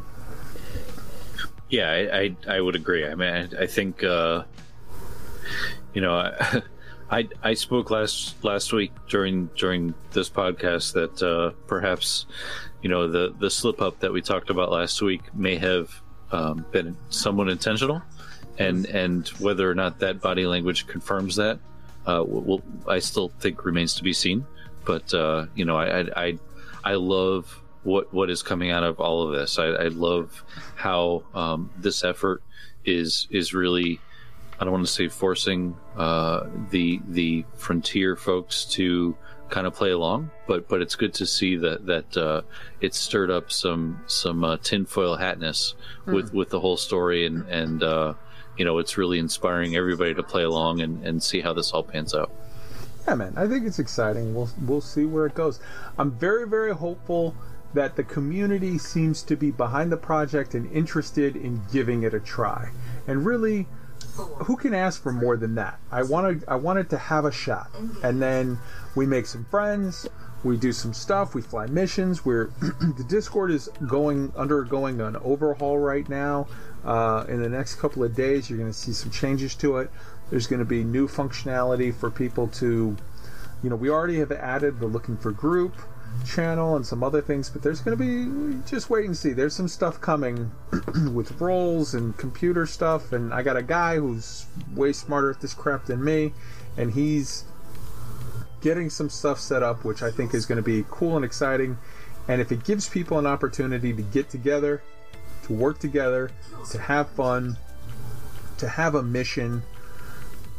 Yeah, 1.69 1.89
I, 1.89 2.17
I, 2.17 2.55
I 2.57 2.61
would 2.61 2.75
agree. 2.75 3.05
I 3.05 3.15
mean, 3.15 3.33
I, 3.33 3.63
I 3.63 3.67
think, 3.67 4.03
uh, 4.03 4.43
you 5.93 6.01
know, 6.01 6.15
I, 6.15 6.61
I 7.09 7.29
I 7.43 7.53
spoke 7.53 7.91
last 7.91 8.43
last 8.43 8.73
week 8.73 8.91
during 9.07 9.47
during 9.55 9.93
this 10.11 10.27
podcast 10.29 10.93
that 10.93 11.21
uh, 11.21 11.51
perhaps, 11.67 12.25
you 12.81 12.89
know, 12.89 13.07
the 13.07 13.33
the 13.39 13.49
slip 13.49 13.81
up 13.81 13.99
that 13.99 14.11
we 14.11 14.21
talked 14.21 14.49
about 14.49 14.71
last 14.71 15.01
week 15.01 15.21
may 15.35 15.55
have 15.57 15.91
um, 16.31 16.65
been 16.71 16.97
somewhat 17.09 17.49
intentional, 17.49 18.01
and 18.57 18.87
and 18.87 19.27
whether 19.39 19.69
or 19.69 19.75
not 19.75 19.99
that 19.99 20.19
body 20.19 20.47
language 20.47 20.87
confirms 20.87 21.35
that, 21.35 21.59
uh, 22.07 22.23
will, 22.25 22.63
I 22.87 22.97
still 22.99 23.29
think 23.39 23.65
remains 23.65 23.93
to 23.95 24.03
be 24.03 24.13
seen. 24.13 24.45
But 24.83 25.13
uh, 25.13 25.45
you 25.53 25.65
know, 25.65 25.77
I, 25.77 25.99
I 25.99 26.25
I 26.25 26.39
I 26.83 26.93
love 26.95 27.61
what 27.85 28.13
what 28.13 28.29
is 28.29 28.43
coming 28.43 28.71
out 28.71 28.83
of 28.83 28.99
all 28.99 29.23
of 29.23 29.33
this. 29.33 29.57
I, 29.57 29.67
I 29.67 29.87
love 29.87 30.43
how 30.75 31.23
um, 31.33 31.71
this 31.77 32.03
effort 32.03 32.43
is 32.83 33.27
is 33.31 33.53
really 33.53 34.01
I 34.59 34.63
don't 34.63 34.73
want 34.73 34.85
to 34.85 34.91
say 34.91 35.07
forcing 35.07 35.77
uh, 35.95 36.47
the 36.71 36.99
the 37.07 37.45
frontier 37.55 38.15
folks 38.15 38.65
to 38.65 39.15
kind 39.49 39.67
of 39.67 39.75
play 39.75 39.91
along, 39.91 40.31
but 40.47 40.67
but 40.67 40.81
it's 40.81 40.95
good 40.95 41.13
to 41.15 41.25
see 41.25 41.55
that 41.57 41.85
that 41.85 42.17
uh, 42.17 42.41
it 42.81 42.93
stirred 42.93 43.29
up 43.29 43.51
some 43.51 44.01
some 44.07 44.43
uh, 44.43 44.57
tinfoil 44.57 45.17
hatness 45.17 45.75
with 46.05 46.33
with 46.33 46.49
the 46.49 46.59
whole 46.59 46.77
story 46.77 47.25
and 47.25 47.47
and 47.49 47.83
uh, 47.83 48.13
you 48.57 48.65
know 48.65 48.79
it's 48.79 48.97
really 48.97 49.19
inspiring 49.19 49.75
everybody 49.75 50.13
to 50.13 50.23
play 50.23 50.43
along 50.43 50.81
and, 50.81 51.05
and 51.05 51.21
see 51.21 51.41
how 51.41 51.53
this 51.53 51.71
all 51.71 51.83
pans 51.83 52.15
out. 52.15 52.31
Yeah, 53.07 53.13
man, 53.13 53.33
I 53.37 53.47
think 53.47 53.67
it's 53.67 53.77
exciting. 53.77 54.33
We'll 54.33 54.49
we'll 54.65 54.81
see 54.81 55.05
where 55.05 55.27
it 55.27 55.35
goes. 55.35 55.59
I'm 55.99 56.11
very 56.11 56.47
very 56.47 56.73
hopeful 56.73 57.35
that 57.75 57.95
the 57.95 58.03
community 58.03 58.77
seems 58.77 59.21
to 59.23 59.35
be 59.35 59.51
behind 59.51 59.91
the 59.91 59.97
project 59.97 60.55
and 60.55 60.71
interested 60.71 61.35
in 61.35 61.61
giving 61.71 62.03
it 62.03 62.13
a 62.13 62.19
try. 62.19 62.71
And 63.07 63.25
really, 63.25 63.67
who 64.15 64.55
can 64.55 64.73
ask 64.73 65.01
for 65.01 65.11
more 65.11 65.37
than 65.37 65.55
that? 65.55 65.79
I 65.91 66.03
want 66.03 66.41
to 66.41 66.51
I 66.51 66.55
wanted 66.55 66.89
to 66.91 66.97
have 66.97 67.25
a 67.25 67.31
shot, 67.31 67.69
and 68.03 68.21
then 68.21 68.57
we 68.95 69.05
make 69.05 69.25
some 69.25 69.45
friends. 69.45 70.07
We 70.43 70.57
do 70.57 70.71
some 70.71 70.93
stuff. 70.93 71.33
We 71.33 71.41
fly 71.41 71.65
missions. 71.67 72.23
We're 72.23 72.45
the 72.61 73.05
Discord 73.07 73.51
is 73.51 73.67
going 73.87 74.31
undergoing 74.35 75.01
an 75.01 75.17
overhaul 75.17 75.77
right 75.77 76.07
now. 76.07 76.47
Uh, 76.83 77.25
in 77.27 77.41
the 77.41 77.49
next 77.49 77.75
couple 77.75 78.03
of 78.03 78.15
days, 78.15 78.49
you're 78.49 78.59
going 78.59 78.71
to 78.71 78.77
see 78.77 78.93
some 78.93 79.11
changes 79.11 79.55
to 79.55 79.77
it. 79.77 79.89
There's 80.29 80.47
going 80.47 80.59
to 80.59 80.65
be 80.65 80.83
new 80.83 81.07
functionality 81.07 81.93
for 81.93 82.11
people 82.11 82.47
to, 82.59 82.95
you 83.63 83.69
know, 83.69 83.75
we 83.75 83.89
already 83.89 84.19
have 84.19 84.31
added 84.31 84.79
the 84.79 84.85
looking 84.85 85.17
for 85.17 85.31
group 85.31 85.73
channel 86.25 86.75
and 86.75 86.85
some 86.85 87.03
other 87.03 87.21
things, 87.21 87.49
but 87.49 87.61
there's 87.61 87.81
going 87.81 87.97
to 87.97 88.03
be 88.03 88.61
just 88.69 88.89
wait 88.89 89.05
and 89.05 89.17
see. 89.17 89.33
There's 89.33 89.55
some 89.55 89.67
stuff 89.67 89.99
coming 90.01 90.51
with 91.13 91.39
roles 91.39 91.93
and 91.93 92.15
computer 92.17 92.65
stuff, 92.65 93.11
and 93.11 93.33
I 93.33 93.43
got 93.43 93.57
a 93.57 93.63
guy 93.63 93.97
who's 93.97 94.45
way 94.73 94.93
smarter 94.93 95.31
at 95.31 95.41
this 95.41 95.53
crap 95.53 95.85
than 95.85 96.03
me, 96.03 96.33
and 96.77 96.91
he's 96.91 97.45
getting 98.61 98.89
some 98.89 99.09
stuff 99.09 99.39
set 99.39 99.61
up, 99.61 99.83
which 99.83 100.01
I 100.01 100.11
think 100.11 100.33
is 100.33 100.45
going 100.45 100.57
to 100.57 100.63
be 100.63 100.85
cool 100.89 101.15
and 101.15 101.25
exciting. 101.25 101.77
And 102.27 102.41
if 102.41 102.51
it 102.51 102.63
gives 102.63 102.89
people 102.89 103.19
an 103.19 103.27
opportunity 103.27 103.93
to 103.93 104.01
get 104.01 104.29
together, 104.29 104.81
to 105.43 105.53
work 105.53 105.79
together, 105.79 106.31
to 106.71 106.79
have 106.79 107.09
fun, 107.09 107.57
to 108.57 108.67
have 108.67 108.95
a 108.95 109.03
mission, 109.03 109.61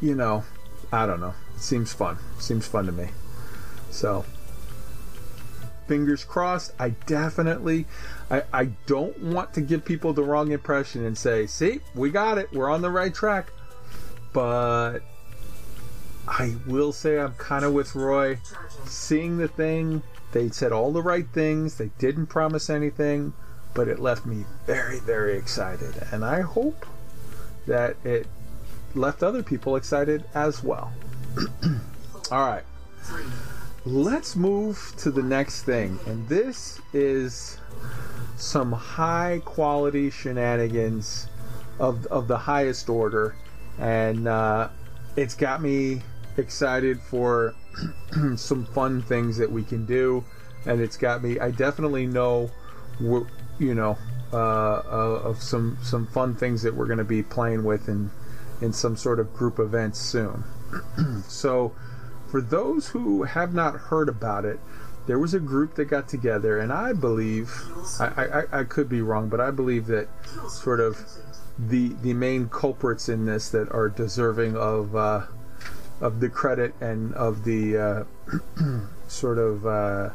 you 0.01 0.15
know, 0.15 0.45
I 0.93 1.07
don't 1.07 1.20
know. 1.20 1.35
It 1.57 1.61
seems 1.62 1.93
fun. 1.93 2.19
Seems 2.39 2.66
fun 2.66 2.87
to 2.87 2.93
me. 2.93 3.09
So, 3.91 4.24
fingers 5.87 6.25
crossed. 6.25 6.73
I 6.79 6.91
definitely, 6.91 7.87
I, 8.31 8.43
I 8.53 8.65
don't 8.87 9.19
want 9.21 9.55
to 9.55 9.61
give 9.61 9.85
people 9.85 10.13
the 10.13 10.23
wrong 10.23 10.53
impression 10.53 11.05
and 11.05 11.17
say, 11.17 11.47
see, 11.47 11.81
we 11.95 12.11
got 12.11 12.39
it. 12.39 12.53
We're 12.53 12.71
on 12.71 12.83
the 12.83 12.91
right 12.91 13.15
track. 13.15 13.53
But 14.33 15.01
I 16.29 16.57
will 16.67 16.93
say 16.93 17.19
I'm 17.19 17.35
kind 17.35 17.65
of 17.65 17.73
with 17.73 17.95
Roy. 17.95 18.39
Seeing 18.85 19.39
the 19.39 19.49
thing, 19.49 20.03
they 20.33 20.49
said 20.51 20.73
all 20.73 20.93
the 20.93 21.03
right 21.03 21.27
things. 21.33 21.77
They 21.77 21.91
didn't 21.99 22.27
promise 22.27 22.69
anything, 22.69 23.33
but 23.75 23.89
it 23.89 23.99
left 23.99 24.27
me 24.27 24.45
very, 24.67 24.99
very 24.99 25.37
excited. 25.37 25.95
And 26.11 26.25
I 26.25 26.41
hope 26.41 26.87
that 27.67 27.97
it 28.05 28.27
left 28.95 29.23
other 29.23 29.43
people 29.43 29.77
excited 29.77 30.25
as 30.35 30.63
well. 30.63 30.93
all 32.31 32.47
right. 32.47 32.65
Let's 33.87 34.35
move 34.35 34.95
to 34.99 35.13
the 35.13 35.23
next 35.23 35.63
thing. 35.63 36.01
And 36.07 36.29
this 36.29 36.81
is 36.93 37.59
some 38.37 38.73
high 38.73 39.41
quality 39.45 40.11
shenanigans 40.11 41.29
of, 41.79 42.05
of 42.07 42.27
the 42.27 42.37
highest 42.37 42.89
order. 42.89 43.37
And 43.79 44.27
uh, 44.27 44.71
it's 45.15 45.37
got 45.37 45.63
me 45.63 46.03
excited 46.37 47.01
for 47.01 47.55
some 48.37 48.67
fun 48.67 49.03
things 49.03 49.37
that 49.39 49.53
we 49.53 49.63
can 49.63 49.87
do, 49.87 50.25
and 50.67 50.81
it's 50.81 50.97
got 50.97 51.23
me. 51.23 51.39
I 51.39 51.53
definitely 51.53 52.07
know, 52.07 52.51
you 53.01 53.75
know, 53.75 53.97
uh, 54.33 54.37
uh, 54.37 55.21
of 55.25 55.41
some 55.41 55.79
some 55.83 56.07
fun 56.09 56.35
things 56.35 56.63
that 56.63 56.75
we're 56.75 56.87
going 56.87 56.99
to 56.99 57.05
be 57.05 57.23
playing 57.23 57.63
with 57.63 57.89
in 57.89 58.11
in 58.61 58.73
some 58.73 58.97
sort 58.97 59.21
of 59.21 59.33
group 59.35 59.59
events 59.59 60.01
soon. 60.01 60.45
so, 61.29 61.73
for 62.28 62.40
those 62.40 62.89
who 62.89 63.24
have 63.24 63.55
not 63.55 63.74
heard 63.74 64.09
about 64.09 64.44
it, 64.44 64.61
there 65.07 65.19
was 65.19 65.35
a 65.35 65.40
group 65.40 65.77
that 65.77 65.85
got 65.86 66.09
together, 66.09 66.59
and 66.59 66.73
I 66.73 66.93
believe 66.93 67.53
I, 68.01 68.07
I, 68.51 68.61
I 68.61 68.65
could 68.65 68.89
be 68.89 69.01
wrong, 69.01 69.28
but 69.28 69.40
I 69.40 69.51
believe 69.51 69.86
that 69.86 70.09
sort 70.48 70.81
of 70.81 70.98
the 71.59 71.94
the 72.03 72.12
main 72.12 72.48
culprits 72.48 73.09
in 73.09 73.24
this 73.24 73.48
that 73.51 73.70
are 73.73 73.89
deserving 73.89 74.57
of 74.57 74.94
uh, 74.97 75.27
of 76.01 76.20
the 76.20 76.28
credit 76.28 76.74
and 76.81 77.15
of 77.15 77.44
the 77.44 77.78
uh, 77.78 78.05
sort 79.09 79.39
of 79.39 79.66
uh, 79.66 80.11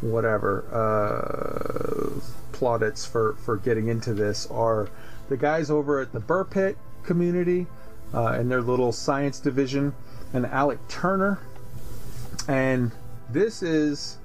whatever 0.00 0.64
uh, 0.72 2.20
plaudits 2.52 3.04
for 3.04 3.34
for 3.44 3.56
getting 3.56 3.88
into 3.88 4.14
this 4.14 4.46
are 4.46 4.88
the 5.28 5.36
guys 5.36 5.70
over 5.70 6.00
at 6.00 6.12
the 6.12 6.20
Buur 6.20 6.44
Pit 6.44 6.78
community 7.02 7.66
uh, 8.14 8.28
and 8.28 8.50
their 8.50 8.62
little 8.62 8.92
science 8.92 9.40
division 9.40 9.94
and 10.32 10.46
Alec 10.46 10.78
Turner. 10.88 11.38
And 12.48 12.90
this 13.30 13.62
is 13.62 14.18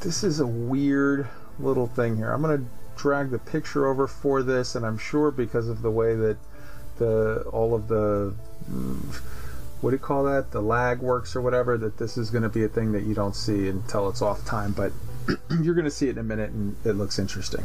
this 0.00 0.22
is 0.22 0.40
a 0.40 0.46
weird 0.46 1.28
little 1.58 1.86
thing 1.86 2.16
here. 2.16 2.30
I'm 2.30 2.42
gonna 2.42 2.64
drag 2.96 3.30
the 3.30 3.38
picture 3.38 3.86
over 3.86 4.06
for 4.06 4.42
this, 4.42 4.74
and 4.74 4.84
I'm 4.84 4.98
sure 4.98 5.30
because 5.30 5.68
of 5.68 5.82
the 5.82 5.90
way 5.90 6.14
that 6.14 6.36
the 6.98 7.44
all 7.52 7.74
of 7.74 7.88
the 7.88 8.34
mm, 8.70 9.14
what 9.80 9.90
do 9.90 9.94
you 9.94 10.00
call 10.00 10.24
that? 10.24 10.50
The 10.50 10.60
lag 10.60 11.00
works 11.00 11.36
or 11.36 11.40
whatever 11.40 11.78
that 11.78 11.98
this 11.98 12.16
is 12.16 12.30
going 12.30 12.42
to 12.42 12.48
be 12.48 12.64
a 12.64 12.68
thing 12.68 12.92
that 12.92 13.04
you 13.04 13.14
don't 13.14 13.36
see 13.36 13.68
until 13.68 14.08
it's 14.08 14.20
off 14.20 14.44
time 14.44 14.72
but 14.72 14.92
you're 15.62 15.74
going 15.74 15.84
to 15.84 15.90
see 15.90 16.08
it 16.08 16.12
in 16.12 16.18
a 16.18 16.24
minute 16.24 16.50
and 16.50 16.76
it 16.84 16.94
looks 16.94 17.18
interesting. 17.18 17.64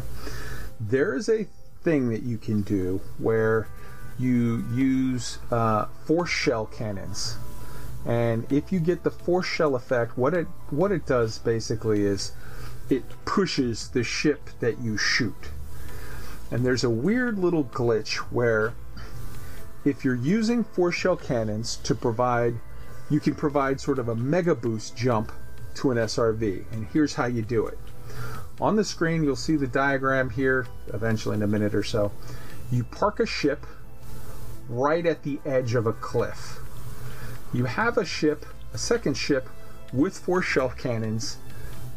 There 0.79 1.15
is 1.15 1.27
a 1.27 1.47
thing 1.83 2.09
that 2.09 2.23
you 2.23 2.37
can 2.37 2.61
do 2.61 3.01
where 3.17 3.67
you 4.19 4.63
use 4.73 5.39
uh, 5.51 5.85
force 6.05 6.29
shell 6.29 6.67
cannons 6.67 7.37
and 8.05 8.51
if 8.51 8.71
you 8.71 8.79
get 8.79 9.03
the 9.03 9.11
force 9.11 9.45
shell 9.45 9.75
effect 9.75 10.17
what 10.17 10.33
it 10.33 10.47
what 10.69 10.91
it 10.91 11.05
does 11.05 11.37
basically 11.39 12.03
is 12.03 12.33
it 12.89 13.03
pushes 13.25 13.89
the 13.89 14.03
ship 14.03 14.49
that 14.59 14.79
you 14.79 14.97
shoot. 14.97 15.49
And 16.51 16.65
there's 16.65 16.83
a 16.83 16.89
weird 16.89 17.39
little 17.39 17.63
glitch 17.63 18.15
where 18.29 18.73
if 19.85 20.03
you're 20.03 20.15
using 20.15 20.63
force 20.63 20.95
shell 20.95 21.15
cannons 21.15 21.77
to 21.77 21.95
provide 21.95 22.55
you 23.09 23.19
can 23.19 23.35
provide 23.35 23.79
sort 23.79 23.99
of 23.99 24.09
a 24.09 24.15
mega 24.15 24.55
boost 24.55 24.95
jump 24.95 25.31
to 25.75 25.91
an 25.91 25.97
SRV 25.97 26.65
and 26.71 26.87
here's 26.93 27.15
how 27.15 27.25
you 27.25 27.41
do 27.41 27.65
it. 27.67 27.79
On 28.59 28.75
the 28.75 28.83
screen 28.83 29.23
you'll 29.23 29.35
see 29.35 29.55
the 29.55 29.67
diagram 29.67 30.29
here 30.29 30.67
eventually 30.87 31.35
in 31.35 31.41
a 31.41 31.47
minute 31.47 31.73
or 31.73 31.83
so. 31.83 32.11
You 32.71 32.83
park 32.83 33.19
a 33.19 33.25
ship 33.25 33.65
right 34.69 35.05
at 35.05 35.23
the 35.23 35.39
edge 35.45 35.75
of 35.75 35.87
a 35.87 35.93
cliff 35.93 36.59
you 37.53 37.65
have 37.65 37.97
a 37.97 38.05
ship, 38.05 38.45
a 38.73 38.77
second 38.77 39.15
ship, 39.15 39.47
with 39.91 40.17
force 40.17 40.45
shell 40.45 40.69
cannons 40.69 41.37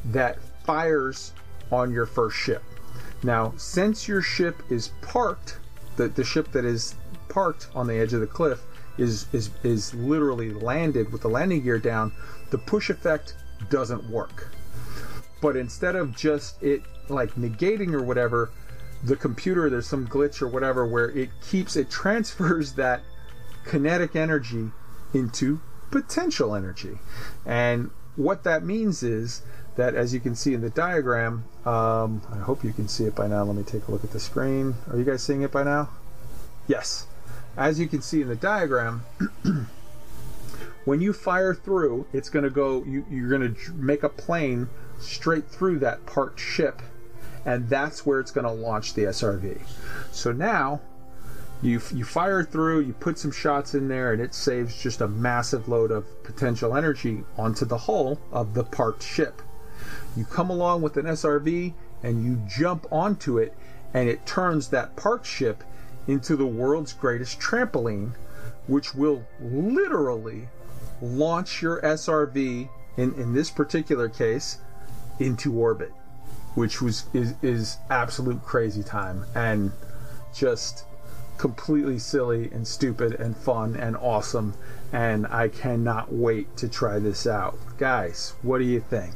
that 0.05 0.39
fires 0.65 1.33
on 1.73 1.91
your 1.91 2.07
first 2.07 2.37
ship. 2.37 2.63
Now, 3.23 3.55
since 3.57 4.07
your 4.07 4.23
ship 4.23 4.63
is 4.71 4.89
parked, 5.01 5.59
the, 5.97 6.09
the 6.09 6.25
ship 6.25 6.53
that 6.53 6.65
is 6.65 6.95
parked 7.29 7.69
on 7.75 7.87
the 7.87 7.95
edge 7.95 8.13
of 8.13 8.21
the 8.21 8.27
cliff 8.27 8.61
is, 8.99 9.27
is 9.33 9.51
is 9.63 9.93
literally 9.95 10.53
landed 10.53 11.13
with 11.13 11.23
the 11.23 11.29
landing 11.29 11.63
gear 11.63 11.79
down, 11.79 12.13
the 12.51 12.59
push 12.59 12.91
effect 12.91 13.35
doesn't 13.71 14.09
work. 14.11 14.49
But 15.41 15.57
instead 15.57 15.97
of 15.97 16.17
just 16.17 16.63
it 16.63 16.83
like 17.09 17.35
negating 17.35 17.93
or 17.93 18.03
whatever, 18.03 18.51
the 19.03 19.17
computer 19.17 19.69
there's 19.71 19.87
some 19.87 20.07
glitch 20.07 20.43
or 20.43 20.49
whatever 20.49 20.87
where 20.87 21.11
it 21.11 21.31
keeps 21.41 21.77
it 21.77 21.91
transfers 22.03 22.73
that 22.75 23.03
kinetic 23.65 24.17
energy 24.17 24.71
into 25.13 25.61
potential 25.91 26.55
energy. 26.55 26.99
And 27.45 27.91
what 28.17 28.45
that 28.45 28.65
means 28.65 29.03
is 29.03 29.43
that, 29.77 29.95
as 29.95 30.15
you 30.15 30.21
can 30.21 30.35
see 30.35 30.55
in 30.55 30.63
the 30.63 30.71
diagram, 30.71 31.45
um, 31.65 32.23
I 32.33 32.39
hope 32.39 32.65
you 32.65 32.73
can 32.73 32.89
see 32.89 33.05
it 33.05 33.15
by 33.15 33.27
now. 33.27 33.45
Let 33.45 33.57
me 33.57 33.63
take 33.63 33.89
a 33.89 33.91
look 33.91 34.05
at 34.05 34.11
the 34.11 34.21
screen. 34.21 34.75
Are 34.91 34.97
you 34.97 35.05
guys 35.05 35.23
seeing 35.23 35.43
it 35.43 35.53
by 35.53 35.63
now? 35.63 35.91
Yes. 36.67 37.07
As 37.57 37.79
you 37.79 37.87
can 37.87 38.03
see 38.03 38.23
in 38.23 38.29
the 38.29 38.37
diagram, 38.37 39.03
when 40.85 41.01
you 41.01 41.13
fire 41.13 41.55
through, 41.55 42.07
it's 42.13 42.29
going 42.29 42.45
to 42.45 42.51
go, 42.51 42.83
you, 42.85 43.05
you're 43.11 43.29
going 43.29 43.55
to 43.55 43.73
make 43.73 44.03
a 44.03 44.09
plane 44.09 44.69
straight 44.99 45.47
through 45.49 45.79
that 45.81 46.07
parked 46.07 46.41
ship, 46.41 46.83
and 47.45 47.69
that's 47.69 48.07
where 48.07 48.21
it's 48.21 48.31
going 48.31 48.47
to 48.47 48.53
launch 48.53 48.95
the 48.95 49.03
SRV. 49.03 49.61
So 50.11 50.33
now, 50.33 50.81
you 51.63 51.81
you 51.95 52.05
fire 52.05 52.45
through, 52.45 52.81
you 52.81 52.93
put 52.93 53.19
some 53.19 53.33
shots 53.33 53.75
in 53.75 53.89
there, 53.89 54.13
and 54.13 54.21
it 54.21 54.35
saves 54.35 54.81
just 54.81 55.01
a 55.01 55.09
massive 55.09 55.69
load 55.69 55.91
of 55.91 56.23
potential 56.23 56.77
energy 56.77 57.25
onto 57.37 57.65
the 57.65 57.79
hull 57.79 58.21
of 58.33 58.55
the 58.55 58.65
parked 58.65 59.03
ship. 59.03 59.43
You 60.17 60.25
come 60.25 60.51
along 60.51 60.83
with 60.83 60.97
an 60.97 61.07
SRV 61.07 61.73
and 62.03 62.25
you 62.25 62.41
jump 62.49 62.87
onto 62.93 63.39
it, 63.39 63.55
and 63.95 64.09
it 64.09 64.27
turns 64.27 64.69
that 64.69 64.97
parked 64.97 65.27
ship 65.27 65.65
into 66.07 66.37
the 66.37 66.47
world's 66.47 66.93
greatest 66.93 67.41
trampoline, 67.41 68.13
which 68.67 68.95
will 68.95 69.25
literally 69.41 70.49
launch 71.01 71.63
your 71.63 71.81
SRV 71.83 72.69
in, 72.97 73.15
in 73.15 73.35
this 73.35 73.51
particular 73.51 74.09
case 74.09 74.59
into 75.19 75.53
orbit, 75.55 75.93
which 76.55 76.81
was 76.81 77.05
is, 77.13 77.35
is 77.43 77.79
absolute 77.91 78.43
crazy 78.43 78.83
time 78.83 79.25
and 79.35 79.73
just 80.35 80.85
completely 81.39 81.99
silly 81.99 82.51
and 82.53 82.67
stupid 82.67 83.15
and 83.15 83.37
fun 83.37 83.77
and 83.77 83.97
awesome 83.97 84.55
and 84.93 85.27
I 85.27 85.49
cannot 85.49 86.13
wait 86.13 86.57
to 86.59 86.69
try 86.69 86.99
this 86.99 87.27
out. 87.27 87.59
Guys, 87.79 88.35
what 88.43 88.59
do 88.59 88.65
you 88.65 88.81
think? 88.81 89.15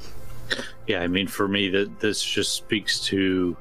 Yeah, 0.86 1.00
I 1.00 1.06
mean, 1.06 1.28
for 1.28 1.46
me, 1.46 1.68
that 1.70 2.00
this 2.00 2.22
just 2.22 2.54
speaks 2.54 3.00
to 3.06 3.56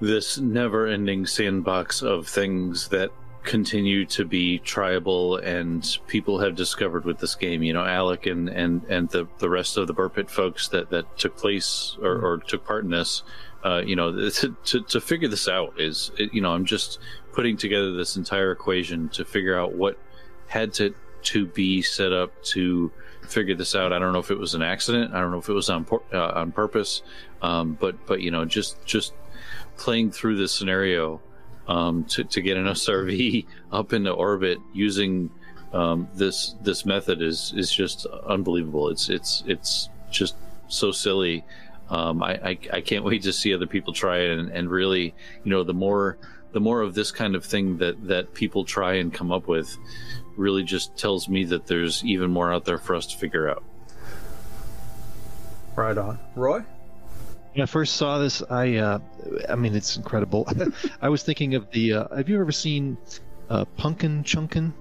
this 0.00 0.38
never-ending 0.38 1.26
sandbox 1.26 2.02
of 2.02 2.28
things 2.28 2.88
that 2.88 3.10
continue 3.44 4.04
to 4.04 4.26
be 4.26 4.60
triable 4.62 5.42
and 5.42 5.98
people 6.06 6.38
have 6.38 6.54
discovered 6.54 7.04
with 7.04 7.18
this 7.18 7.34
game. 7.34 7.62
You 7.62 7.72
know, 7.72 7.84
Alec 7.84 8.26
and 8.26 8.48
and 8.48 8.84
and 8.88 9.08
the 9.08 9.26
the 9.38 9.48
rest 9.48 9.78
of 9.78 9.86
the 9.86 9.94
Buur 9.94 10.10
Pit 10.10 10.30
folks 10.30 10.68
that 10.68 10.90
that 10.90 11.16
took 11.16 11.36
place 11.36 11.96
or, 12.02 12.18
or 12.18 12.38
took 12.38 12.66
part 12.66 12.84
in 12.84 12.90
this. 12.90 13.22
Uh, 13.64 13.82
you 13.84 13.96
know, 13.96 14.30
to, 14.30 14.56
to 14.64 14.80
to 14.82 15.00
figure 15.00 15.28
this 15.28 15.48
out 15.48 15.80
is, 15.80 16.10
you 16.18 16.40
know, 16.40 16.52
I'm 16.52 16.64
just 16.64 16.98
putting 17.32 17.56
together 17.56 17.92
this 17.92 18.16
entire 18.16 18.52
equation 18.52 19.08
to 19.10 19.24
figure 19.24 19.58
out 19.58 19.74
what 19.74 19.98
had 20.46 20.72
to 20.74 20.94
to 21.22 21.46
be 21.46 21.82
set 21.82 22.12
up 22.12 22.42
to 22.42 22.90
figure 23.22 23.54
this 23.54 23.74
out. 23.74 23.92
I 23.92 23.98
don't 23.98 24.12
know 24.12 24.18
if 24.18 24.30
it 24.30 24.38
was 24.38 24.54
an 24.54 24.62
accident. 24.62 25.14
I 25.14 25.20
don't 25.20 25.30
know 25.30 25.38
if 25.38 25.48
it 25.48 25.52
was 25.52 25.70
on 25.70 25.86
uh, 26.12 26.32
on 26.34 26.52
purpose. 26.52 27.02
Um, 27.42 27.76
but 27.78 28.06
but 28.06 28.20
you 28.20 28.30
know, 28.30 28.44
just 28.44 28.84
just 28.84 29.12
playing 29.76 30.10
through 30.10 30.36
this 30.36 30.52
scenario 30.52 31.20
um, 31.66 32.04
to 32.04 32.24
to 32.24 32.40
get 32.40 32.56
an 32.56 32.64
SRV 32.78 33.46
up 33.72 33.92
into 33.92 34.10
orbit 34.10 34.58
using 34.72 35.30
um, 35.72 36.08
this 36.14 36.54
this 36.62 36.86
method 36.86 37.22
is 37.22 37.52
is 37.56 37.72
just 37.72 38.06
unbelievable. 38.06 38.88
It's 38.88 39.08
it's 39.08 39.42
it's 39.46 39.88
just 40.10 40.34
so 40.68 40.90
silly. 40.90 41.44
Um, 41.90 42.22
I, 42.22 42.34
I 42.34 42.58
I 42.74 42.80
can't 42.80 43.04
wait 43.10 43.22
to 43.22 43.32
see 43.32 43.54
other 43.54 43.66
people 43.66 43.92
try 43.92 44.18
it 44.18 44.38
and, 44.38 44.50
and 44.50 44.70
really, 44.70 45.14
you 45.44 45.50
know, 45.50 45.64
the 45.64 45.74
more 45.74 46.18
the 46.52 46.60
more 46.60 46.80
of 46.80 46.94
this 46.94 47.10
kind 47.10 47.34
of 47.34 47.44
thing 47.44 47.78
that 47.78 48.06
that 48.08 48.34
people 48.34 48.64
try 48.64 48.94
and 48.94 49.12
come 49.12 49.32
up 49.32 49.48
with, 49.48 49.76
really 50.36 50.62
just 50.62 50.96
tells 50.96 51.28
me 51.28 51.44
that 51.44 51.66
there's 51.66 52.04
even 52.04 52.30
more 52.30 52.52
out 52.52 52.64
there 52.64 52.78
for 52.78 52.94
us 52.94 53.06
to 53.06 53.16
figure 53.18 53.48
out. 53.48 53.62
Right 55.76 55.96
on. 55.96 56.18
Roy? 56.34 56.62
When 57.52 57.62
I 57.62 57.66
first 57.66 57.96
saw 57.96 58.18
this, 58.18 58.42
I, 58.50 58.76
uh, 58.76 58.98
I 59.48 59.54
mean, 59.54 59.74
it's 59.74 59.96
incredible. 59.96 60.48
I 61.00 61.08
was 61.08 61.22
thinking 61.22 61.54
of 61.54 61.70
the. 61.70 61.92
Uh, 61.92 62.16
have 62.16 62.28
you 62.28 62.40
ever 62.40 62.52
seen 62.52 62.98
uh, 63.48 63.64
Punkin 63.76 64.22
Chunkin, 64.24 64.72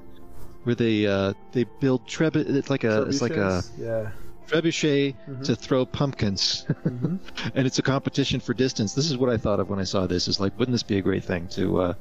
where 0.63 0.75
they 0.75 1.05
uh, 1.05 1.33
they 1.51 1.65
build 1.79 2.07
trebi? 2.07 2.47
It's 2.47 2.69
like 2.69 2.83
a 2.83 3.03
it's 3.03 3.21
like 3.21 3.37
a 3.37 3.63
Yeah. 3.77 4.09
Trebuchet 4.47 5.15
to 5.43 5.55
throw 5.55 5.85
pumpkins, 5.85 6.65
and 6.85 7.19
it's 7.67 7.79
a 7.79 7.81
competition 7.81 8.39
for 8.39 8.53
distance. 8.53 8.93
This 8.93 9.09
is 9.09 9.17
what 9.17 9.29
I 9.29 9.37
thought 9.37 9.59
of 9.59 9.69
when 9.69 9.79
I 9.79 9.83
saw 9.83 10.07
this. 10.07 10.27
Is 10.27 10.39
like, 10.39 10.57
wouldn't 10.57 10.73
this 10.73 10.83
be 10.83 10.97
a 10.97 11.01
great 11.01 11.23
thing 11.23 11.47
to 11.49 11.81
uh, 11.81 11.93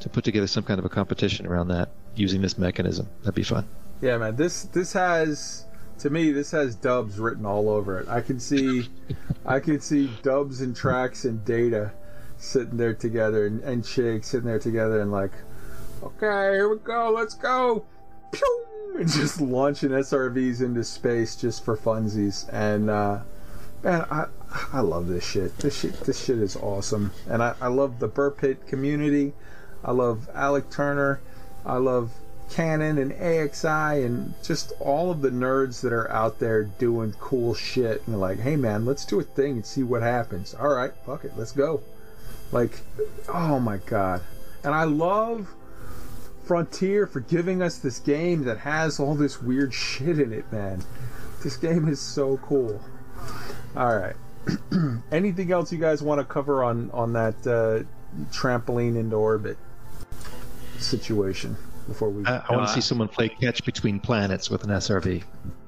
to 0.00 0.08
put 0.08 0.24
together 0.24 0.46
some 0.46 0.64
kind 0.64 0.78
of 0.78 0.84
a 0.84 0.88
competition 0.88 1.46
around 1.46 1.68
that 1.68 1.90
using 2.14 2.42
this 2.42 2.58
mechanism? 2.58 3.08
That'd 3.20 3.34
be 3.34 3.42
fun. 3.42 3.66
Yeah, 4.00 4.18
man. 4.18 4.36
This 4.36 4.64
this 4.64 4.92
has 4.92 5.64
to 5.98 6.10
me 6.10 6.32
this 6.32 6.50
has 6.50 6.74
dubs 6.74 7.18
written 7.18 7.46
all 7.46 7.68
over 7.68 8.00
it. 8.00 8.08
I 8.08 8.20
can 8.20 8.40
see 8.40 8.88
I 9.46 9.60
can 9.60 9.80
see 9.80 10.10
dubs 10.22 10.60
and 10.60 10.74
tracks 10.74 11.24
and 11.24 11.44
data 11.44 11.92
sitting 12.36 12.76
there 12.76 12.94
together 12.94 13.46
and, 13.46 13.62
and 13.62 13.82
Chig 13.82 14.24
sitting 14.24 14.46
there 14.46 14.58
together 14.58 15.00
and 15.00 15.10
like, 15.10 15.32
okay, 16.02 16.54
here 16.54 16.68
we 16.68 16.78
go, 16.78 17.10
let's 17.10 17.34
go. 17.34 17.84
Pew! 18.32 18.66
just 19.06 19.40
launching 19.40 19.90
SRVs 19.90 20.60
into 20.60 20.84
space 20.84 21.34
just 21.34 21.64
for 21.64 21.76
funsies. 21.76 22.48
And 22.52 22.88
uh, 22.88 23.20
man, 23.82 24.06
I 24.10 24.26
I 24.72 24.80
love 24.80 25.08
this 25.08 25.24
shit. 25.24 25.58
This 25.58 25.80
shit 25.80 26.00
this 26.00 26.24
shit 26.24 26.38
is 26.38 26.56
awesome. 26.56 27.12
And 27.28 27.42
I, 27.42 27.54
I 27.60 27.68
love 27.68 27.98
the 27.98 28.08
Buur 28.08 28.30
Pit 28.30 28.66
community. 28.66 29.32
I 29.84 29.90
love 29.90 30.28
Alec 30.34 30.70
Turner. 30.70 31.20
I 31.66 31.76
love 31.78 32.12
Canonn 32.50 32.98
and 32.98 33.12
AXI 33.12 34.04
and 34.04 34.34
just 34.42 34.72
all 34.78 35.10
of 35.10 35.22
the 35.22 35.30
nerds 35.30 35.80
that 35.80 35.92
are 35.92 36.10
out 36.10 36.38
there 36.38 36.62
doing 36.62 37.14
cool 37.18 37.54
shit. 37.54 38.06
And 38.06 38.20
like, 38.20 38.38
hey 38.38 38.54
man, 38.54 38.84
let's 38.86 39.04
do 39.04 39.18
a 39.18 39.24
thing 39.24 39.52
and 39.52 39.66
see 39.66 39.82
what 39.82 40.02
happens. 40.02 40.54
All 40.54 40.68
right, 40.68 40.92
fuck 41.04 41.24
it, 41.24 41.32
let's 41.36 41.52
go. 41.52 41.82
Like, 42.52 42.80
oh 43.28 43.58
my 43.58 43.78
god. 43.78 44.22
And 44.62 44.72
I 44.72 44.84
love 44.84 45.52
Frontier 46.44 47.06
for 47.06 47.20
giving 47.20 47.62
us 47.62 47.78
this 47.78 47.98
game 47.98 48.44
that 48.44 48.58
has 48.58 49.00
all 49.00 49.14
this 49.14 49.40
weird 49.42 49.72
shit 49.72 50.18
in 50.18 50.32
it, 50.32 50.50
man. 50.52 50.82
This 51.42 51.56
game 51.56 51.88
is 51.88 52.00
so 52.00 52.36
cool. 52.38 52.80
All 53.76 53.96
right. 53.96 54.16
Anything 55.12 55.52
else 55.52 55.72
you 55.72 55.78
guys 55.78 56.02
want 56.02 56.20
to 56.20 56.24
cover 56.24 56.62
on 56.62 56.90
on 56.92 57.12
that 57.14 57.34
uh, 57.46 57.84
trampoline 58.30 58.96
into 58.96 59.16
orbit 59.16 59.56
situation 60.78 61.56
before 61.88 62.10
we? 62.10 62.24
I, 62.26 62.36
I 62.38 62.52
want 62.52 62.62
Uh, 62.62 62.66
to 62.66 62.72
see 62.74 62.80
someone 62.80 63.08
play 63.08 63.28
catch 63.30 63.64
between 63.64 64.00
planets 64.00 64.50
with 64.50 64.64
an 64.64 64.70
SRV. 64.70 65.22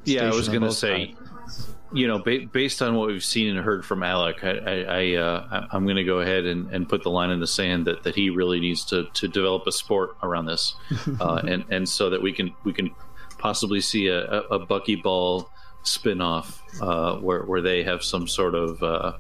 Yeah, 0.04 0.30
I 0.30 0.34
was 0.34 0.48
going 0.48 0.62
to 0.62 0.72
say, 0.72 1.14
sides. 1.46 1.68
You 1.96 2.06
know, 2.06 2.18
ba- 2.18 2.46
based 2.52 2.82
on 2.82 2.94
what 2.94 3.08
we've 3.08 3.24
seen 3.24 3.56
and 3.56 3.64
heard 3.64 3.84
from 3.84 4.02
Alec, 4.02 4.44
I, 4.44 4.50
I, 4.50 4.80
I 4.82 5.14
uh, 5.14 5.66
I'm 5.72 5.84
going 5.84 5.96
to 5.96 6.04
go 6.04 6.20
ahead 6.20 6.44
and, 6.44 6.70
and 6.70 6.88
put 6.88 7.02
the 7.02 7.10
line 7.10 7.30
in 7.30 7.40
the 7.40 7.46
sand 7.46 7.86
that, 7.86 8.02
that 8.02 8.14
he 8.14 8.28
really 8.28 8.60
needs 8.60 8.84
to, 8.86 9.06
to 9.14 9.28
develop 9.28 9.66
a 9.66 9.72
sport 9.72 10.16
around 10.22 10.46
this, 10.46 10.74
uh, 11.20 11.40
and 11.46 11.64
and 11.70 11.88
so 11.88 12.10
that 12.10 12.22
we 12.22 12.32
can 12.32 12.54
we 12.64 12.72
can 12.72 12.90
possibly 13.38 13.80
see 13.80 14.08
a, 14.08 14.24
a, 14.24 14.40
a 14.40 14.66
buckyball 14.66 15.48
spin-off 15.84 16.62
uh, 16.82 17.16
where 17.16 17.44
where 17.44 17.62
they 17.62 17.82
have 17.82 18.02
some 18.02 18.28
sort 18.28 18.54
of 18.54 18.82
uh, 18.82 19.12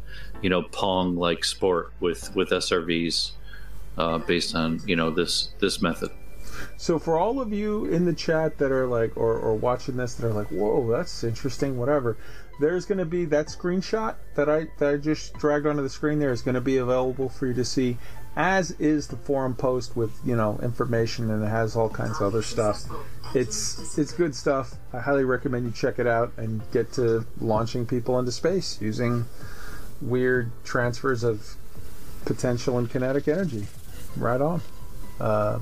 you 0.42 0.50
know 0.50 0.62
pong 0.62 1.16
like 1.16 1.44
sport 1.44 1.92
with 2.00 2.34
with 2.36 2.50
SRVs 2.50 3.32
uh, 3.96 4.18
based 4.18 4.54
on 4.54 4.80
you 4.86 4.96
know 4.96 5.10
this 5.10 5.50
this 5.60 5.80
method. 5.80 6.10
So 6.76 6.98
for 6.98 7.18
all 7.18 7.40
of 7.40 7.52
you 7.52 7.86
in 7.86 8.04
the 8.04 8.14
chat 8.14 8.58
that 8.58 8.72
are 8.72 8.86
like, 8.86 9.16
or, 9.16 9.38
or 9.38 9.54
watching 9.54 9.96
this 9.96 10.14
that 10.14 10.26
are 10.26 10.32
like, 10.32 10.48
whoa, 10.48 10.90
that's 10.90 11.24
interesting, 11.24 11.76
whatever. 11.76 12.16
There's 12.58 12.86
going 12.86 12.98
to 12.98 13.04
be 13.04 13.26
that 13.26 13.46
screenshot 13.46 14.14
that 14.34 14.48
I 14.48 14.68
that 14.78 14.94
I 14.94 14.96
just 14.96 15.34
dragged 15.34 15.66
onto 15.66 15.82
the 15.82 15.90
screen. 15.90 16.18
There 16.18 16.32
is 16.32 16.42
going 16.42 16.54
to 16.54 16.60
be 16.60 16.78
available 16.78 17.28
for 17.28 17.46
you 17.46 17.54
to 17.54 17.64
see, 17.64 17.98
as 18.34 18.70
is 18.72 19.08
the 19.08 19.16
forum 19.16 19.54
post 19.54 19.96
with 19.96 20.12
you 20.24 20.36
know 20.36 20.58
information 20.62 21.30
and 21.30 21.44
it 21.44 21.48
has 21.48 21.76
all 21.76 21.90
kinds 21.90 22.16
of 22.16 22.22
other 22.22 22.42
stuff. 22.42 22.84
It's 23.34 23.98
it's 23.98 24.12
good 24.12 24.34
stuff. 24.34 24.74
I 24.92 25.00
highly 25.00 25.24
recommend 25.24 25.66
you 25.66 25.72
check 25.72 25.98
it 25.98 26.06
out 26.06 26.32
and 26.36 26.62
get 26.72 26.92
to 26.94 27.26
launching 27.40 27.86
people 27.86 28.18
into 28.18 28.32
space 28.32 28.80
using 28.80 29.26
weird 30.00 30.50
transfers 30.64 31.24
of 31.24 31.56
potential 32.24 32.78
and 32.78 32.90
kinetic 32.90 33.28
energy. 33.28 33.66
Right 34.16 34.40
on. 34.40 34.62
Uh, 35.20 35.60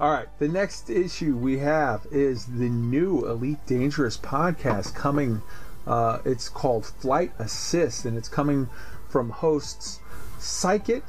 all 0.00 0.10
right, 0.10 0.26
the 0.40 0.48
next 0.48 0.90
issue 0.90 1.36
we 1.36 1.58
have 1.58 2.06
is 2.10 2.46
the 2.46 2.68
new 2.68 3.28
Elite 3.28 3.64
Dangerous 3.66 4.18
podcast 4.18 4.94
coming. 4.94 5.40
Uh, 5.86 6.18
it's 6.24 6.48
called 6.48 6.86
Flight 6.86 7.32
Assist, 7.38 8.04
and 8.04 8.16
it's 8.16 8.28
coming 8.28 8.68
from 9.08 9.30
hosts 9.30 10.00
Psychit 10.38 11.02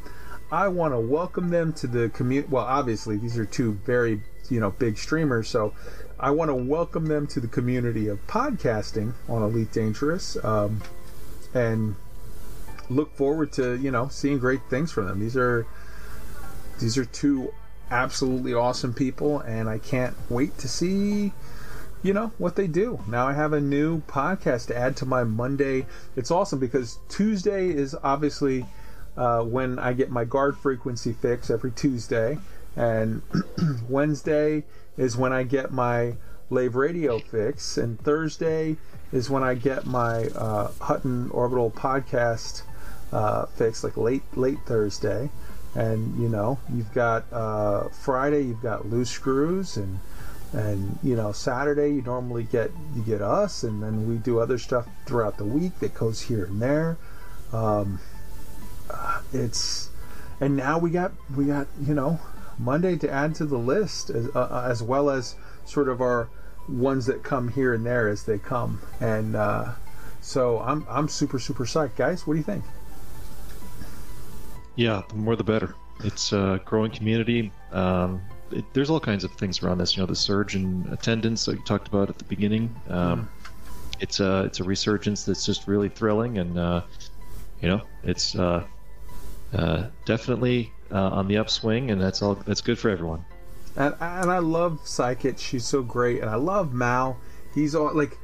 I 0.49 0.69
want 0.69 0.94
to 0.94 0.99
welcome 0.99 1.49
them 1.49 1.74
to 1.74 1.88
the 1.88 2.07
community. 2.10 2.48
Well, 2.49 2.64
obviously, 2.64 3.18
these 3.18 3.38
are 3.38 3.45
two 3.45 3.74
very 3.86 4.22
you 4.49 4.61
know 4.61 4.72
big 4.72 4.98
streamers, 4.98 5.49
so 5.49 5.74
I 6.19 6.32
want 6.32 6.49
to 6.49 6.56
welcome 6.56 7.06
them 7.07 7.28
to 7.28 7.40
the 7.40 7.48
community 7.48 8.07
of 8.07 8.26
podcasting 8.28 9.14
on 9.28 9.44
Elite 9.44 9.72
Dangerous, 9.74 10.38
um, 10.44 10.82
and 11.57 11.95
look 12.89 13.13
forward 13.15 13.51
to 13.51 13.77
you 13.77 13.91
know 13.91 14.07
seeing 14.07 14.39
great 14.39 14.61
things 14.69 14.91
from 14.91 15.07
them. 15.07 15.19
These 15.19 15.35
are 15.35 15.65
these 16.79 16.97
are 16.97 17.05
two 17.05 17.53
absolutely 17.89 18.53
awesome 18.53 18.93
people, 18.93 19.39
and 19.39 19.67
I 19.69 19.79
can't 19.79 20.15
wait 20.29 20.57
to 20.59 20.67
see 20.67 21.34
you 22.03 22.13
know 22.13 22.31
what 22.38 22.55
they 22.55 22.67
do. 22.67 22.99
Now 23.07 23.27
I 23.27 23.34
have 23.34 23.53
a 23.53 23.59
new 23.59 24.01
podcast 24.01 24.67
to 24.67 24.77
add 24.77 24.95
to 24.97 25.05
my 25.05 25.23
Monday. 25.23 25.85
It's 26.15 26.31
awesome 26.31 26.59
because 26.59 26.99
Tuesday 27.09 27.69
is 27.69 27.95
obviously 28.03 28.65
uh, 29.17 29.41
when 29.41 29.79
I 29.79 29.93
get 29.93 30.11
my 30.11 30.23
guard 30.23 30.57
frequency 30.57 31.13
fix 31.13 31.49
every 31.49 31.71
Tuesday, 31.71 32.38
and 32.75 33.23
Wednesday 33.89 34.63
is 34.95 35.17
when 35.17 35.34
I 35.34 35.43
get 35.43 35.71
my 35.71 36.15
Lave 36.49 36.75
Radio 36.75 37.19
fix, 37.19 37.77
and 37.77 37.99
Thursday 37.99 38.77
is 39.11 39.29
when 39.29 39.43
I 39.43 39.53
get 39.53 39.85
my 39.85 40.25
uh, 40.27 40.71
Hutton 40.81 41.29
Orbital 41.31 41.71
podcast 41.71 42.63
uh, 43.11 43.45
fix, 43.45 43.84
like 43.84 43.97
late 43.97 44.23
late 44.35 44.59
Thursday. 44.65 45.29
And 45.75 46.19
you 46.19 46.29
know, 46.29 46.59
you've 46.73 46.93
got 46.93 47.31
uh, 47.31 47.89
Friday, 47.89 48.43
you've 48.43 48.61
got 48.61 48.88
loose 48.88 49.09
screws, 49.09 49.77
and 49.77 49.99
and 50.53 50.97
you 51.03 51.15
know 51.15 51.31
Saturday 51.31 51.89
you 51.89 52.01
normally 52.01 52.43
get 52.43 52.71
you 52.95 53.03
get 53.03 53.21
us, 53.21 53.63
and 53.63 53.84
then 53.84 54.07
we 54.07 54.15
do 54.15 54.39
other 54.39 54.57
stuff 54.57 54.88
throughout 55.05 55.38
the 55.38 55.45
week 55.45 55.79
that 55.79 55.93
goes 55.93 56.21
here 56.21 56.45
and 56.45 56.61
there. 56.61 56.97
Um, 57.53 57.99
uh, 58.89 59.21
it's 59.34 59.89
and 60.39 60.55
now 60.55 60.79
we 60.79 60.89
got 60.89 61.11
we 61.35 61.45
got 61.45 61.67
you 61.81 61.93
know 61.93 62.19
Monday 62.57 62.95
to 62.97 63.09
add 63.11 63.35
to 63.35 63.45
the 63.45 63.57
list 63.57 64.09
as, 64.09 64.29
uh, 64.35 64.65
as 64.69 64.81
well 64.81 65.09
as 65.09 65.35
sort 65.65 65.89
of 65.89 66.01
our 66.01 66.29
ones 66.68 67.06
that 67.06 67.23
come 67.23 67.48
here 67.49 67.73
and 67.73 67.85
there 67.85 68.07
as 68.10 68.23
they 68.23 68.38
come 68.38 68.81
and 68.99 69.35
uh, 69.35 69.72
so 70.22 70.60
I'm 70.60 70.85
I'm 70.89 71.07
super 71.07 71.39
super 71.39 71.65
psyched 71.65 71.95
guys 71.95 72.27
what 72.27 72.34
do 72.34 72.38
you 72.39 72.44
think 72.44 72.64
Yeah, 74.76 75.02
the 75.10 75.15
more 75.15 75.35
the 75.35 75.44
better. 75.44 75.73
It's 76.03 76.31
a 76.34 76.61
growing 76.64 76.91
community. 76.91 77.52
Um, 77.72 78.22
it, 78.52 78.64
there's 78.73 78.89
all 78.91 78.99
kinds 78.99 79.23
of 79.23 79.31
things 79.31 79.64
around 79.64 79.80
this. 79.80 79.98
You 79.98 80.03
know, 80.03 80.07
the 80.07 80.15
surge 80.15 80.56
in 80.56 80.88
attendance 80.91 81.45
that 81.45 81.56
you 81.56 81.64
talked 81.64 81.88
about 81.88 82.10
at 82.10 82.18
the 82.19 82.26
beginning. 82.26 82.73
Um, 82.89 83.27
It's 83.99 84.19
a 84.19 84.44
it's 84.44 84.60
a 84.60 84.64
resurgence 84.64 85.23
that's 85.26 85.44
just 85.44 85.68
really 85.68 85.89
thrilling, 85.89 86.38
and 86.38 86.60
uh, 86.60 86.81
you 87.61 87.68
know, 87.69 87.81
it's 88.03 88.35
uh, 88.35 88.64
uh, 89.53 89.88
definitely 90.06 90.72
uh, 90.91 91.10
on 91.10 91.27
the 91.27 91.38
upswing, 91.38 91.89
and 91.89 91.99
that's 91.99 92.22
all. 92.22 92.35
That's 92.45 92.61
good 92.61 92.77
for 92.77 92.89
everyone. 92.91 93.26
And 93.78 93.95
and 93.99 94.32
I 94.32 94.40
love 94.40 94.80
Psychic. 94.84 95.38
She's 95.38 95.66
so 95.66 95.82
great. 95.82 96.22
And 96.22 96.30
I 96.30 96.36
love 96.36 96.74
Mal. 96.74 97.18
He's 97.56 97.76
all 97.76 97.94
like 97.94 98.18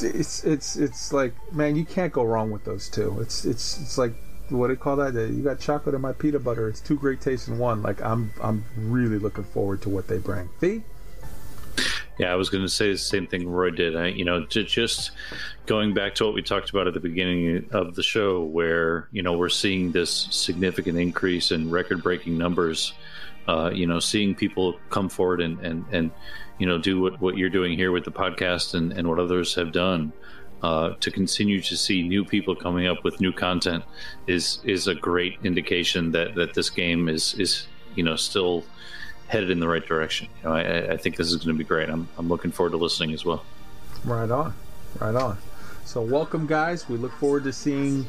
it's 0.00 0.44
it's 0.44 0.76
it's 0.76 1.12
like 1.12 1.34
man 1.52 1.76
you 1.76 1.84
can't 1.84 2.12
go 2.12 2.24
wrong 2.24 2.50
with 2.50 2.64
those 2.64 2.88
two. 2.88 3.18
It's 3.20 3.44
it's 3.44 3.80
it's 3.80 3.96
like 3.96 4.14
what 4.48 4.66
do 4.66 4.74
you 4.74 4.78
call 4.78 4.96
that? 4.96 5.14
You 5.14 5.42
got 5.42 5.60
chocolate 5.60 5.94
and 5.94 6.02
my 6.02 6.12
peanut 6.12 6.44
butter. 6.44 6.68
It's 6.68 6.80
two 6.80 6.96
great 6.96 7.20
tastes 7.20 7.48
in 7.48 7.58
one. 7.58 7.82
Like 7.82 8.02
I'm 8.02 8.32
I'm 8.42 8.64
really 8.76 9.18
looking 9.18 9.44
forward 9.44 9.80
to 9.82 9.88
what 9.88 10.08
they 10.08 10.18
bring. 10.18 10.48
Fee? 10.60 10.82
Yeah, 12.18 12.32
I 12.32 12.36
was 12.36 12.50
going 12.50 12.62
to 12.62 12.68
say 12.68 12.92
the 12.92 12.98
same 12.98 13.26
thing 13.26 13.48
Roy 13.48 13.70
did. 13.70 13.96
I, 13.96 14.08
you 14.08 14.24
know, 14.24 14.44
ju- 14.44 14.64
just 14.64 15.12
going 15.64 15.94
back 15.94 16.14
to 16.16 16.24
what 16.24 16.34
we 16.34 16.42
talked 16.42 16.68
about 16.68 16.86
at 16.86 16.92
the 16.92 17.00
beginning 17.00 17.66
of 17.72 17.94
the 17.94 18.02
show, 18.02 18.42
where 18.42 19.08
you 19.12 19.22
know 19.22 19.36
we're 19.36 19.48
seeing 19.48 19.92
this 19.92 20.28
significant 20.30 20.98
increase 20.98 21.50
in 21.50 21.70
record-breaking 21.70 22.36
numbers. 22.36 22.92
Uh, 23.48 23.70
you 23.72 23.86
know, 23.86 23.98
seeing 23.98 24.34
people 24.34 24.78
come 24.90 25.08
forward 25.08 25.40
and 25.40 25.58
and 25.60 25.84
and 25.92 26.10
you 26.58 26.66
know 26.66 26.78
do 26.78 27.00
what 27.00 27.20
what 27.20 27.36
you're 27.36 27.50
doing 27.50 27.76
here 27.76 27.92
with 27.92 28.04
the 28.04 28.12
podcast 28.12 28.74
and 28.74 28.92
and 28.92 29.08
what 29.08 29.18
others 29.18 29.54
have 29.54 29.72
done. 29.72 30.12
Uh, 30.62 30.94
to 31.00 31.10
continue 31.10 31.60
to 31.60 31.76
see 31.76 32.06
new 32.06 32.24
people 32.24 32.54
coming 32.54 32.86
up 32.86 33.02
with 33.02 33.20
new 33.20 33.32
content 33.32 33.82
is 34.28 34.60
is 34.62 34.86
a 34.86 34.94
great 34.94 35.36
indication 35.42 36.12
that 36.12 36.36
that 36.36 36.54
this 36.54 36.70
game 36.70 37.08
is 37.08 37.34
is 37.34 37.66
you 37.96 38.04
know 38.04 38.14
still 38.14 38.64
headed 39.26 39.50
in 39.50 39.58
the 39.58 39.66
right 39.66 39.84
direction. 39.84 40.28
You 40.42 40.48
know, 40.48 40.54
I, 40.54 40.92
I 40.92 40.96
think 40.96 41.16
this 41.16 41.28
is 41.28 41.36
going 41.36 41.56
to 41.56 41.58
be 41.58 41.64
great. 41.64 41.88
I'm, 41.88 42.06
I'm 42.18 42.28
looking 42.28 42.52
forward 42.52 42.72
to 42.72 42.76
listening 42.76 43.12
as 43.12 43.24
well. 43.24 43.42
Right 44.04 44.30
on, 44.30 44.54
right 45.00 45.14
on. 45.14 45.38
So 45.84 46.00
welcome, 46.02 46.46
guys. 46.46 46.88
We 46.88 46.96
look 46.96 47.12
forward 47.12 47.44
to 47.44 47.52
seeing 47.52 48.06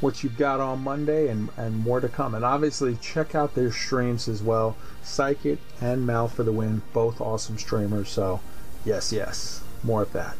what 0.00 0.22
you've 0.22 0.36
got 0.36 0.60
on 0.60 0.82
Monday 0.82 1.28
and 1.28 1.48
and 1.56 1.76
more 1.78 2.00
to 2.00 2.08
come. 2.08 2.34
And 2.34 2.44
obviously, 2.44 2.96
check 2.96 3.34
out 3.34 3.54
their 3.54 3.72
streams 3.72 4.28
as 4.28 4.42
well. 4.42 4.76
Psychic 5.02 5.58
and 5.80 6.06
Mal 6.06 6.28
for 6.28 6.42
the 6.42 6.52
win, 6.52 6.82
both 6.92 7.20
awesome 7.20 7.58
streamers. 7.58 8.08
So 8.10 8.40
yes, 8.84 9.12
yes, 9.12 9.62
more 9.82 10.02
of 10.02 10.12
that. 10.12 10.36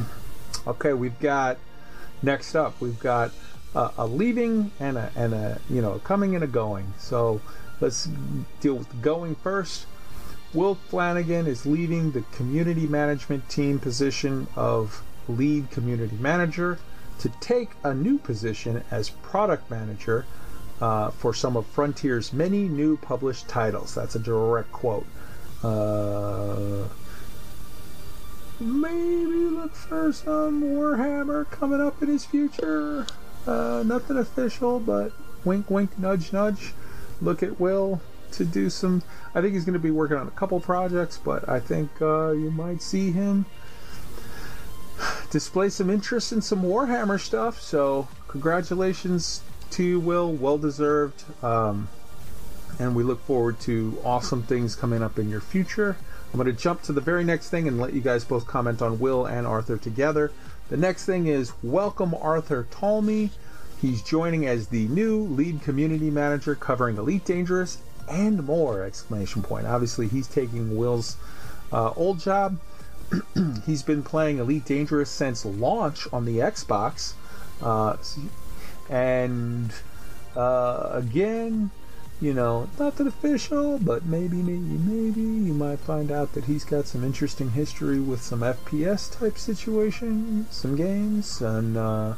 okay, 0.66 0.92
we've 0.92 1.18
got 1.20 1.58
next 2.22 2.54
up. 2.54 2.80
We've 2.80 2.98
got 3.00 3.32
a, 3.74 3.90
a 3.98 4.06
leaving 4.06 4.70
and 4.78 4.96
a 4.96 5.10
and 5.16 5.34
a 5.34 5.60
you 5.68 5.82
know 5.82 5.98
coming 6.00 6.34
and 6.34 6.44
a 6.44 6.48
going. 6.48 6.94
So 6.98 7.40
let's 7.80 8.08
deal 8.60 8.74
with 8.74 9.02
going 9.02 9.34
first. 9.36 9.86
Will 10.52 10.76
Flanagan 10.76 11.48
is 11.48 11.66
leaving 11.66 12.12
the 12.12 12.22
community 12.32 12.86
management 12.86 13.48
team 13.48 13.80
position 13.80 14.46
of 14.54 15.02
lead 15.26 15.68
community 15.72 16.16
manager 16.20 16.78
to 17.18 17.28
take 17.40 17.70
a 17.82 17.94
new 17.94 18.18
position 18.18 18.82
as 18.90 19.10
product 19.10 19.70
manager 19.70 20.26
uh, 20.80 21.10
for 21.10 21.32
some 21.32 21.56
of 21.56 21.66
Frontier's 21.66 22.32
many 22.32 22.68
new 22.68 22.96
published 22.96 23.48
titles. 23.48 23.94
That's 23.94 24.14
a 24.14 24.18
direct 24.18 24.72
quote. 24.72 25.06
Uh, 25.62 26.88
maybe 28.60 29.48
look 29.50 29.74
for 29.74 30.12
some 30.12 30.62
Warhammer 30.62 31.50
coming 31.50 31.80
up 31.80 32.02
in 32.02 32.08
his 32.08 32.24
future. 32.24 33.06
Uh, 33.46 33.82
nothing 33.86 34.16
official, 34.18 34.80
but 34.80 35.12
wink, 35.44 35.70
wink, 35.70 35.98
nudge, 35.98 36.32
nudge. 36.32 36.74
Look 37.20 37.42
at 37.42 37.60
Will 37.60 38.00
to 38.32 38.44
do 38.44 38.68
some. 38.68 39.02
I 39.34 39.40
think 39.40 39.54
he's 39.54 39.64
going 39.64 39.74
to 39.74 39.78
be 39.78 39.90
working 39.90 40.16
on 40.16 40.26
a 40.26 40.32
couple 40.32 40.58
projects, 40.60 41.18
but 41.18 41.48
I 41.48 41.60
think 41.60 41.90
uh, 42.00 42.30
you 42.32 42.50
might 42.50 42.82
see 42.82 43.12
him 43.12 43.46
display 45.30 45.68
some 45.68 45.90
interest 45.90 46.32
in 46.32 46.42
some 46.42 46.62
Warhammer 46.62 47.20
stuff. 47.20 47.60
So, 47.60 48.08
congratulations 48.28 49.42
to 49.70 49.82
you, 49.82 50.00
Will. 50.00 50.32
Well 50.32 50.58
deserved. 50.58 51.24
Um, 51.42 51.88
and 52.78 52.94
we 52.94 53.02
look 53.02 53.24
forward 53.24 53.60
to 53.60 53.98
awesome 54.04 54.42
things 54.42 54.74
coming 54.74 55.02
up 55.02 55.18
in 55.18 55.28
your 55.28 55.40
future. 55.40 55.96
I'm 56.32 56.38
going 56.38 56.54
to 56.54 56.60
jump 56.60 56.82
to 56.82 56.92
the 56.92 57.00
very 57.00 57.22
next 57.22 57.50
thing 57.50 57.68
and 57.68 57.78
let 57.78 57.92
you 57.92 58.00
guys 58.00 58.24
both 58.24 58.46
comment 58.46 58.82
on 58.82 58.98
Will 58.98 59.26
and 59.26 59.46
Arthur 59.46 59.76
together. 59.76 60.32
The 60.68 60.76
next 60.76 61.04
thing 61.04 61.26
is 61.26 61.52
welcome 61.62 62.14
Arthur 62.14 62.66
Tolmie. 62.70 63.30
He's 63.80 64.02
joining 64.02 64.46
as 64.46 64.68
the 64.68 64.88
new 64.88 65.20
lead 65.20 65.62
community 65.62 66.10
manager 66.10 66.54
covering 66.54 66.96
Elite 66.96 67.24
Dangerous 67.24 67.78
and 68.08 68.44
more! 68.44 68.82
Exclamation 68.82 69.42
point. 69.42 69.66
Obviously, 69.66 70.08
he's 70.08 70.26
taking 70.26 70.76
Will's 70.76 71.16
uh, 71.72 71.92
old 71.96 72.18
job. 72.18 72.58
he's 73.66 73.82
been 73.82 74.02
playing 74.02 74.38
Elite 74.38 74.64
Dangerous 74.64 75.10
since 75.10 75.44
launch 75.44 76.06
on 76.12 76.24
the 76.24 76.38
Xbox, 76.38 77.14
uh, 77.62 77.96
and 78.88 79.72
uh, 80.36 80.90
again, 80.92 81.70
you 82.20 82.32
know, 82.32 82.68
nothing 82.78 83.06
official, 83.06 83.78
but 83.78 84.06
maybe, 84.06 84.36
maybe, 84.36 84.58
maybe 84.60 85.20
you 85.20 85.52
might 85.52 85.80
find 85.80 86.10
out 86.10 86.32
that 86.32 86.44
he's 86.44 86.64
got 86.64 86.86
some 86.86 87.04
interesting 87.04 87.50
history 87.50 88.00
with 88.00 88.22
some 88.22 88.40
FPS 88.40 89.18
type 89.18 89.36
situations, 89.36 90.46
some 90.54 90.76
games, 90.76 91.40
and 91.40 91.76
uh, 91.76 92.14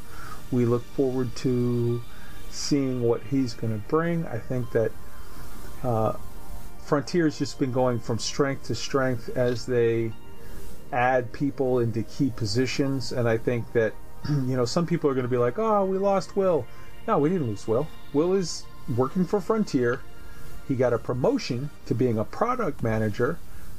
we 0.50 0.64
look 0.64 0.84
forward 0.94 1.34
to 1.36 2.02
seeing 2.50 3.02
what 3.02 3.22
he's 3.30 3.54
going 3.54 3.72
to 3.72 3.88
bring. 3.88 4.26
I 4.26 4.38
think 4.38 4.70
that 4.72 4.92
uh, 5.82 6.14
Frontier's 6.84 7.38
just 7.38 7.58
been 7.58 7.72
going 7.72 7.98
from 7.98 8.18
strength 8.18 8.64
to 8.64 8.74
strength 8.74 9.28
as 9.36 9.66
they 9.66 10.12
add 10.92 11.32
people 11.32 11.78
into 11.78 12.02
key 12.02 12.30
positions, 12.30 13.12
and 13.12 13.28
I 13.28 13.38
think 13.38 13.72
that 13.72 13.92
you 14.28 14.56
know 14.56 14.64
some 14.64 14.86
people 14.86 15.10
are 15.10 15.14
going 15.14 15.24
to 15.26 15.30
be 15.30 15.36
like, 15.36 15.58
"Oh, 15.58 15.84
we 15.84 15.98
lost 15.98 16.36
Will." 16.36 16.66
No, 17.06 17.18
we 17.18 17.28
didn't 17.28 17.46
lose 17.46 17.68
Will. 17.68 17.86
Will 18.12 18.34
is 18.34 18.64
working 18.96 19.24
for 19.24 19.40
Frontier. 19.40 20.00
He 20.66 20.74
got 20.74 20.92
a 20.92 20.98
promotion 20.98 21.70
to 21.86 21.94
being 21.94 22.18
a 22.18 22.24
product 22.24 22.82
manager, 22.82 23.38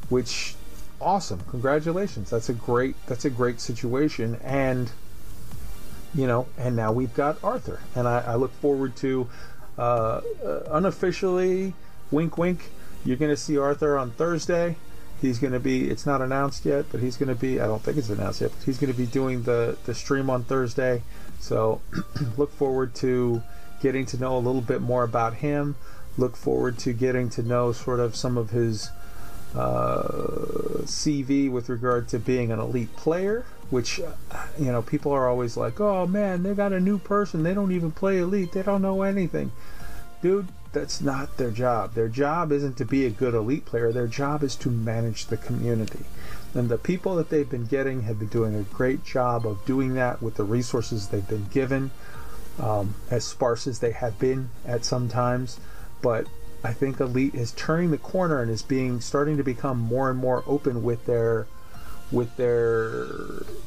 which 0.09 0.55
awesome. 1.01 1.41
Congratulations. 1.49 2.29
That's 2.29 2.49
a 2.49 2.53
great 2.53 2.95
that's 3.07 3.25
a 3.25 3.29
great 3.29 3.59
situation 3.59 4.39
and 4.43 4.91
you 6.15 6.25
know, 6.25 6.47
and 6.57 6.75
now 6.75 6.93
we've 6.93 7.13
got 7.13 7.37
Arthur. 7.43 7.81
And 7.93 8.07
I, 8.07 8.19
I 8.21 8.35
look 8.35 8.53
forward 8.61 8.95
to 8.97 9.29
uh, 9.77 10.21
uh, 10.43 10.59
unofficially 10.71 11.73
wink 12.09 12.37
wink 12.37 12.71
you're 13.07 13.17
going 13.17 13.31
to 13.31 13.37
see 13.37 13.57
Arthur 13.57 13.97
on 13.97 14.11
Thursday. 14.11 14.75
He's 15.21 15.39
going 15.39 15.53
to 15.53 15.59
be 15.59 15.89
it's 15.89 16.05
not 16.05 16.21
announced 16.21 16.65
yet, 16.65 16.85
but 16.91 17.01
he's 17.01 17.17
going 17.17 17.29
to 17.29 17.35
be 17.35 17.59
I 17.59 17.65
don't 17.65 17.81
think 17.81 17.97
it's 17.97 18.09
announced 18.09 18.41
yet, 18.41 18.51
but 18.51 18.63
he's 18.65 18.77
going 18.77 18.91
to 18.91 18.97
be 18.97 19.05
doing 19.05 19.43
the 19.43 19.77
the 19.85 19.95
stream 19.95 20.29
on 20.29 20.43
Thursday. 20.43 21.03
So 21.39 21.81
look 22.37 22.51
forward 22.51 22.93
to 22.95 23.41
getting 23.81 24.05
to 24.07 24.17
know 24.17 24.37
a 24.37 24.39
little 24.39 24.61
bit 24.61 24.81
more 24.81 25.03
about 25.03 25.35
him. 25.35 25.75
Look 26.17 26.35
forward 26.35 26.79
to 26.79 26.93
getting 26.93 27.29
to 27.31 27.43
know 27.43 27.71
sort 27.71 27.99
of 27.99 28.15
some 28.15 28.37
of 28.37 28.49
his 28.49 28.89
uh, 29.55 30.83
CV 30.83 31.49
with 31.51 31.69
regard 31.69 32.07
to 32.09 32.19
being 32.19 32.51
an 32.51 32.59
elite 32.59 32.95
player, 32.95 33.45
which, 33.69 33.99
uh, 33.99 34.11
you 34.59 34.71
know, 34.71 34.81
people 34.81 35.11
are 35.11 35.27
always 35.27 35.57
like, 35.57 35.79
oh 35.79 36.07
man, 36.07 36.43
they 36.43 36.53
got 36.53 36.73
a 36.73 36.79
new 36.79 36.97
person. 36.97 37.43
They 37.43 37.53
don't 37.53 37.71
even 37.71 37.91
play 37.91 38.17
elite. 38.19 38.51
They 38.51 38.63
don't 38.63 38.81
know 38.81 39.03
anything. 39.03 39.51
Dude, 40.21 40.47
that's 40.77 41.01
not 41.01 41.37
their 41.37 41.51
job. 41.51 41.93
Their 41.93 42.07
job 42.07 42.51
isn't 42.51 42.77
to 42.77 42.85
be 42.85 43.05
a 43.05 43.09
good 43.09 43.33
elite 43.33 43.65
player. 43.65 43.91
Their 43.91 44.07
job 44.07 44.43
is 44.43 44.55
to 44.57 44.69
manage 44.69 45.25
the 45.25 45.37
community. 45.37 46.05
And 46.53 46.69
the 46.69 46.77
people 46.77 47.15
that 47.15 47.29
they've 47.29 47.49
been 47.49 47.65
getting 47.65 48.03
have 48.03 48.19
been 48.19 48.27
doing 48.27 48.55
a 48.55 48.61
great 48.61 49.03
job 49.03 49.45
of 49.45 49.65
doing 49.65 49.95
that 49.95 50.21
with 50.21 50.35
the 50.35 50.43
resources 50.43 51.07
they've 51.07 51.27
been 51.27 51.47
given 51.47 51.91
um, 52.59 52.95
as 53.09 53.25
sparse 53.25 53.65
as 53.67 53.79
they 53.79 53.91
have 53.91 54.19
been 54.19 54.49
at 54.65 54.85
some 54.85 55.09
times. 55.09 55.59
But 56.01 56.27
I 56.63 56.73
think 56.73 56.99
Elite 56.99 57.35
is 57.35 57.51
turning 57.53 57.91
the 57.91 57.97
corner 57.97 58.41
and 58.41 58.51
is 58.51 58.61
being 58.61 59.01
starting 59.01 59.37
to 59.37 59.43
become 59.43 59.79
more 59.79 60.09
and 60.09 60.19
more 60.19 60.43
open 60.45 60.83
with 60.83 61.05
their 61.05 61.47
with 62.09 62.37
their 62.37 63.05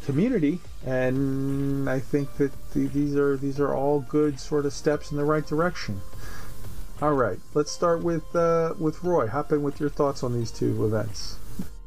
community, 0.06 0.60
and 0.86 1.90
I 1.90 1.98
think 1.98 2.38
that 2.38 2.52
the, 2.72 2.86
these 2.86 3.14
are 3.14 3.36
these 3.36 3.60
are 3.60 3.74
all 3.74 4.00
good 4.00 4.40
sort 4.40 4.64
of 4.64 4.72
steps 4.72 5.10
in 5.10 5.18
the 5.18 5.24
right 5.24 5.46
direction. 5.46 6.00
All 7.02 7.14
right, 7.14 7.38
let's 7.54 7.72
start 7.72 8.02
with 8.02 8.36
uh, 8.36 8.74
with 8.78 9.02
Roy. 9.02 9.26
Hop 9.26 9.52
in 9.52 9.62
with 9.62 9.80
your 9.80 9.88
thoughts 9.88 10.22
on 10.22 10.34
these 10.34 10.50
two 10.50 10.84
events. 10.84 11.38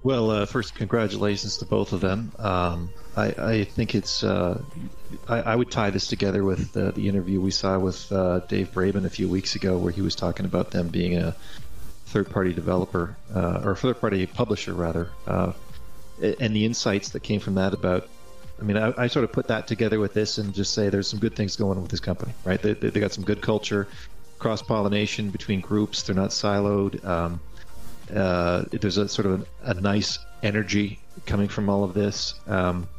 Well, 0.02 0.32
uh, 0.32 0.46
first, 0.48 0.74
congratulations 0.74 1.58
to 1.58 1.66
both 1.66 1.94
of 1.94 2.02
them. 2.02 2.32
Um, 2.40 2.90
I, 3.16 3.28
I, 3.28 3.64
think 3.64 3.94
it's. 3.94 4.24
Uh, 4.24 4.60
I, 5.30 5.42
I, 5.42 5.56
would 5.56 5.70
tie 5.70 5.92
this 5.92 6.08
together 6.08 6.44
with 6.44 6.76
uh, 6.76 6.92
the 6.92 7.08
interview 7.08 7.40
we 7.40 7.52
saw 7.52 7.78
with 7.78 8.12
uh, 8.12 8.40
Dave 8.40 8.72
Braben 8.72 9.06
a 9.06 9.10
few 9.10 9.30
weeks 9.30 9.56
ago, 9.56 9.78
where 9.78 9.92
he 9.92 10.02
was 10.02 10.16
talking 10.16 10.48
about 10.48 10.72
them 10.72 10.88
being 10.88 11.18
a 11.18 11.36
third-party 12.08 12.54
developer 12.54 13.16
uh, 13.36 13.62
or 13.64 13.76
third-party 13.76 14.26
publisher, 14.26 14.74
rather, 14.74 15.10
uh, 15.28 15.54
and 16.22 16.56
the 16.56 16.66
insights 16.66 17.10
that 17.10 17.22
came 17.22 17.40
from 17.40 17.56
that 17.56 17.76
about. 17.76 18.10
I 18.60 18.64
mean, 18.64 18.78
I, 18.78 18.94
I, 18.98 19.08
sort 19.08 19.26
of 19.26 19.32
put 19.32 19.48
that 19.48 19.68
together 19.68 20.00
with 20.00 20.14
this 20.14 20.38
and 20.38 20.54
just 20.54 20.74
say 20.74 20.90
there's 20.90 21.08
some 21.08 21.20
good 21.20 21.36
things 21.36 21.56
going 21.56 21.78
on 21.78 21.82
with 21.82 21.92
this 21.92 22.00
company, 22.00 22.34
right? 22.46 22.62
They, 22.62 22.74
they, 22.74 22.90
they 22.90 23.00
got 23.00 23.12
some 23.12 23.24
good 23.24 23.42
culture, 23.42 23.88
cross-pollination 24.44 25.30
between 25.30 25.62
groups. 25.62 26.04
They're 26.04 26.16
not 26.16 26.32
siloed. 26.32 27.04
Um, 27.06 27.40
uh, 28.14 28.66
there's 28.72 28.98
a 28.98 29.08
sort 29.08 29.26
of 29.26 29.48
a, 29.64 29.72
a, 29.72 29.74
nice 29.76 30.20
energy 30.44 31.00
coming 31.26 31.48
from 31.48 31.70
all 31.70 31.86
of 31.86 31.94
this. 31.94 32.36
Um, 32.46 32.90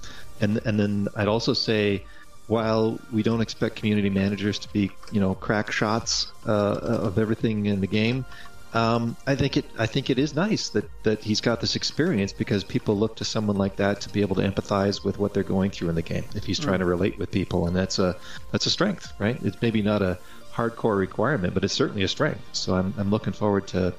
and 0.41 0.57
and 0.65 0.81
then 0.81 1.09
I'd 1.15 1.29
also 1.29 1.53
say, 1.53 2.03
while 2.47 2.99
we 3.12 3.23
don't 3.23 3.43
expect 3.43 3.77
community 3.77 4.09
managers 4.09 4.59
to 4.61 4.73
be 4.73 4.91
you 5.12 5.21
know 5.21 5.35
crack 5.35 5.71
shots 5.71 6.33
uh, 6.47 6.79
of 7.09 7.19
everything 7.19 7.66
in 7.66 7.83
the 7.83 7.87
game, 7.87 8.25
um, 8.73 9.15
I 9.27 9.35
think 9.35 9.59
it 9.59 9.66
I 9.79 9.85
think 9.85 10.09
it 10.09 10.19
is 10.19 10.35
nice 10.35 10.71
that 10.71 10.89
that 11.03 11.23
he's 11.23 11.43
got 11.43 11.61
this 11.61 11.77
experience 11.77 12.33
because 12.33 12.65
people 12.65 12.97
look 12.97 13.16
to 13.16 13.25
someone 13.25 13.59
like 13.59 13.77
that 13.77 14.01
to 14.01 14.09
be 14.09 14.23
able 14.23 14.37
to 14.37 14.43
empathize 14.43 15.05
with 15.05 15.19
what 15.19 15.35
they're 15.35 15.51
going 15.57 15.71
through 15.73 15.91
in 15.91 15.95
the 15.95 16.09
game 16.15 16.25
if 16.35 16.45
he's 16.45 16.59
trying 16.59 16.79
to 16.79 16.87
relate 16.87 17.19
with 17.19 17.31
people, 17.31 17.66
and 17.66 17.77
that's 17.77 17.99
a 17.99 18.16
that's 18.51 18.65
a 18.65 18.71
strength, 18.71 19.12
right? 19.19 19.39
It's 19.45 19.61
maybe 19.61 19.83
not 19.83 20.01
a 20.01 20.19
hardcore 20.55 20.97
requirement, 20.97 21.55
but 21.55 21.64
it's 21.64 21.74
certainly 21.74 22.02
a 22.02 22.09
strength. 22.09 22.43
So 22.52 22.74
I'm 22.74 22.94
I'm 22.97 23.10
looking 23.10 23.32
forward 23.32 23.66
to 23.68 23.94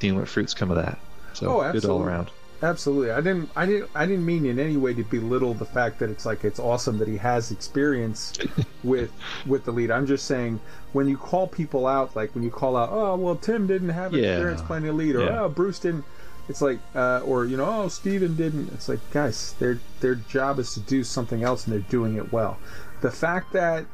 seeing 0.00 0.16
what 0.16 0.28
fruits 0.28 0.54
come 0.54 0.70
of 0.70 0.76
that. 0.76 0.98
So 1.34 1.60
oh, 1.60 1.72
good 1.72 1.84
all 1.84 2.02
around. 2.02 2.30
Absolutely. 2.62 3.10
I 3.10 3.20
didn't 3.20 3.50
I 3.56 3.64
didn't 3.64 3.90
I 3.94 4.04
didn't 4.06 4.26
mean 4.26 4.44
in 4.44 4.58
any 4.58 4.76
way 4.76 4.92
to 4.92 5.02
belittle 5.04 5.54
the 5.54 5.64
fact 5.64 5.98
that 6.00 6.10
it's 6.10 6.26
like 6.26 6.44
it's 6.44 6.58
awesome 6.58 6.98
that 6.98 7.08
he 7.08 7.16
has 7.16 7.50
experience 7.50 8.34
with 8.84 9.10
with 9.46 9.64
the 9.64 9.72
lead. 9.72 9.90
I'm 9.90 10.06
just 10.06 10.26
saying 10.26 10.60
when 10.92 11.08
you 11.08 11.16
call 11.16 11.46
people 11.46 11.86
out 11.86 12.14
like 12.14 12.34
when 12.34 12.44
you 12.44 12.50
call 12.50 12.76
out, 12.76 12.90
"Oh, 12.92 13.16
well 13.16 13.36
Tim 13.36 13.66
didn't 13.66 13.90
have 13.90 14.12
yeah. 14.12 14.32
experience 14.32 14.62
playing 14.62 14.84
the 14.84 14.92
lead," 14.92 15.16
or 15.16 15.24
Yeah. 15.24 15.42
"Oh, 15.42 15.48
Bruce 15.48 15.78
didn't." 15.78 16.04
It's 16.48 16.60
like 16.60 16.80
uh, 16.94 17.20
or 17.24 17.46
you 17.46 17.56
know, 17.56 17.64
"Oh, 17.64 17.88
Steven 17.88 18.36
didn't." 18.36 18.72
It's 18.74 18.88
like, 18.88 18.98
guys, 19.10 19.54
their 19.58 19.78
their 20.00 20.16
job 20.16 20.58
is 20.58 20.74
to 20.74 20.80
do 20.80 21.02
something 21.04 21.42
else 21.42 21.64
and 21.64 21.72
they're 21.72 21.90
doing 21.90 22.16
it 22.16 22.32
well. 22.32 22.58
The 23.00 23.10
fact 23.10 23.52
that 23.52 23.86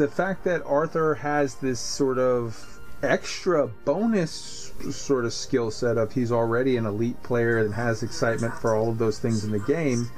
the 0.00 0.08
fact 0.08 0.44
that 0.44 0.62
Arthur 0.64 1.14
has 1.14 1.56
this 1.56 1.78
sort 1.78 2.16
of 2.18 2.80
extra 3.02 3.66
bonus 3.84 4.72
sort 4.90 5.26
of 5.26 5.32
skill 5.34 5.70
set 5.70 5.98
of 5.98 6.10
he's 6.10 6.32
already 6.32 6.78
an 6.78 6.86
elite 6.86 7.22
player 7.22 7.58
and 7.58 7.74
has 7.74 8.02
excitement 8.02 8.54
for 8.54 8.74
all 8.74 8.88
of 8.88 8.96
those 8.96 9.18
things 9.18 9.44
in 9.44 9.50
the 9.50 9.58
game. 9.58 10.10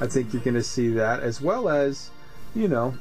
I 0.00 0.06
think 0.06 0.32
you're 0.32 0.42
going 0.42 0.54
to 0.54 0.62
see 0.62 0.90
that 0.90 1.18
as 1.18 1.40
well 1.40 1.68
as, 1.68 2.10
you 2.54 2.68
know, 2.68 2.94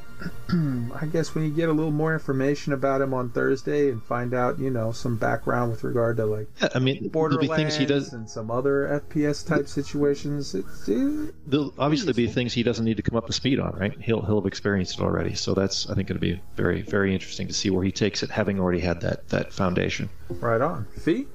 I 0.50 1.06
guess 1.12 1.36
when 1.36 1.44
you 1.44 1.52
get 1.52 1.70
a 1.70 1.72
little 1.74 1.92
more 1.92 2.14
information 2.14 2.74
about 2.74 3.02
him 3.02 3.14
on 3.14 3.30
Thursday 3.30 3.90
and 3.90 4.02
find 4.04 4.34
out, 4.34 4.58
you 4.60 4.70
know, 4.70 4.92
some 4.92 5.18
background 5.18 5.72
with 5.72 5.84
regard 5.84 6.18
to 6.18 6.26
like 6.26 6.48
Yeah, 6.62 6.70
I 6.76 6.80
mean, 6.80 6.96
there'll 6.96 7.10
Borderlands 7.10 7.50
be 7.52 7.56
things 7.56 7.76
he 7.76 7.86
does. 7.86 8.14
and 8.14 8.30
some 8.30 8.50
other 8.50 9.02
FPS 9.10 9.46
type 9.46 9.68
situations. 9.68 10.56
It's, 10.56 10.88
it, 10.88 11.34
There'll 11.46 11.74
obviously 11.78 12.14
be 12.14 12.28
things 12.28 12.54
he 12.54 12.64
doesn't 12.64 12.86
need 12.86 12.98
to 12.98 13.04
come 13.04 13.18
up 13.18 13.28
to 13.28 13.34
speed 13.34 13.60
on, 13.60 13.74
right? 13.74 14.00
He'll 14.02 14.22
he'll 14.22 14.40
have 14.42 14.46
experienced 14.48 15.00
it 15.00 15.04
already, 15.04 15.34
so 15.36 15.54
that's 15.54 15.90
I 15.90 15.96
think 15.96 16.08
going 16.08 16.20
to 16.20 16.26
be 16.26 16.42
very 16.56 16.82
very 16.82 17.14
interesting 17.14 17.48
to 17.48 17.54
see 17.54 17.70
where 17.70 17.84
he 17.84 17.92
takes 17.92 18.24
it, 18.24 18.30
having 18.30 18.60
already 18.60 18.80
had 18.80 19.02
that 19.02 19.28
that 19.30 19.54
foundation. 19.54 20.10
right 20.30 20.62
on. 20.62 20.86
Fee? 20.98 21.28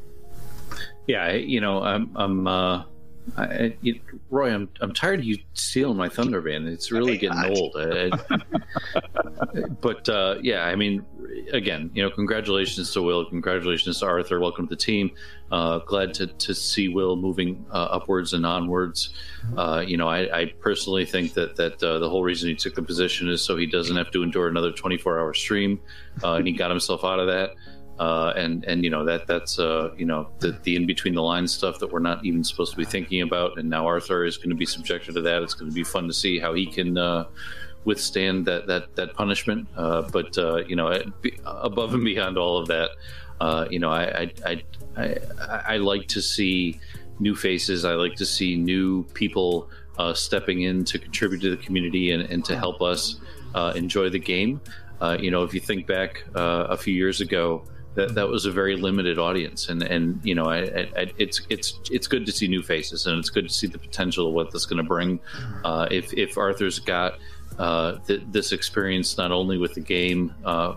Yeah, 1.06 1.32
you 1.32 1.60
know, 1.62 1.82
I'm, 1.82 2.10
I'm, 2.16 2.46
uh, 2.46 2.84
I, 3.36 3.42
I- 3.44 3.76
you, 3.82 4.00
Roy, 4.30 4.52
I'm, 4.52 4.68
I'm 4.80 4.92
tired 4.92 5.20
of 5.20 5.24
you 5.24 5.38
stealing 5.54 5.96
my 5.96 6.08
thunder, 6.08 6.40
man. 6.42 6.66
It's 6.66 6.90
really 6.92 7.18
getting 7.18 7.44
old. 7.56 7.74
I- 7.78 8.10
I- 8.30 9.62
but 9.80 10.08
uh, 10.08 10.36
yeah, 10.42 10.64
I 10.64 10.74
mean, 10.76 11.04
again, 11.52 11.90
you 11.94 12.02
know, 12.02 12.10
congratulations 12.10 12.92
to 12.92 13.02
Will, 13.02 13.24
congratulations 13.28 14.00
to 14.00 14.06
Arthur. 14.06 14.40
Welcome 14.40 14.66
to 14.66 14.70
the 14.74 14.80
team. 14.80 15.10
Uh, 15.50 15.78
glad 15.78 16.12
to, 16.14 16.26
to 16.26 16.54
see 16.54 16.88
Will 16.88 17.16
moving 17.16 17.64
uh, 17.72 17.76
upwards 17.90 18.34
and 18.34 18.44
onwards. 18.44 19.14
Uh, 19.56 19.82
you 19.86 19.96
know, 19.96 20.08
I, 20.08 20.40
I 20.40 20.44
personally 20.60 21.04
think 21.06 21.34
that 21.34 21.56
that 21.56 21.82
uh, 21.82 21.98
the 21.98 22.08
whole 22.08 22.22
reason 22.22 22.48
he 22.50 22.54
took 22.54 22.74
the 22.74 22.82
position 22.82 23.28
is 23.28 23.40
so 23.42 23.56
he 23.56 23.66
doesn't 23.66 23.96
have 23.96 24.10
to 24.10 24.22
endure 24.22 24.48
another 24.48 24.72
24 24.72 25.18
hour 25.18 25.32
stream, 25.34 25.80
uh, 26.22 26.34
and 26.34 26.46
he 26.46 26.52
got 26.52 26.70
himself 26.70 27.04
out 27.04 27.18
of 27.18 27.26
that. 27.28 27.54
Uh, 27.98 28.32
and 28.36 28.64
and 28.66 28.84
you 28.84 28.90
know 28.90 29.04
that 29.04 29.26
that's 29.26 29.58
uh, 29.58 29.90
you 29.96 30.04
know 30.04 30.28
the, 30.38 30.52
the 30.62 30.76
in 30.76 30.86
between 30.86 31.14
the 31.14 31.22
lines 31.22 31.52
stuff 31.52 31.80
that 31.80 31.90
we're 31.90 31.98
not 31.98 32.24
even 32.24 32.44
supposed 32.44 32.70
to 32.70 32.76
be 32.76 32.84
thinking 32.84 33.22
about, 33.22 33.58
and 33.58 33.68
now 33.68 33.84
Arthur 33.86 34.24
is 34.24 34.36
going 34.36 34.50
to 34.50 34.54
be 34.54 34.66
subjected 34.66 35.14
to 35.14 35.20
that. 35.22 35.42
It's 35.42 35.54
going 35.54 35.68
to 35.68 35.74
be 35.74 35.82
fun 35.82 36.06
to 36.06 36.14
see 36.14 36.38
how 36.38 36.54
he 36.54 36.66
can 36.66 36.96
uh, 36.96 37.24
withstand 37.84 38.46
that 38.46 38.68
that 38.68 38.94
that 38.94 39.14
punishment. 39.14 39.66
Uh, 39.76 40.02
but 40.02 40.38
uh, 40.38 40.58
you 40.58 40.76
know, 40.76 41.02
above 41.44 41.92
and 41.92 42.04
beyond 42.04 42.38
all 42.38 42.56
of 42.58 42.68
that, 42.68 42.90
uh, 43.40 43.66
you 43.68 43.80
know, 43.80 43.90
I 43.90 44.04
I, 44.04 44.32
I 44.46 44.64
I 44.96 45.62
I 45.66 45.76
like 45.78 46.06
to 46.08 46.22
see 46.22 46.78
new 47.18 47.34
faces. 47.34 47.84
I 47.84 47.94
like 47.94 48.14
to 48.14 48.26
see 48.26 48.54
new 48.54 49.02
people 49.14 49.68
stepping 50.14 50.62
in 50.62 50.84
to 50.84 51.00
contribute 51.00 51.40
to 51.40 51.50
the 51.50 51.56
community 51.56 52.12
and, 52.12 52.22
and 52.30 52.44
to 52.44 52.56
help 52.56 52.80
us 52.80 53.16
enjoy 53.74 54.08
the 54.08 54.20
game. 54.20 54.60
You 55.18 55.32
know, 55.32 55.42
if 55.42 55.52
you 55.52 55.58
think 55.58 55.88
back 55.88 56.22
a 56.36 56.76
few 56.76 56.94
years 56.94 57.20
ago, 57.20 57.64
that 57.94 58.14
that 58.14 58.28
was 58.28 58.46
a 58.46 58.52
very 58.52 58.76
limited 58.76 59.18
audience, 59.18 59.68
and 59.68 59.82
and 59.82 60.20
you 60.22 60.34
know, 60.34 60.44
I, 60.44 60.90
I, 60.96 61.12
it's 61.18 61.42
it's 61.48 61.78
it's 61.90 62.06
good 62.06 62.26
to 62.26 62.32
see 62.32 62.48
new 62.48 62.62
faces, 62.62 63.06
and 63.06 63.18
it's 63.18 63.30
good 63.30 63.48
to 63.48 63.52
see 63.52 63.66
the 63.66 63.78
potential 63.78 64.28
of 64.28 64.34
what 64.34 64.50
that's 64.52 64.66
going 64.66 64.82
to 64.82 64.88
bring. 64.88 65.20
Uh, 65.64 65.88
if 65.90 66.12
if 66.12 66.36
Arthur's 66.38 66.78
got 66.78 67.18
uh, 67.58 67.98
th- 68.06 68.22
this 68.30 68.52
experience 68.52 69.18
not 69.18 69.32
only 69.32 69.58
with 69.58 69.74
the 69.74 69.80
game 69.80 70.34
uh, 70.44 70.74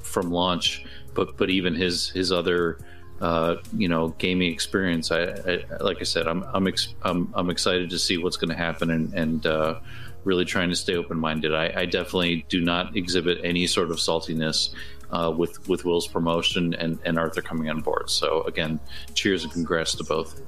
from 0.00 0.30
launch, 0.30 0.84
but 1.14 1.36
but 1.36 1.50
even 1.50 1.74
his 1.74 2.08
his 2.10 2.32
other 2.32 2.78
uh, 3.20 3.56
you 3.76 3.88
know 3.88 4.08
gaming 4.18 4.52
experience. 4.52 5.10
I, 5.10 5.22
I 5.22 5.64
like 5.80 5.98
I 6.00 6.04
said, 6.04 6.26
I'm 6.26 6.44
I'm 6.54 6.66
ex- 6.66 6.94
I'm, 7.02 7.32
I'm 7.34 7.50
excited 7.50 7.90
to 7.90 7.98
see 7.98 8.16
what's 8.16 8.36
going 8.36 8.50
to 8.50 8.56
happen 8.56 8.90
and 8.90 9.12
and 9.14 9.46
uh, 9.46 9.80
really 10.24 10.44
trying 10.44 10.70
to 10.70 10.76
stay 10.76 10.96
open 10.96 11.18
minded. 11.18 11.54
I, 11.54 11.72
I 11.76 11.86
definitely 11.86 12.46
do 12.48 12.60
not 12.60 12.96
exhibit 12.96 13.40
any 13.44 13.66
sort 13.66 13.90
of 13.90 13.98
saltiness. 13.98 14.70
Uh, 15.12 15.28
with 15.36 15.68
with 15.68 15.84
Will's 15.84 16.06
promotion 16.06 16.72
and, 16.74 17.00
and 17.04 17.18
Arthur 17.18 17.42
coming 17.42 17.68
on 17.68 17.80
board, 17.80 18.08
so 18.10 18.42
again, 18.42 18.78
cheers 19.14 19.42
and 19.42 19.52
congrats 19.52 19.96
to 19.96 20.04
both. 20.04 20.40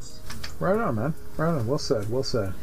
Right 0.60 0.78
on, 0.78 0.94
man. 0.94 1.14
Right 1.36 1.48
on. 1.48 1.66
Well 1.66 1.78
said. 1.78 2.08
Well 2.08 2.22
said. 2.22 2.54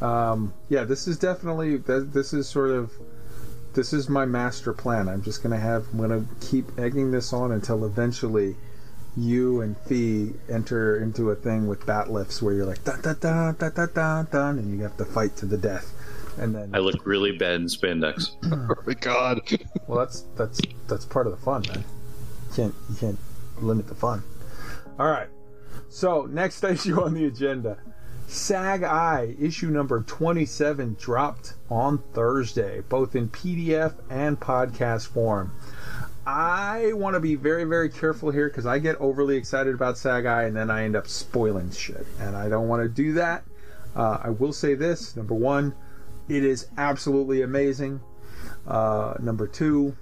Um, 0.00 0.54
yeah, 0.68 0.84
this 0.84 1.06
is 1.06 1.18
definitely 1.18 1.76
this 1.76 2.32
is 2.32 2.48
sort 2.48 2.70
of 2.70 2.92
this 3.74 3.92
is 3.92 4.08
my 4.08 4.24
master 4.24 4.72
plan. 4.72 5.08
I'm 5.08 5.22
just 5.22 5.42
gonna 5.42 5.58
have 5.58 5.86
I'm 5.92 6.00
gonna 6.00 6.24
keep 6.40 6.78
egging 6.78 7.12
this 7.12 7.32
on 7.32 7.52
until 7.52 7.84
eventually 7.84 8.56
you 9.16 9.60
and 9.60 9.76
Fee 9.78 10.32
enter 10.48 10.96
into 11.00 11.30
a 11.30 11.34
thing 11.34 11.66
with 11.66 11.84
bat'leths 11.84 12.40
where 12.40 12.54
you're 12.54 12.66
like 12.66 12.82
da 12.84 12.96
da 12.96 13.14
da 13.14 13.52
da 13.52 13.68
da 13.68 13.86
da 13.86 14.22
da, 14.22 14.48
and 14.48 14.76
you 14.76 14.82
have 14.82 14.96
to 14.96 15.04
fight 15.04 15.36
to 15.36 15.46
the 15.46 15.58
death. 15.58 15.92
And 16.40 16.54
then 16.54 16.70
I 16.72 16.78
look 16.78 17.04
really 17.04 17.32
bad 17.32 17.60
in 17.60 17.66
spandex. 17.66 18.30
Oh 18.50 18.74
my 18.86 18.94
god. 18.94 19.42
well, 19.86 19.98
that's 19.98 20.22
that's 20.36 20.58
that's 20.88 21.04
part 21.04 21.26
of 21.26 21.32
the 21.32 21.38
fun, 21.38 21.62
man. 21.68 21.84
You 22.48 22.56
can't 22.56 22.74
you 22.88 22.96
can't 22.96 23.18
limit 23.60 23.86
the 23.86 23.94
fun. 23.94 24.22
All 24.98 25.10
right. 25.10 25.28
So 25.90 26.24
next 26.24 26.64
issue 26.64 27.02
on 27.02 27.12
the 27.12 27.26
agenda, 27.26 27.76
SAG 28.26 28.82
I 28.84 29.36
issue 29.38 29.68
number 29.68 30.02
twenty 30.02 30.46
seven 30.46 30.96
dropped 30.98 31.52
on 31.68 31.98
Thursday, 32.14 32.80
both 32.88 33.14
in 33.14 33.28
PDF 33.28 33.94
and 34.08 34.40
podcast 34.40 35.08
form. 35.08 35.52
I 36.26 36.92
want 36.94 37.14
to 37.14 37.20
be 37.20 37.34
very 37.34 37.64
very 37.64 37.90
careful 37.90 38.30
here 38.30 38.48
because 38.48 38.64
I 38.64 38.78
get 38.78 38.96
overly 38.96 39.36
excited 39.36 39.74
about 39.74 39.98
SAG 39.98 40.24
I 40.24 40.44
and 40.44 40.56
then 40.56 40.70
I 40.70 40.84
end 40.84 40.96
up 40.96 41.06
spoiling 41.06 41.70
shit, 41.70 42.06
and 42.18 42.34
I 42.34 42.48
don't 42.48 42.66
want 42.66 42.82
to 42.82 42.88
do 42.88 43.12
that. 43.12 43.44
Uh, 43.94 44.20
I 44.24 44.30
will 44.30 44.54
say 44.54 44.74
this: 44.74 45.14
number 45.16 45.34
one, 45.34 45.74
it 46.30 46.44
is 46.44 46.68
absolutely 46.78 47.42
amazing. 47.42 48.00
Uh, 48.66 49.14
number 49.20 49.48
two, 49.48 49.96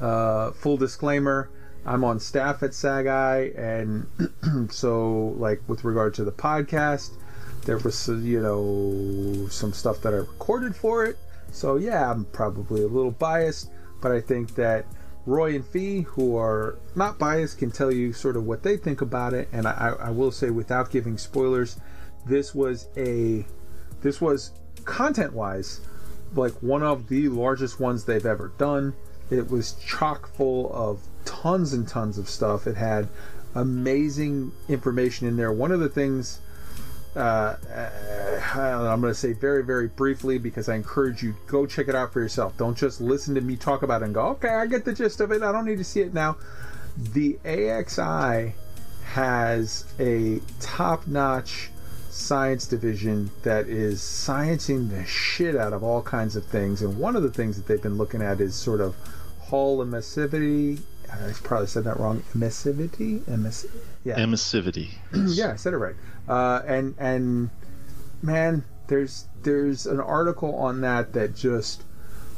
uh, 0.00 0.50
full 0.50 0.76
disclaimer, 0.76 1.48
I'm 1.86 2.02
on 2.02 2.18
staff 2.18 2.62
at 2.64 2.70
SAGI, 2.70 3.56
and 3.56 4.70
so 4.72 5.34
like 5.38 5.62
with 5.68 5.84
regard 5.84 6.14
to 6.14 6.24
the 6.24 6.32
podcast, 6.32 7.12
there 7.64 7.78
was 7.78 8.08
you 8.08 8.42
know 8.42 9.46
some 9.48 9.72
stuff 9.72 10.02
that 10.02 10.12
I 10.12 10.18
recorded 10.18 10.74
for 10.74 11.06
it. 11.06 11.18
So 11.52 11.76
yeah, 11.76 12.10
I'm 12.10 12.24
probably 12.26 12.82
a 12.82 12.88
little 12.88 13.12
biased, 13.12 13.70
but 14.00 14.10
I 14.10 14.20
think 14.20 14.56
that 14.56 14.86
Roy 15.24 15.54
and 15.54 15.64
Fee, 15.64 16.00
who 16.02 16.36
are 16.36 16.78
not 16.96 17.20
biased, 17.20 17.58
can 17.58 17.70
tell 17.70 17.92
you 17.92 18.12
sort 18.12 18.36
of 18.36 18.44
what 18.44 18.64
they 18.64 18.76
think 18.76 19.00
about 19.00 19.34
it. 19.34 19.48
And 19.52 19.68
I, 19.68 19.94
I 20.00 20.10
will 20.10 20.32
say, 20.32 20.50
without 20.50 20.90
giving 20.90 21.16
spoilers, 21.16 21.78
this 22.26 22.54
was 22.54 22.88
a 22.96 23.46
this 24.00 24.20
was 24.20 24.50
content 24.84 25.32
wise 25.32 25.80
like 26.34 26.52
one 26.62 26.82
of 26.82 27.08
the 27.08 27.28
largest 27.28 27.78
ones 27.80 28.04
they've 28.04 28.26
ever 28.26 28.52
done. 28.58 28.94
It 29.30 29.50
was 29.50 29.72
chock 29.74 30.34
full 30.34 30.72
of 30.72 31.00
tons 31.24 31.72
and 31.72 31.86
tons 31.86 32.18
of 32.18 32.28
stuff. 32.28 32.66
It 32.66 32.76
had 32.76 33.08
amazing 33.54 34.52
information 34.68 35.26
in 35.26 35.36
there. 35.36 35.52
One 35.52 35.72
of 35.72 35.80
the 35.80 35.88
things 35.88 36.40
uh, 37.14 37.56
uh, 37.74 38.30
I'm 38.56 39.00
going 39.00 39.12
to 39.12 39.14
say 39.14 39.32
very, 39.32 39.62
very 39.62 39.88
briefly 39.88 40.38
because 40.38 40.68
I 40.68 40.76
encourage 40.76 41.22
you 41.22 41.34
go 41.46 41.66
check 41.66 41.88
it 41.88 41.94
out 41.94 42.12
for 42.12 42.20
yourself. 42.20 42.56
Don't 42.56 42.76
just 42.76 43.00
listen 43.00 43.34
to 43.34 43.40
me 43.40 43.56
talk 43.56 43.82
about 43.82 44.02
it 44.02 44.06
and 44.06 44.14
go, 44.14 44.28
okay, 44.28 44.48
I 44.48 44.66
get 44.66 44.84
the 44.84 44.94
gist 44.94 45.20
of 45.20 45.30
it. 45.30 45.42
I 45.42 45.52
don't 45.52 45.66
need 45.66 45.78
to 45.78 45.84
see 45.84 46.00
it 46.00 46.14
now. 46.14 46.38
The 46.96 47.38
AXI 47.44 48.52
has 49.04 49.84
a 49.98 50.40
top-notch 50.60 51.70
science 52.12 52.66
division 52.66 53.30
that 53.42 53.66
is 53.66 54.00
sciencing 54.00 54.90
the 54.90 55.02
shit 55.06 55.56
out 55.56 55.72
of 55.72 55.82
all 55.82 56.02
kinds 56.02 56.36
of 56.36 56.44
things. 56.44 56.82
And 56.82 56.98
one 56.98 57.16
of 57.16 57.22
the 57.22 57.30
things 57.30 57.56
that 57.56 57.66
they've 57.66 57.82
been 57.82 57.96
looking 57.96 58.20
at 58.20 58.40
is 58.40 58.54
sort 58.54 58.82
of 58.82 58.94
hull 59.40 59.78
emissivity. 59.78 60.80
I 61.10 61.32
probably 61.42 61.66
said 61.66 61.84
that 61.84 61.98
wrong. 61.98 62.22
Emissivity? 62.34 63.20
Emiss- 63.22 63.66
yeah. 64.04 64.18
Emissivity. 64.18 64.90
yeah, 65.12 65.52
I 65.52 65.56
said 65.56 65.72
it 65.72 65.78
right. 65.78 65.94
Uh, 66.28 66.60
and 66.66 66.94
and 66.98 67.50
man, 68.20 68.64
there's 68.88 69.26
there's 69.42 69.86
an 69.86 70.00
article 70.00 70.54
on 70.56 70.82
that 70.82 71.14
that 71.14 71.34
just 71.34 71.82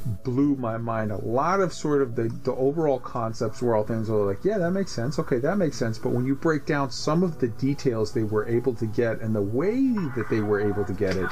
blew 0.05 0.57
my 0.57 0.77
mind. 0.79 1.11
A 1.11 1.17
lot 1.17 1.61
of 1.61 1.73
sort 1.73 2.03
of 2.03 2.15
the 2.17 2.25
the 2.45 2.55
overall 2.55 2.99
concepts 2.99 3.63
were 3.63 3.75
all 3.75 3.85
things 3.85 4.09
were 4.09 4.27
like, 4.27 4.45
yeah, 4.45 4.59
that 4.59 4.71
makes 4.71 4.93
sense. 4.93 5.19
Okay, 5.19 5.39
that 5.39 5.57
makes 5.57 5.77
sense. 5.77 5.99
But 5.99 6.11
when 6.11 6.27
you 6.27 6.35
break 6.35 6.67
down 6.67 6.91
some 6.91 7.23
of 7.23 7.39
the 7.39 7.49
details 7.49 8.13
they 8.13 8.23
were 8.23 8.47
able 8.47 8.75
to 8.75 8.87
get 8.87 9.21
and 9.21 9.35
the 9.35 9.43
way 9.43 9.81
that 10.17 10.27
they 10.31 10.41
were 10.41 10.61
able 10.61 10.85
to 10.85 10.93
get 10.93 11.17
it, 11.17 11.31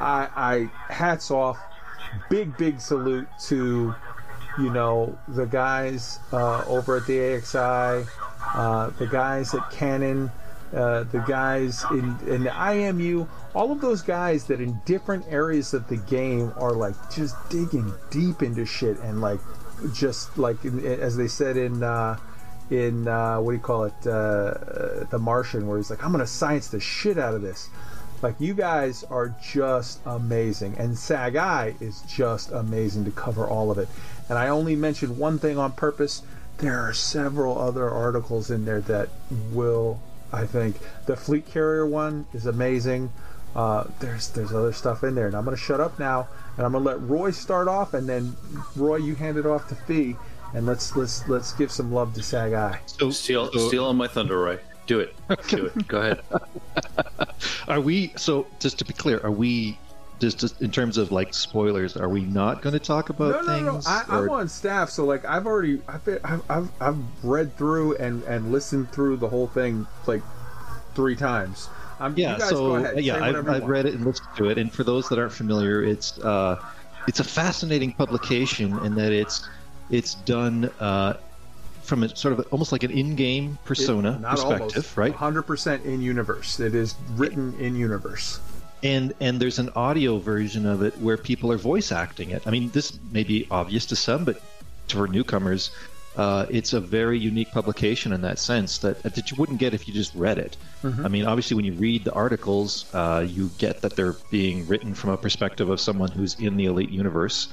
I, 0.00 0.28
I 0.36 0.92
hats 0.92 1.30
off. 1.30 1.58
Big 2.30 2.56
big 2.56 2.80
salute 2.80 3.28
to 3.46 3.94
you 4.58 4.70
know 4.70 5.18
the 5.28 5.46
guys 5.46 6.18
uh, 6.32 6.64
over 6.66 6.96
at 6.96 7.06
the 7.06 7.18
AXI, 7.18 8.06
uh, 8.54 8.90
the 8.98 9.06
guys 9.06 9.54
at 9.54 9.70
Canonn, 9.70 10.30
uh, 10.74 11.04
the 11.04 11.24
guys 11.26 11.84
in, 11.90 12.16
in 12.26 12.44
the 12.44 12.50
IMU, 12.50 13.26
all 13.56 13.72
of 13.72 13.80
those 13.80 14.02
guys 14.02 14.44
that 14.44 14.60
in 14.60 14.78
different 14.84 15.24
areas 15.30 15.72
of 15.72 15.88
the 15.88 15.96
game 15.96 16.52
are 16.56 16.72
like 16.72 16.94
just 17.10 17.34
digging 17.48 17.90
deep 18.10 18.42
into 18.42 18.66
shit 18.66 18.98
and 18.98 19.22
like 19.22 19.40
just 19.94 20.36
like 20.36 20.62
as 20.64 21.16
they 21.16 21.26
said 21.26 21.56
in 21.56 21.82
uh, 21.82 22.18
in 22.70 23.08
uh, 23.08 23.38
what 23.40 23.52
do 23.52 23.56
you 23.56 23.62
call 23.62 23.84
it, 23.84 24.06
uh, 24.06 25.04
The 25.10 25.18
Martian, 25.18 25.66
where 25.66 25.78
he's 25.78 25.88
like, 25.88 26.04
I'm 26.04 26.12
gonna 26.12 26.26
science 26.26 26.68
the 26.68 26.80
shit 26.80 27.16
out 27.16 27.32
of 27.34 27.40
this. 27.40 27.70
Like 28.20 28.34
you 28.38 28.52
guys 28.52 29.04
are 29.04 29.34
just 29.42 30.00
amazing, 30.04 30.74
and 30.78 30.98
SAG-I 30.98 31.76
is 31.80 32.02
just 32.02 32.50
amazing 32.50 33.06
to 33.06 33.10
cover 33.10 33.46
all 33.46 33.70
of 33.70 33.78
it. 33.78 33.88
And 34.28 34.38
I 34.38 34.48
only 34.48 34.76
mentioned 34.76 35.16
one 35.16 35.38
thing 35.38 35.56
on 35.56 35.72
purpose. 35.72 36.22
There 36.58 36.80
are 36.80 36.92
several 36.92 37.58
other 37.58 37.88
articles 37.88 38.50
in 38.50 38.66
there 38.66 38.80
that 38.82 39.08
will, 39.52 40.00
I 40.32 40.44
think, 40.44 40.76
the 41.06 41.16
fleet 41.16 41.46
carrier 41.46 41.86
one 41.86 42.26
is 42.34 42.46
amazing. 42.46 43.12
Uh, 43.56 43.84
there's 44.00 44.28
there's 44.28 44.52
other 44.52 44.72
stuff 44.72 45.02
in 45.02 45.14
there, 45.14 45.26
and 45.26 45.34
I'm 45.34 45.44
gonna 45.44 45.56
shut 45.56 45.80
up 45.80 45.98
now, 45.98 46.28
and 46.58 46.66
I'm 46.66 46.72
gonna 46.72 46.84
let 46.84 47.00
Roy 47.00 47.30
start 47.30 47.68
off, 47.68 47.94
and 47.94 48.06
then 48.06 48.36
Roy, 48.76 48.96
you 48.96 49.14
hand 49.14 49.38
it 49.38 49.46
off 49.46 49.66
to 49.70 49.74
Fee, 49.74 50.14
and 50.52 50.66
let's 50.66 50.94
let's 50.94 51.26
let's 51.26 51.54
give 51.54 51.72
some 51.72 51.90
love 51.90 52.12
to 52.14 52.22
SAG-I. 52.22 52.80
So, 52.86 53.10
Steal, 53.10 53.50
so 53.50 53.68
steal 53.68 53.86
on 53.86 53.96
my 53.96 54.08
thunder, 54.08 54.38
Roy. 54.38 54.58
Do 54.86 55.00
it. 55.00 55.16
Do 55.48 55.66
it. 55.66 55.88
Go 55.88 56.00
ahead. 56.00 56.20
are 57.68 57.80
we? 57.80 58.12
So, 58.16 58.46
just 58.60 58.78
to 58.78 58.84
be 58.84 58.92
clear, 58.92 59.20
are 59.24 59.30
we 59.30 59.78
just, 60.18 60.38
just 60.38 60.60
in 60.62 60.70
terms 60.70 60.98
of 60.98 61.10
like 61.10 61.34
spoilers, 61.34 61.96
are 61.96 62.08
we 62.08 62.22
not 62.22 62.62
going 62.62 62.72
to 62.74 62.78
talk 62.78 63.08
about 63.08 63.30
no, 63.30 63.40
no, 63.40 63.60
no. 63.60 63.72
things? 63.72 63.86
I, 63.86 64.04
I'm 64.08 64.28
on 64.28 64.48
staff, 64.48 64.90
so 64.90 65.04
like 65.04 65.24
I've 65.24 65.46
already 65.46 65.80
I've, 65.88 66.04
been, 66.04 66.18
I've 66.24 66.42
I've 66.50 66.70
I've 66.80 66.98
read 67.24 67.56
through 67.56 67.96
and 67.96 68.22
and 68.24 68.52
listened 68.52 68.92
through 68.92 69.16
the 69.16 69.28
whole 69.28 69.46
thing 69.46 69.86
like 70.06 70.22
three 70.94 71.16
times. 71.16 71.68
I'm, 71.98 72.16
yeah, 72.16 72.34
you 72.34 72.38
guys 72.38 72.48
so 72.50 72.76
ahead. 72.76 73.02
yeah, 73.02 73.22
I've, 73.24 73.48
I've 73.48 73.64
read 73.64 73.86
it 73.86 73.94
and 73.94 74.04
listened 74.04 74.28
to 74.36 74.48
it. 74.48 74.58
And 74.58 74.72
for 74.72 74.84
those 74.84 75.08
that 75.08 75.18
aren't 75.18 75.32
familiar, 75.32 75.82
it's 75.82 76.18
uh, 76.18 76.60
it's 77.06 77.20
a 77.20 77.24
fascinating 77.24 77.92
publication 77.92 78.78
in 78.78 78.94
that 78.96 79.12
it's 79.12 79.48
it's 79.90 80.14
done 80.14 80.70
uh, 80.80 81.14
from 81.82 82.02
a 82.02 82.14
sort 82.16 82.38
of 82.38 82.46
almost 82.50 82.72
like 82.72 82.82
an 82.82 82.90
in-game 82.90 83.58
persona 83.64 84.12
It- 84.14 84.20
not 84.20 84.30
perspective, 84.32 84.60
almost, 84.60 84.96
right? 84.96 85.14
100% 85.14 85.84
in 85.84 86.02
universe. 86.02 86.58
It 86.60 86.74
is 86.74 86.94
written 87.14 87.54
in 87.60 87.76
universe. 87.76 88.40
and 88.82 89.14
and 89.20 89.40
there's 89.40 89.58
an 89.58 89.70
audio 89.76 90.18
version 90.18 90.66
of 90.66 90.82
it 90.82 90.98
where 90.98 91.16
people 91.16 91.50
are 91.52 91.56
voice 91.56 91.92
acting 91.92 92.30
it. 92.30 92.42
I 92.46 92.50
mean, 92.50 92.70
this 92.70 92.98
may 93.12 93.24
be 93.24 93.46
obvious 93.50 93.86
to 93.86 93.96
some, 93.96 94.24
but 94.24 94.42
for 94.88 95.06
newcomers, 95.08 95.70
uh, 96.16 96.46
it's 96.48 96.72
a 96.72 96.80
very 96.80 97.18
unique 97.18 97.50
publication 97.50 98.12
in 98.12 98.22
that 98.22 98.38
sense 98.38 98.78
that 98.78 99.02
that 99.02 99.30
you 99.30 99.36
wouldn't 99.36 99.58
get 99.58 99.74
if 99.74 99.86
you 99.86 99.94
just 99.94 100.14
read 100.14 100.38
it. 100.38 100.56
I 101.04 101.08
mean, 101.08 101.26
obviously, 101.26 101.54
when 101.54 101.64
you 101.64 101.74
read 101.74 102.04
the 102.04 102.12
articles, 102.12 102.86
uh, 102.94 103.26
you 103.28 103.50
get 103.58 103.82
that 103.82 103.96
they're 103.96 104.16
being 104.30 104.66
written 104.66 104.94
from 104.94 105.10
a 105.10 105.16
perspective 105.16 105.68
of 105.68 105.80
someone 105.80 106.10
who's 106.10 106.34
in 106.40 106.56
the 106.56 106.66
elite 106.66 106.90
universe. 106.90 107.48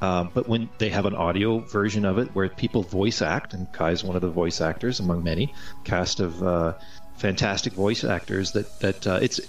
Um, 0.00 0.30
but 0.34 0.48
when 0.48 0.68
they 0.78 0.90
have 0.90 1.06
an 1.06 1.14
audio 1.14 1.60
version 1.60 2.04
of 2.04 2.18
it 2.18 2.28
where 2.34 2.48
people 2.48 2.82
voice 2.82 3.22
act, 3.22 3.54
and 3.54 3.70
Kai's 3.72 4.04
one 4.04 4.16
of 4.16 4.22
the 4.22 4.28
voice 4.28 4.60
actors 4.60 5.00
among 5.00 5.24
many 5.24 5.54
cast 5.84 6.20
of 6.20 6.42
uh, 6.42 6.74
fantastic 7.16 7.72
voice 7.72 8.04
actors, 8.04 8.52
that 8.52 8.80
that 8.80 9.06
uh, 9.06 9.18
it's 9.22 9.40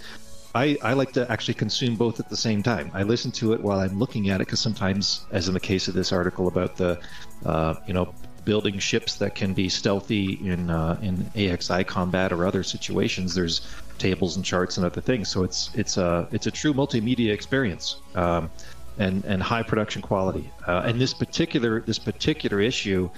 I, 0.56 0.78
I 0.82 0.94
like 0.94 1.12
to 1.14 1.30
actually 1.30 1.56
consume 1.56 1.98
both 1.98 2.22
at 2.22 2.30
the 2.30 2.38
same 2.38 2.64
time. 2.64 2.90
I 2.94 3.04
listen 3.04 3.30
to 3.34 3.52
it 3.52 3.62
while 3.62 3.80
I'm 3.80 4.00
looking 4.00 4.30
at 4.30 4.36
it 4.40 4.48
because 4.48 4.62
sometimes, 4.62 5.26
as 5.32 5.50
in 5.50 5.54
the 5.54 5.60
case 5.60 5.90
of 5.90 5.94
this 5.94 6.14
article 6.14 6.48
about 6.48 6.78
the, 6.78 6.98
uh, 7.46 7.76
you 7.86 7.94
know, 7.94 8.14
building 8.46 8.80
ships 8.80 9.16
that 9.16 9.36
can 9.36 9.54
be 9.54 9.68
stealthy 9.70 10.34
in 10.48 10.70
uh, 10.70 10.98
in 11.02 11.18
AXI 11.36 11.86
combat 11.86 12.32
or 12.32 12.46
other 12.46 12.64
situations, 12.64 13.34
there's 13.34 13.62
tables 13.98 14.36
and 14.36 14.46
charts 14.46 14.78
and 14.78 14.86
other 14.86 15.02
things. 15.02 15.30
So 15.30 15.44
it's 15.44 15.70
it's 15.74 15.98
a 15.98 16.28
it's 16.32 16.48
a 16.48 16.52
true 16.52 16.74
multimedia 16.74 17.34
experience. 17.34 17.98
Um, 18.14 18.50
and, 18.98 19.26
and 19.26 19.44
high 19.44 19.64
production 19.64 20.02
quality. 20.02 20.50
Uh, 20.66 20.84
and 20.86 21.00
this 21.00 21.14
particular 21.14 21.82
this 21.82 22.00
particular 22.00 22.62
issue, 22.62 23.10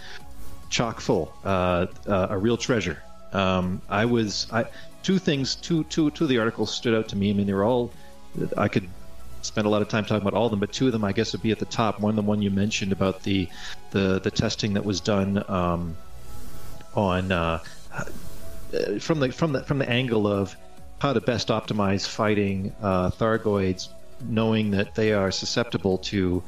chock 0.69 0.99
full, 0.99 1.33
uh, 1.43 1.87
uh, 2.07 2.27
a 2.31 2.37
real 2.37 2.57
treasure. 2.57 3.01
Um, 3.33 3.81
I 3.89 4.05
was 4.05 4.47
I 4.51 4.65
two 5.03 5.19
things 5.19 5.55
two 5.55 5.83
two 5.85 6.09
two 6.11 6.23
of 6.23 6.29
the 6.29 6.39
articles 6.39 6.73
stood 6.73 6.95
out 6.95 7.07
to 7.09 7.15
me. 7.15 7.29
I 7.29 7.33
mean, 7.33 7.47
they 7.47 7.53
were 7.53 7.63
all 7.63 7.91
I 8.57 8.67
could 8.67 8.89
spend 9.41 9.67
a 9.67 9.69
lot 9.69 9.81
of 9.81 9.87
time 9.87 10.05
talking 10.05 10.21
about 10.25 10.33
all 10.33 10.45
of 10.45 10.51
them, 10.51 10.59
but 10.59 10.71
two 10.71 10.87
of 10.87 10.93
them 10.93 11.03
I 11.03 11.11
guess 11.11 11.33
would 11.33 11.41
be 11.41 11.51
at 11.51 11.59
the 11.59 11.65
top. 11.65 11.99
One, 11.99 12.15
the 12.15 12.21
one 12.21 12.41
you 12.41 12.51
mentioned 12.51 12.91
about 12.91 13.23
the 13.23 13.47
the 13.91 14.19
the 14.19 14.31
testing 14.31 14.73
that 14.73 14.85
was 14.85 14.99
done 15.01 15.43
um, 15.47 15.97
on 16.93 17.31
uh, 17.31 17.63
uh, 17.93 18.99
from 18.99 19.19
the 19.19 19.31
from 19.31 19.53
the 19.53 19.63
from 19.63 19.79
the 19.79 19.89
angle 19.89 20.27
of 20.27 20.55
how 20.99 21.13
to 21.13 21.21
best 21.21 21.49
optimize 21.49 22.07
fighting 22.07 22.73
uh, 22.81 23.09
Thargoids, 23.11 23.89
knowing 24.27 24.71
that 24.71 24.95
they 24.95 25.13
are 25.13 25.31
susceptible 25.31 25.99
to 25.99 26.43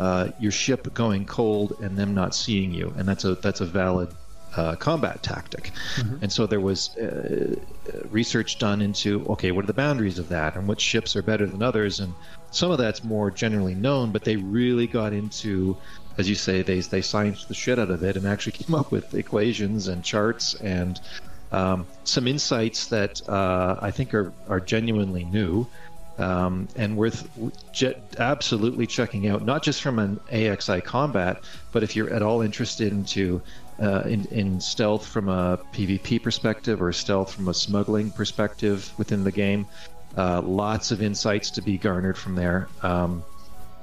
uh, 0.00 0.28
your 0.40 0.50
ship 0.50 0.92
going 0.94 1.24
cold 1.24 1.76
and 1.80 1.96
them 1.96 2.14
not 2.14 2.34
seeing 2.34 2.72
you, 2.72 2.92
and 2.96 3.08
that's 3.08 3.24
a 3.24 3.34
that's 3.36 3.60
a 3.60 3.66
valid 3.66 4.08
uh, 4.56 4.76
combat 4.76 5.22
tactic. 5.22 5.72
And 6.22 6.32
so 6.32 6.46
there 6.46 6.60
was 6.60 6.96
uh, 6.96 7.56
research 8.10 8.58
done 8.58 8.82
into 8.82 9.24
okay, 9.30 9.52
what 9.52 9.64
are 9.64 9.66
the 9.66 9.72
boundaries 9.72 10.18
of 10.18 10.28
that, 10.28 10.56
and 10.56 10.68
which 10.68 10.80
ships 10.80 11.16
are 11.16 11.22
better 11.22 11.46
than 11.46 11.62
others, 11.62 12.00
and 12.00 12.14
some 12.50 12.70
of 12.70 12.78
that's 12.78 13.02
more 13.02 13.30
generally 13.30 13.74
known, 13.74 14.12
but 14.12 14.24
they 14.24 14.36
really 14.36 14.86
got 14.86 15.12
into 15.12 15.76
as 16.18 16.28
you 16.28 16.34
say, 16.34 16.62
they 16.62 16.80
they 16.80 17.00
scienced 17.00 17.48
the 17.48 17.54
shit 17.54 17.78
out 17.78 17.90
of 17.90 18.02
it 18.02 18.16
and 18.16 18.26
actually 18.26 18.52
came 18.52 18.74
up 18.74 18.92
with 18.92 19.14
equations 19.14 19.88
and 19.88 20.04
charts 20.04 20.54
and 20.54 21.00
um, 21.50 21.86
some 22.04 22.26
insights 22.26 22.86
that 22.86 23.26
uh, 23.28 23.76
I 23.80 23.90
think 23.90 24.14
are 24.14 24.32
are 24.48 24.60
genuinely 24.60 25.24
new 25.24 25.66
um, 26.18 26.68
and 26.76 26.96
worth 26.96 27.28
je- 27.72 27.96
absolutely 28.18 28.86
checking 28.86 29.26
out. 29.28 29.44
Not 29.44 29.62
just 29.62 29.80
from 29.82 29.98
an 29.98 30.20
AXI 30.30 30.84
combat, 30.84 31.42
but 31.72 31.82
if 31.82 31.96
you're 31.96 32.12
at 32.12 32.22
all 32.22 32.42
interested 32.42 32.92
into 32.92 33.42
uh, 33.80 34.02
in, 34.02 34.24
in 34.26 34.60
stealth 34.60 35.06
from 35.06 35.28
a 35.28 35.58
PvP 35.72 36.22
perspective 36.22 36.82
or 36.82 36.92
stealth 36.92 37.32
from 37.32 37.48
a 37.48 37.54
smuggling 37.54 38.10
perspective 38.10 38.92
within 38.98 39.24
the 39.24 39.32
game. 39.32 39.66
Uh, 40.16 40.42
lots 40.42 40.90
of 40.90 41.00
insights 41.00 41.50
to 41.50 41.62
be 41.62 41.78
garnered 41.78 42.18
from 42.18 42.34
there. 42.34 42.68
Um, 42.82 43.24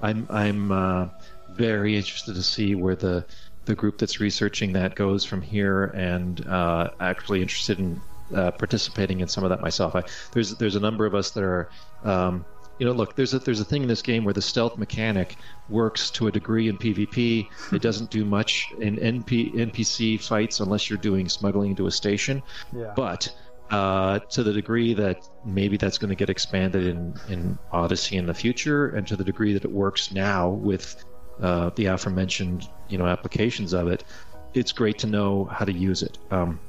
I'm 0.02 0.28
I'm 0.30 0.72
uh, 0.72 1.10
very 1.50 1.98
interested 1.98 2.36
to 2.36 2.44
see 2.44 2.76
where 2.76 2.96
the 2.96 3.26
the 3.66 3.76
group 3.76 3.98
that's 3.98 4.20
researching 4.20 4.74
that 4.74 4.96
goes 4.96 5.26
from 5.26 5.42
here, 5.42 5.86
and 5.86 6.46
uh, 6.48 6.92
actually 7.00 7.42
interested 7.42 7.80
in 7.80 8.00
uh, 8.34 8.52
participating 8.52 9.22
in 9.22 9.28
some 9.28 9.44
of 9.44 9.50
that 9.50 9.62
myself. 9.62 9.96
I, 9.96 10.04
there's 10.32 10.56
there's 10.56 10.76
a 10.76 10.80
number 10.80 11.06
of 11.06 11.16
us 11.16 11.32
that 11.32 11.44
are. 11.44 11.70
Um, 12.04 12.46
you 12.80 12.86
know, 12.86 12.94
look, 12.94 13.16
there's 13.16 13.34
a 13.34 13.40
there's 13.40 13.60
a 13.60 13.66
thing 13.66 13.84
in 13.84 13.88
this 13.88 14.02
game 14.02 14.24
where 14.24 14.34
the 14.34 14.42
stealth 14.42 14.78
mechanic 14.78 15.36
works 15.68 16.10
to 16.12 16.28
a 16.28 16.32
degree 16.32 16.70
in 16.70 16.78
PvP. 16.78 17.48
It 17.74 17.82
doesn't 17.82 18.10
do 18.10 18.24
much 18.24 18.72
in 18.80 18.96
NP, 18.98 19.54
NPC 19.54 20.22
fights 20.22 20.62
unless 20.62 20.90
you're 20.90 20.98
doing 20.98 21.28
smuggling 21.28 21.72
into 21.72 21.88
a 21.88 21.92
station. 21.92 22.42
Yeah. 22.76 22.94
But 22.96 23.36
uh, 23.70 24.20
to 24.20 24.44
the 24.44 24.54
degree 24.54 24.94
that 24.94 25.28
maybe 25.46 25.78
that's 25.78 25.98
going 25.98 26.10
to 26.10 26.16
get 26.16 26.30
expanded 26.30 26.88
in, 26.88 27.14
in 27.28 27.60
Odyssey 27.72 28.16
in 28.16 28.26
the 28.26 28.34
future, 28.34 28.88
and 28.88 29.06
to 29.08 29.16
the 29.16 29.24
degree 29.24 29.54
that 29.54 29.66
it 29.66 29.72
works 29.72 30.12
now 30.12 30.50
with 30.50 31.04
uh, 31.42 31.70
the 31.76 31.86
aforementioned 31.86 32.68
you 32.88 32.98
know 32.98 33.06
applications 33.06 33.74
of 33.74 33.90
it, 33.90 34.06
it's 34.54 34.72
great 34.72 34.98
to 35.00 35.08
know 35.08 35.46
how 35.46 35.66
to 35.66 35.74
use 35.74 36.02
it. 36.02 36.18
Um, 36.32 36.60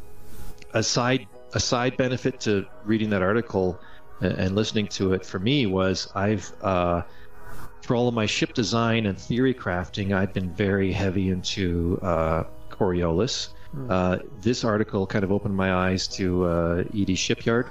a 0.74 0.82
side 0.82 1.26
a 1.52 1.60
side 1.60 1.96
benefit 1.96 2.40
to 2.40 2.66
reading 2.84 3.10
that 3.10 3.22
article 3.22 3.80
and, 4.20 4.54
listening 4.54 4.88
to 4.88 5.12
it 5.14 5.24
for 5.24 5.38
me 5.38 5.66
was 5.66 6.08
I've 6.14 6.52
uh, 6.60 7.02
for 7.82 7.94
all 7.96 8.08
of 8.08 8.14
my 8.14 8.26
ship 8.26 8.52
design 8.54 9.06
and 9.06 9.18
theory 9.18 9.54
crafting, 9.54 10.12
I've 10.12 10.32
been 10.32 10.52
very 10.54 10.92
heavy 10.92 11.28
into 11.30 11.98
uh, 12.02 12.44
Coriolis. 12.70 13.48
Uh, 13.88 14.18
this 14.40 14.64
article 14.64 15.06
kind 15.06 15.24
of 15.24 15.32
opened 15.32 15.56
my 15.56 15.72
eyes 15.72 16.08
to 16.08 16.44
uh, 16.44 16.84
ED 16.94 17.16
Shipyard, 17.18 17.70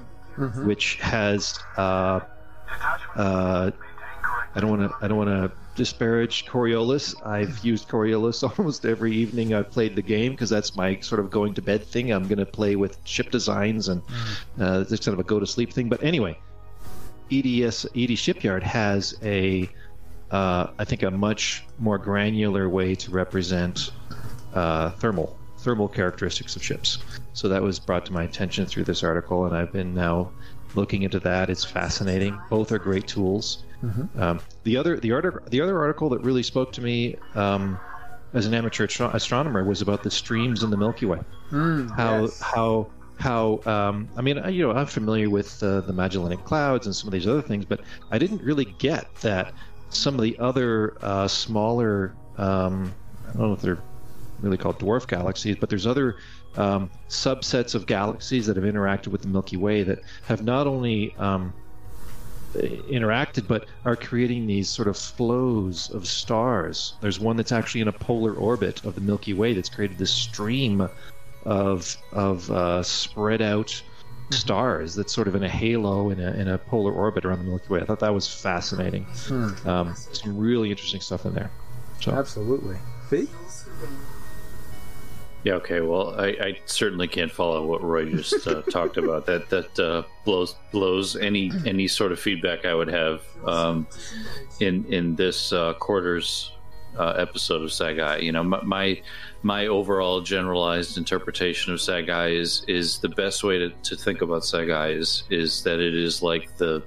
which 0.63 0.95
has. 0.97 1.65
Uh, 1.77 2.21
uh, 3.15 3.71
I 4.55 4.59
don't 4.59 4.69
want 4.69 4.81
to. 4.91 5.05
I 5.05 5.07
don't 5.07 5.17
want 5.17 5.29
to 5.29 5.51
disparage 5.79 6.45
Coriolis. 6.45 7.15
I've 7.25 7.63
used 7.63 7.87
Coriolis 7.87 8.43
almost 8.57 8.85
every 8.85 9.13
evening 9.15 9.53
I've 9.53 9.71
played 9.71 9.95
the 9.95 10.01
game 10.01 10.33
because 10.33 10.49
that's 10.49 10.75
my 10.75 10.99
sort 10.99 11.21
of 11.21 11.31
going 11.31 11.53
to 11.53 11.61
bed 11.61 11.85
thing. 11.85 12.11
I'm 12.11 12.27
going 12.27 12.39
to 12.39 12.45
play 12.45 12.75
with 12.75 12.97
ship 13.05 13.31
designs 13.31 13.87
and 13.87 14.01
uh, 14.59 14.83
it's 14.89 15.05
kind 15.05 15.13
of 15.13 15.19
a 15.19 15.23
go 15.23 15.39
to 15.39 15.47
sleep 15.47 15.71
thing. 15.71 15.87
But 15.87 16.03
anyway, 16.03 16.37
EDS 17.31 17.85
ED 17.95 18.17
Shipyard 18.17 18.61
has 18.61 19.15
a, 19.23 19.69
uh, 20.31 20.67
I 20.77 20.83
think, 20.83 21.03
a 21.03 21.11
much 21.11 21.63
more 21.79 21.97
granular 21.97 22.67
way 22.67 22.93
to 22.95 23.11
represent 23.11 23.91
uh, 24.53 24.91
thermal 24.91 25.37
thermal 25.59 25.87
characteristics 25.87 26.55
of 26.57 26.63
ships. 26.63 26.97
So 27.33 27.47
that 27.49 27.61
was 27.61 27.79
brought 27.79 28.05
to 28.07 28.13
my 28.13 28.23
attention 28.23 28.65
through 28.65 28.83
this 28.83 29.03
article, 29.03 29.45
and 29.45 29.55
I've 29.55 29.71
been 29.71 29.93
now 29.93 30.31
looking 30.75 31.03
into 31.03 31.19
that. 31.21 31.49
It's 31.49 31.63
fascinating. 31.63 32.37
Both 32.49 32.71
are 32.71 32.79
great 32.79 33.07
tools. 33.07 33.63
Um, 34.17 34.39
the 34.63 34.77
other 34.77 34.99
the 34.99 35.11
other 35.11 35.43
the 35.49 35.61
other 35.61 35.79
article 35.79 36.09
that 36.09 36.19
really 36.19 36.43
spoke 36.43 36.71
to 36.73 36.81
me 36.81 37.15
um, 37.35 37.79
as 38.33 38.45
an 38.45 38.53
amateur 38.53 38.85
astro- 38.85 39.11
astronomer 39.13 39.63
was 39.63 39.81
about 39.81 40.03
the 40.03 40.11
streams 40.11 40.63
in 40.63 40.69
the 40.69 40.77
Milky 40.77 41.05
Way. 41.05 41.19
how 41.95 42.21
yes. 42.21 42.39
how 42.41 42.91
how 43.19 43.61
um, 43.65 44.09
I 44.17 44.21
mean 44.21 44.41
you 44.51 44.67
know 44.67 44.71
I'm 44.71 44.85
familiar 44.85 45.29
with 45.29 45.61
uh, 45.63 45.81
the 45.81 45.93
Magellanic 45.93 46.43
Clouds 46.43 46.85
and 46.85 46.95
some 46.95 47.07
of 47.07 47.13
these 47.13 47.27
other 47.27 47.41
things, 47.41 47.65
but 47.65 47.81
I 48.11 48.17
didn't 48.17 48.41
really 48.43 48.65
get 48.79 49.13
that 49.21 49.53
some 49.89 50.15
of 50.15 50.21
the 50.21 50.37
other 50.39 50.97
uh, 51.01 51.27
smaller 51.27 52.15
um, 52.37 52.93
I 53.27 53.33
don't 53.33 53.47
know 53.47 53.53
if 53.53 53.61
they're 53.61 53.81
really 54.41 54.57
called 54.57 54.79
dwarf 54.79 55.07
galaxies, 55.07 55.57
but 55.57 55.69
there's 55.69 55.85
other 55.85 56.17
um, 56.55 56.89
subsets 57.09 57.75
of 57.75 57.85
galaxies 57.85 58.47
that 58.47 58.55
have 58.55 58.65
interacted 58.65 59.07
with 59.07 59.21
the 59.21 59.27
Milky 59.27 59.57
Way 59.57 59.83
that 59.83 59.99
have 60.23 60.43
not 60.43 60.67
only 60.67 61.13
um, 61.17 61.53
interacted 62.53 63.47
but 63.47 63.67
are 63.85 63.95
creating 63.95 64.47
these 64.47 64.69
sort 64.69 64.87
of 64.87 64.97
flows 64.97 65.89
of 65.91 66.07
stars. 66.07 66.93
There's 67.01 67.19
one 67.19 67.37
that's 67.37 67.51
actually 67.51 67.81
in 67.81 67.87
a 67.87 67.93
polar 67.93 68.33
orbit 68.33 68.83
of 68.85 68.95
the 68.95 69.01
Milky 69.01 69.33
Way 69.33 69.53
that's 69.53 69.69
created 69.69 69.97
this 69.97 70.11
stream 70.11 70.87
of 71.45 71.97
of 72.11 72.49
uh, 72.51 72.83
spread 72.83 73.41
out 73.41 73.81
stars 74.31 74.93
that's 74.93 75.11
sort 75.11 75.27
of 75.27 75.33
in 75.35 75.43
a 75.43 75.49
halo 75.49 76.11
in 76.11 76.19
a, 76.19 76.31
in 76.33 76.47
a 76.47 76.57
polar 76.57 76.91
orbit 76.91 77.25
around 77.25 77.39
the 77.39 77.45
Milky 77.45 77.67
Way. 77.69 77.81
I 77.81 77.85
thought 77.85 77.99
that 77.99 78.13
was 78.13 78.27
fascinating. 78.27 79.05
Um, 79.65 79.95
some 79.95 80.37
really 80.37 80.69
interesting 80.69 81.01
stuff 81.01 81.25
in 81.25 81.33
there. 81.33 81.51
So 82.01 82.11
Absolutely. 82.11 82.77
Fee? 83.09 83.27
Yeah. 85.43 85.53
Okay. 85.53 85.81
Well, 85.81 86.19
I, 86.19 86.27
I 86.27 86.59
certainly 86.65 87.07
can't 87.07 87.31
follow 87.31 87.65
what 87.65 87.81
Roy 87.81 88.11
just 88.11 88.45
uh, 88.45 88.61
talked 88.69 88.97
about. 88.97 89.25
That 89.25 89.49
that 89.49 89.79
uh, 89.79 90.03
blows 90.25 90.55
blows 90.71 91.15
any 91.15 91.51
any 91.65 91.87
sort 91.87 92.11
of 92.11 92.19
feedback 92.19 92.65
I 92.65 92.73
would 92.73 92.89
have 92.89 93.21
um, 93.45 93.87
in 94.59 94.85
in 94.85 95.15
this 95.15 95.53
uh, 95.53 95.73
quarter's 95.75 96.51
uh, 96.97 97.13
episode 97.17 97.61
of 97.61 97.69
Sagai. 97.69 98.21
You 98.21 98.33
know, 98.33 98.43
my, 98.43 98.61
my 98.63 99.01
my 99.41 99.67
overall 99.67 100.19
generalized 100.21 100.97
interpretation 100.97 101.73
of 101.73 101.79
Sagai 101.79 102.35
is 102.35 102.63
is 102.67 102.99
the 102.99 103.09
best 103.09 103.43
way 103.43 103.57
to, 103.59 103.69
to 103.69 103.95
think 103.95 104.21
about 104.21 104.41
Sagai 104.41 104.97
is 104.97 105.23
is 105.29 105.63
that 105.63 105.79
it 105.79 105.95
is 105.95 106.21
like 106.21 106.57
the 106.57 106.83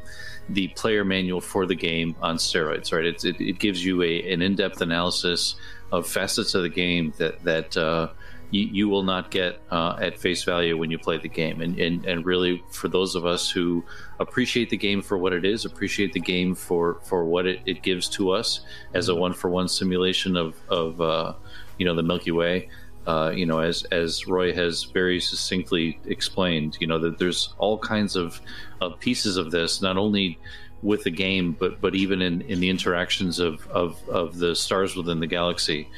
the 0.48 0.68
player 0.68 1.04
manual 1.04 1.40
for 1.40 1.66
the 1.66 1.74
game 1.74 2.14
on 2.20 2.36
steroids, 2.36 2.92
right? 2.92 3.04
It, 3.04 3.24
it, 3.24 3.40
it 3.40 3.58
gives 3.58 3.84
you 3.84 4.02
a, 4.02 4.32
an 4.32 4.42
in 4.42 4.56
depth 4.56 4.80
analysis 4.80 5.54
of 5.92 6.06
facets 6.06 6.54
of 6.54 6.62
the 6.62 6.68
game 6.68 7.14
that 7.18 7.42
that 7.44 7.76
uh, 7.76 8.08
you, 8.52 8.68
you 8.70 8.88
will 8.88 9.02
not 9.02 9.30
get 9.30 9.60
uh, 9.70 9.96
at 10.00 10.18
face 10.18 10.44
value 10.44 10.76
when 10.76 10.90
you 10.90 10.98
play 10.98 11.18
the 11.18 11.28
game. 11.28 11.60
And, 11.60 11.78
and 11.80 12.04
and 12.04 12.24
really, 12.24 12.62
for 12.70 12.86
those 12.86 13.16
of 13.16 13.26
us 13.26 13.50
who 13.50 13.84
appreciate 14.20 14.70
the 14.70 14.76
game 14.76 15.02
for 15.02 15.18
what 15.18 15.32
it 15.32 15.44
is, 15.44 15.64
appreciate 15.64 16.12
the 16.12 16.20
game 16.20 16.54
for 16.54 17.00
for 17.02 17.24
what 17.24 17.46
it, 17.46 17.60
it 17.66 17.82
gives 17.82 18.08
to 18.10 18.30
us 18.30 18.60
as 18.94 19.08
a 19.08 19.14
one 19.14 19.32
for 19.32 19.50
one 19.50 19.68
simulation 19.68 20.36
of 20.36 20.54
of 20.68 21.00
uh, 21.00 21.32
you 21.78 21.86
know 21.86 21.94
the 21.96 22.02
Milky 22.02 22.30
Way. 22.30 22.68
Uh, 23.04 23.32
you 23.34 23.46
know, 23.46 23.58
as 23.58 23.82
as 23.84 24.28
Roy 24.28 24.52
has 24.52 24.84
very 24.84 25.18
succinctly 25.18 25.98
explained, 26.04 26.76
you 26.78 26.86
know 26.86 27.00
that 27.00 27.18
there's 27.18 27.54
all 27.58 27.78
kinds 27.78 28.14
of, 28.14 28.40
of 28.80 29.00
pieces 29.00 29.36
of 29.36 29.50
this, 29.50 29.82
not 29.82 29.96
only 29.96 30.38
with 30.82 31.04
the 31.04 31.10
game, 31.10 31.56
but 31.58 31.80
but 31.80 31.94
even 31.94 32.20
in, 32.20 32.42
in 32.42 32.60
the 32.60 32.68
interactions 32.68 33.38
of, 33.38 33.66
of, 33.68 34.08
of 34.08 34.38
the 34.38 34.54
stars 34.54 34.96
within 34.96 35.20
the 35.20 35.26
galaxy. 35.26 35.88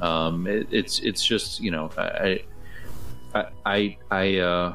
Um, 0.00 0.46
it, 0.46 0.68
it's 0.70 1.00
it's 1.00 1.24
just 1.24 1.60
you 1.60 1.70
know 1.70 1.90
I 1.96 2.44
I 3.34 3.46
I, 3.64 3.96
I 4.10 4.36
uh, 4.38 4.74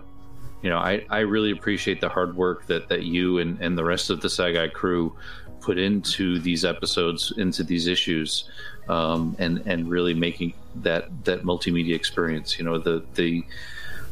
you 0.61 0.69
know 0.69 0.77
I, 0.77 1.05
I 1.09 1.19
really 1.19 1.51
appreciate 1.51 2.01
the 2.01 2.09
hard 2.09 2.35
work 2.35 2.65
that, 2.67 2.89
that 2.89 3.03
you 3.03 3.37
and, 3.39 3.59
and 3.61 3.77
the 3.77 3.85
rest 3.85 4.09
of 4.09 4.21
the 4.21 4.27
Sagai 4.27 4.73
crew 4.73 5.15
put 5.61 5.77
into 5.77 6.39
these 6.39 6.65
episodes, 6.65 7.33
into 7.37 7.63
these 7.63 7.85
issues, 7.87 8.49
um, 8.87 9.35
and 9.39 9.61
and 9.65 9.89
really 9.89 10.13
making 10.13 10.53
that 10.77 11.25
that 11.25 11.43
multimedia 11.43 11.95
experience. 11.95 12.57
You 12.57 12.65
know 12.65 12.79
the 12.79 13.05
the 13.13 13.43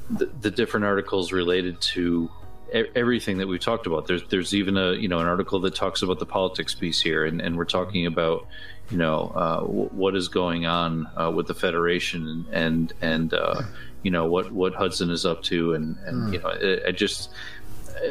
the, 0.09 0.25
the 0.41 0.51
different 0.51 0.85
articles 0.85 1.33
related 1.33 1.81
to 1.81 2.29
everything 2.73 3.37
that 3.37 3.47
we've 3.47 3.59
talked 3.59 3.87
about. 3.87 4.07
There's 4.07 4.23
there's 4.29 4.53
even 4.53 4.77
a 4.77 4.93
you 4.93 5.07
know 5.07 5.19
an 5.19 5.27
article 5.27 5.59
that 5.61 5.75
talks 5.75 6.01
about 6.01 6.19
the 6.19 6.25
politics 6.25 6.75
piece 6.75 7.01
here, 7.01 7.25
and, 7.25 7.41
and 7.41 7.57
we're 7.57 7.65
talking 7.65 8.05
about 8.05 8.47
you 8.89 8.97
know 8.97 9.31
uh, 9.35 9.59
w- 9.61 9.89
what 9.89 10.15
is 10.15 10.27
going 10.27 10.65
on 10.65 11.09
uh, 11.19 11.31
with 11.31 11.47
the 11.47 11.53
federation 11.53 12.45
and 12.51 12.93
and, 13.01 13.33
uh, 13.33 13.61
you 14.03 14.11
know 14.11 14.25
what 14.25 14.51
what 14.51 14.73
Hudson 14.73 15.09
is 15.09 15.25
up 15.25 15.43
to, 15.43 15.73
and 15.73 15.97
and 16.05 16.33
you 16.33 16.39
know 16.39 16.49
I, 16.49 16.87
I 16.87 16.91
just 16.91 17.29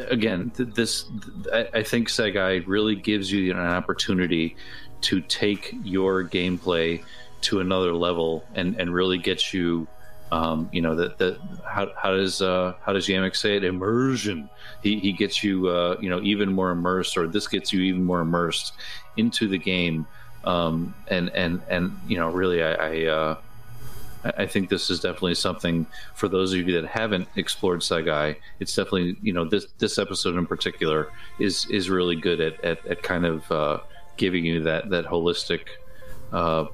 again 0.08 0.50
th- 0.50 0.74
this 0.74 1.06
I, 1.52 1.68
I 1.74 1.82
think 1.82 2.08
Sagai 2.08 2.64
really 2.66 2.96
gives 2.96 3.30
you 3.30 3.52
an 3.52 3.58
opportunity 3.58 4.56
to 5.02 5.20
take 5.20 5.74
your 5.84 6.24
gameplay 6.24 7.04
to 7.42 7.60
another 7.60 7.94
level 7.94 8.44
and 8.54 8.78
and 8.80 8.92
really 8.92 9.18
get 9.18 9.52
you 9.52 9.86
um, 10.32 10.68
you 10.72 10.82
know 10.82 10.94
that 10.96 11.18
that 11.18 11.38
how, 11.64 11.90
how 11.96 12.10
does 12.10 12.42
uh, 12.42 12.74
how 12.82 12.92
does 12.92 13.06
Yamiks 13.06 13.36
say 13.36 13.56
it? 13.56 13.64
Immersion. 13.64 14.50
He, 14.82 14.98
he 14.98 15.12
gets 15.12 15.42
you 15.42 15.68
uh, 15.68 15.96
you 16.00 16.10
know 16.10 16.20
even 16.22 16.52
more 16.52 16.70
immersed 16.70 17.16
or 17.16 17.26
this 17.26 17.46
gets 17.46 17.72
you 17.72 17.80
even 17.82 18.04
more 18.04 18.20
immersed 18.20 18.72
into 19.16 19.48
the 19.48 19.58
game. 19.58 20.06
Um, 20.44 20.94
and 21.08 21.30
and 21.30 21.60
and 21.68 21.98
you 22.06 22.18
know 22.18 22.30
really 22.30 22.62
I 22.62 22.72
I, 22.74 23.04
uh, 23.06 23.36
I 24.36 24.46
think 24.46 24.68
this 24.68 24.90
is 24.90 25.00
definitely 25.00 25.34
something 25.34 25.86
for 26.14 26.28
those 26.28 26.52
of 26.52 26.58
you 26.66 26.80
that 26.80 26.88
haven't 26.88 27.28
explored 27.36 27.80
Sagai 27.80 28.36
it's 28.60 28.74
definitely 28.74 29.16
you 29.22 29.32
know 29.32 29.44
this 29.44 29.66
this 29.78 29.98
episode 29.98 30.36
in 30.36 30.46
particular 30.46 31.10
is 31.38 31.66
is 31.70 31.90
really 31.90 32.16
good 32.16 32.40
at 32.40 32.64
at, 32.64 32.86
at 32.86 33.02
kind 33.02 33.26
of 33.26 33.50
uh, 33.50 33.78
giving 34.16 34.44
you 34.44 34.62
that 34.62 34.90
that 34.90 35.04
holistic 35.04 35.62
uh, 36.32 36.66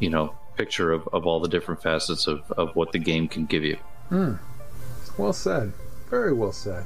you 0.00 0.10
know 0.10 0.34
picture 0.58 0.92
of, 0.92 1.08
of 1.12 1.24
all 1.26 1.38
the 1.40 1.48
different 1.48 1.80
facets 1.80 2.26
of, 2.26 2.50
of 2.52 2.74
what 2.74 2.90
the 2.92 2.98
game 2.98 3.28
can 3.28 3.46
give 3.46 3.64
you 3.64 3.76
hmm. 4.08 4.34
Well 5.16 5.32
said. 5.32 5.72
Very 6.10 6.32
well 6.32 6.52
said. 6.52 6.84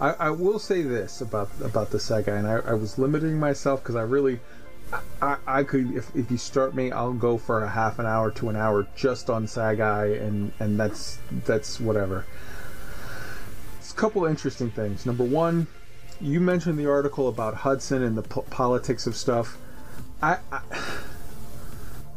I, 0.00 0.10
I 0.12 0.30
will 0.30 0.58
say 0.58 0.82
this 0.82 1.20
about 1.20 1.50
about 1.62 1.90
the 1.90 1.98
Sagai, 1.98 2.38
and 2.38 2.46
I, 2.46 2.70
I 2.70 2.74
was 2.74 2.98
limiting 2.98 3.38
myself 3.38 3.82
because 3.82 3.96
I 3.96 4.02
really, 4.02 4.38
I, 5.20 5.36
I 5.46 5.62
could 5.64 5.94
if, 5.94 6.14
if 6.14 6.30
you 6.30 6.38
start 6.38 6.74
me, 6.74 6.92
I'll 6.92 7.12
go 7.12 7.36
for 7.36 7.64
a 7.64 7.68
half 7.68 7.98
an 7.98 8.06
hour 8.06 8.30
to 8.32 8.48
an 8.48 8.56
hour 8.56 8.86
just 8.96 9.28
on 9.28 9.46
Sagai, 9.46 10.22
and 10.22 10.52
and 10.60 10.78
that's 10.78 11.18
that's 11.44 11.80
whatever. 11.80 12.24
It's 13.78 13.92
a 13.92 13.96
couple 13.96 14.24
interesting 14.24 14.70
things. 14.70 15.04
Number 15.04 15.24
one, 15.24 15.66
you 16.20 16.40
mentioned 16.40 16.78
the 16.78 16.88
article 16.88 17.28
about 17.28 17.54
Hudson 17.54 18.02
and 18.02 18.16
the 18.16 18.22
po- 18.22 18.46
politics 18.50 19.06
of 19.06 19.16
stuff. 19.16 19.58
I 20.22 20.38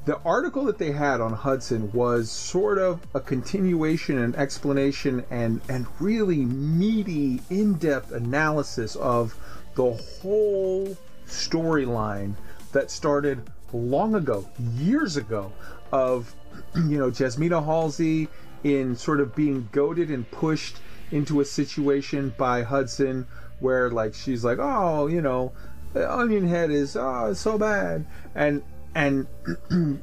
the 0.07 0.17
article 0.23 0.63
that 0.63 0.77
they 0.77 0.93
had 0.93 1.19
on 1.19 1.33
Hudson 1.33 1.91
was 1.91 2.31
sort 2.31 2.77
of 2.77 3.05
a 3.13 3.19
continuation 3.19 4.17
and 4.19 4.37
explanation 4.37 5.25
and 5.29 5.59
and 5.67 5.85
really 5.99 6.45
meaty 6.45 7.41
in-depth 7.49 8.13
analysis 8.13 8.95
of 8.95 9.35
the 9.75 9.91
whole 9.91 10.95
storyline 11.27 12.35
that 12.71 12.89
started 12.89 13.51
long 13.73 14.15
ago, 14.15 14.49
years 14.77 15.17
ago, 15.17 15.51
of 15.91 16.33
you 16.75 16.97
know 16.97 17.11
Jasmina 17.11 17.65
Halsey 17.65 18.29
in 18.63 18.95
sort 18.95 19.19
of 19.19 19.35
being 19.35 19.67
goaded 19.73 20.09
and 20.09 20.29
pushed 20.31 20.77
into 21.11 21.41
a 21.41 21.45
situation 21.45 22.33
by 22.37 22.63
Hudson 22.63 23.27
where 23.59 23.91
like 23.91 24.13
she's 24.13 24.45
like, 24.45 24.59
oh, 24.61 25.07
you 25.07 25.21
know, 25.21 25.51
onion 25.93 26.47
head 26.47 26.71
is 26.71 26.95
oh 26.95 27.33
so 27.33 27.57
bad. 27.57 28.05
And 28.33 28.63
and 28.97 29.27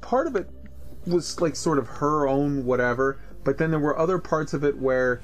part 0.00 0.26
of 0.26 0.34
it 0.34 0.48
was 1.06 1.40
like 1.40 1.54
sort 1.54 1.78
of 1.78 1.86
her 1.86 2.26
own 2.26 2.64
whatever 2.64 3.18
but 3.44 3.58
then 3.58 3.70
there 3.70 3.78
were 3.78 3.96
other 3.96 4.18
parts 4.18 4.54
of 4.54 4.64
it 4.64 4.78
where 4.78 5.20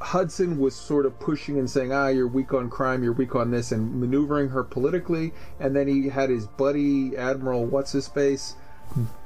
Hudson 0.00 0.58
was 0.58 0.74
sort 0.74 1.06
of 1.06 1.18
pushing 1.18 1.58
and 1.58 1.70
saying, 1.70 1.90
"Ah, 1.90 2.08
you're 2.08 2.28
weak 2.28 2.52
on 2.52 2.68
crime, 2.68 3.02
you're 3.02 3.14
weak 3.14 3.34
on 3.34 3.50
this," 3.50 3.72
and 3.72 3.98
maneuvering 3.98 4.50
her 4.50 4.62
politically. 4.62 5.32
And 5.58 5.74
then 5.74 5.88
he 5.88 6.10
had 6.10 6.28
his 6.28 6.46
buddy 6.46 7.16
Admiral 7.16 7.64
What's 7.64 7.92
His 7.92 8.06
Face, 8.06 8.56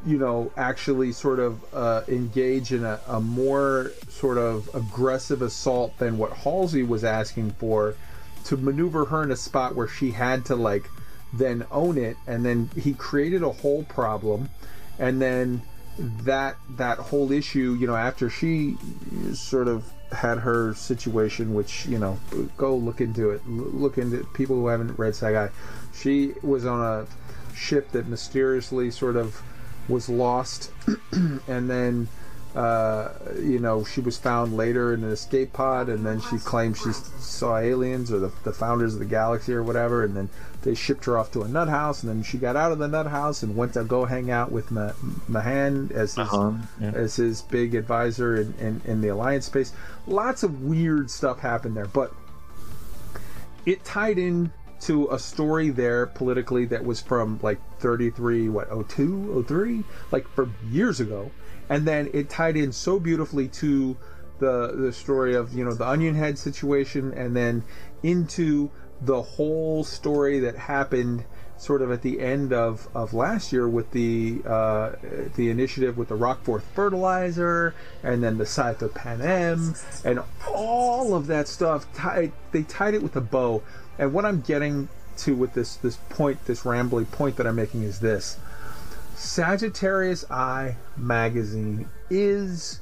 you 0.06 0.16
know, 0.16 0.52
actually 0.56 1.10
sort 1.10 1.40
of 1.40 1.58
uh, 1.74 2.02
engage 2.06 2.72
in 2.72 2.84
a, 2.84 3.00
a 3.08 3.20
more 3.20 3.90
sort 4.08 4.38
of 4.38 4.72
aggressive 4.72 5.42
assault 5.42 5.98
than 5.98 6.18
what 6.18 6.32
Halsey 6.32 6.84
was 6.84 7.02
asking 7.02 7.50
for, 7.58 7.96
to 8.44 8.56
maneuver 8.56 9.06
her 9.06 9.24
in 9.24 9.32
a 9.32 9.36
spot 9.36 9.74
where 9.74 9.88
she 9.88 10.12
had 10.12 10.44
to 10.46 10.54
like 10.54 10.88
then 11.32 11.66
own 11.70 11.98
it. 11.98 12.16
And 12.26 12.44
then 12.44 12.70
he 12.76 12.94
created 12.94 13.42
a 13.42 13.50
whole 13.50 13.84
problem, 13.84 14.50
and 14.98 15.20
then 15.20 15.62
that 15.98 16.56
that 16.76 16.98
whole 16.98 17.32
issue, 17.32 17.76
you 17.78 17.86
know, 17.86 17.96
after 17.96 18.30
she 18.30 18.76
sort 19.34 19.68
of 19.68 19.84
had 20.12 20.38
her 20.38 20.74
situation, 20.74 21.54
which 21.54 21.86
you 21.86 21.98
know, 21.98 22.18
go 22.56 22.74
look 22.76 23.00
into 23.00 23.30
it. 23.30 23.46
Look 23.46 23.98
into 23.98 24.24
people 24.34 24.56
who 24.56 24.68
haven't 24.68 24.98
read 24.98 25.14
Sagai. 25.14 25.50
She 25.94 26.34
was 26.42 26.66
on 26.66 26.80
a 26.80 27.06
ship 27.54 27.92
that 27.92 28.06
mysteriously 28.06 28.90
sort 28.90 29.16
of 29.16 29.40
was 29.88 30.08
lost, 30.08 30.70
and 31.12 31.68
then 31.70 32.08
uh, 32.54 33.10
you 33.38 33.58
know 33.60 33.84
she 33.84 34.00
was 34.00 34.16
found 34.18 34.56
later 34.56 34.92
in 34.94 35.04
an 35.04 35.10
escape 35.10 35.52
pod, 35.52 35.88
and 35.88 36.04
then 36.04 36.20
she 36.20 36.38
claimed 36.38 36.76
she 36.76 36.92
saw 36.92 37.56
aliens 37.58 38.10
or 38.12 38.18
the, 38.18 38.32
the 38.44 38.52
founders 38.52 38.94
of 38.94 38.98
the 38.98 39.04
galaxy 39.06 39.52
or 39.54 39.62
whatever, 39.62 40.02
and 40.04 40.16
then 40.16 40.28
they 40.62 40.74
shipped 40.74 41.04
her 41.04 41.16
off 41.16 41.30
to 41.32 41.42
a 41.42 41.48
nut 41.48 41.68
house, 41.68 42.02
and 42.02 42.10
then 42.10 42.22
she 42.22 42.36
got 42.38 42.56
out 42.56 42.72
of 42.72 42.78
the 42.78 42.88
nut 42.88 43.06
house 43.06 43.42
and 43.42 43.56
went 43.56 43.72
to 43.74 43.84
go 43.84 44.04
hang 44.04 44.30
out 44.30 44.50
with 44.52 44.70
Ma- 44.70 44.92
Mahan 45.28 45.90
as 45.94 46.16
his 46.16 46.18
Uh-huh, 46.18 46.52
yeah. 46.80 46.90
as 46.90 47.16
his 47.16 47.40
big 47.42 47.74
advisor 47.74 48.36
in, 48.36 48.52
in, 48.58 48.82
in 48.84 49.00
the 49.00 49.08
alliance 49.08 49.46
space. 49.46 49.72
Lots 50.06 50.42
of 50.42 50.62
weird 50.62 51.10
stuff 51.10 51.38
happened 51.38 51.76
there, 51.76 51.86
but 51.86 52.12
it 53.66 53.84
tied 53.84 54.18
in 54.18 54.52
to 54.80 55.08
a 55.10 55.18
story 55.18 55.68
there 55.70 56.06
politically 56.06 56.64
that 56.64 56.84
was 56.84 57.00
from 57.02 57.38
like 57.42 57.58
33 57.80 58.48
what 58.48 58.68
02 58.88 59.44
03 59.46 59.84
like 60.10 60.26
from 60.28 60.54
years 60.70 61.00
ago 61.00 61.30
and 61.70 61.86
then 61.86 62.10
it 62.12 62.28
tied 62.28 62.56
in 62.56 62.72
so 62.72 63.00
beautifully 63.00 63.48
to 63.48 63.96
the 64.40 64.74
the 64.76 64.92
story 64.92 65.34
of 65.34 65.54
you 65.54 65.64
know 65.64 65.72
the 65.72 65.86
onion 65.86 66.14
head 66.14 66.38
situation 66.38 67.14
and 67.14 67.34
then 67.34 67.64
into 68.02 68.70
the 69.00 69.22
whole 69.22 69.82
story 69.84 70.40
that 70.40 70.56
happened 70.56 71.24
sort 71.56 71.82
of 71.82 71.90
at 71.90 72.00
the 72.00 72.20
end 72.20 72.54
of, 72.54 72.88
of 72.94 73.12
last 73.12 73.52
year 73.52 73.68
with 73.68 73.90
the 73.90 74.40
uh, 74.46 74.92
the 75.36 75.50
initiative 75.50 75.96
with 75.98 76.08
the 76.08 76.16
Rockforth 76.16 76.62
fertilizer 76.74 77.74
and 78.02 78.22
then 78.22 78.38
the 78.38 78.46
Scythe 78.46 78.80
of 78.80 78.94
Panem 78.94 79.74
and 80.04 80.20
all 80.48 81.14
of 81.14 81.26
that 81.26 81.48
stuff. 81.48 81.92
Tied 81.92 82.32
they 82.52 82.62
tied 82.62 82.94
it 82.94 83.02
with 83.02 83.14
a 83.14 83.20
bow. 83.20 83.62
And 83.98 84.14
what 84.14 84.24
I'm 84.24 84.40
getting 84.40 84.88
to 85.18 85.36
with 85.36 85.52
this 85.52 85.76
this 85.76 85.98
point 86.08 86.46
this 86.46 86.62
rambly 86.62 87.10
point 87.10 87.36
that 87.36 87.46
I'm 87.46 87.56
making 87.56 87.82
is 87.82 88.00
this 88.00 88.38
Sagittarius 89.20 90.28
Eye 90.30 90.76
magazine 90.96 91.86
is 92.08 92.80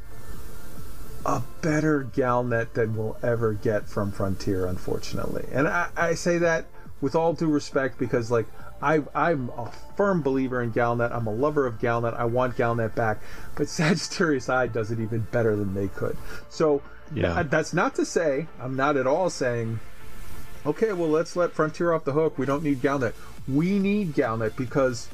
a 1.27 1.43
better 1.63 2.05
Galnet 2.05 2.75
than 2.75 2.97
we'll 2.97 3.17
ever 3.25 3.53
get 3.55 3.89
from 3.89 4.13
Frontier, 4.13 4.67
unfortunately. 4.67 5.45
And 5.53 5.67
I, 5.67 5.89
I 5.97 6.15
say 6.15 6.39
that 6.39 6.67
with 7.01 7.17
all 7.17 7.33
due 7.33 7.49
respect 7.49 7.99
because, 7.99 8.31
like, 8.31 8.47
I, 8.81 9.03
I'm 9.17 9.49
a 9.51 9.73
firm 9.97 10.23
believer 10.23 10.63
in 10.63 10.73
Galnet. 10.73 11.13
I'm 11.13 11.27
a 11.27 11.33
lover 11.35 11.67
of 11.67 11.81
Galnet. 11.81 12.15
I 12.15 12.25
want 12.27 12.57
Galnet 12.57 12.95
back. 12.95 13.19
But 13.57 13.69
Sagittarius 13.69 14.49
Eye 14.49 14.69
does 14.69 14.93
it 14.93 15.01
even 15.01 15.27
better 15.33 15.57
than 15.57 15.75
they 15.75 15.89
could. 15.89 16.17
So, 16.51 16.83
Yeah. 17.13 17.35
th- 17.35 17.49
that's 17.51 17.75
not 17.75 17.97
to 17.97 18.05
say, 18.07 18.47
I'm 18.61 18.77
not 18.77 18.97
at 18.97 19.09
all 19.09 19.29
saying, 19.29 19.81
okay, 20.65 20.93
well, 20.93 21.09
let's 21.09 21.35
let 21.35 21.53
Frontier 21.53 21.93
off 21.93 22.05
the 22.05 22.13
hook. 22.13 22.39
We 22.39 22.47
don't 22.47 22.63
need 22.63 22.81
Galnet. 22.81 23.15
We 23.49 23.81
need 23.81 24.15
Galnet 24.15 24.57
because 24.57 25.09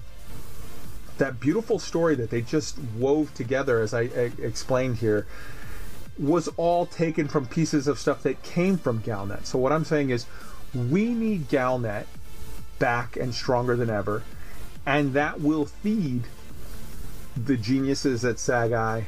that 1.18 1.40
beautiful 1.40 1.78
story 1.78 2.14
that 2.16 2.30
they 2.30 2.40
just 2.40 2.78
wove 2.96 3.32
together, 3.34 3.80
as 3.80 3.94
I, 3.94 4.02
I 4.02 4.32
explained 4.38 4.98
here, 4.98 5.26
was 6.18 6.48
all 6.56 6.86
taken 6.86 7.28
from 7.28 7.46
pieces 7.46 7.86
of 7.86 7.98
stuff 7.98 8.22
that 8.22 8.42
came 8.42 8.78
from 8.78 9.02
Galnet. 9.02 9.46
So 9.46 9.58
what 9.58 9.72
I'm 9.72 9.84
saying 9.84 10.10
is, 10.10 10.26
we 10.74 11.14
need 11.14 11.48
Galnet 11.48 12.06
back 12.78 13.16
and 13.16 13.34
stronger 13.34 13.76
than 13.76 13.90
ever, 13.90 14.22
and 14.84 15.14
that 15.14 15.40
will 15.40 15.66
feed 15.66 16.24
the 17.36 17.56
geniuses 17.56 18.24
at 18.24 18.36
Sagai, 18.36 19.04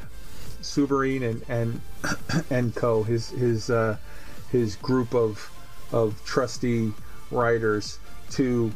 Suverine 0.62 1.22
and 1.22 1.42
and 1.48 1.80
and 2.50 2.74
Co. 2.74 3.02
His 3.02 3.30
his 3.30 3.70
uh, 3.70 3.96
his 4.50 4.76
group 4.76 5.14
of 5.14 5.50
of 5.92 6.24
trusty 6.24 6.92
writers 7.30 7.98
to 8.30 8.72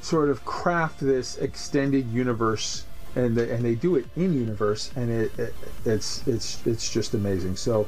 sort 0.00 0.30
of 0.30 0.44
craft 0.44 1.00
this 1.00 1.36
extended 1.38 2.08
universe 2.10 2.84
and 3.16 3.36
they, 3.36 3.50
and 3.50 3.64
they 3.64 3.74
do 3.74 3.96
it 3.96 4.06
in 4.16 4.32
universe 4.32 4.90
and 4.96 5.10
it, 5.10 5.38
it 5.38 5.54
it's 5.84 6.26
it's 6.26 6.64
it's 6.66 6.92
just 6.92 7.14
amazing. 7.14 7.56
So 7.56 7.86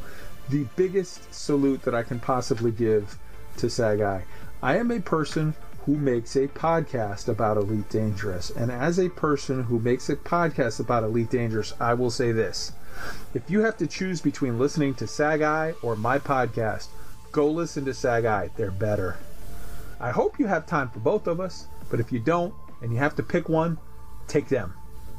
the 0.49 0.67
biggest 0.77 1.33
salute 1.33 1.83
that 1.83 1.95
i 1.95 2.03
can 2.03 2.19
possibly 2.19 2.71
give 2.71 3.19
to 3.57 3.67
sagai. 3.67 4.23
I 4.63 4.77
am 4.77 4.91
a 4.91 5.01
person 5.01 5.55
who 5.87 5.97
makes 5.97 6.37
a 6.37 6.49
podcast 6.49 7.29
about 7.29 7.57
elite 7.57 7.89
dangerous 7.89 8.51
and 8.51 8.71
as 8.71 8.99
a 8.99 9.09
person 9.09 9.65
who 9.65 9.79
makes 9.79 10.09
a 10.09 10.17
podcast 10.17 10.79
about 10.81 11.03
elite 11.03 11.31
dangerous 11.31 11.75
i 11.81 11.95
will 11.95 12.11
say 12.11 12.33
this. 12.33 12.73
If 13.35 13.49
you 13.49 13.61
have 13.61 13.77
to 13.79 13.87
choose 13.87 14.21
between 14.21 14.59
listening 14.59 14.95
to 14.95 15.05
sagai 15.05 15.75
or 15.83 15.97
my 15.97 16.19
podcast 16.19 16.89
go 17.33 17.51
listen 17.51 17.87
to 17.87 17.93
sagai. 17.93 18.51
They're 18.57 18.71
better. 18.71 19.17
I 19.99 20.11
hope 20.11 20.39
you 20.39 20.47
have 20.47 20.67
time 20.67 20.91
for 20.91 20.99
both 20.99 21.27
of 21.27 21.41
us, 21.41 21.67
but 21.93 22.01
if 22.01 22.11
you 22.11 22.19
don't 22.19 22.55
and 22.81 22.91
you 22.91 22.99
have 22.99 23.15
to 23.15 23.23
pick 23.23 23.51
one, 23.51 23.77
take 24.27 24.49
them. 24.49 24.73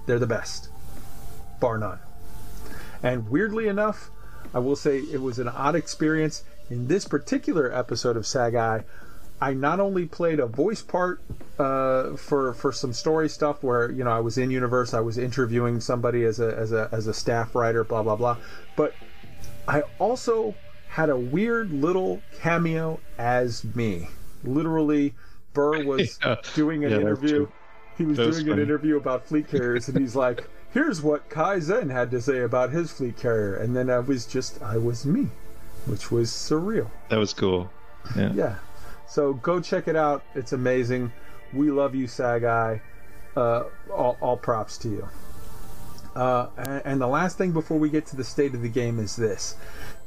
They're 0.08 0.18
the 0.18 0.26
best, 0.26 0.70
bar 1.62 1.78
none. 1.78 2.00
And 3.04 3.30
weirdly 3.30 3.68
enough, 3.68 4.10
I 4.56 4.60
will 4.60 4.76
say 4.76 4.98
it 4.98 5.22
was 5.22 5.38
an 5.38 5.48
odd 5.48 5.76
experience 5.76 6.44
in 6.72 6.88
this 6.88 7.06
particular 7.06 7.72
episode 7.72 8.18
of 8.18 8.24
Sagai. 8.24 8.86
I 9.40 9.54
not 9.54 9.80
only 9.80 10.08
played 10.08 10.40
a 10.40 10.48
voice 10.48 10.82
part 10.82 11.22
uh, 11.60 12.16
for 12.16 12.54
for 12.56 12.72
some 12.72 12.91
story 12.91 13.30
stuff 13.30 13.62
where 13.62 13.91
you 13.91 14.04
know 14.04 14.12
I 14.12 14.20
was 14.20 14.40
in 14.40 14.50
universe, 14.50 14.95
I 14.95 15.02
was 15.02 15.20
interviewing 15.20 15.80
somebody 15.80 16.24
as 16.26 16.40
a 16.40 16.58
as 16.58 16.72
a 16.72 16.90
as 16.91 17.06
a 17.06 17.14
staff 17.14 17.54
writer, 17.54 17.84
blah 17.84 18.02
blah 18.02 18.16
blah, 18.16 18.38
but 18.76 18.95
I 19.68 19.84
also 20.00 20.56
had 20.90 21.10
a 21.10 21.18
weird 21.18 21.72
little 21.72 22.24
cameo 22.40 23.00
as 23.20 23.64
me. 23.76 24.08
Literally, 24.44 25.14
Burr 25.54 25.84
was 25.84 26.20
Yeah. 26.26 26.36
doing 26.56 26.84
an 26.86 26.92
Yeah, 26.92 26.98
interview. 27.00 27.48
He 27.98 28.06
was 28.06 28.18
was 28.18 28.44
doing 28.44 28.54
an 28.58 28.60
interview 28.64 28.98
about 28.98 29.26
fleet 29.28 29.48
carriers, 29.48 29.88
and 29.88 29.98
he's 30.00 30.16
like, 30.16 30.48
"Here's 30.74 31.02
what 31.02 31.30
Kai 31.30 31.60
Zen 31.60 31.90
had 31.90 32.10
to 32.12 32.22
say 32.22 32.42
about 32.42 32.72
his 32.72 32.92
fleet 32.92 33.18
carrier," 33.18 33.56
and 33.56 33.76
then 33.76 33.90
I 33.90 34.00
was 34.00 34.26
just 34.26 34.62
I 34.64 34.78
was 34.78 35.06
me, 35.06 35.30
which 35.86 36.12
was 36.12 36.32
surreal. 36.32 36.90
That 37.10 37.20
was 37.20 37.34
cool. 37.34 37.72
Yeah. 38.18 38.34
Yeah. 38.34 38.56
So 39.08 39.34
go 39.34 39.60
check 39.62 39.88
it 39.88 39.96
out. 39.96 40.24
It's 40.34 40.54
amazing. 40.54 41.12
We 41.54 41.70
love 41.70 41.94
you, 41.94 42.08
Sagai. 42.08 42.82
Uh, 43.36 43.64
all, 43.92 44.18
all 44.22 44.38
props 44.38 44.78
to 44.80 44.90
you. 44.90 45.08
Uh, 46.16 46.48
and, 46.58 46.82
and 46.86 47.02
the 47.02 47.08
last 47.08 47.38
thing 47.38 47.52
before 47.52 47.78
we 47.80 47.90
get 47.90 48.06
to 48.08 48.16
the 48.16 48.24
state 48.24 48.54
of 48.54 48.62
the 48.62 48.70
game 48.70 49.00
is 49.00 49.16
this. 49.16 49.56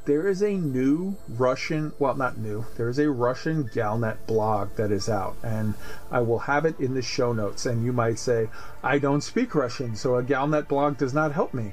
There 0.06 0.28
is 0.28 0.40
a 0.40 0.52
new 0.52 1.16
Russian, 1.28 1.92
well, 1.98 2.14
not 2.14 2.38
new, 2.38 2.64
there 2.76 2.88
is 2.88 3.00
a 3.00 3.10
Russian 3.10 3.64
Galnet 3.64 4.18
blog 4.28 4.76
that 4.76 4.92
is 4.92 5.08
out, 5.08 5.34
and 5.42 5.74
I 6.12 6.20
will 6.20 6.38
have 6.38 6.64
it 6.64 6.78
in 6.78 6.94
the 6.94 7.02
show 7.02 7.32
notes. 7.32 7.66
And 7.66 7.84
you 7.84 7.92
might 7.92 8.20
say, 8.20 8.48
I 8.84 9.00
don't 9.00 9.20
speak 9.20 9.52
Russian, 9.52 9.96
so 9.96 10.14
a 10.14 10.22
Galnet 10.22 10.68
blog 10.68 10.96
does 10.96 11.12
not 11.12 11.32
help 11.32 11.52
me. 11.52 11.72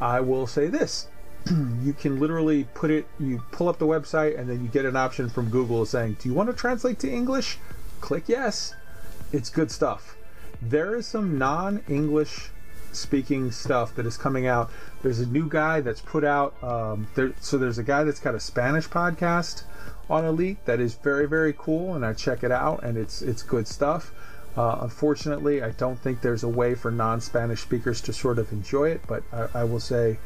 I 0.00 0.18
will 0.18 0.48
say 0.48 0.66
this. 0.66 1.06
You 1.80 1.92
can 1.92 2.18
literally 2.18 2.64
put 2.74 2.90
it 2.90 3.06
you 3.20 3.42
pull 3.52 3.68
up 3.68 3.78
the 3.78 3.86
website 3.86 4.36
and 4.36 4.50
then 4.50 4.60
you 4.60 4.68
get 4.68 4.84
an 4.84 4.96
option 4.96 5.30
from 5.30 5.48
google 5.48 5.86
saying 5.86 6.16
do 6.20 6.28
you 6.28 6.34
want 6.34 6.50
to 6.50 6.54
translate 6.54 6.98
to 6.98 7.10
english? 7.10 7.58
Click 8.00 8.24
yes. 8.28 8.74
It's 9.32 9.48
good 9.48 9.70
stuff. 9.70 10.16
There 10.60 10.96
is 10.96 11.06
some 11.06 11.38
non-english 11.38 12.50
speaking 12.92 13.50
stuff 13.50 13.94
that 13.94 14.06
is 14.06 14.16
coming 14.16 14.46
out. 14.46 14.70
There's 15.02 15.20
a 15.20 15.26
new 15.26 15.48
guy 15.48 15.80
that's 15.80 16.00
put 16.00 16.24
out 16.24 16.54
um, 16.62 17.08
there, 17.14 17.32
so 17.40 17.58
there's 17.58 17.78
a 17.78 17.82
guy 17.82 18.04
that's 18.04 18.20
got 18.20 18.34
a 18.34 18.40
spanish 18.40 18.88
podcast 18.88 19.62
on 20.10 20.24
elite 20.24 20.64
that 20.64 20.80
is 20.80 20.94
very 20.94 21.28
very 21.28 21.52
cool 21.52 21.94
and 21.94 22.04
i 22.04 22.12
check 22.14 22.42
it 22.42 22.50
out 22.50 22.82
and 22.82 22.96
it's 22.96 23.20
it's 23.22 23.42
good 23.42 23.68
stuff. 23.68 24.12
Uh, 24.56 24.78
unfortunately 24.80 25.62
i 25.62 25.70
don't 25.72 25.98
think 26.00 26.20
there's 26.20 26.42
a 26.42 26.48
way 26.48 26.74
for 26.74 26.90
non-spanish 26.90 27.60
speakers 27.60 28.00
to 28.00 28.12
sort 28.12 28.38
of 28.40 28.50
enjoy 28.50 28.88
it 28.88 29.00
but 29.06 29.22
I, 29.32 29.60
I 29.60 29.64
will 29.64 29.78
say 29.78 30.18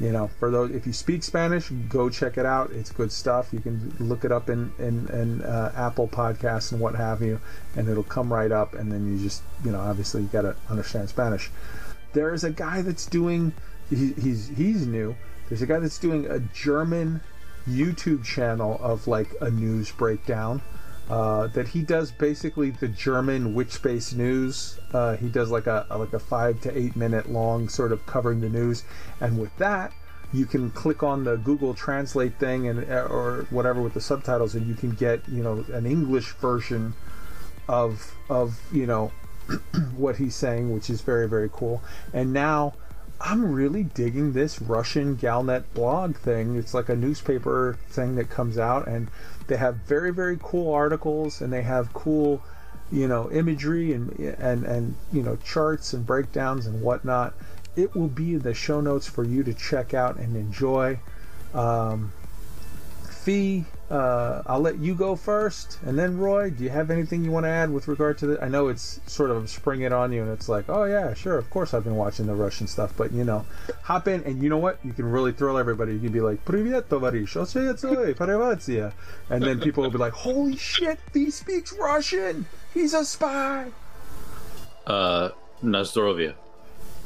you 0.00 0.10
know 0.10 0.28
for 0.38 0.50
those 0.50 0.70
if 0.72 0.84
you 0.86 0.92
speak 0.92 1.22
spanish 1.22 1.68
go 1.88 2.08
check 2.08 2.38
it 2.38 2.46
out. 2.46 2.70
It's 2.72 2.90
good 2.90 3.12
stuff. 3.12 3.52
You 3.52 3.60
can 3.60 3.94
look 4.00 4.24
it 4.24 4.32
up 4.32 4.48
in 4.48 4.72
in, 4.78 5.08
in 5.08 5.42
uh, 5.42 5.72
apple 5.76 6.08
podcasts 6.08 6.72
and 6.72 6.80
what 6.80 6.94
have 6.94 7.22
you 7.22 7.40
and 7.76 7.88
it'll 7.88 8.02
come 8.02 8.32
right 8.32 8.50
up 8.50 8.74
and 8.74 8.90
then 8.90 9.12
you 9.12 9.22
just 9.22 9.42
you 9.64 9.70
know 9.70 9.80
obviously 9.80 10.22
you 10.22 10.28
got 10.28 10.42
to 10.42 10.56
understand 10.68 11.08
spanish 11.08 11.50
there 12.18 12.34
is 12.34 12.42
a 12.42 12.50
guy 12.50 12.82
that's 12.82 13.06
doing 13.06 13.52
he, 13.90 14.12
he's 14.14 14.48
he's 14.48 14.86
new 14.86 15.14
there's 15.48 15.62
a 15.62 15.66
guy 15.66 15.78
that's 15.78 15.98
doing 15.98 16.26
a 16.26 16.40
german 16.52 17.20
youtube 17.68 18.24
channel 18.24 18.78
of 18.82 19.06
like 19.06 19.28
a 19.40 19.50
news 19.50 19.92
breakdown 19.92 20.60
uh, 21.08 21.46
that 21.48 21.68
he 21.68 21.80
does 21.80 22.10
basically 22.12 22.68
the 22.68 22.88
German 22.88 23.54
witch 23.54 23.70
space 23.70 24.12
news. 24.12 24.78
Uh, 24.92 25.16
he 25.16 25.28
does 25.28 25.50
like 25.50 25.66
a 25.66 25.86
like 25.90 26.12
a 26.12 26.18
five 26.18 26.60
to 26.60 26.78
eight 26.78 26.96
minute 26.96 27.30
long 27.30 27.68
sort 27.70 27.92
of 27.92 28.04
covering 28.04 28.42
the 28.42 28.48
news, 28.50 28.84
and 29.18 29.38
with 29.38 29.56
that, 29.56 29.92
you 30.34 30.44
can 30.44 30.70
click 30.70 31.02
on 31.02 31.24
the 31.24 31.36
Google 31.36 31.72
Translate 31.72 32.38
thing 32.38 32.68
and 32.68 32.84
or 32.90 33.46
whatever 33.48 33.80
with 33.80 33.94
the 33.94 34.02
subtitles, 34.02 34.54
and 34.54 34.66
you 34.66 34.74
can 34.74 34.90
get 34.90 35.26
you 35.30 35.42
know 35.42 35.64
an 35.72 35.86
English 35.86 36.32
version 36.32 36.92
of 37.68 38.14
of 38.28 38.60
you 38.70 38.86
know 38.86 39.10
what 39.96 40.16
he's 40.16 40.34
saying, 40.34 40.72
which 40.72 40.90
is 40.90 41.00
very 41.00 41.28
very 41.28 41.50
cool. 41.52 41.82
And 42.12 42.32
now 42.32 42.74
I'm 43.20 43.52
really 43.52 43.82
digging 43.82 44.32
this 44.32 44.62
Russian 44.62 45.16
Galnet 45.16 45.64
blog 45.74 46.16
thing. 46.16 46.56
It's 46.56 46.72
like 46.72 46.88
a 46.88 46.96
newspaper 46.96 47.76
thing 47.88 48.14
that 48.14 48.30
comes 48.30 48.58
out, 48.58 48.86
and 48.86 49.08
they 49.48 49.56
have 49.56 49.76
very 49.76 50.12
very 50.12 50.38
cool 50.40 50.72
articles, 50.72 51.40
and 51.40 51.52
they 51.52 51.62
have 51.62 51.92
cool, 51.92 52.42
you 52.92 53.08
know, 53.08 53.30
imagery 53.30 53.92
and 53.92 54.12
and 54.18 54.64
and 54.64 54.94
you 55.12 55.22
know 55.22 55.36
charts 55.36 55.92
and 55.92 56.06
breakdowns 56.06 56.66
and 56.66 56.80
whatnot. 56.80 57.34
It 57.74 57.94
will 57.94 58.08
be 58.08 58.34
in 58.34 58.40
the 58.40 58.54
show 58.54 58.80
notes 58.80 59.06
for 59.06 59.24
you 59.24 59.42
to 59.44 59.54
check 59.54 59.94
out 59.94 60.16
and 60.16 60.36
enjoy. 60.36 60.98
Um, 61.54 62.12
Fee, 63.08 63.64
uh, 63.89 64.41
I'll 64.45 64.59
let 64.59 64.79
you 64.79 64.95
go 64.95 65.15
first, 65.15 65.77
and 65.85 65.97
then 65.97 66.17
Roy. 66.17 66.49
Do 66.49 66.63
you 66.63 66.69
have 66.69 66.89
anything 66.89 67.23
you 67.23 67.31
want 67.31 67.45
to 67.45 67.49
add 67.49 67.71
with 67.71 67.87
regard 67.87 68.17
to 68.19 68.27
the? 68.27 68.43
I 68.43 68.47
know 68.47 68.67
it's 68.67 68.99
sort 69.05 69.29
of 69.29 69.49
spring 69.49 69.81
it 69.81 69.91
on 69.91 70.11
you, 70.11 70.23
and 70.23 70.31
it's 70.31 70.49
like, 70.49 70.65
oh 70.69 70.85
yeah, 70.85 71.13
sure, 71.13 71.37
of 71.37 71.49
course 71.49 71.73
I've 71.73 71.83
been 71.83 71.95
watching 71.95 72.25
the 72.25 72.35
Russian 72.35 72.67
stuff, 72.67 72.93
but 72.97 73.11
you 73.11 73.23
know, 73.23 73.45
hop 73.83 74.07
in, 74.07 74.23
and 74.23 74.41
you 74.41 74.49
know 74.49 74.57
what? 74.57 74.79
You 74.83 74.93
can 74.93 75.05
really 75.05 75.31
thrill 75.31 75.57
everybody. 75.57 75.93
You 75.93 75.99
can 75.99 76.11
be 76.11 76.21
like, 76.21 76.43
"Привет, 76.45 76.87
товарищ, 76.87 77.35
отсюда, 77.35 77.75
привет, 77.75 78.93
and 79.29 79.43
then 79.43 79.59
people 79.59 79.83
will 79.83 79.91
be 79.91 79.97
like, 79.97 80.13
"Holy 80.13 80.55
shit, 80.55 80.99
Fee 81.11 81.29
speaks 81.29 81.73
Russian! 81.73 82.45
He's 82.73 82.93
a 82.93 83.05
spy!" 83.05 83.67
Uh, 84.87 85.29
na 85.61 85.83
zdrowie. 85.83 86.33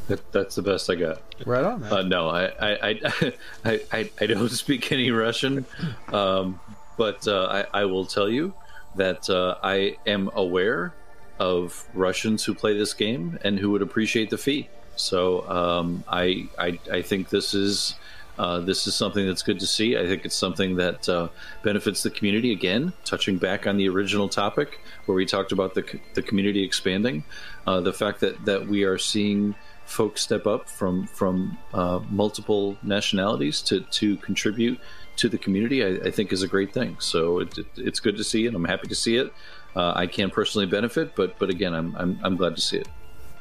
That, 0.07 0.32
that's 0.32 0.56
the 0.56 0.61
best 0.61 0.90
I 0.90 0.95
got. 0.95 1.22
Right 1.45 1.64
on, 1.64 1.82
man. 1.82 1.91
Uh, 1.91 2.02
no, 2.03 2.30
I, 2.30 2.45
I, 2.45 2.72
I, 2.82 3.34
I, 3.65 3.82
I, 3.91 4.11
I 4.22 4.26
don't 4.26 4.49
speak 4.49 4.91
any 4.91 5.11
Russian, 5.11 5.65
um, 6.14 6.60
but 6.97 7.27
uh, 7.28 7.64
I, 7.73 7.82
I 7.82 7.85
will 7.85 8.06
tell 8.06 8.28
you 8.28 8.55
that 8.97 9.28
uh, 9.31 9.56
I 9.62 9.97
am 10.06 10.31
aware 10.35 10.93
of 11.39 11.86
Russians 11.94 12.44
who 12.44 12.55
play 12.55 12.77
this 12.77 12.94
game 12.94 13.39
and 13.44 13.59
who 13.59 13.70
would 13.70 13.82
appreciate 13.82 14.31
the 14.31 14.39
fee. 14.39 14.69
So 14.97 15.48
um, 15.48 16.05
I, 16.09 16.48
I, 16.59 16.78
I 16.90 17.02
think 17.02 17.28
this 17.28 17.55
is 17.55 17.97
Uh, 18.39 18.64
this 18.64 18.86
is 18.86 18.94
something 18.94 19.27
that's 19.28 19.44
good 19.44 19.60
to 19.60 19.66
see. 19.66 19.94
I 20.02 20.06
think 20.09 20.24
it's 20.24 20.35
something 20.35 20.77
that 20.77 21.06
uh, 21.06 21.28
benefits 21.62 22.02
the 22.02 22.10
community. 22.10 22.51
Again, 22.52 22.93
touching 23.05 23.39
back 23.39 23.66
on 23.66 23.77
the 23.77 23.86
original 23.89 24.27
topic 24.27 24.81
where 25.05 25.14
we 25.14 25.27
talked 25.27 25.52
about 25.52 25.74
the, 25.74 25.85
the 26.14 26.23
community 26.23 26.64
expanding, 26.64 27.24
uh, 27.66 27.82
the 27.82 27.93
fact 27.93 28.20
that, 28.20 28.35
that 28.47 28.66
we 28.66 28.85
are 28.85 28.98
seeing 28.98 29.55
folks 29.85 30.23
step 30.23 30.47
up 30.47 30.69
from 30.78 31.06
from 31.09 31.59
uh, 31.74 32.01
multiple 32.09 32.77
nationalities 32.82 33.62
to 33.69 33.81
to 34.01 34.16
contribute 34.27 34.78
to 35.18 35.30
the 35.30 35.38
community, 35.38 35.84
I, 35.84 36.07
I 36.07 36.11
think 36.11 36.32
is 36.32 36.44
a 36.44 36.48
great 36.48 36.74
thing. 36.74 36.98
So 36.99 37.40
it, 37.40 37.57
it, 37.57 37.68
it's 37.78 37.99
good 37.99 38.18
to 38.18 38.24
see, 38.24 38.48
and 38.48 38.56
I'm 38.56 38.65
happy 38.65 38.88
to 38.88 38.95
see 38.95 39.18
it. 39.18 39.34
Uh, 39.76 39.94
I 39.95 40.07
can't 40.07 40.34
personally 40.34 40.65
benefit, 40.65 41.15
but 41.15 41.38
but 41.40 41.49
again, 41.49 41.74
I'm 41.74 41.95
I'm, 41.95 42.19
I'm 42.24 42.36
glad 42.36 42.56
to 42.56 42.61
see 42.61 42.78
it. 42.78 42.88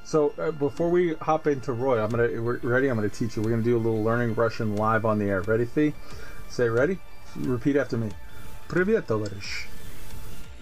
So 0.04 0.32
uh, 0.38 0.52
before 0.52 0.88
we 0.88 1.14
hop 1.14 1.46
into 1.46 1.72
Roy, 1.72 2.02
I'm 2.02 2.10
gonna 2.10 2.40
we're 2.40 2.58
ready. 2.58 2.88
I'm 2.88 2.96
gonna 2.96 3.08
teach 3.08 3.36
you. 3.36 3.42
We're 3.42 3.50
gonna 3.50 3.62
do 3.62 3.76
a 3.76 3.78
little 3.78 4.02
learning 4.02 4.34
Russian 4.34 4.76
live 4.76 5.04
on 5.04 5.18
the 5.18 5.26
air. 5.26 5.42
Ready, 5.42 5.64
Fee? 5.64 5.94
Say 6.48 6.68
ready. 6.68 6.98
Repeat 7.36 7.76
after 7.76 7.96
me. 7.96 8.10
Привет, 8.68 9.06
товарищ. 9.06 9.66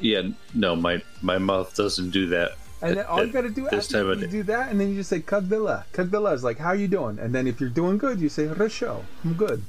Yeah, 0.01 0.23
no, 0.55 0.77
my 0.77 1.03
my 1.23 1.39
mouth 1.39 1.75
doesn't 1.75 2.11
do 2.11 2.27
that. 2.29 2.53
And 2.83 2.97
then 2.99 3.07
all 3.07 3.25
you 3.25 3.33
gotta 3.33 3.49
do 3.49 3.65
this 3.71 3.87
after 3.87 3.99
time 3.99 4.11
of 4.11 4.21
you 4.21 4.27
day. 4.27 4.33
do 4.33 4.43
that, 4.45 4.71
and 4.71 4.81
then 4.81 4.91
you 4.91 4.97
just 4.97 5.09
say 5.11 5.21
"Как 5.21 5.45
дела?" 5.49 5.85
"Как 5.93 6.11
дела?" 6.11 6.35
is 6.35 6.45
like 6.45 6.59
"How 6.59 6.73
you 6.73 6.89
doing?" 6.89 7.19
And 7.19 7.35
then 7.35 7.47
if 7.47 7.61
you're 7.61 7.71
doing 7.71 7.97
good, 7.99 8.21
you 8.21 8.29
say 8.29 8.47
"Хорошо." 8.47 9.05
I'm 9.25 9.35
good. 9.35 9.63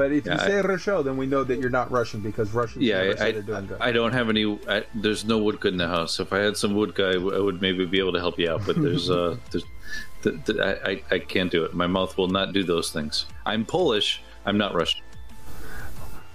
But 0.00 0.12
if 0.12 0.24
yeah, 0.24 0.32
you 0.32 0.78
say 0.78 0.92
I, 0.92 1.02
then 1.02 1.18
we 1.18 1.26
know 1.26 1.44
that 1.44 1.58
you're 1.58 1.68
not 1.68 1.90
Russian 1.90 2.20
because 2.20 2.52
Russians 2.52 2.82
yeah, 2.82 3.12
I, 3.20 3.26
I, 3.26 3.88
I, 3.88 3.92
don't 3.92 4.14
have 4.14 4.30
any. 4.30 4.58
I, 4.66 4.82
there's 4.94 5.26
no 5.26 5.36
woodcut 5.36 5.72
in 5.72 5.76
the 5.76 5.88
house. 5.88 6.18
If 6.18 6.32
I 6.32 6.38
had 6.38 6.56
some 6.56 6.74
woodcut, 6.74 7.16
I, 7.16 7.18
would 7.18 7.60
maybe 7.60 7.84
be 7.84 7.98
able 7.98 8.14
to 8.14 8.18
help 8.18 8.38
you 8.38 8.50
out. 8.50 8.64
But 8.64 8.80
there's 8.80 9.10
uh, 9.10 9.36
there's, 9.50 10.58
I, 10.58 11.02
I 11.10 11.18
can't 11.18 11.50
do 11.50 11.66
it. 11.66 11.74
My 11.74 11.86
mouth 11.86 12.16
will 12.16 12.28
not 12.28 12.54
do 12.54 12.64
those 12.64 12.90
things. 12.90 13.26
I'm 13.44 13.66
Polish. 13.66 14.22
I'm 14.46 14.56
not 14.56 14.74
Russian. 14.74 15.02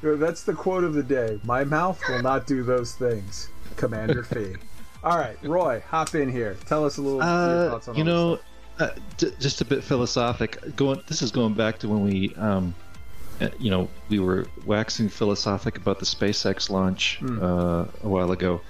That's 0.03 0.43
the 0.43 0.53
quote 0.53 0.83
of 0.83 0.93
the 0.93 1.01
day. 1.01 1.39
My 1.43 1.63
mouth 1.63 1.99
will 2.07 2.21
not 2.21 2.45
do 2.45 2.61
those 2.61 2.93
things, 2.93 3.49
Commander 3.77 4.21
Fee. 4.21 4.57
All 5.03 5.17
right, 5.17 5.39
Roy, 5.41 5.81
hop 5.87 6.13
in 6.13 6.29
here. 6.29 6.55
Tell 6.67 6.85
us 6.85 6.97
a 6.97 7.01
little 7.01 7.19
uh, 7.19 7.79
You 7.95 8.03
know, 8.03 8.37
uh, 8.77 8.91
d- 9.17 9.33
just 9.39 9.61
a 9.61 9.65
bit 9.65 9.83
philosophic. 9.83 10.75
Going, 10.75 11.01
this 11.07 11.23
is 11.23 11.31
going 11.31 11.55
back 11.55 11.79
to 11.79 11.89
when 11.89 12.03
we 12.03 12.35
um, 12.35 12.75
you 13.59 13.69
know, 13.69 13.89
we 14.09 14.19
were 14.19 14.47
waxing 14.65 15.09
philosophic 15.09 15.77
about 15.77 15.99
the 15.99 16.05
SpaceX 16.05 16.69
launch 16.69 17.19
uh, 17.41 17.85
a 18.03 18.07
while 18.07 18.31
ago. 18.31 18.61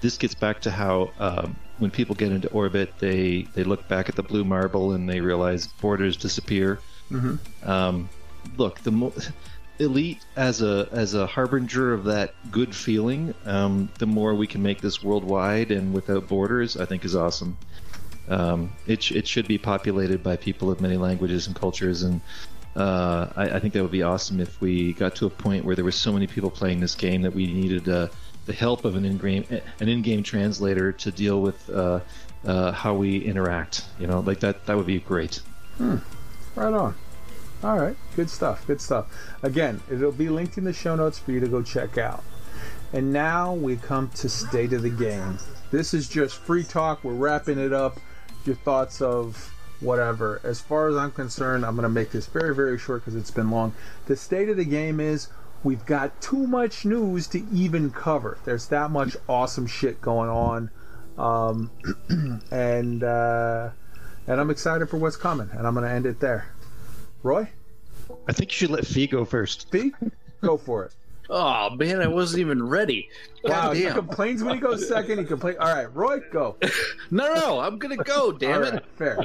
This 0.00 0.18
gets 0.18 0.34
back 0.34 0.60
to 0.62 0.70
how 0.70 1.12
um, 1.18 1.56
when 1.78 1.90
people 1.90 2.14
get 2.14 2.32
into 2.32 2.48
orbit, 2.50 2.92
they 2.98 3.46
they 3.54 3.64
look 3.64 3.86
back 3.88 4.08
at 4.08 4.16
the 4.16 4.22
blue 4.22 4.44
marble 4.44 4.92
and 4.92 5.08
they 5.08 5.20
realize 5.20 5.66
borders 5.66 6.16
disappear. 6.16 6.80
Um, 7.62 8.08
look, 8.56 8.80
the 8.80 8.90
mo- 8.90 9.12
elite 9.78 10.24
as 10.36 10.62
a 10.62 10.88
as 10.92 11.14
a 11.14 11.26
harbinger 11.26 11.92
of 11.92 12.04
that 12.04 12.34
good 12.50 12.74
feeling, 12.74 13.34
um, 13.44 13.88
the 13.98 14.06
more 14.06 14.34
we 14.34 14.46
can 14.46 14.62
make 14.62 14.80
this 14.80 15.02
worldwide 15.02 15.70
and 15.70 15.92
without 15.92 16.28
borders, 16.28 16.76
I 16.76 16.86
think 16.86 17.04
is 17.04 17.14
awesome. 17.14 17.56
Um, 18.28 18.72
it, 18.86 19.02
sh- 19.02 19.12
it 19.12 19.28
should 19.28 19.46
be 19.46 19.56
populated 19.56 20.22
by 20.22 20.36
people 20.36 20.70
of 20.70 20.80
many 20.80 20.96
languages 20.96 21.46
and 21.46 21.54
cultures, 21.54 22.02
and 22.02 22.20
uh, 22.76 23.32
I, 23.34 23.50
I 23.50 23.60
think 23.60 23.72
that 23.74 23.82
would 23.82 23.90
be 23.90 24.02
awesome 24.02 24.38
if 24.40 24.60
we 24.60 24.92
got 24.92 25.16
to 25.16 25.26
a 25.26 25.30
point 25.30 25.64
where 25.64 25.74
there 25.74 25.84
were 25.84 25.92
so 25.92 26.12
many 26.12 26.26
people 26.26 26.50
playing 26.50 26.80
this 26.80 26.94
game 26.94 27.22
that 27.22 27.34
we 27.34 27.46
needed 27.46 27.88
uh, 27.88 28.08
the 28.44 28.52
help 28.52 28.84
of 28.84 28.94
an 28.94 29.04
in-game 29.04 29.44
an 29.80 29.88
in-game 29.88 30.22
translator 30.22 30.92
to 30.92 31.10
deal 31.10 31.40
with 31.40 31.68
uh, 31.70 32.00
uh, 32.44 32.72
how 32.72 32.94
we 32.94 33.18
interact. 33.18 33.86
You 33.98 34.06
know, 34.06 34.20
like 34.20 34.40
that 34.40 34.66
that 34.66 34.76
would 34.76 34.86
be 34.86 35.00
great. 35.00 35.40
Right 35.78 36.74
on. 36.74 36.94
All 37.64 37.78
right, 37.78 37.96
good 38.14 38.28
stuff. 38.28 38.66
Good 38.66 38.80
stuff. 38.80 39.06
Again, 39.42 39.80
it'll 39.90 40.12
be 40.12 40.28
linked 40.28 40.58
in 40.58 40.64
the 40.64 40.72
show 40.72 40.94
notes 40.94 41.18
for 41.18 41.32
you 41.32 41.40
to 41.40 41.48
go 41.48 41.62
check 41.62 41.96
out. 41.96 42.22
And 42.92 43.12
now 43.12 43.54
we 43.54 43.76
come 43.76 44.10
to 44.16 44.28
state 44.28 44.72
of 44.72 44.82
the 44.82 44.90
game. 44.90 45.38
This 45.70 45.94
is 45.94 46.08
just 46.08 46.36
free 46.36 46.62
talk. 46.62 47.02
We're 47.02 47.14
wrapping 47.14 47.58
it 47.58 47.72
up. 47.72 47.98
Your 48.44 48.56
thoughts 48.56 49.02
of 49.02 49.52
whatever. 49.80 50.40
As 50.44 50.60
far 50.60 50.88
as 50.88 50.96
I'm 50.96 51.12
concerned, 51.12 51.64
I'm 51.64 51.74
going 51.76 51.84
to 51.84 51.88
make 51.88 52.10
this 52.10 52.26
very, 52.26 52.54
very 52.54 52.78
short 52.78 53.02
because 53.02 53.14
it's 53.14 53.30
been 53.30 53.50
long. 53.50 53.74
The 54.06 54.16
state 54.16 54.48
of 54.48 54.56
the 54.56 54.64
game 54.64 55.00
is 55.00 55.28
we've 55.64 55.84
got 55.86 56.20
too 56.20 56.46
much 56.46 56.84
news 56.84 57.26
to 57.28 57.44
even 57.52 57.90
cover. 57.90 58.38
There's 58.44 58.68
that 58.68 58.90
much 58.90 59.16
awesome 59.28 59.66
shit 59.66 60.00
going 60.00 60.30
on. 60.30 60.70
Um, 61.18 61.70
and 62.50 63.02
uh, 63.02 63.70
and 64.26 64.40
I'm 64.40 64.50
excited 64.50 64.88
for 64.88 64.98
what's 64.98 65.16
coming. 65.16 65.48
And 65.52 65.66
I'm 65.66 65.74
going 65.74 65.86
to 65.86 65.92
end 65.92 66.06
it 66.06 66.20
there. 66.20 66.46
Roy, 67.22 67.48
I 68.28 68.32
think 68.32 68.50
you 68.50 68.56
should 68.56 68.70
let 68.70 68.86
Fee 68.86 69.06
go 69.06 69.24
first. 69.24 69.70
Fee? 69.70 69.92
go 70.42 70.56
for 70.56 70.84
it. 70.84 70.92
Oh 71.28 71.70
man, 71.70 72.00
I 72.00 72.06
wasn't 72.06 72.40
even 72.40 72.68
ready. 72.68 73.08
Wow, 73.42 73.68
God 73.68 73.76
he 73.76 73.86
complains 73.86 74.44
when 74.44 74.54
he 74.54 74.60
goes 74.60 74.86
second. 74.86 75.18
He 75.18 75.24
complains. 75.24 75.58
All 75.58 75.74
right, 75.74 75.92
Roy, 75.94 76.20
go. 76.30 76.56
No, 77.10 77.34
no, 77.34 77.60
I'm 77.60 77.78
gonna 77.78 77.96
go. 77.96 78.32
Damn 78.32 78.62
All 78.62 78.68
it. 78.68 78.74
right, 78.74 78.84
fair. 78.96 79.18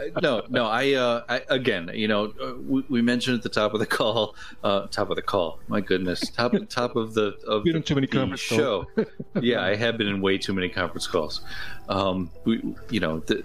no, 0.22 0.42
no. 0.48 0.66
I, 0.66 0.92
uh, 0.92 1.22
I 1.28 1.42
again, 1.48 1.90
you 1.94 2.08
know, 2.08 2.32
uh, 2.42 2.54
we, 2.66 2.84
we 2.88 3.02
mentioned 3.02 3.36
at 3.36 3.42
the 3.42 3.48
top 3.48 3.74
of 3.74 3.80
the 3.80 3.86
call, 3.86 4.34
uh, 4.64 4.86
top 4.86 5.10
of 5.10 5.16
the 5.16 5.22
call. 5.22 5.58
My 5.68 5.80
goodness, 5.80 6.30
top 6.30 6.52
top 6.68 6.96
of 6.96 7.14
the 7.14 7.38
of 7.46 7.64
Been 7.64 7.72
the, 7.72 7.78
in 7.78 7.82
too 7.82 7.94
many 7.94 8.06
conference 8.06 8.40
show. 8.40 8.86
yeah, 9.40 9.62
I 9.62 9.74
have 9.74 9.98
been 9.98 10.08
in 10.08 10.20
way 10.20 10.38
too 10.38 10.52
many 10.52 10.68
conference 10.68 11.06
calls. 11.06 11.42
Um, 11.88 12.30
we, 12.44 12.74
you 12.90 13.00
know, 13.00 13.20
the, 13.20 13.44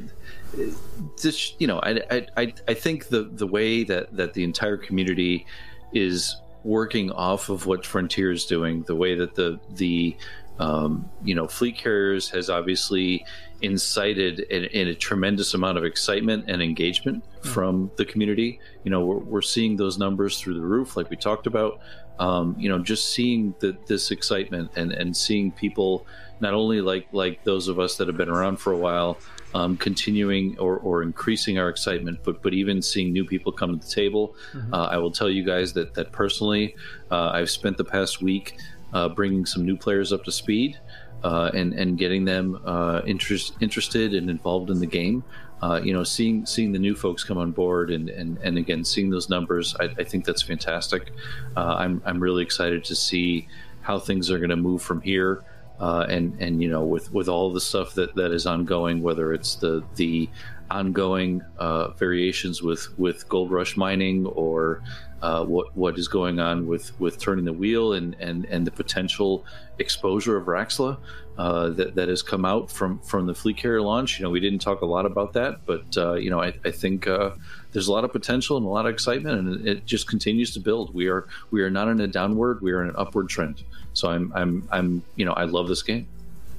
this, 1.22 1.56
you 1.60 1.68
know, 1.68 1.80
I, 1.80 2.02
I, 2.10 2.28
I, 2.38 2.54
I 2.68 2.74
think 2.74 3.08
the 3.08 3.24
the 3.24 3.48
way 3.48 3.84
that 3.84 4.16
that 4.16 4.34
the 4.34 4.44
entire 4.44 4.78
community 4.78 5.46
is 5.94 6.36
working 6.64 7.12
off 7.12 7.50
of 7.50 7.66
what 7.66 7.86
Frontier 7.86 8.32
is 8.32 8.46
doing, 8.46 8.84
the 8.84 8.96
way 8.96 9.16
that 9.16 9.36
the 9.36 9.60
the 9.72 10.16
um, 10.60 11.10
you 11.24 11.36
know 11.36 11.48
fleet 11.48 11.78
carriers 11.78 12.30
has 12.30 12.50
obviously 12.50 13.26
incited 13.62 14.40
in, 14.40 14.66
in 14.66 14.88
a 14.88 14.96
tremendous 14.96 15.54
amount 15.54 15.78
of 15.78 15.84
excitement 15.84 16.46
and 16.48 16.62
engagement 16.62 17.24
from 17.42 17.92
the 17.98 18.06
community. 18.06 18.60
You 18.84 18.92
know, 18.92 19.06
we're, 19.06 19.18
we're 19.18 19.42
seeing 19.42 19.78
those 19.78 19.98
numbers 19.98 20.40
through 20.40 20.56
the 20.56 20.66
roof, 20.66 20.98
like 20.98 21.10
we 21.10 21.18
talked 21.18 21.48
about. 21.48 21.80
Um, 22.20 22.56
you 22.58 22.68
know, 22.68 22.80
just 22.80 23.10
seeing 23.10 23.54
the, 23.60 23.78
this 23.86 24.10
excitement 24.10 24.72
and, 24.76 24.92
and 24.92 25.16
seeing 25.16 25.52
people 25.52 26.08
not 26.40 26.54
only 26.54 26.82
like 26.82 27.08
like 27.12 27.44
those 27.44 27.68
of 27.68 27.80
us 27.80 27.98
that 27.98 28.08
have 28.08 28.18
been 28.18 28.30
around 28.30 28.58
for 28.58 28.74
a 28.74 28.78
while, 28.78 29.18
um, 29.54 29.78
continuing 29.78 30.58
or, 30.60 30.78
or 30.78 31.04
increasing 31.04 31.58
our 31.60 31.70
excitement, 31.70 32.20
but 32.24 32.42
but 32.42 32.54
even 32.54 32.82
seeing 32.82 33.14
new 33.14 33.26
people 33.26 33.52
come 33.52 33.80
to 33.80 33.86
the 33.86 33.92
table. 33.92 34.36
Uh, 34.74 34.86
I 34.86 34.98
will 34.98 35.12
tell 35.12 35.30
you 35.30 35.44
guys 35.44 35.74
that 35.74 35.94
that 35.94 36.12
personally, 36.12 36.76
uh, 37.12 37.30
I've 37.30 37.50
spent 37.50 37.78
the 37.78 37.86
past 37.86 38.22
week 38.22 38.58
uh, 38.94 39.10
bringing 39.10 39.46
some 39.46 39.66
new 39.66 39.78
players 39.78 40.12
up 40.14 40.24
to 40.26 40.32
speed 40.32 40.80
uh, 41.24 41.52
and 41.54 41.74
and 41.74 41.98
getting 41.98 42.26
them 42.26 42.60
uh, 42.66 43.02
interest, 43.06 43.54
interested 43.60 44.14
and 44.14 44.30
involved 44.30 44.70
in 44.70 44.80
the 44.80 44.86
game. 44.88 45.24
Uh, 45.62 45.82
you 45.84 45.92
know, 45.92 46.04
seeing 46.04 46.46
seeing 46.46 46.72
the 46.72 46.80
new 46.80 46.96
folks 46.96 47.24
come 47.24 47.38
on 47.38 47.52
board 47.52 47.90
and 47.90 48.10
and, 48.10 48.38
and 48.44 48.58
again 48.58 48.84
seeing 48.84 49.10
those 49.10 49.30
numbers, 49.30 49.76
I, 49.80 49.86
I 49.98 50.04
think 50.04 50.26
that's 50.26 50.42
fantastic. 50.42 51.12
Uh, 51.56 51.76
I'm 51.80 52.02
I'm 52.06 52.20
really 52.20 52.44
excited 52.44 52.84
to 52.86 52.96
see 52.96 53.48
how 53.82 53.98
things 54.00 54.30
are 54.30 54.38
going 54.38 54.50
to 54.50 54.56
move 54.56 54.82
from 54.82 55.02
here. 55.02 55.44
Uh, 55.80 56.06
and 56.10 56.36
and 56.40 56.62
you 56.62 56.70
know 56.70 56.84
with 56.84 57.14
with 57.14 57.30
all 57.30 57.52
the 57.54 57.62
stuff 57.62 57.94
that 57.94 58.16
that 58.16 58.32
is 58.32 58.48
ongoing, 58.48 59.02
whether 59.02 59.32
it's 59.32 59.56
the 59.56 59.84
the 59.96 60.28
ongoing 60.72 61.42
uh, 61.58 61.90
variations 61.90 62.62
with 62.62 62.88
with 62.98 63.28
gold 63.30 63.52
rush 63.52 63.78
mining 63.78 64.26
or 64.26 64.82
uh, 65.22 65.44
what 65.44 65.76
what 65.76 65.98
is 65.98 66.08
going 66.08 66.40
on 66.40 66.68
with 66.68 66.98
with 67.00 67.20
turning 67.20 67.46
the 67.46 67.54
wheel 67.54 67.94
and 67.94 68.16
and 68.20 68.46
and 68.46 68.66
the 68.68 68.72
potential 68.72 69.46
exposure 69.80 70.38
of 70.38 70.46
Raxxla 70.46 70.98
uh, 71.38 71.70
that 71.70 71.96
that 71.96 72.08
has 72.08 72.22
come 72.22 72.46
out 72.46 72.72
from 72.72 73.00
from 73.00 73.26
the 73.26 73.34
fleet 73.34 73.58
carrier 73.58 73.82
launch. 73.82 74.20
You 74.20 74.24
know, 74.24 74.30
we 74.30 74.40
didn't 74.40 74.60
talk 74.60 74.82
a 74.82 74.86
lot 74.86 75.06
about 75.06 75.34
that, 75.34 75.66
but 75.66 75.98
uh, 75.98 76.14
you 76.14 76.30
know, 76.30 76.42
I, 76.42 76.54
I 76.66 76.72
think 76.72 77.08
uh, 77.08 77.32
there's 77.72 77.88
a 77.88 77.92
lot 77.92 78.04
of 78.04 78.12
potential 78.12 78.58
and 78.58 78.66
a 78.66 78.70
lot 78.70 78.86
of 78.86 78.94
excitement, 78.94 79.40
and 79.40 79.68
it 79.68 79.86
just 79.86 80.08
continues 80.08 80.54
to 80.54 80.60
build. 80.60 80.94
We 80.94 81.08
are 81.08 81.28
we 81.52 81.62
are 81.62 81.70
not 81.70 81.88
in 81.88 82.00
a 82.00 82.08
downward, 82.08 82.62
we 82.62 82.72
are 82.72 82.84
in 82.84 82.90
an 82.90 82.96
upward 82.98 83.30
trend. 83.30 83.64
So 83.94 84.10
I'm 84.10 84.32
I'm 84.36 84.68
I'm 84.72 85.04
you 85.16 85.26
know 85.26 85.34
I 85.34 85.44
love 85.44 85.68
this 85.68 85.84
game, 85.84 86.08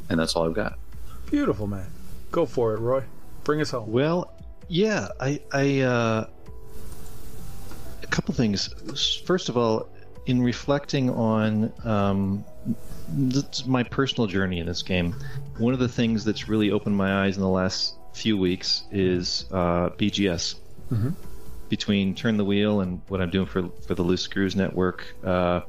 and 0.09 0.18
that's 0.18 0.35
all 0.35 0.47
I've 0.47 0.55
got. 0.55 0.78
Beautiful, 1.30 1.66
man. 1.66 1.86
Go 2.30 2.47
for 2.47 2.74
it, 2.74 2.78
Roy. 2.78 3.05
Bring 3.44 3.60
us 3.60 3.70
home. 3.70 3.90
Well, 3.90 4.32
yeah, 4.68 5.09
I, 5.18 5.40
I, 5.52 5.80
uh, 5.80 6.26
a 6.26 6.28
couple 8.10 8.35
things. 8.35 8.68
First 9.24 9.48
of 9.48 9.56
all, 9.56 9.89
in 10.26 10.43
reflecting 10.43 11.09
on 11.10 11.72
um, 11.85 12.44
this, 13.09 13.66
my 13.66 13.82
personal 13.82 14.26
journey 14.26 14.60
in 14.60 14.66
this 14.66 14.82
game, 14.82 15.14
one 15.56 15.72
of 15.72 15.80
the 15.80 15.89
things 15.89 16.24
that's 16.24 16.48
really 16.48 16.70
opened 16.70 16.97
my 16.97 17.24
eyes 17.24 17.36
in 17.36 17.43
the 17.43 17.48
last 17.48 17.97
few 18.12 18.36
weeks 18.36 18.85
is 18.90 19.47
uh, 19.51 19.90
BGS. 19.90 20.56
Between 21.68 22.14
Turn 22.14 22.39
the 22.39 22.44
Wheel 22.44 22.80
and 22.80 23.02
what 23.09 23.20
I'm 23.20 23.28
doing 23.30 23.47
for 23.47 23.68
for 23.86 23.94
the 23.94 24.02
Loose 24.02 24.22
Screws 24.22 24.56
Network, 24.56 25.14
uh, 25.22 25.60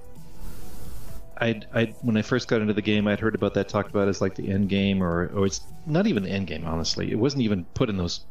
I, 1.40 1.62
I 1.74 1.86
when 2.02 2.18
I 2.18 2.22
first 2.22 2.48
got 2.48 2.62
into 2.62 2.74
the 2.74 2.82
game, 2.82 3.08
I'd 3.08 3.20
heard 3.20 3.36
about 3.36 3.54
that 3.56 3.70
talked 3.70 3.90
about 3.90 4.08
as 4.08 4.22
like 4.22 4.36
the 4.36 4.50
end 4.50 4.70
game, 4.70 5.04
or 5.04 5.28
or 5.28 5.46
it's 5.46 5.62
not 5.86 6.08
even 6.08 6.24
the 6.24 6.30
end 6.30 6.48
game. 6.48 6.66
Honestly, 6.66 7.12
it 7.12 7.16
wasn't 7.16 7.44
even 7.44 7.66
put 7.74 7.90
in 7.90 7.98
those 7.98 8.22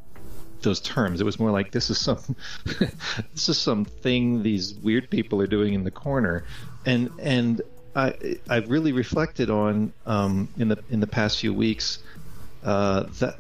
those 0.63 0.81
terms. 0.81 1.21
It 1.21 1.25
was 1.25 1.39
more 1.39 1.51
like 1.51 1.71
this 1.73 1.91
is 1.91 1.99
some 1.99 2.37
this 3.33 3.49
is 3.49 3.59
something 3.59 4.43
these 4.43 4.75
weird 4.75 5.11
people 5.11 5.41
are 5.41 5.47
doing 5.47 5.75
in 5.75 5.85
the 5.85 5.91
corner, 5.91 6.45
and 6.87 7.11
and 7.19 7.61
I 7.95 8.39
I've 8.49 8.71
really 8.71 8.93
reflected 8.93 9.51
on 9.51 9.93
um, 10.07 10.49
in 10.59 10.69
the 10.69 10.79
in 10.91 11.01
the 11.01 11.07
past 11.07 11.39
few 11.39 11.55
weeks 11.55 11.99
uh, 12.65 13.05
that 13.19 13.37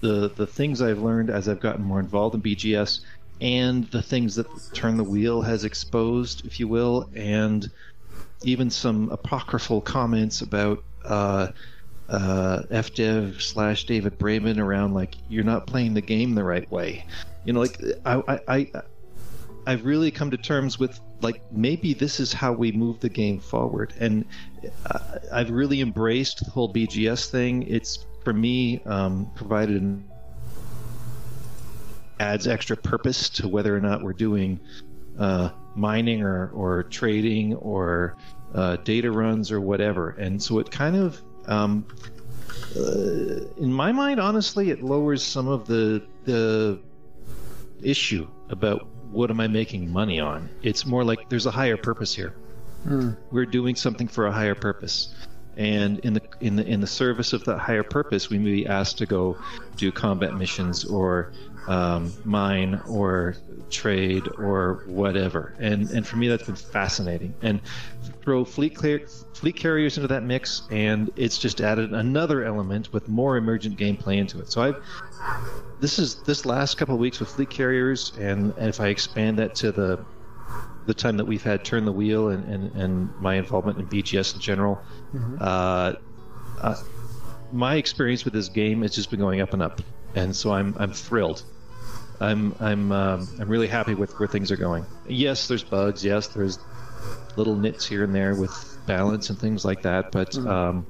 the 0.00 0.30
the 0.34 0.46
things 0.46 0.82
I've 0.82 1.00
learned 1.00 1.30
as 1.30 1.48
I've 1.48 1.60
gotten 1.60 1.84
more 1.84 2.00
involved 2.00 2.34
in 2.34 2.42
BGS, 2.42 3.00
and 3.40 3.90
the 3.90 4.02
things 4.02 4.34
that 4.36 4.46
Turn 4.74 4.96
the 4.96 5.04
Wheel 5.04 5.42
has 5.42 5.64
exposed, 5.64 6.44
if 6.46 6.60
you 6.60 6.68
will, 6.68 7.08
and 7.14 7.70
even 8.42 8.70
some 8.70 9.08
apocryphal 9.10 9.80
comments 9.80 10.42
about 10.42 10.84
uh, 11.04 11.48
uh, 12.08 12.62
FDev 12.70 13.40
slash 13.40 13.84
David 13.84 14.18
Braben 14.18 14.58
around 14.58 14.94
like 14.94 15.14
you're 15.28 15.44
not 15.44 15.66
playing 15.66 15.94
the 15.94 16.00
game 16.00 16.34
the 16.34 16.44
right 16.44 16.70
way. 16.70 17.04
You 17.44 17.52
know, 17.52 17.60
like 17.60 17.80
I, 18.04 18.22
I, 18.28 18.40
I 18.48 18.72
I've 19.66 19.84
really 19.84 20.10
come 20.10 20.30
to 20.30 20.36
terms 20.36 20.78
with 20.78 21.00
like 21.20 21.42
maybe 21.52 21.94
this 21.94 22.20
is 22.20 22.32
how 22.32 22.52
we 22.52 22.72
move 22.72 23.00
the 23.00 23.08
game 23.08 23.40
forward, 23.40 23.92
and 23.98 24.24
uh, 24.86 25.18
I've 25.32 25.50
really 25.50 25.80
embraced 25.80 26.44
the 26.44 26.50
whole 26.50 26.72
BGS 26.72 27.30
thing. 27.30 27.64
It's 27.64 28.06
for 28.24 28.32
me 28.32 28.80
um, 28.86 29.30
provided 29.34 29.80
an 29.82 30.08
adds 32.20 32.46
extra 32.46 32.76
purpose 32.76 33.28
to 33.30 33.48
whether 33.48 33.74
or 33.76 33.80
not 33.80 34.02
we're 34.02 34.12
doing 34.12 34.58
uh, 35.18 35.50
mining 35.74 36.22
or, 36.22 36.50
or 36.50 36.84
trading 36.84 37.54
or 37.56 38.16
uh, 38.54 38.76
data 38.76 39.10
runs 39.10 39.50
or 39.52 39.60
whatever. 39.60 40.10
And 40.10 40.42
so 40.42 40.58
it 40.58 40.70
kind 40.70 40.96
of, 40.96 41.22
um, 41.48 41.86
uh, 42.76 43.40
in 43.56 43.72
my 43.72 43.92
mind, 43.92 44.20
honestly, 44.20 44.70
it 44.70 44.82
lowers 44.82 45.22
some 45.22 45.48
of 45.48 45.66
the 45.66 46.02
the 46.24 46.78
issue 47.82 48.28
about 48.50 48.86
what 49.10 49.30
am 49.30 49.40
I 49.40 49.48
making 49.48 49.90
money 49.90 50.20
on. 50.20 50.48
It's 50.62 50.84
more 50.84 51.02
like 51.02 51.28
there's 51.28 51.46
a 51.46 51.50
higher 51.50 51.76
purpose 51.76 52.14
here. 52.14 52.34
We're 53.30 53.46
doing 53.46 53.74
something 53.74 54.06
for 54.06 54.26
a 54.26 54.32
higher 54.32 54.54
purpose. 54.54 55.14
And 55.56 55.98
in 56.00 56.12
the 56.12 56.22
in 56.40 56.54
the 56.56 56.64
in 56.66 56.80
the 56.80 56.86
service 56.86 57.32
of 57.32 57.44
that 57.44 57.58
higher 57.58 57.82
purpose, 57.82 58.30
we 58.30 58.38
may 58.38 58.52
be 58.52 58.66
asked 58.66 58.98
to 58.98 59.06
go 59.06 59.36
do 59.76 59.90
combat 59.90 60.34
missions 60.36 60.84
or 60.84 61.32
um, 61.68 62.12
mine 62.24 62.80
or 62.88 63.36
trade 63.70 64.26
or 64.38 64.82
whatever. 64.86 65.54
And 65.58 65.90
and 65.90 66.06
for 66.06 66.16
me, 66.16 66.28
that's 66.28 66.44
been 66.44 66.56
fascinating. 66.56 67.34
And 67.42 67.60
throw 68.22 68.44
fleet 68.44 68.74
clear, 68.74 69.06
fleet 69.34 69.56
carriers 69.56 69.96
into 69.98 70.08
that 70.08 70.22
mix, 70.22 70.62
and 70.70 71.10
it's 71.16 71.38
just 71.38 71.60
added 71.60 71.92
another 71.92 72.44
element 72.44 72.92
with 72.92 73.08
more 73.08 73.36
emergent 73.36 73.78
gameplay 73.78 74.16
into 74.16 74.40
it. 74.40 74.50
So 74.50 74.62
I've 74.62 74.82
this 75.80 75.98
is 75.98 76.16
this 76.22 76.44
last 76.44 76.76
couple 76.76 76.94
of 76.94 77.00
weeks 77.00 77.20
with 77.20 77.28
fleet 77.28 77.50
carriers, 77.50 78.12
and, 78.18 78.52
and 78.56 78.68
if 78.68 78.80
I 78.80 78.88
expand 78.88 79.38
that 79.38 79.54
to 79.56 79.70
the 79.70 80.04
the 80.86 80.94
time 80.94 81.18
that 81.18 81.26
we've 81.26 81.42
had 81.42 81.66
turn 81.66 81.84
the 81.84 81.92
wheel 81.92 82.30
and, 82.30 82.44
and, 82.44 82.74
and 82.74 83.14
my 83.20 83.34
involvement 83.34 83.78
in 83.78 83.86
BGS 83.86 84.34
in 84.34 84.40
general, 84.40 84.80
uh, 85.38 85.92
uh, 86.62 86.76
my 87.52 87.74
experience 87.74 88.24
with 88.24 88.32
this 88.32 88.48
game 88.48 88.80
has 88.80 88.94
just 88.94 89.10
been 89.10 89.20
going 89.20 89.42
up 89.42 89.52
and 89.52 89.62
up, 89.62 89.82
and 90.14 90.34
so 90.34 90.50
I'm 90.52 90.74
I'm 90.78 90.92
thrilled. 90.92 91.44
I'm 92.20 92.54
I'm 92.60 92.92
um, 92.92 93.28
I'm 93.38 93.48
really 93.48 93.68
happy 93.68 93.94
with 93.94 94.18
where 94.18 94.28
things 94.28 94.50
are 94.50 94.56
going. 94.56 94.84
Yes, 95.06 95.48
there's 95.48 95.62
bugs. 95.62 96.04
Yes, 96.04 96.28
there's 96.28 96.58
little 97.36 97.54
nits 97.54 97.86
here 97.86 98.04
and 98.04 98.14
there 98.14 98.34
with 98.34 98.78
balance 98.86 99.30
and 99.30 99.38
things 99.38 99.64
like 99.64 99.82
that, 99.82 100.10
but 100.10 100.36
um, 100.38 100.86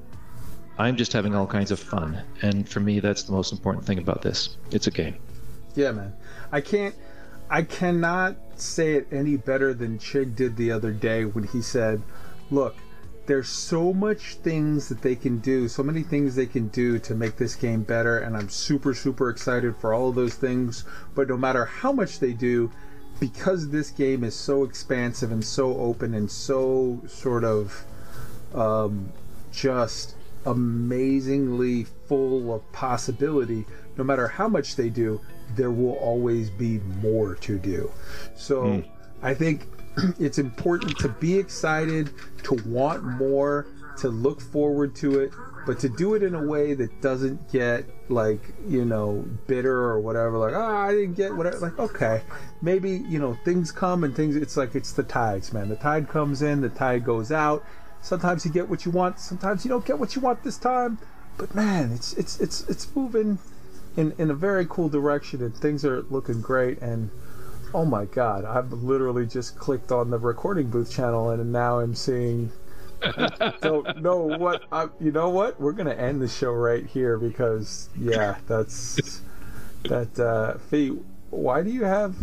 I'm 0.77 0.95
just 0.95 1.13
having 1.13 1.35
all 1.35 1.45
kinds 1.45 1.71
of 1.71 1.79
fun, 1.79 2.23
and 2.41 2.67
for 2.67 2.79
me, 2.79 2.99
that's 2.99 3.23
the 3.23 3.31
most 3.31 3.51
important 3.51 3.85
thing 3.85 3.99
about 3.99 4.21
this. 4.21 4.57
It's 4.71 4.87
a 4.87 4.91
game. 4.91 5.15
Yeah, 5.75 5.91
man. 5.91 6.13
I 6.51 6.61
can't. 6.61 6.95
I 7.49 7.63
cannot 7.63 8.35
say 8.55 8.93
it 8.93 9.07
any 9.11 9.37
better 9.37 9.73
than 9.73 9.97
Chig 9.99 10.35
did 10.35 10.55
the 10.55 10.71
other 10.71 10.91
day 10.91 11.25
when 11.25 11.43
he 11.43 11.61
said, 11.61 12.01
"Look, 12.49 12.75
there's 13.29 13.47
so 13.47 13.93
much 13.93 14.33
things 14.37 14.89
that 14.89 15.03
they 15.03 15.15
can 15.15 15.37
do, 15.37 15.67
so 15.67 15.83
many 15.83 16.01
things 16.01 16.33
they 16.33 16.47
can 16.47 16.67
do 16.69 16.97
to 16.97 17.13
make 17.13 17.37
this 17.37 17.53
game 17.53 17.83
better, 17.83 18.17
and 18.17 18.35
I'm 18.35 18.49
super, 18.49 18.95
super 18.95 19.29
excited 19.29 19.77
for 19.77 19.93
all 19.93 20.09
of 20.09 20.15
those 20.15 20.33
things. 20.33 20.83
But 21.13 21.29
no 21.29 21.37
matter 21.37 21.63
how 21.63 21.91
much 21.91 22.17
they 22.17 22.33
do, 22.33 22.71
because 23.19 23.69
this 23.69 23.91
game 23.91 24.23
is 24.23 24.33
so 24.33 24.63
expansive 24.63 25.31
and 25.31 25.45
so 25.45 25.77
open 25.77 26.15
and 26.15 26.29
so 26.29 27.03
sort 27.07 27.43
of 27.43 27.85
um, 28.55 29.11
just 29.51 30.15
amazingly 30.47 31.85
full 32.07 32.51
of 32.51 32.71
possibility, 32.71 33.63
no 33.95 34.03
matter 34.03 34.27
how 34.27 34.47
much 34.47 34.75
they 34.75 34.89
do, 34.89 35.21
there 35.55 35.69
will 35.69 35.97
always 35.97 36.49
be 36.49 36.79
more 36.99 37.35
to 37.35 37.59
do. 37.59 37.91
So 38.35 38.83
I 39.21 39.35
think 39.35 39.67
it's 40.19 40.37
important 40.37 40.97
to 40.99 41.09
be 41.09 41.37
excited, 41.37 42.11
to 42.43 42.55
want 42.65 43.03
more, 43.03 43.67
to 43.97 44.09
look 44.09 44.41
forward 44.41 44.95
to 44.95 45.19
it, 45.19 45.31
but 45.65 45.79
to 45.79 45.89
do 45.89 46.15
it 46.15 46.23
in 46.23 46.35
a 46.35 46.43
way 46.43 46.73
that 46.73 47.01
doesn't 47.01 47.51
get 47.51 47.85
like, 48.09 48.53
you 48.67 48.85
know, 48.85 49.25
bitter 49.47 49.75
or 49.75 49.99
whatever, 49.99 50.37
like, 50.37 50.53
oh, 50.53 50.61
I 50.61 50.91
didn't 50.91 51.15
get 51.15 51.35
whatever. 51.35 51.59
Like, 51.59 51.79
okay, 51.79 52.21
maybe, 52.61 53.03
you 53.09 53.19
know, 53.19 53.37
things 53.45 53.71
come 53.71 54.03
and 54.03 54.15
things, 54.15 54.35
it's 54.35 54.57
like, 54.57 54.75
it's 54.75 54.93
the 54.93 55.03
tides, 55.03 55.53
man. 55.53 55.69
The 55.69 55.75
tide 55.75 56.09
comes 56.09 56.41
in, 56.41 56.61
the 56.61 56.69
tide 56.69 57.03
goes 57.03 57.31
out. 57.31 57.63
Sometimes 58.01 58.45
you 58.45 58.51
get 58.51 58.69
what 58.69 58.85
you 58.85 58.91
want, 58.91 59.19
sometimes 59.19 59.65
you 59.65 59.69
don't 59.69 59.85
get 59.85 59.99
what 59.99 60.15
you 60.15 60.21
want 60.21 60.43
this 60.43 60.57
time. 60.57 60.97
But 61.39 61.55
man, 61.55 61.93
it's 61.93 62.11
it's 62.13 62.37
it's 62.41 62.67
it's 62.69 62.93
moving 62.93 63.39
in 63.95 64.13
in 64.17 64.29
a 64.29 64.33
very 64.33 64.65
cool 64.65 64.89
direction 64.89 65.41
and 65.41 65.55
things 65.55 65.85
are 65.85 66.01
looking 66.03 66.41
great 66.41 66.81
and 66.81 67.09
oh 67.73 67.85
my 67.85 68.05
god 68.05 68.45
i've 68.45 68.71
literally 68.71 69.25
just 69.25 69.57
clicked 69.57 69.91
on 69.91 70.09
the 70.09 70.17
recording 70.17 70.69
booth 70.69 70.91
channel 70.91 71.29
and 71.29 71.51
now 71.51 71.79
i'm 71.79 71.93
seeing 71.95 72.51
don't 73.61 74.01
know 74.01 74.25
what 74.37 74.63
I, 74.71 74.89
you 74.99 75.11
know 75.11 75.29
what? 75.29 75.59
We're 75.59 75.71
gonna 75.71 75.93
end 75.93 76.21
the 76.21 76.27
show 76.27 76.51
right 76.51 76.85
here 76.85 77.17
because 77.17 77.89
yeah 77.97 78.37
that's 78.47 79.21
that 79.83 80.19
uh 80.19 80.57
fee 80.69 80.97
why 81.29 81.61
do 81.63 81.69
you 81.69 81.85
have 81.85 82.15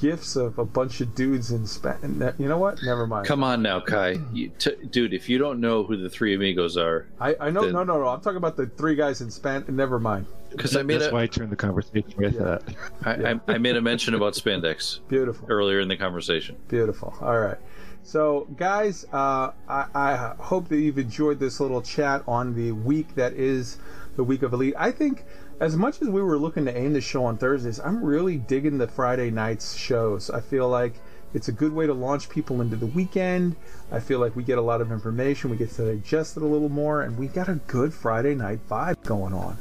gifts 0.00 0.36
of 0.36 0.58
a 0.58 0.64
bunch 0.64 1.00
of 1.00 1.14
dudes 1.14 1.50
in 1.50 1.66
span 1.66 2.34
you 2.38 2.48
know 2.48 2.58
what 2.58 2.78
never 2.84 3.06
mind 3.06 3.26
Come 3.26 3.42
on 3.42 3.62
now, 3.62 3.80
Kai. 3.80 4.18
You, 4.32 4.50
t- 4.50 4.76
dude, 4.90 5.14
if 5.14 5.28
you 5.28 5.38
don't 5.38 5.60
know 5.60 5.84
who 5.84 5.96
the 5.96 6.10
three 6.10 6.34
amigos 6.34 6.76
are, 6.76 7.06
I, 7.20 7.34
I 7.40 7.50
know 7.50 7.66
the- 7.66 7.72
no 7.72 7.82
no 7.84 7.98
no 8.00 8.08
i'm 8.08 8.20
talking 8.20 8.36
about 8.36 8.56
the 8.56 8.66
three 8.66 8.94
guys 8.94 9.20
in 9.20 9.30
span 9.30 9.64
never 9.68 9.98
mind 9.98 10.26
because 10.50 10.74
I 10.76 10.82
made 10.82 11.00
That's 11.00 11.10
a, 11.10 11.14
why 11.14 11.22
I 11.22 11.26
turned 11.26 11.50
the 11.50 11.56
conversation 11.56 12.14
with 12.16 12.34
Yeah. 12.34 12.40
that. 12.42 12.62
I, 13.04 13.32
I, 13.52 13.54
I 13.54 13.58
made 13.58 13.76
a 13.76 13.80
mention 13.82 14.14
about 14.14 14.32
spandex 14.34 15.00
beautiful 15.08 15.46
earlier 15.50 15.80
in 15.80 15.88
the 15.88 15.96
conversation. 15.96 16.56
Beautiful. 16.68 17.14
All 17.20 17.38
right. 17.38 17.58
So, 18.04 18.46
guys, 18.56 19.04
uh, 19.12 19.50
I, 19.68 19.86
I 19.94 20.34
hope 20.38 20.68
that 20.68 20.78
you've 20.78 20.98
enjoyed 20.98 21.40
this 21.40 21.58
little 21.60 21.82
chat 21.82 22.22
on 22.26 22.54
the 22.54 22.72
week 22.72 23.16
that 23.16 23.32
is 23.34 23.76
the 24.14 24.24
week 24.24 24.42
of 24.42 24.52
Elite. 24.54 24.74
I 24.78 24.92
think, 24.92 25.24
as 25.60 25.76
much 25.76 26.02
as 26.02 26.08
we 26.08 26.22
were 26.22 26.38
looking 26.38 26.64
to 26.66 26.76
aim 26.76 26.92
the 26.92 27.00
show 27.00 27.24
on 27.24 27.38
Thursdays, 27.38 27.80
I'm 27.80 28.04
really 28.04 28.36
digging 28.36 28.78
the 28.78 28.86
Friday 28.86 29.30
nights 29.30 29.74
shows. 29.74 30.28
I 30.30 30.40
feel 30.40 30.68
like 30.68 30.94
it's 31.34 31.48
a 31.48 31.52
good 31.52 31.72
way 31.72 31.86
to 31.86 31.94
launch 31.94 32.28
people 32.28 32.60
into 32.60 32.76
the 32.76 32.86
weekend. 32.86 33.56
I 33.90 34.00
feel 34.00 34.18
like 34.18 34.36
we 34.36 34.42
get 34.42 34.58
a 34.58 34.62
lot 34.62 34.80
of 34.80 34.92
information, 34.92 35.50
we 35.50 35.56
get 35.56 35.70
to 35.72 35.94
digest 35.94 36.36
it 36.36 36.42
a 36.42 36.46
little 36.46 36.68
more, 36.68 37.02
and 37.02 37.16
we 37.18 37.28
got 37.28 37.48
a 37.48 37.54
good 37.66 37.92
Friday 37.92 38.34
night 38.34 38.60
vibe 38.68 39.02
going 39.04 39.32
on. 39.32 39.56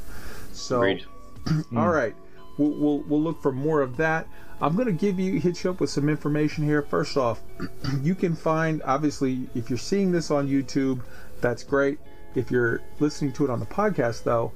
So, 0.52 0.78
Agreed. 0.78 1.06
all 1.76 1.90
right. 1.90 2.16
We'll, 2.58 2.72
we'll, 2.72 3.00
we'll 3.00 3.22
look 3.22 3.42
for 3.42 3.52
more 3.52 3.82
of 3.82 3.98
that. 3.98 4.28
I'm 4.62 4.76
going 4.76 4.88
to 4.88 4.94
give 4.94 5.20
you, 5.20 5.40
hit 5.40 5.64
you 5.64 5.70
up 5.70 5.82
with 5.82 5.90
some 5.90 6.08
information 6.08 6.64
here. 6.64 6.82
First 6.82 7.18
off, 7.18 7.42
you 8.02 8.16
can 8.16 8.36
find, 8.36 8.82
obviously, 8.84 9.50
if 9.56 9.70
you're 9.70 9.78
seeing 9.78 10.12
this 10.12 10.32
on 10.32 10.48
YouTube, 10.48 11.02
that's 11.42 11.64
great. 11.64 12.00
If 12.36 12.52
you're 12.52 12.82
listening 13.00 13.34
to 13.34 13.46
it 13.46 13.50
on 13.50 13.60
the 13.60 13.66
podcast, 13.66 14.24
though, 14.24 14.54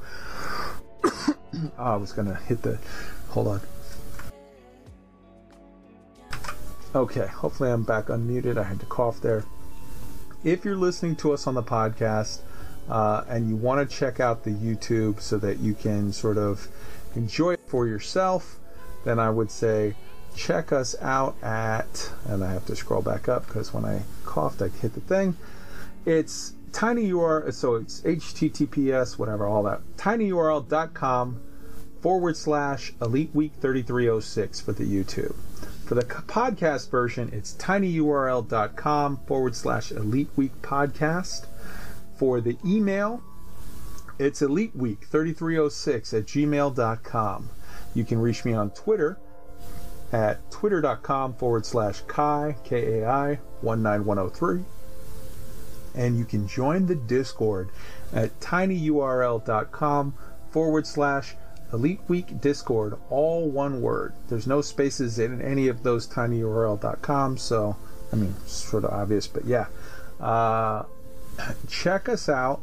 oh, 1.04 1.36
I 1.78 1.96
was 1.96 2.12
to 2.14 2.36
hit 2.36 2.62
the, 2.62 2.80
hold 3.30 3.48
on. 3.48 3.62
Okay, 6.96 7.28
hopefully 7.28 7.72
I'm 7.72 7.84
back 7.84 8.06
unmuted. 8.06 8.58
I 8.58 8.64
had 8.64 8.80
to 8.80 8.86
cough 8.88 9.22
there. 9.22 9.44
If 10.44 10.66
you're 10.66 10.76
listening 10.76 11.16
to 11.18 11.34
us 11.34 11.46
on 11.46 11.54
the 11.54 11.64
podcast 11.64 12.40
uh, 12.90 13.24
and 13.28 13.48
you 13.48 13.56
want 13.56 13.88
to 13.88 13.96
check 13.96 14.20
out 14.20 14.44
the 14.44 14.52
YouTube 14.52 15.22
so 15.22 15.38
that 15.38 15.60
you 15.60 15.76
can 15.76 16.12
sort 16.12 16.38
of 16.38 16.68
enjoy 17.16 17.54
it 17.54 17.62
for 17.68 17.86
yourself, 17.86 18.58
then 19.06 19.20
I 19.20 19.30
would 19.30 19.52
say 19.52 19.96
check 20.36 20.72
us 20.72 20.96
out 21.02 21.36
at, 21.44 22.12
and 22.26 22.44
I 22.44 22.52
have 22.54 22.66
to 22.68 22.76
scroll 22.76 23.02
back 23.02 23.30
up 23.30 23.46
because 23.46 23.74
when 23.74 23.86
I 23.86 24.02
coughed, 24.26 24.62
I 24.62 24.70
hit 24.70 24.94
the 24.94 25.02
thing. 25.02 25.38
It's 26.06 26.54
tinyurl, 26.72 27.54
so 27.54 27.76
it's 27.76 28.02
https, 28.02 29.18
whatever, 29.18 29.46
all 29.48 29.64
that. 29.64 29.82
tinyurl.com 29.98 31.42
forward 32.02 32.38
slash 32.38 32.94
elite 33.02 33.34
week 33.34 33.54
3306 33.60 34.62
for 34.62 34.72
the 34.72 34.86
YouTube. 34.86 35.36
For 35.86 35.96
the 35.96 36.04
podcast 36.04 36.90
version, 36.92 37.30
it's 37.34 37.54
tinyurl.com 37.54 39.18
forward 39.26 39.56
slash 39.56 39.92
elite 39.92 40.30
week 40.36 40.62
podcast. 40.62 41.48
For 42.16 42.42
the 42.42 42.58
email, 42.66 43.24
it's 44.20 44.42
elite 44.42 44.76
week 44.76 45.06
3306 45.06 46.14
at 46.14 46.26
gmail.com. 46.26 47.50
You 47.96 48.04
can 48.04 48.20
reach 48.20 48.46
me 48.46 48.54
on 48.54 48.72
Twitter 48.72 49.18
at 50.12 50.52
twitter.com 50.52 51.36
forward 51.36 51.66
slash 51.66 52.02
Kai, 52.02 52.56
K 52.64 53.02
A 53.02 53.10
I 53.10 53.40
19103. 53.62 54.64
And 56.00 56.18
you 56.18 56.24
can 56.24 56.48
join 56.48 56.86
the 56.86 56.96
Discord 56.96 57.70
at 58.14 58.40
tinyurl.com 58.40 60.14
forward 60.50 60.88
slash 60.88 61.36
Elite 61.74 62.00
Week 62.08 62.40
Discord, 62.40 62.96
all 63.10 63.50
one 63.50 63.82
word. 63.82 64.14
There's 64.30 64.48
no 64.48 64.62
spaces 64.62 65.20
in 65.20 65.42
any 65.42 65.68
of 65.68 65.84
those 65.84 66.08
tinyurl.com, 66.08 67.38
so 67.38 67.76
I 68.12 68.16
mean, 68.16 68.34
sort 68.46 68.86
of 68.86 68.92
obvious, 68.92 69.28
but 69.28 69.46
yeah. 69.46 69.68
Uh, 70.20 70.84
check 71.68 72.10
us 72.10 72.30
out. 72.30 72.62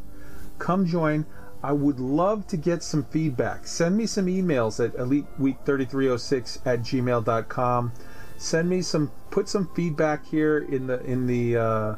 Come 0.59 0.87
join. 0.87 1.27
I 1.63 1.73
would 1.73 2.01
love 2.01 2.47
to 2.49 2.57
get 2.57 2.83
some 2.83 3.05
feedback. 3.05 3.67
Send 3.67 3.97
me 3.97 4.07
some 4.07 4.27
emails 4.27 4.83
at 4.85 4.95
eliteweek3306 4.97 6.67
at 6.67 6.81
gmail.com. 6.81 7.93
Send 8.39 8.69
me 8.69 8.83
some, 8.83 9.11
put 9.31 9.49
some 9.49 9.69
feedback 9.75 10.27
here 10.27 10.59
in 10.59 10.87
the, 10.87 11.03
in 11.05 11.27
the, 11.27 11.57
uh, 11.57 11.95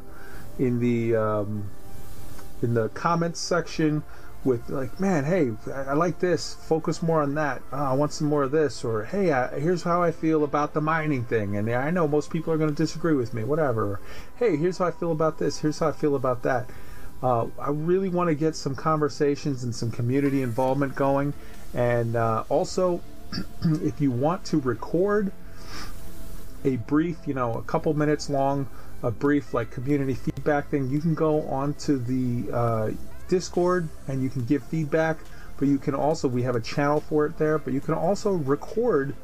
in 0.58 0.80
the, 0.80 1.16
um, 1.16 1.70
in 2.62 2.74
the 2.74 2.88
comments 2.90 3.40
section 3.40 4.02
with 4.44 4.68
like, 4.70 4.98
man, 5.00 5.24
hey, 5.24 5.52
I, 5.72 5.90
I 5.90 5.92
like 5.94 6.18
this. 6.20 6.54
Focus 6.54 7.02
more 7.02 7.22
on 7.22 7.34
that. 7.34 7.62
Oh, 7.72 7.76
I 7.76 7.92
want 7.92 8.12
some 8.12 8.28
more 8.28 8.44
of 8.44 8.50
this. 8.50 8.84
Or 8.84 9.04
hey, 9.04 9.32
I, 9.32 9.58
here's 9.58 9.82
how 9.82 10.02
I 10.02 10.12
feel 10.12 10.44
about 10.44 10.74
the 10.74 10.80
mining 10.80 11.24
thing. 11.24 11.56
And 11.56 11.70
I 11.70 11.90
know 11.90 12.06
most 12.08 12.30
people 12.30 12.52
are 12.52 12.56
going 12.56 12.70
to 12.70 12.76
disagree 12.76 13.14
with 13.14 13.34
me. 13.34 13.44
Whatever. 13.44 13.84
Or, 13.84 14.00
hey, 14.36 14.56
here's 14.56 14.78
how 14.78 14.86
I 14.86 14.90
feel 14.90 15.12
about 15.12 15.38
this. 15.38 15.58
Here's 15.58 15.78
how 15.78 15.88
I 15.88 15.92
feel 15.92 16.14
about 16.14 16.42
that. 16.42 16.70
Uh, 17.22 17.46
I 17.58 17.70
really 17.70 18.08
want 18.08 18.28
to 18.28 18.34
get 18.34 18.54
some 18.54 18.76
conversations 18.76 19.64
and 19.64 19.74
some 19.74 19.90
community 19.90 20.42
involvement 20.42 20.94
going. 20.94 21.34
And 21.74 22.16
uh, 22.16 22.44
also, 22.48 23.00
if 23.62 24.00
you 24.00 24.10
want 24.10 24.44
to 24.46 24.60
record 24.60 25.32
a 26.64 26.76
brief, 26.76 27.16
you 27.26 27.34
know, 27.34 27.54
a 27.54 27.62
couple 27.62 27.92
minutes 27.94 28.30
long, 28.30 28.68
a 29.02 29.10
brief 29.10 29.54
like 29.54 29.70
community 29.70 30.14
feedback 30.14 30.68
thing, 30.70 30.88
you 30.90 31.00
can 31.00 31.14
go 31.14 31.42
onto 31.48 31.98
the 31.98 32.52
uh, 32.52 32.90
Discord 33.28 33.88
and 34.06 34.22
you 34.22 34.28
can 34.30 34.44
give 34.44 34.62
feedback. 34.64 35.18
But 35.58 35.66
you 35.68 35.78
can 35.78 35.94
also, 35.94 36.28
we 36.28 36.42
have 36.44 36.54
a 36.54 36.60
channel 36.60 37.00
for 37.00 37.26
it 37.26 37.36
there, 37.38 37.58
but 37.58 37.72
you 37.72 37.80
can 37.80 37.94
also 37.94 38.32
record 38.32 39.14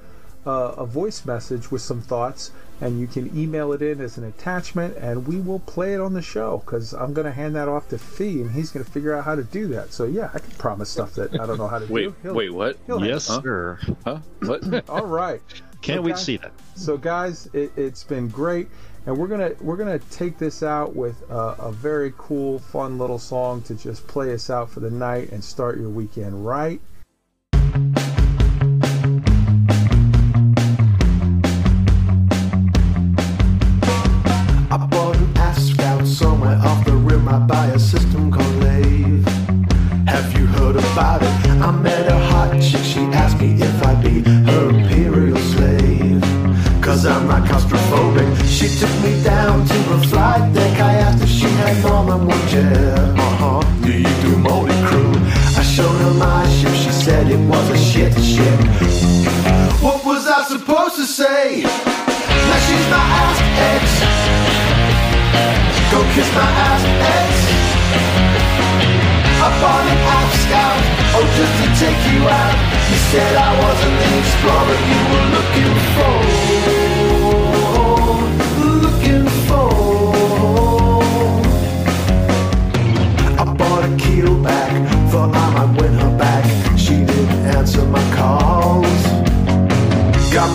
uh, 0.46 0.74
a 0.76 0.84
voice 0.84 1.24
message 1.24 1.70
with 1.70 1.80
some 1.80 2.02
thoughts 2.02 2.50
and 2.80 3.00
you 3.00 3.06
can 3.06 3.30
email 3.38 3.72
it 3.72 3.80
in 3.80 4.00
as 4.00 4.18
an 4.18 4.24
attachment 4.24 4.96
and 4.96 5.26
we 5.28 5.40
will 5.40 5.60
play 5.60 5.94
it 5.94 6.00
on 6.00 6.12
the 6.12 6.20
show 6.20 6.60
because 6.66 6.92
I'm 6.92 7.14
going 7.14 7.24
to 7.24 7.32
hand 7.32 7.54
that 7.54 7.68
off 7.68 7.88
to 7.90 7.98
Fee 7.98 8.40
and 8.42 8.50
he's 8.50 8.72
going 8.72 8.84
to 8.84 8.90
figure 8.90 9.14
out 9.14 9.24
how 9.24 9.36
to 9.36 9.44
do 9.44 9.68
that. 9.68 9.92
So, 9.92 10.04
yeah, 10.04 10.30
I 10.34 10.40
can 10.40 10.50
promise 10.58 10.90
stuff 10.90 11.14
that 11.14 11.32
I 11.34 11.46
don't 11.46 11.56
know 11.56 11.68
how 11.68 11.78
to 11.78 11.86
Wait, 11.86 12.02
do. 12.02 12.14
He'll- 12.22 12.34
wait, 12.34 12.50
what? 12.50 12.78
Yes, 12.88 13.28
Huh? 13.28 13.40
sir. 13.42 13.78
Huh? 14.04 14.18
What? 14.40 14.88
All 14.88 15.06
right. 15.06 15.40
Can't 15.82 16.02
wait 16.02 16.12
Okay. 16.12 16.18
to 16.18 16.24
see 16.24 16.36
that. 16.38 16.52
So 16.74 16.96
guys, 16.96 17.48
it, 17.54 17.72
it's 17.76 18.02
been 18.02 18.28
great, 18.28 18.68
and 19.06 19.16
we're 19.16 19.26
gonna 19.26 19.52
we're 19.60 19.76
gonna 19.76 19.98
take 19.98 20.38
this 20.38 20.62
out 20.62 20.94
with 20.96 21.22
a, 21.30 21.56
a 21.58 21.72
very 21.72 22.12
cool, 22.16 22.58
fun 22.58 22.98
little 22.98 23.18
song 23.18 23.60
to 23.62 23.74
just 23.74 24.06
play 24.06 24.32
us 24.32 24.48
out 24.50 24.70
for 24.70 24.80
the 24.80 24.90
night 24.90 25.30
and 25.30 25.44
start 25.44 25.78
your 25.78 25.90
weekend 25.90 26.46
right. 26.46 26.80
I 34.70 34.88
bought 34.90 35.16
an 35.16 35.36
Asp 35.36 35.74
Scout 35.74 36.06
somewhere 36.06 36.58
off 36.62 36.84
the 36.84 36.92
rim. 36.92 37.28
I 37.28 37.38
buy 37.40 37.66
a 37.66 37.78
system 37.78 38.32
called 38.32 38.56
Lave. 38.56 39.24
Have 40.06 40.36
you 40.36 40.46
heard 40.46 40.76
about 40.76 41.22
it? 41.22 41.28
I 41.60 41.70
met 41.70 42.10
a 42.10 42.18
hot 42.18 42.52
chick. 42.54 42.82
She 42.82 43.00
asked 43.12 43.38
me 43.38 43.52
if 43.60 43.84
I'd 43.84 44.02
be 44.02 44.22
her 44.50 44.70
imperial 44.70 45.36
slave. 45.36 46.22
Cause 46.82 47.06
I'm 47.06 47.28
not 47.28 47.48
claustrophobic. 47.48 48.13
She 48.64 48.80
took 48.80 48.96
me 49.04 49.22
down 49.22 49.66
to 49.66 49.78
the 49.92 50.00
flight 50.08 50.54
deck. 50.54 50.80
I 50.80 50.94
asked 50.94 51.22
if 51.22 51.28
she 51.28 51.44
had 51.60 51.76
more 51.84 52.02
than 52.08 52.26
one 52.26 52.48
chair. 52.48 52.96
Uh 53.12 53.36
huh. 53.36 53.60
Do 53.84 53.92
you 53.92 54.14
do 54.24 54.38
multi 54.38 54.72
crew? 54.88 55.12
I 55.60 55.62
showed 55.62 55.92
her 56.00 56.14
my 56.14 56.48
ship. 56.48 56.72
She 56.72 56.88
said 56.88 57.28
it 57.28 57.36
was 57.44 57.68
a 57.68 57.76
shit 57.76 58.16
ship. 58.24 58.58
What 59.84 60.02
was 60.06 60.26
I 60.26 60.44
supposed 60.48 60.96
to 60.96 61.04
say? 61.04 61.60
Now 62.48 62.58
she's 62.64 62.86
my 62.88 63.04
ass 63.20 63.38
ex. 63.68 63.84
Go 65.92 66.00
kiss 66.16 66.28
my 66.32 66.48
ass 66.64 66.84
ex. 67.12 67.32
I 69.44 69.48
bought 69.60 69.84
an 69.92 70.00
Asp 70.16 70.40
Scout, 70.40 70.80
oh 71.20 71.26
just 71.36 71.54
to 71.60 71.68
take 71.84 72.00
you 72.16 72.20
out. 72.32 72.56
You 72.88 72.98
said 73.12 73.36
I 73.36 73.50
wasn't 73.60 73.96
the 74.00 74.08
explorer 74.24 74.78
you 74.88 75.00
were 75.12 75.26
looking 75.36 75.74
for. 75.92 76.14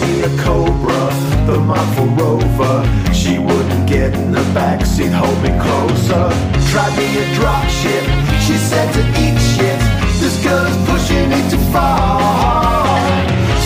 Me 0.01 0.23
a 0.23 0.31
Cobra, 0.43 1.01
the 1.45 1.59
mindful 1.59 2.07
rover. 2.15 2.77
She 3.13 3.39
wouldn't 3.39 3.87
get 3.87 4.13
in 4.13 4.31
the 4.31 4.45
backseat, 4.55 5.11
hold 5.11 5.39
me 5.43 5.51
closer. 5.59 6.25
Tried 6.71 6.93
me 6.97 7.07
a 7.23 7.25
drop 7.35 7.65
ship, 7.67 8.03
she 8.45 8.55
said 8.57 8.87
to 8.93 9.01
eat 9.23 9.37
shit. 9.53 9.79
This 10.21 10.35
girl 10.43 10.65
is 10.65 10.77
pushing 10.89 11.29
me 11.29 11.39
too 11.49 11.63
far. 11.71 12.99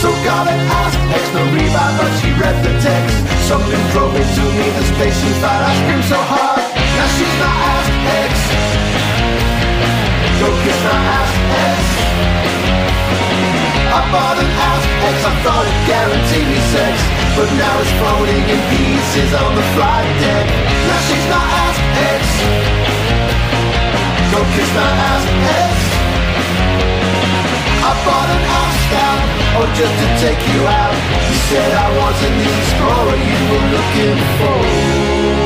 So 0.02 0.10
got 0.24 0.48
an 0.48 0.60
ass 0.80 0.96
X, 1.18 1.24
no 1.34 1.44
revive, 1.54 1.96
but 2.00 2.12
she 2.20 2.30
read 2.42 2.58
the 2.66 2.74
text. 2.82 3.16
Something 3.48 3.84
drove 3.92 4.16
into 4.16 4.44
me, 4.58 4.68
the 4.78 4.84
space 4.96 5.18
she 5.22 5.32
thought 5.42 5.62
I 5.70 5.72
screamed 5.80 6.08
so 6.14 6.20
hard. 6.32 6.62
Now 6.98 7.08
she's 7.16 7.36
my 7.42 7.54
ass 7.74 7.88
X. 8.28 8.34
Go 10.40 10.48
kiss 10.64 10.80
my 10.84 10.98
ass 11.18 11.32
X. 11.98 12.03
I 13.94 14.02
bought 14.10 14.42
an 14.42 14.50
ass 14.50 14.84
X, 15.06 15.18
I 15.22 15.34
thought 15.46 15.66
it 15.70 15.78
guaranteed 15.86 16.48
me 16.50 16.60
sex. 16.74 16.98
But 17.38 17.46
now 17.62 17.78
it's 17.78 17.94
floating 18.02 18.42
in 18.42 18.62
pieces 18.74 19.32
on 19.38 19.54
the 19.54 19.66
flight 19.78 20.10
deck. 20.18 20.46
Now 20.90 21.00
she's 21.06 21.28
my 21.30 21.46
ass 21.62 21.78
X 22.18 22.22
Go 24.34 24.42
kiss 24.58 24.70
my 24.74 24.90
ass 25.14 25.26
X 25.70 25.78
I 27.86 27.92
bought 28.02 28.30
an 28.34 28.44
ass 28.50 28.76
scout, 28.90 29.22
oh 29.62 29.68
just 29.78 29.94
to 30.02 30.08
take 30.26 30.42
you 30.42 30.62
out. 30.66 30.96
You 31.30 31.38
said 31.54 31.70
I 31.78 31.90
wasn't 31.94 32.36
the 32.42 32.50
explorer 32.50 33.18
you 33.30 33.40
were 33.46 33.68
looking 33.78 34.18
for 34.42 35.43